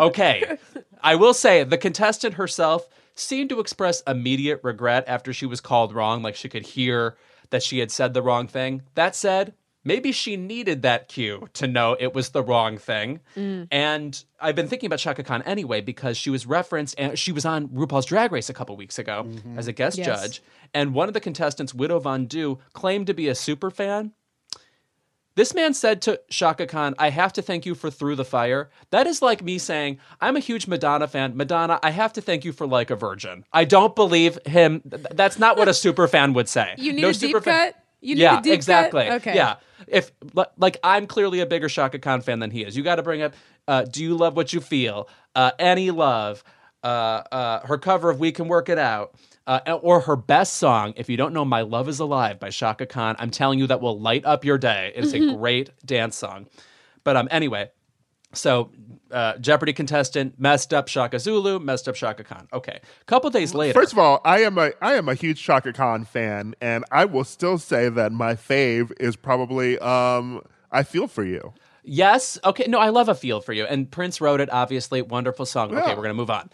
okay. 0.00 0.58
I 1.00 1.14
will 1.14 1.32
say 1.32 1.62
the 1.62 1.78
contestant 1.78 2.34
herself 2.34 2.88
seemed 3.14 3.50
to 3.50 3.60
express 3.60 4.02
immediate 4.04 4.58
regret 4.64 5.04
after 5.06 5.32
she 5.32 5.46
was 5.46 5.60
called 5.60 5.94
wrong, 5.94 6.22
like 6.22 6.34
she 6.34 6.48
could 6.48 6.66
hear 6.66 7.16
that 7.50 7.62
she 7.62 7.78
had 7.78 7.92
said 7.92 8.14
the 8.14 8.20
wrong 8.22 8.48
thing. 8.48 8.82
That 8.96 9.14
said, 9.14 9.54
maybe 9.84 10.10
she 10.10 10.36
needed 10.36 10.82
that 10.82 11.06
cue 11.06 11.48
to 11.52 11.68
know 11.68 11.96
it 12.00 12.14
was 12.14 12.30
the 12.30 12.42
wrong 12.42 12.78
thing. 12.78 13.20
Mm. 13.36 13.68
And 13.70 14.24
I've 14.40 14.56
been 14.56 14.66
thinking 14.66 14.88
about 14.88 14.98
Chaka 14.98 15.22
Khan 15.22 15.42
anyway 15.42 15.80
because 15.80 16.16
she 16.16 16.30
was 16.30 16.46
referenced 16.46 16.96
and 16.98 17.16
she 17.16 17.30
was 17.30 17.44
on 17.44 17.68
RuPaul's 17.68 18.06
Drag 18.06 18.32
Race 18.32 18.50
a 18.50 18.54
couple 18.54 18.76
weeks 18.76 18.98
ago 18.98 19.22
mm-hmm. 19.24 19.56
as 19.56 19.68
a 19.68 19.72
guest 19.72 19.98
Yes. 19.98 20.06
judge. 20.06 20.42
And 20.74 20.94
one 20.94 21.06
of 21.06 21.14
the 21.14 21.20
contestants, 21.20 21.72
Widow 21.72 22.00
Von'Du, 22.00 22.58
claimed 22.72 23.06
to 23.06 23.14
be 23.14 23.28
a 23.28 23.36
super 23.36 23.70
fan. 23.70 24.14
This 25.40 25.54
man 25.54 25.72
said 25.72 26.02
to 26.02 26.20
Chaka 26.28 26.66
Khan, 26.66 26.94
I 26.98 27.08
have 27.08 27.32
to 27.32 27.40
thank 27.40 27.64
you 27.64 27.74
for 27.74 27.90
Through 27.90 28.16
the 28.16 28.26
Fire. 28.26 28.68
That 28.90 29.06
is 29.06 29.22
like 29.22 29.42
me 29.42 29.56
saying, 29.56 29.98
I'm 30.20 30.36
a 30.36 30.38
huge 30.38 30.66
Madonna 30.66 31.08
fan. 31.08 31.34
Madonna, 31.34 31.80
I 31.82 31.92
have 31.92 32.12
to 32.12 32.20
thank 32.20 32.44
you 32.44 32.52
for 32.52 32.66
Like 32.66 32.90
a 32.90 32.94
Virgin. 32.94 33.46
I 33.50 33.64
don't 33.64 33.96
believe 33.96 34.38
him. 34.44 34.82
That's 34.84 35.38
not 35.38 35.56
what 35.56 35.66
a 35.66 35.72
super 35.72 36.06
fan 36.08 36.34
would 36.34 36.46
say. 36.46 36.74
You 36.76 36.92
need 36.92 37.00
No 37.00 37.08
a 37.08 37.12
deep 37.14 37.32
fan- 37.42 37.72
cut? 37.72 37.84
You 38.02 38.16
need 38.16 38.20
yeah, 38.20 38.38
a 38.38 38.42
deep 38.42 38.50
cut? 38.50 38.54
exactly. 38.54 39.10
Okay. 39.12 39.34
Yeah. 39.34 39.56
If 39.86 40.12
like 40.58 40.76
I'm 40.84 41.06
clearly 41.06 41.40
a 41.40 41.46
bigger 41.46 41.70
Chaka 41.70 41.98
Khan 42.00 42.20
fan 42.20 42.40
than 42.40 42.50
he 42.50 42.62
is. 42.62 42.76
You 42.76 42.82
got 42.82 42.96
to 42.96 43.02
bring 43.02 43.22
up 43.22 43.32
uh, 43.66 43.84
"Do 43.84 44.04
You 44.04 44.18
Love 44.18 44.36
What 44.36 44.52
You 44.52 44.60
Feel," 44.60 45.08
uh, 45.34 45.52
"Any 45.58 45.90
Love," 45.90 46.44
uh, 46.84 46.86
uh, 47.32 47.66
her 47.66 47.78
cover 47.78 48.10
of 48.10 48.20
"We 48.20 48.30
Can 48.30 48.46
Work 48.46 48.68
It 48.68 48.76
Out," 48.76 49.14
uh, 49.46 49.78
or 49.82 50.00
her 50.00 50.16
best 50.16 50.54
song. 50.54 50.94
If 50.96 51.08
you 51.08 51.16
don't 51.16 51.32
know 51.32 51.44
"My 51.44 51.62
Love 51.62 51.88
Is 51.88 52.00
Alive" 52.00 52.38
by 52.38 52.50
Chaka 52.50 52.86
Khan, 52.86 53.16
I'm 53.18 53.30
telling 53.30 53.58
you 53.58 53.66
that 53.66 53.80
will 53.80 53.98
light 53.98 54.24
up 54.24 54.44
your 54.44 54.58
day. 54.58 54.92
It's 54.94 55.12
a 55.12 55.34
great 55.34 55.70
dance 55.84 56.16
song. 56.16 56.46
But 57.04 57.16
um, 57.16 57.28
anyway, 57.30 57.70
so 58.32 58.70
uh, 59.10 59.38
Jeopardy 59.38 59.72
contestant 59.72 60.38
messed 60.38 60.72
up 60.72 60.88
Shaka 60.88 61.18
Zulu, 61.18 61.58
messed 61.58 61.88
up 61.88 61.94
Chaka 61.94 62.24
Khan. 62.24 62.48
Okay, 62.52 62.78
a 63.00 63.04
couple 63.04 63.30
days 63.30 63.54
later. 63.54 63.78
First 63.78 63.92
of 63.92 63.98
all, 63.98 64.20
I 64.24 64.42
am 64.42 64.58
a 64.58 64.72
I 64.80 64.94
am 64.94 65.08
a 65.08 65.14
huge 65.14 65.42
Chaka 65.42 65.72
Khan 65.72 66.04
fan, 66.04 66.54
and 66.60 66.84
I 66.90 67.04
will 67.04 67.24
still 67.24 67.58
say 67.58 67.88
that 67.88 68.12
my 68.12 68.34
fave 68.34 68.92
is 69.00 69.16
probably 69.16 69.78
um, 69.78 70.42
"I 70.70 70.82
Feel 70.82 71.08
for 71.08 71.24
You." 71.24 71.54
Yes. 71.82 72.38
Okay. 72.44 72.66
No, 72.68 72.78
I 72.78 72.90
love 72.90 73.08
a 73.08 73.14
feel 73.14 73.40
for 73.40 73.52
you. 73.52 73.64
And 73.64 73.90
Prince 73.90 74.20
wrote 74.20 74.40
it, 74.40 74.52
obviously. 74.52 75.02
Wonderful 75.02 75.46
song. 75.46 75.74
Okay, 75.74 75.90
we're 75.90 75.96
going 75.96 76.08
to 76.08 76.14
move 76.14 76.30
on. 76.30 76.50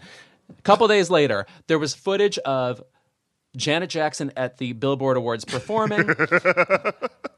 A 0.51 0.62
couple 0.62 0.86
days 0.89 1.10
later, 1.10 1.47
there 1.66 1.78
was 1.78 1.94
footage 1.94 2.39
of 2.39 2.82
Janet 3.56 3.90
Jackson 3.90 4.32
at 4.36 4.59
the 4.59 4.73
Billboard 4.74 5.16
Awards 5.16 5.44
performing. 5.44 6.06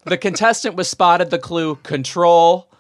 the 0.05 0.19
contestant 0.21 0.75
was 0.77 0.89
spotted 0.89 1.31
the 1.31 1.39
clue 1.39 1.77
control. 1.77 2.71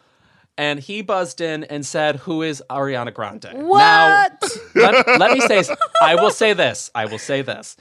And 0.56 0.80
he 0.80 1.02
buzzed 1.02 1.40
in 1.40 1.62
and 1.64 1.86
said, 1.86 2.16
Who 2.16 2.42
is 2.42 2.60
Ariana 2.68 3.14
Grande? 3.14 3.44
Now, 3.54 3.62
What? 3.64 4.56
let, 4.74 5.06
let 5.20 5.32
me 5.32 5.40
say, 5.40 5.62
I 6.02 6.16
will 6.16 6.32
say 6.32 6.52
this. 6.52 6.90
I 6.96 7.04
will 7.04 7.18
say 7.20 7.42
this. 7.42 7.76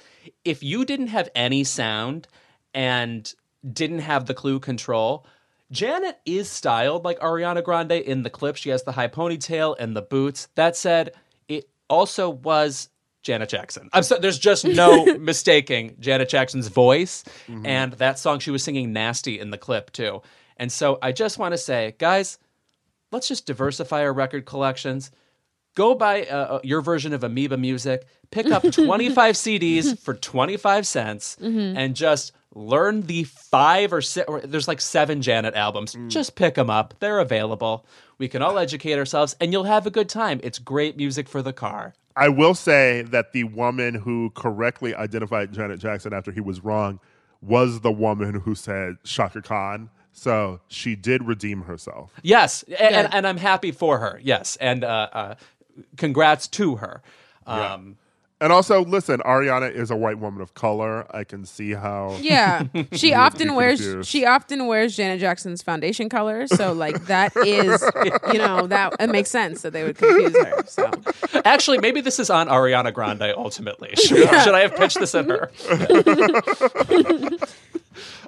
If 0.45 0.61
you 0.61 0.85
didn't 0.85 1.07
have 1.07 1.27
any 1.33 1.63
sound 1.63 2.27
and 2.75 3.33
didn't 3.73 3.99
have 3.99 4.27
the 4.27 4.35
clue 4.35 4.59
control, 4.59 5.25
Janet 5.71 6.19
is 6.23 6.49
styled 6.49 7.03
like 7.03 7.17
Ariana 7.19 7.63
Grande 7.63 7.93
in 7.93 8.21
the 8.21 8.29
clip. 8.29 8.55
She 8.57 8.69
has 8.69 8.83
the 8.83 8.91
high 8.91 9.07
ponytail 9.07 9.75
and 9.79 9.95
the 9.95 10.03
boots. 10.03 10.47
That 10.53 10.75
said, 10.75 11.13
also 11.89 12.29
was 12.29 12.89
Janet 13.23 13.49
Jackson. 13.49 13.89
I'm 13.93 14.03
so, 14.03 14.17
there's 14.17 14.39
just 14.39 14.65
no 14.65 15.05
mistaking 15.19 15.95
Janet 15.99 16.29
Jackson's 16.29 16.67
voice 16.67 17.23
mm-hmm. 17.47 17.65
and 17.65 17.93
that 17.93 18.19
song 18.19 18.39
she 18.39 18.51
was 18.51 18.63
singing 18.63 18.93
nasty 18.93 19.39
in 19.39 19.49
the 19.49 19.57
clip 19.57 19.91
too. 19.91 20.21
And 20.55 20.71
so 20.71 20.97
I 21.01 21.11
just 21.11 21.37
want 21.37 21.53
to 21.53 21.57
say, 21.57 21.95
guys, 21.97 22.37
let's 23.11 23.27
just 23.27 23.45
diversify 23.45 24.01
our 24.01 24.13
record 24.13 24.45
collections. 24.45 25.11
Go 25.75 25.93
buy 25.93 26.23
uh, 26.23 26.55
uh 26.55 26.59
your 26.63 26.81
version 26.81 27.13
of 27.13 27.23
Amoeba 27.23 27.57
Music, 27.57 28.07
pick 28.31 28.47
up 28.47 28.63
25 28.71 29.35
CDs 29.35 29.99
for 29.99 30.13
25 30.13 30.87
cents, 30.87 31.37
mm-hmm. 31.39 31.77
and 31.77 31.95
just 31.95 32.31
learn 32.55 33.01
the 33.03 33.23
five 33.25 33.93
or 33.93 34.01
six, 34.01 34.27
or 34.27 34.41
there's 34.41 34.67
like 34.67 34.81
seven 34.81 35.21
Janet 35.21 35.53
albums. 35.53 35.95
Mm. 35.95 36.09
Just 36.09 36.35
pick 36.35 36.55
them 36.55 36.69
up. 36.69 36.95
They're 36.99 37.19
available. 37.19 37.85
We 38.17 38.27
can 38.27 38.41
all 38.41 38.57
educate 38.57 38.97
ourselves, 38.97 39.35
and 39.39 39.51
you'll 39.51 39.65
have 39.65 39.85
a 39.85 39.91
good 39.91 40.09
time. 40.09 40.39
It's 40.43 40.59
great 40.59 40.97
music 40.97 41.29
for 41.29 41.41
the 41.41 41.53
car. 41.53 41.93
I 42.15 42.29
will 42.29 42.55
say 42.55 43.03
that 43.03 43.31
the 43.31 43.43
woman 43.43 43.93
who 43.93 44.31
correctly 44.31 44.95
identified 44.95 45.53
Janet 45.53 45.79
Jackson 45.79 46.13
after 46.13 46.31
he 46.31 46.41
was 46.41 46.63
wrong 46.63 46.99
was 47.41 47.81
the 47.81 47.91
woman 47.91 48.39
who 48.39 48.55
said 48.55 48.97
Chaka 49.03 49.43
Khan. 49.43 49.91
So 50.13 50.61
she 50.67 50.95
did 50.95 51.23
redeem 51.27 51.61
herself. 51.61 52.11
Yes, 52.23 52.63
a- 52.69 52.81
and, 52.81 53.13
and, 53.13 53.27
I'm 53.27 53.37
happy 53.37 53.71
for 53.71 53.99
her. 53.99 54.19
Yes, 54.23 54.55
and 54.59 54.83
uh, 54.83 55.09
uh, 55.13 55.35
congrats 55.95 56.47
to 56.47 56.77
her. 56.77 57.03
Um, 57.45 57.97
And 58.39 58.53
also, 58.53 58.85
listen, 58.85 59.19
Ariana 59.21 59.73
is 59.73 59.89
a 59.89 59.95
white 59.95 60.19
woman 60.19 60.41
of 60.41 60.53
color. 60.53 61.07
I 61.15 61.23
can 61.23 61.43
see 61.45 61.71
how. 61.73 62.15
Yeah, 62.21 62.65
she 62.91 63.15
often 63.15 63.55
wears 63.55 63.81
confused. 63.81 64.09
she 64.09 64.25
often 64.25 64.67
wears 64.67 64.95
Janet 64.95 65.19
Jackson's 65.19 65.63
foundation 65.63 66.07
color. 66.07 66.45
So 66.45 66.71
like 66.73 67.05
that 67.05 67.35
is 67.37 67.83
you 68.31 68.37
know 68.37 68.67
that 68.67 68.93
it 68.99 69.09
makes 69.09 69.31
sense 69.31 69.63
that 69.63 69.73
they 69.73 69.83
would 69.83 69.97
confuse 69.97 70.37
her. 70.37 70.63
So 70.67 70.91
Actually, 71.45 71.79
maybe 71.79 71.99
this 71.99 72.19
is 72.19 72.29
on 72.29 72.47
Ariana 72.47 72.93
Grande 72.93 73.33
ultimately. 73.35 73.89
Should, 73.95 74.17
should 74.29 74.53
I 74.53 74.59
have 74.61 74.75
pitched 74.75 74.99
this 74.99 75.15
at 75.15 75.25
her? 75.25 75.49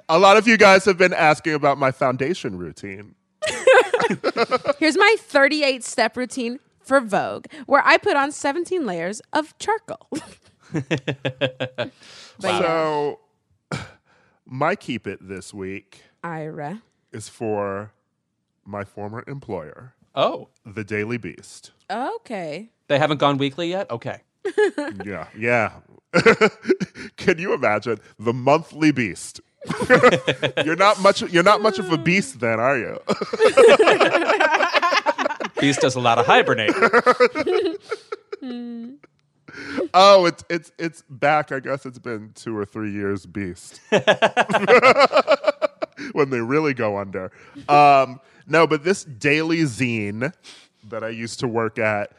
A 0.08 0.18
lot 0.18 0.36
of 0.36 0.48
you 0.48 0.56
guys 0.56 0.84
have 0.86 0.98
been 0.98 1.12
asking 1.14 1.54
about 1.54 1.78
my 1.78 1.92
foundation 1.92 2.58
routine. 2.58 3.14
here's 4.78 4.98
my 4.98 5.16
38 5.20 5.84
step 5.84 6.16
routine 6.16 6.58
for 6.90 7.00
Vogue, 7.00 7.46
where 7.66 7.86
I 7.86 7.98
put 7.98 8.16
on 8.16 8.32
17 8.32 8.84
layers 8.84 9.22
of 9.32 9.56
charcoal. 9.58 10.08
but 10.72 11.92
yeah, 12.42 12.58
So, 12.60 13.20
my 14.44 14.74
keep 14.74 15.06
it 15.06 15.20
this 15.22 15.54
week 15.54 16.02
Ira. 16.24 16.82
is 17.12 17.28
for 17.28 17.92
my 18.64 18.82
former 18.82 19.22
employer, 19.28 19.94
Oh, 20.16 20.48
The 20.66 20.82
Daily 20.82 21.16
Beast. 21.16 21.70
Okay. 21.88 22.70
they 22.88 22.98
haven't 22.98 23.18
gone 23.18 23.38
weekly 23.38 23.70
yet? 23.70 23.88
Okay. 23.88 24.22
Yeah, 25.04 25.28
yeah. 25.38 25.70
Can 27.16 27.38
you 27.38 27.52
imagine 27.54 27.98
the 28.18 28.32
monthly 28.32 28.90
beast? 28.90 29.40
you're 30.64 30.74
not 30.74 31.00
much. 31.00 31.22
You're 31.22 31.44
not 31.44 31.60
much 31.62 31.78
of 31.78 31.92
a 31.92 31.98
beast, 31.98 32.40
then, 32.40 32.58
are 32.58 32.78
you? 32.78 32.98
Beast 35.60 35.80
does 35.80 35.96
a 35.96 36.00
lot 36.00 36.18
of 36.18 36.26
hibernating. 36.26 36.74
oh, 39.94 40.26
it's 40.26 40.44
it's 40.48 40.72
it's 40.78 41.02
back. 41.08 41.52
I 41.52 41.60
guess 41.60 41.86
it's 41.86 41.98
been 41.98 42.32
two 42.34 42.56
or 42.56 42.64
three 42.64 42.92
years. 42.92 43.26
Beast. 43.26 43.80
when 46.12 46.30
they 46.30 46.40
really 46.40 46.74
go 46.74 46.98
under. 46.98 47.30
Um, 47.68 48.20
no, 48.46 48.66
but 48.66 48.84
this 48.84 49.04
daily 49.04 49.62
zine 49.62 50.32
that 50.88 51.04
I 51.04 51.08
used 51.08 51.40
to 51.40 51.48
work 51.48 51.78
at 51.78 52.12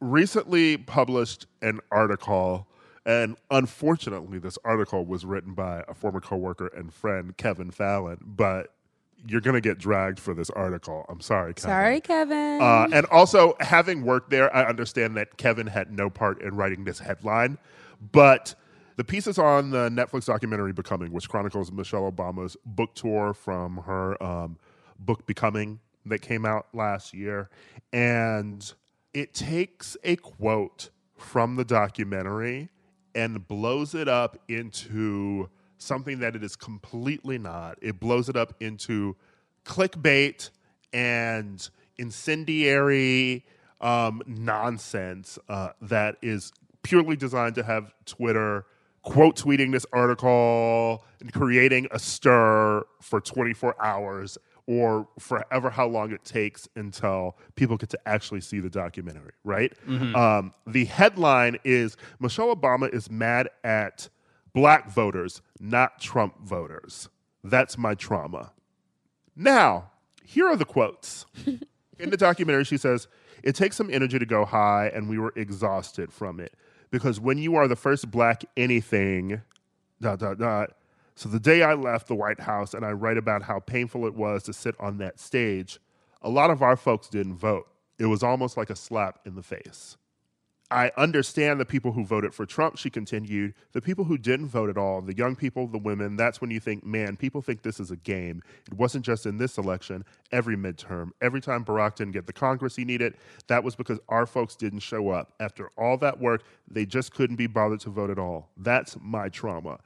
recently 0.00 0.76
published 0.76 1.46
an 1.62 1.80
article. 1.90 2.66
And 3.04 3.36
unfortunately, 3.50 4.38
this 4.38 4.58
article 4.64 5.04
was 5.04 5.24
written 5.24 5.54
by 5.54 5.84
a 5.86 5.94
former 5.94 6.20
coworker 6.20 6.68
and 6.68 6.92
friend, 6.92 7.36
Kevin 7.36 7.70
Fallon. 7.70 8.18
But 8.20 8.72
you're 9.26 9.40
going 9.40 9.54
to 9.54 9.60
get 9.60 9.78
dragged 9.78 10.20
for 10.20 10.34
this 10.34 10.50
article. 10.50 11.04
I'm 11.08 11.20
sorry, 11.20 11.54
Kevin. 11.54 11.70
Sorry, 11.70 12.00
Kevin. 12.00 12.60
Uh, 12.60 12.88
and 12.92 13.06
also, 13.06 13.56
having 13.60 14.04
worked 14.04 14.30
there, 14.30 14.54
I 14.54 14.64
understand 14.66 15.16
that 15.16 15.36
Kevin 15.36 15.66
had 15.66 15.92
no 15.92 16.10
part 16.10 16.40
in 16.42 16.56
writing 16.56 16.84
this 16.84 16.98
headline. 16.98 17.58
But 18.12 18.54
the 18.96 19.04
piece 19.04 19.26
is 19.26 19.38
on 19.38 19.70
the 19.70 19.88
Netflix 19.88 20.26
documentary 20.26 20.72
Becoming, 20.72 21.12
which 21.12 21.28
chronicles 21.28 21.72
Michelle 21.72 22.10
Obama's 22.10 22.56
book 22.64 22.94
tour 22.94 23.34
from 23.34 23.78
her 23.78 24.22
um, 24.22 24.58
book 24.98 25.26
Becoming 25.26 25.80
that 26.06 26.20
came 26.20 26.46
out 26.46 26.66
last 26.72 27.12
year. 27.12 27.50
And 27.92 28.72
it 29.12 29.34
takes 29.34 29.96
a 30.04 30.16
quote 30.16 30.90
from 31.16 31.56
the 31.56 31.64
documentary 31.64 32.68
and 33.14 33.48
blows 33.48 33.94
it 33.94 34.08
up 34.08 34.38
into 34.48 35.48
something 35.78 36.20
that 36.20 36.36
it 36.36 36.42
is 36.42 36.56
completely 36.56 37.38
not. 37.38 37.78
It 37.82 38.00
blows 38.00 38.28
it 38.28 38.36
up 38.36 38.54
into 38.60 39.16
clickbait 39.64 40.50
and 40.92 41.68
incendiary 41.98 43.44
um, 43.80 44.22
nonsense 44.26 45.38
uh, 45.48 45.70
that 45.82 46.16
is 46.22 46.52
purely 46.82 47.16
designed 47.16 47.54
to 47.56 47.62
have 47.62 47.92
Twitter 48.04 48.64
quote 49.02 49.36
tweeting 49.36 49.70
this 49.72 49.86
article 49.92 51.04
and 51.20 51.32
creating 51.32 51.86
a 51.92 51.98
stir 51.98 52.82
for 53.00 53.20
24 53.20 53.80
hours 53.80 54.36
or 54.66 55.06
forever 55.20 55.70
how 55.70 55.86
long 55.86 56.10
it 56.10 56.24
takes 56.24 56.68
until 56.74 57.36
people 57.54 57.76
get 57.76 57.88
to 57.88 57.98
actually 58.04 58.40
see 58.40 58.58
the 58.58 58.68
documentary, 58.70 59.30
right? 59.44 59.72
Um, 60.16 60.52
the 60.66 60.86
headline 60.86 61.56
is 61.62 61.96
Michelle 62.18 62.54
Obama 62.54 62.92
is 62.92 63.08
mad 63.08 63.48
at 63.62 64.08
black 64.56 64.88
voters, 64.88 65.42
not 65.60 66.00
Trump 66.00 66.40
voters. 66.40 67.10
That's 67.44 67.76
my 67.76 67.94
trauma. 67.94 68.52
Now, 69.36 69.90
here 70.24 70.48
are 70.48 70.56
the 70.56 70.64
quotes. 70.64 71.26
In 71.98 72.08
the 72.08 72.16
documentary, 72.16 72.64
she 72.64 72.78
says, 72.78 73.06
It 73.42 73.54
takes 73.54 73.76
some 73.76 73.90
energy 73.92 74.18
to 74.18 74.24
go 74.24 74.46
high, 74.46 74.90
and 74.94 75.10
we 75.10 75.18
were 75.18 75.34
exhausted 75.36 76.10
from 76.10 76.40
it. 76.40 76.54
Because 76.90 77.20
when 77.20 77.36
you 77.36 77.54
are 77.56 77.68
the 77.68 77.76
first 77.76 78.10
black 78.10 78.46
anything, 78.56 79.42
dot, 80.00 80.20
dot, 80.20 80.38
dot, 80.38 80.70
So 81.16 81.28
the 81.28 81.38
day 81.38 81.62
I 81.62 81.74
left 81.74 82.08
the 82.08 82.14
White 82.14 82.40
House 82.40 82.72
and 82.72 82.82
I 82.84 82.92
write 82.92 83.18
about 83.18 83.42
how 83.42 83.60
painful 83.60 84.06
it 84.06 84.14
was 84.14 84.42
to 84.44 84.54
sit 84.54 84.74
on 84.80 84.96
that 84.98 85.20
stage, 85.20 85.78
a 86.22 86.30
lot 86.30 86.50
of 86.50 86.62
our 86.62 86.76
folks 86.76 87.08
didn't 87.08 87.36
vote. 87.36 87.68
It 87.98 88.06
was 88.06 88.22
almost 88.22 88.56
like 88.56 88.70
a 88.70 88.76
slap 88.76 89.18
in 89.26 89.34
the 89.34 89.42
face. 89.42 89.98
I 90.68 90.90
understand 90.96 91.60
the 91.60 91.64
people 91.64 91.92
who 91.92 92.04
voted 92.04 92.34
for 92.34 92.44
Trump, 92.44 92.76
she 92.76 92.90
continued. 92.90 93.54
The 93.72 93.80
people 93.80 94.04
who 94.04 94.18
didn't 94.18 94.48
vote 94.48 94.68
at 94.68 94.76
all, 94.76 95.00
the 95.00 95.16
young 95.16 95.36
people, 95.36 95.68
the 95.68 95.78
women, 95.78 96.16
that's 96.16 96.40
when 96.40 96.50
you 96.50 96.58
think, 96.58 96.84
man, 96.84 97.16
people 97.16 97.40
think 97.40 97.62
this 97.62 97.78
is 97.78 97.92
a 97.92 97.96
game. 97.96 98.42
It 98.66 98.74
wasn't 98.74 99.04
just 99.04 99.26
in 99.26 99.38
this 99.38 99.58
election, 99.58 100.04
every 100.32 100.56
midterm. 100.56 101.10
Every 101.20 101.40
time 101.40 101.64
Barack 101.64 101.94
didn't 101.94 102.14
get 102.14 102.26
the 102.26 102.32
Congress 102.32 102.74
he 102.74 102.84
needed, 102.84 103.14
that 103.46 103.62
was 103.62 103.76
because 103.76 104.00
our 104.08 104.26
folks 104.26 104.56
didn't 104.56 104.80
show 104.80 105.10
up. 105.10 105.34
After 105.38 105.70
all 105.78 105.96
that 105.98 106.18
work, 106.18 106.42
they 106.68 106.84
just 106.84 107.14
couldn't 107.14 107.36
be 107.36 107.46
bothered 107.46 107.80
to 107.80 107.90
vote 107.90 108.10
at 108.10 108.18
all. 108.18 108.50
That's 108.56 108.96
my 109.00 109.28
trauma. 109.28 109.78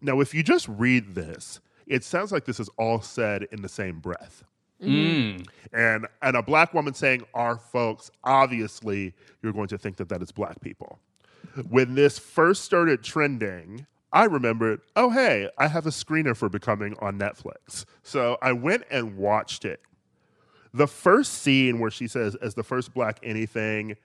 Now, 0.00 0.20
if 0.20 0.32
you 0.32 0.42
just 0.42 0.68
read 0.68 1.14
this, 1.14 1.60
it 1.86 2.02
sounds 2.02 2.32
like 2.32 2.46
this 2.46 2.60
is 2.60 2.70
all 2.78 3.02
said 3.02 3.46
in 3.52 3.60
the 3.60 3.68
same 3.68 4.00
breath. 4.00 4.42
Mm. 4.82 5.46
And 5.72 6.06
and 6.22 6.36
a 6.36 6.42
black 6.42 6.74
woman 6.74 6.94
saying 6.94 7.22
our 7.34 7.56
folks, 7.56 8.10
obviously 8.22 9.14
you're 9.42 9.52
going 9.52 9.68
to 9.68 9.78
think 9.78 9.96
that 9.96 10.08
that 10.08 10.22
is 10.22 10.32
black 10.32 10.60
people. 10.60 10.98
When 11.68 11.94
this 11.94 12.18
first 12.18 12.64
started 12.64 13.02
trending, 13.02 13.86
I 14.12 14.24
remembered, 14.24 14.80
oh 14.96 15.10
hey, 15.10 15.48
I 15.58 15.68
have 15.68 15.86
a 15.86 15.90
screener 15.90 16.36
for 16.36 16.48
becoming 16.48 16.96
on 17.00 17.18
Netflix. 17.18 17.84
So 18.02 18.38
I 18.42 18.52
went 18.52 18.84
and 18.90 19.16
watched 19.16 19.64
it. 19.64 19.80
The 20.72 20.88
first 20.88 21.34
scene 21.34 21.78
where 21.78 21.90
she 21.90 22.08
says 22.08 22.34
as 22.36 22.54
the 22.54 22.64
first 22.64 22.94
black 22.94 23.20
anything 23.22 23.96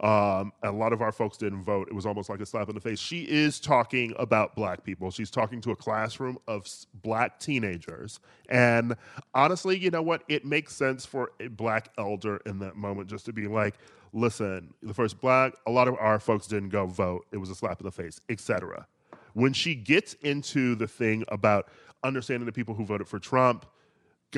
um, 0.00 0.52
a 0.62 0.72
lot 0.72 0.92
of 0.94 1.02
our 1.02 1.12
folks 1.12 1.36
didn't 1.36 1.62
vote. 1.62 1.88
It 1.88 1.94
was 1.94 2.06
almost 2.06 2.30
like 2.30 2.40
a 2.40 2.46
slap 2.46 2.68
in 2.68 2.74
the 2.74 2.80
face. 2.80 2.98
She 2.98 3.22
is 3.22 3.60
talking 3.60 4.14
about 4.18 4.54
black 4.54 4.82
people. 4.82 5.10
She's 5.10 5.30
talking 5.30 5.60
to 5.60 5.72
a 5.72 5.76
classroom 5.76 6.38
of 6.48 6.66
black 7.02 7.38
teenagers. 7.38 8.18
And 8.48 8.96
honestly, 9.34 9.78
you 9.78 9.90
know 9.90 10.00
what? 10.00 10.22
It 10.28 10.46
makes 10.46 10.74
sense 10.74 11.04
for 11.04 11.32
a 11.38 11.48
black 11.48 11.90
elder 11.98 12.38
in 12.46 12.58
that 12.60 12.76
moment 12.76 13.10
just 13.10 13.26
to 13.26 13.32
be 13.34 13.46
like, 13.46 13.74
listen, 14.14 14.72
the 14.82 14.94
first 14.94 15.20
black, 15.20 15.54
a 15.66 15.70
lot 15.70 15.86
of 15.86 15.96
our 16.00 16.18
folks 16.18 16.46
didn't 16.46 16.70
go 16.70 16.86
vote. 16.86 17.26
It 17.30 17.36
was 17.36 17.50
a 17.50 17.54
slap 17.54 17.78
in 17.80 17.84
the 17.84 17.92
face, 17.92 18.20
etc. 18.30 18.86
When 19.34 19.52
she 19.52 19.74
gets 19.74 20.14
into 20.14 20.76
the 20.76 20.88
thing 20.88 21.24
about 21.28 21.68
understanding 22.02 22.46
the 22.46 22.52
people 22.52 22.74
who 22.74 22.86
voted 22.86 23.06
for 23.06 23.18
Trump, 23.18 23.66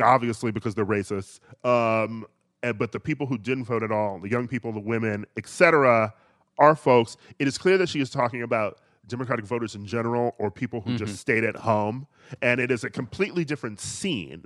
obviously 0.01 0.51
because 0.51 0.75
they're 0.75 0.87
racist. 0.87 1.39
Um, 1.65 2.27
but 2.73 2.93
the 2.93 3.01
people 3.01 3.27
who 3.27 3.39
didn't 3.39 3.65
vote 3.65 3.83
at 3.83 3.91
all, 3.91 4.19
the 4.21 4.29
young 4.29 4.49
people, 4.49 4.73
the 4.73 4.81
women, 4.81 5.27
etc., 5.37 6.15
are 6.59 6.77
folks. 6.77 7.17
It 7.39 7.49
is 7.49 7.59
clear 7.59 7.79
that 7.79 7.89
she 7.89 8.01
is 8.01 8.11
talking 8.11 8.43
about 8.43 8.79
Democratic 9.07 9.45
voters 9.45 9.75
in 9.75 9.87
general 9.87 10.35
or 10.39 10.51
people 10.51 10.81
who 10.81 10.97
just 10.97 11.17
stayed 11.17 11.45
at 11.45 11.57
home, 11.57 12.07
and 12.41 12.61
it 12.61 12.71
is 12.71 12.85
a 12.85 12.91
completely 12.91 13.45
different 13.45 13.81
scene. 13.81 14.45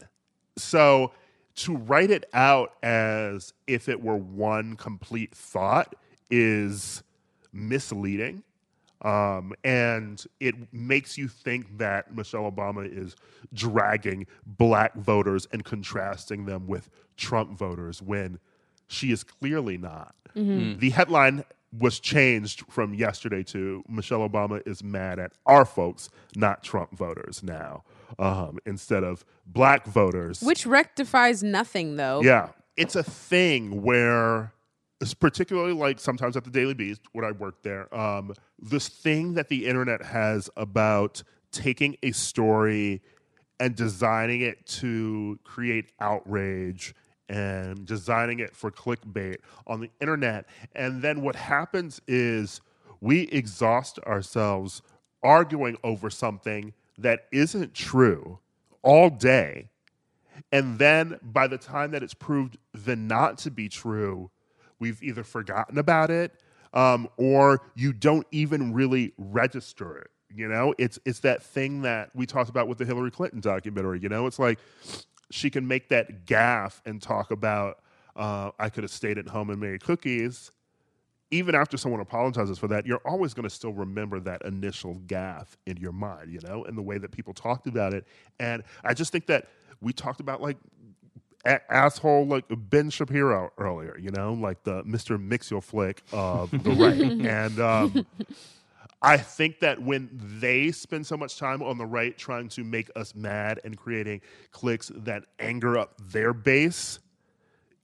So 0.57 1.13
to 1.57 1.77
write 1.77 2.11
it 2.11 2.25
out 2.33 2.73
as 2.83 3.53
if 3.67 3.89
it 3.89 4.03
were 4.03 4.17
one 4.17 4.77
complete 4.77 5.35
thought 5.35 5.95
is 6.31 7.03
misleading. 7.53 8.43
Um, 9.03 9.53
and 9.63 10.25
it 10.41 10.55
makes 10.73 11.19
you 11.19 11.29
think 11.29 11.79
that 11.79 12.15
Michelle 12.15 12.51
Obama 12.51 12.91
is 12.91 13.15
dragging 13.53 14.27
black 14.47 14.95
voters 14.95 15.47
and 15.53 15.65
contrasting 15.65 16.47
them 16.47 16.67
with 16.67 16.89
Trump 17.17 17.57
voters 17.57 18.03
when 18.03 18.39
she 18.89 19.11
is 19.11 19.25
clearly 19.25 19.79
not. 19.79 20.15
The 20.35 20.91
headline 20.91 21.45
was 21.79 21.99
changed 21.99 22.65
from 22.71 22.95
yesterday 22.95 23.43
to 23.43 23.83
Michelle 23.89 24.29
Obama 24.29 24.63
is 24.67 24.83
mad 24.85 25.19
at 25.19 25.33
our 25.47 25.65
folks, 25.65 26.09
not 26.35 26.63
Trump 26.63 26.97
voters 26.97 27.43
now, 27.43 27.85
um, 28.19 28.59
instead 28.67 29.03
of 29.03 29.25
black 29.47 29.87
voters. 29.87 30.43
Which 30.43 30.67
rectifies 30.67 31.43
nothing, 31.43 31.97
though. 31.97 32.23
Yeah, 32.23 32.51
it's 32.77 32.97
a 32.97 33.03
thing 33.03 33.83
where, 33.83 34.53
it's 35.01 35.15
particularly 35.15 35.73
like 35.73 35.99
sometimes 36.01 36.37
at 36.37 36.45
the 36.45 36.51
Daily 36.51 36.75
Beast, 36.75 37.01
when 37.13 37.25
I 37.25 37.33
worked 37.33 37.63
there, 37.63 37.95
um, 37.95 38.35
this 38.59 38.89
thing 38.89 39.35
that 39.35 39.49
the 39.49 39.67
internet 39.67 40.03
has 40.03 40.49
about 40.57 41.23
taking 41.51 41.97
a 42.03 42.13
story 42.13 43.03
and 43.59 43.75
designing 43.75 44.43
it 44.43 44.67
to 44.67 45.39
create 45.45 45.93
outrage 46.01 46.95
and 47.29 47.85
designing 47.87 48.41
it 48.41 48.55
for 48.55 48.71
clickbait 48.71 49.37
on 49.67 49.81
the 49.81 49.91
internet. 50.01 50.47
And 50.75 51.03
then 51.03 51.23
what 51.23 51.37
happens 51.37 52.01
is 52.07 52.61
we 53.01 53.23
exhaust 53.29 53.99
ourselves 54.01 54.83
arguing 55.23 55.77
over 55.83 56.11
something 56.11 56.73
that 56.99 57.27
isn't 57.33 57.75
true 57.75 58.39
all 58.83 59.11
day. 59.11 59.69
And 60.53 60.79
then 60.79 61.19
by 61.23 61.47
the 61.47 61.59
time 61.59 61.91
that 61.93 62.03
it's 62.03 62.15
proved 62.15 62.59
the 62.73 62.97
not 62.97 63.39
to 63.39 63.51
be 63.51 63.69
true, 63.69 64.31
we've 64.79 65.03
either 65.03 65.25
forgotten 65.25 65.79
about 65.79 66.11
it 66.11 66.33
um, 66.73 67.09
or 67.17 67.63
you 67.75 67.93
don't 67.93 68.27
even 68.31 68.73
really 68.73 69.13
register 69.17 69.97
it. 69.97 70.11
You 70.35 70.49
know, 70.49 70.75
it's 70.77 70.99
it's 71.07 71.21
that 71.21 71.43
thing 71.43 71.83
that 71.83 72.11
we 72.15 72.27
talked 72.27 72.51
about 72.51 72.69
with 72.69 72.79
the 72.79 72.85
Hillary 72.85 73.11
Clinton 73.11 73.41
documentary. 73.41 74.01
You 74.01 74.11
know, 74.11 74.27
it's 74.27 74.39
like 74.39 74.59
she 75.31 75.51
can 75.51 75.67
make 75.67 75.89
that 75.89 76.27
gaffe 76.27 76.81
and 76.85 77.01
talk 77.03 77.31
about 77.31 77.81
uh, 78.17 78.51
I 78.59 78.71
could 78.71 78.83
have 78.83 78.91
stayed 78.91 79.19
at 79.19 79.29
home 79.29 79.51
and 79.51 79.61
made 79.61 79.83
cookies. 79.83 80.51
Even 81.31 81.55
after 81.55 81.77
someone 81.77 82.01
apologizes 82.01 82.59
for 82.59 82.69
that, 82.69 82.87
you're 82.87 83.03
always 83.05 83.35
going 83.35 83.45
to 83.45 83.51
still 83.51 83.73
remember 83.73 84.21
that 84.21 84.43
initial 84.43 84.95
gaffe 85.07 85.57
in 85.67 85.77
your 85.77 85.93
mind, 85.93 86.33
you 86.33 86.41
know, 86.45 86.65
and 86.65 86.79
the 86.79 86.83
way 86.83 86.99
that 86.99 87.11
people 87.11 87.35
talked 87.35 87.67
about 87.67 87.93
it. 87.93 88.07
And 88.39 88.63
I 88.85 88.95
just 88.95 89.13
think 89.13 89.27
that 89.27 89.49
we 89.81 89.93
talked 89.93 90.21
about 90.21 90.41
like 90.41 90.57
a- 91.45 91.73
asshole 91.73 92.27
like 92.27 92.45
Ben 92.49 92.91
Shapiro 92.91 93.51
earlier, 93.59 93.99
you 93.99 94.11
know, 94.11 94.35
like 94.35 94.63
the 94.63 94.83
Mr. 94.85 95.19
Mxyzptlk 95.19 95.99
of 96.13 96.51
the 96.51 96.71
right. 96.71 97.01
and 97.27 97.61
um, 97.61 98.07
I 99.03 99.19
think 99.19 99.61
that 99.61 99.83
when 99.83 100.11
they 100.41 100.73
spend 100.73 101.07
so 101.07 101.17
much 101.17 101.39
time 101.39 101.63
on 101.63 101.79
the 101.79 101.87
right 101.87 102.17
trying 102.19 102.49
to 102.51 102.65
make 102.65 102.91
us 102.97 103.15
mad 103.15 103.61
and 103.65 103.77
creating 103.77 104.23
clicks 104.53 104.91
that 104.97 105.25
anger 105.39 105.79
up 105.79 105.95
their 106.11 106.33
base, 106.35 107.01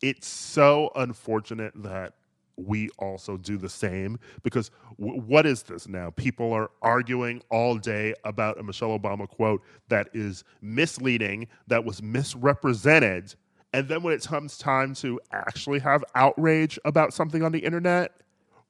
it's 0.03 0.29
so 0.29 0.91
unfortunate 0.97 1.73
that 1.83 2.15
we 2.57 2.89
also 2.99 3.37
do 3.37 3.57
the 3.57 3.69
same 3.69 4.19
because 4.43 4.71
w- 5.01 5.21
what 5.23 5.47
is 5.47 5.63
this 5.65 5.89
now? 5.89 6.11
People 6.11 6.53
are 6.53 6.71
arguing 6.83 7.43
all 7.51 7.77
day 7.77 8.15
about 8.25 8.59
a 8.61 8.65
Michelle 8.65 8.99
Obama 8.99 9.29
quote 9.29 9.63
that 9.89 10.09
is 10.15 10.45
misleading, 10.63 11.49
that 11.69 11.85
was 11.85 12.03
misrepresented. 12.03 13.35
And 13.75 13.89
then 13.89 14.03
when 14.03 14.15
it 14.15 14.23
comes 14.25 14.59
time 14.59 14.95
to 14.97 15.21
actually 15.33 15.81
have 15.81 16.05
outrage 16.15 16.79
about 16.85 17.15
something 17.15 17.43
on 17.45 17.53
the 17.53 17.61
internet, 17.61 18.13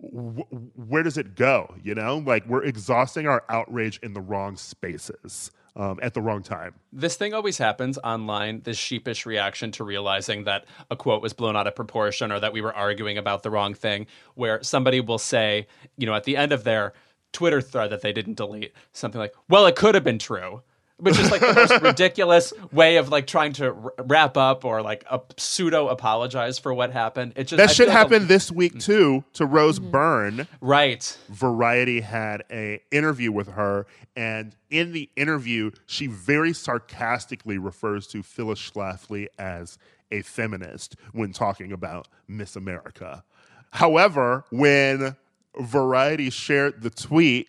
where 0.03 1.03
does 1.03 1.17
it 1.17 1.37
go? 1.37 1.75
You 1.83 1.95
know, 1.95 2.19
like 2.19 2.47
we're 2.47 2.65
exhausting 2.65 3.27
our 3.27 3.45
outrage 3.49 4.01
in 4.03 4.15
the 4.15 4.21
wrong 4.21 4.57
spaces 4.57 5.53
um, 5.77 5.99
at 6.03 6.15
the 6.15 6.21
wrong 6.21 6.43
time. 6.43 6.75
This 6.93 7.17
thing 7.17 7.35
always 7.35 7.59
happens 7.59 7.99
online 7.99 8.63
this 8.63 8.77
sheepish 8.77 9.25
reaction 9.27 9.71
to 9.73 9.85
realizing 9.85 10.45
that 10.45 10.65
a 10.91 10.97
quote 10.97 11.23
was 11.23 11.33
blown 11.33 11.57
out 11.57 11.67
of 11.67 11.77
proportion 11.77 12.33
or 12.33 12.41
that 12.41 12.53
we 12.53 12.61
were 12.61 12.75
arguing 12.75 13.17
about 13.17 13.43
the 13.43 13.51
wrong 13.51 13.75
thing, 13.75 14.07
where 14.35 14.63
somebody 14.63 15.01
will 15.01 15.19
say, 15.19 15.67
you 15.97 16.07
know, 16.07 16.15
at 16.15 16.25
the 16.25 16.37
end 16.37 16.53
of 16.53 16.65
their 16.65 16.93
Twitter 17.33 17.61
thread 17.61 17.91
that 17.91 18.03
they 18.03 18.13
didn't 18.13 18.35
delete, 18.35 18.73
something 18.93 19.21
like, 19.21 19.35
well, 19.49 19.67
it 19.67 19.77
could 19.77 19.95
have 19.95 20.05
been 20.05 20.19
true. 20.19 20.63
Which 20.99 21.19
is 21.19 21.31
like 21.33 21.41
the 21.41 21.53
most 21.55 21.83
ridiculous 21.83 22.53
way 22.71 22.97
of 22.99 23.09
like 23.09 23.27
trying 23.27 23.55
to 23.55 23.75
r- 23.75 23.93
wrap 24.05 24.37
up 24.37 24.65
or 24.65 24.83
like 24.83 25.05
a 25.11 25.21
pseudo 25.37 25.89
apologize 25.89 26.59
for 26.61 26.73
what 26.73 26.93
happened. 26.93 27.33
It 27.35 27.45
just 27.49 27.57
That 27.57 27.71
I 27.71 27.73
should 27.73 27.87
feel 27.87 27.95
like 27.95 28.07
a- 28.11 28.15
happen 28.15 28.29
this 28.29 28.53
week 28.53 28.79
too 28.79 29.25
to 29.33 29.45
Rose 29.45 29.81
Byrne. 29.81 30.47
right. 30.61 31.19
Variety 31.29 32.01
had 32.03 32.45
a 32.53 32.81
interview 32.93 33.33
with 33.33 33.49
her, 33.49 33.87
and 34.15 34.55
in 34.71 34.93
the 34.93 35.11
interview, 35.17 35.73
she 35.87 36.07
very 36.07 36.53
sarcastically 36.53 37.59
refers 37.59 38.07
to 38.09 38.23
Phyllis 38.23 38.61
Schlafly 38.61 39.27
as 39.39 39.79
a 40.13 40.23
feminist 40.23 40.95
when 41.13 41.33
talking 41.33 41.73
about 41.73 42.07
Miss 42.29 42.55
America. 42.55 43.25
However, 43.73 44.45
when 44.51 45.17
Variety 45.59 46.31
shared 46.31 46.83
the 46.83 46.91
tweet 46.91 47.49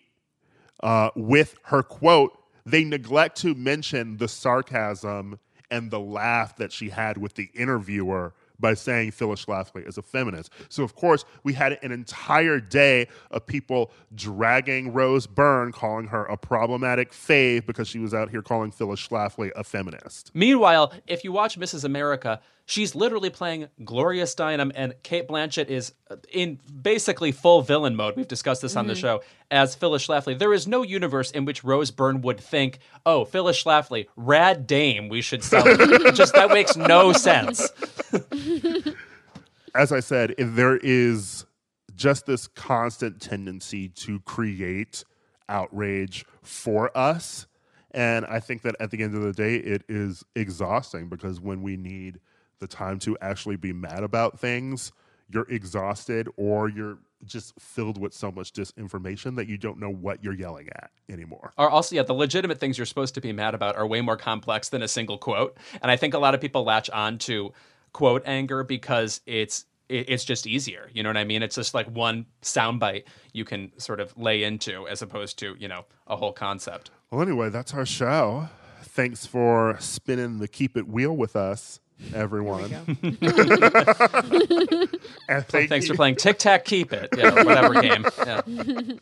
uh, 0.82 1.10
with 1.14 1.56
her 1.64 1.82
quote, 1.82 2.36
they 2.66 2.84
neglect 2.84 3.36
to 3.38 3.54
mention 3.54 4.16
the 4.16 4.28
sarcasm 4.28 5.38
and 5.70 5.90
the 5.90 6.00
laugh 6.00 6.56
that 6.56 6.72
she 6.72 6.90
had 6.90 7.18
with 7.18 7.34
the 7.34 7.50
interviewer 7.54 8.34
by 8.60 8.74
saying 8.74 9.10
Phyllis 9.10 9.44
Schlafly 9.44 9.86
is 9.86 9.98
a 9.98 10.02
feminist. 10.02 10.50
So, 10.68 10.84
of 10.84 10.94
course, 10.94 11.24
we 11.42 11.52
had 11.52 11.78
an 11.82 11.90
entire 11.90 12.60
day 12.60 13.08
of 13.30 13.46
people 13.46 13.90
dragging 14.14 14.92
Rose 14.92 15.26
Byrne, 15.26 15.72
calling 15.72 16.06
her 16.06 16.24
a 16.26 16.36
problematic 16.36 17.12
fave 17.12 17.66
because 17.66 17.88
she 17.88 17.98
was 17.98 18.14
out 18.14 18.30
here 18.30 18.42
calling 18.42 18.70
Phyllis 18.70 19.06
Schlafly 19.06 19.50
a 19.56 19.64
feminist. 19.64 20.30
Meanwhile, 20.34 20.92
if 21.06 21.24
you 21.24 21.32
watch 21.32 21.58
Mrs. 21.58 21.84
America, 21.84 22.40
she's 22.66 22.94
literally 22.94 23.30
playing 23.30 23.68
Gloria 23.84 24.24
Steinem, 24.24 24.72
and 24.74 24.94
Cate 25.02 25.28
Blanchett 25.28 25.68
is 25.68 25.92
uh, 26.10 26.16
in 26.32 26.60
basically 26.82 27.32
full 27.32 27.62
villain 27.62 27.96
mode. 27.96 28.16
We've 28.16 28.28
discussed 28.28 28.62
this 28.62 28.76
on 28.76 28.86
the 28.86 28.94
mm-hmm. 28.94 29.00
show 29.00 29.22
as 29.50 29.74
Phyllis 29.74 30.06
Schlafly. 30.06 30.38
There 30.38 30.52
is 30.52 30.66
no 30.66 30.82
universe 30.82 31.30
in 31.30 31.44
which 31.44 31.64
Rose 31.64 31.90
Byrne 31.90 32.20
would 32.22 32.40
think, 32.40 32.78
"Oh, 33.04 33.24
Phyllis 33.24 33.62
Schlafly, 33.62 34.06
rad 34.16 34.66
dame, 34.66 35.08
we 35.08 35.22
should 35.22 35.44
sell." 35.44 35.64
Just 36.12 36.34
that 36.34 36.50
makes 36.50 36.76
no 36.76 37.12
sense. 37.12 37.68
as 39.74 39.92
I 39.92 40.00
said, 40.00 40.34
if 40.38 40.54
there 40.54 40.76
is 40.76 41.46
just 41.94 42.26
this 42.26 42.48
constant 42.48 43.20
tendency 43.20 43.88
to 43.88 44.20
create 44.20 45.04
outrage 45.48 46.24
for 46.42 46.96
us. 46.96 47.46
And 47.92 48.26
I 48.26 48.40
think 48.40 48.62
that 48.62 48.74
at 48.80 48.90
the 48.90 49.02
end 49.02 49.14
of 49.14 49.22
the 49.22 49.32
day, 49.32 49.56
it 49.56 49.84
is 49.88 50.24
exhausting 50.34 51.08
because 51.08 51.40
when 51.40 51.62
we 51.62 51.76
need 51.76 52.18
the 52.64 52.76
time 52.76 52.98
to 52.98 53.16
actually 53.20 53.56
be 53.56 53.74
mad 53.74 54.02
about 54.02 54.40
things, 54.40 54.90
you're 55.28 55.46
exhausted 55.50 56.28
or 56.36 56.68
you're 56.70 56.98
just 57.26 57.52
filled 57.60 57.98
with 58.00 58.14
so 58.14 58.30
much 58.30 58.52
disinformation 58.52 59.36
that 59.36 59.48
you 59.48 59.58
don't 59.58 59.78
know 59.78 59.90
what 59.90 60.24
you're 60.24 60.34
yelling 60.34 60.68
at 60.74 60.90
anymore. 61.08 61.52
Or 61.58 61.68
also, 61.68 61.96
yeah, 61.96 62.02
the 62.02 62.14
legitimate 62.14 62.58
things 62.58 62.78
you're 62.78 62.86
supposed 62.86 63.14
to 63.14 63.20
be 63.20 63.32
mad 63.32 63.54
about 63.54 63.76
are 63.76 63.86
way 63.86 64.00
more 64.00 64.16
complex 64.16 64.70
than 64.70 64.82
a 64.82 64.88
single 64.88 65.18
quote. 65.18 65.56
And 65.82 65.90
I 65.90 65.96
think 65.96 66.14
a 66.14 66.18
lot 66.18 66.34
of 66.34 66.40
people 66.40 66.64
latch 66.64 66.88
on 66.90 67.18
to 67.18 67.52
quote 67.92 68.22
anger 68.24 68.64
because 68.64 69.20
it's 69.26 69.66
it's 69.90 70.24
just 70.24 70.46
easier. 70.46 70.88
You 70.94 71.02
know 71.02 71.10
what 71.10 71.18
I 71.18 71.24
mean? 71.24 71.42
It's 71.42 71.56
just 71.56 71.74
like 71.74 71.86
one 71.88 72.24
soundbite 72.40 73.04
you 73.34 73.44
can 73.44 73.70
sort 73.78 74.00
of 74.00 74.16
lay 74.16 74.42
into 74.42 74.88
as 74.88 75.02
opposed 75.02 75.38
to, 75.40 75.54
you 75.58 75.68
know, 75.68 75.84
a 76.06 76.16
whole 76.16 76.32
concept. 76.32 76.90
Well, 77.10 77.20
anyway, 77.20 77.50
that's 77.50 77.74
our 77.74 77.84
show. 77.84 78.48
Thanks 78.82 79.26
for 79.26 79.76
spinning 79.80 80.38
the 80.38 80.48
keep 80.48 80.76
it 80.76 80.88
wheel 80.88 81.14
with 81.14 81.36
us, 81.36 81.80
everyone. 82.14 82.70
and 83.02 83.18
thank 85.48 85.68
Thanks 85.68 85.86
you- 85.86 85.92
for 85.92 85.96
playing 85.96 86.16
Tic 86.16 86.38
Tac 86.38 86.64
Keep 86.64 86.92
It. 86.92 87.08
Yeah, 87.16 87.42
whatever 87.44 87.80
game. 87.80 88.04
Yeah. 88.26 88.40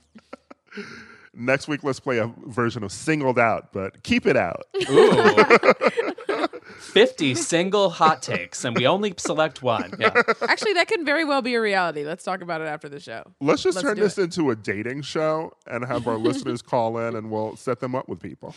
Next 1.35 1.67
week, 1.67 1.83
let's 1.83 1.99
play 1.99 2.19
a 2.19 2.31
version 2.47 2.85
of 2.85 2.93
Singled 2.93 3.39
Out, 3.39 3.73
but 3.73 4.03
keep 4.03 4.27
it 4.27 4.37
out. 4.37 4.65
Ooh. 4.91 6.45
50 6.79 7.35
single 7.37 7.89
hot 7.89 8.21
takes, 8.21 8.67
and 8.67 8.77
we 8.77 8.87
only 8.87 9.15
select 9.17 9.63
one. 9.63 9.95
Yeah. 9.99 10.13
Actually, 10.43 10.75
that 10.75 10.89
can 10.89 11.07
very 11.07 11.25
well 11.25 11.41
be 11.41 11.55
a 11.55 11.61
reality. 11.61 12.05
Let's 12.05 12.23
talk 12.23 12.43
about 12.43 12.61
it 12.61 12.67
after 12.67 12.91
the 12.91 13.01
show. 13.01 13.23
Let's 13.41 13.63
just 13.63 13.77
Let's 13.77 13.87
turn 13.87 13.97
do 13.97 14.03
this 14.03 14.19
it. 14.19 14.25
into 14.25 14.51
a 14.51 14.57
dating 14.57 15.03
show 15.03 15.55
and 15.67 15.87
have 15.87 16.07
our 16.07 16.19
listeners 16.19 16.61
call 16.61 16.99
in 16.99 17.17
and 17.17 17.31
we'll 17.31 17.57
set 17.57 17.81
them 17.81 17.95
up 17.95 18.11
with 18.11 18.21
people. 18.21 18.55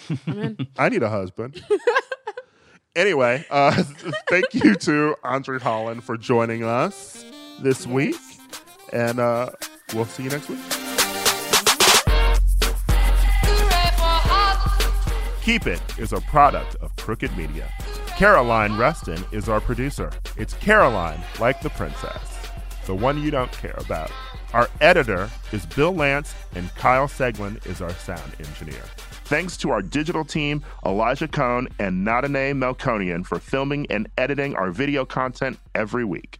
I 0.77 0.89
need 0.89 1.01
a 1.03 1.09
husband. 1.09 1.63
Anyway, 2.95 3.45
uh, 3.49 3.71
thank 4.29 4.53
you 4.53 4.75
to 4.75 5.15
Andre 5.23 5.59
Holland 5.59 6.03
for 6.03 6.17
joining 6.17 6.63
us 6.63 7.25
this 7.61 7.85
week. 7.85 8.15
And 8.93 9.19
uh, 9.19 9.51
we'll 9.93 10.05
see 10.05 10.23
you 10.23 10.29
next 10.29 10.49
week. 10.49 10.59
Keep 15.41 15.67
It 15.67 15.81
is 15.99 16.11
a 16.11 16.21
product 16.21 16.75
of 16.81 16.95
Crooked 16.95 17.35
Media. 17.37 17.69
Caroline 18.17 18.77
Reston 18.77 19.23
is 19.31 19.47
our 19.49 19.59
producer. 19.59 20.09
It's 20.37 20.53
Caroline, 20.55 21.21
like 21.39 21.61
the 21.61 21.69
princess, 21.69 22.49
the 22.85 22.95
one 22.95 23.21
you 23.21 23.29
don't 23.29 23.51
care 23.51 23.75
about. 23.77 24.11
Our 24.53 24.69
editor 24.81 25.29
is 25.51 25.65
Bill 25.65 25.93
Lance, 25.93 26.33
and 26.55 26.73
Kyle 26.75 27.07
Seglin 27.07 27.63
is 27.67 27.81
our 27.81 27.91
sound 27.91 28.31
engineer. 28.39 28.81
Thanks 29.25 29.57
to 29.57 29.71
our 29.71 29.81
digital 29.81 30.23
team, 30.23 30.63
Elijah 30.85 31.27
Cohn 31.27 31.67
and 31.79 32.05
Nadine 32.05 32.53
Melkonian, 32.59 33.25
for 33.25 33.39
filming 33.39 33.87
and 33.89 34.07
editing 34.19 34.55
our 34.55 34.69
video 34.69 35.03
content 35.03 35.57
every 35.73 36.05
week. 36.05 36.39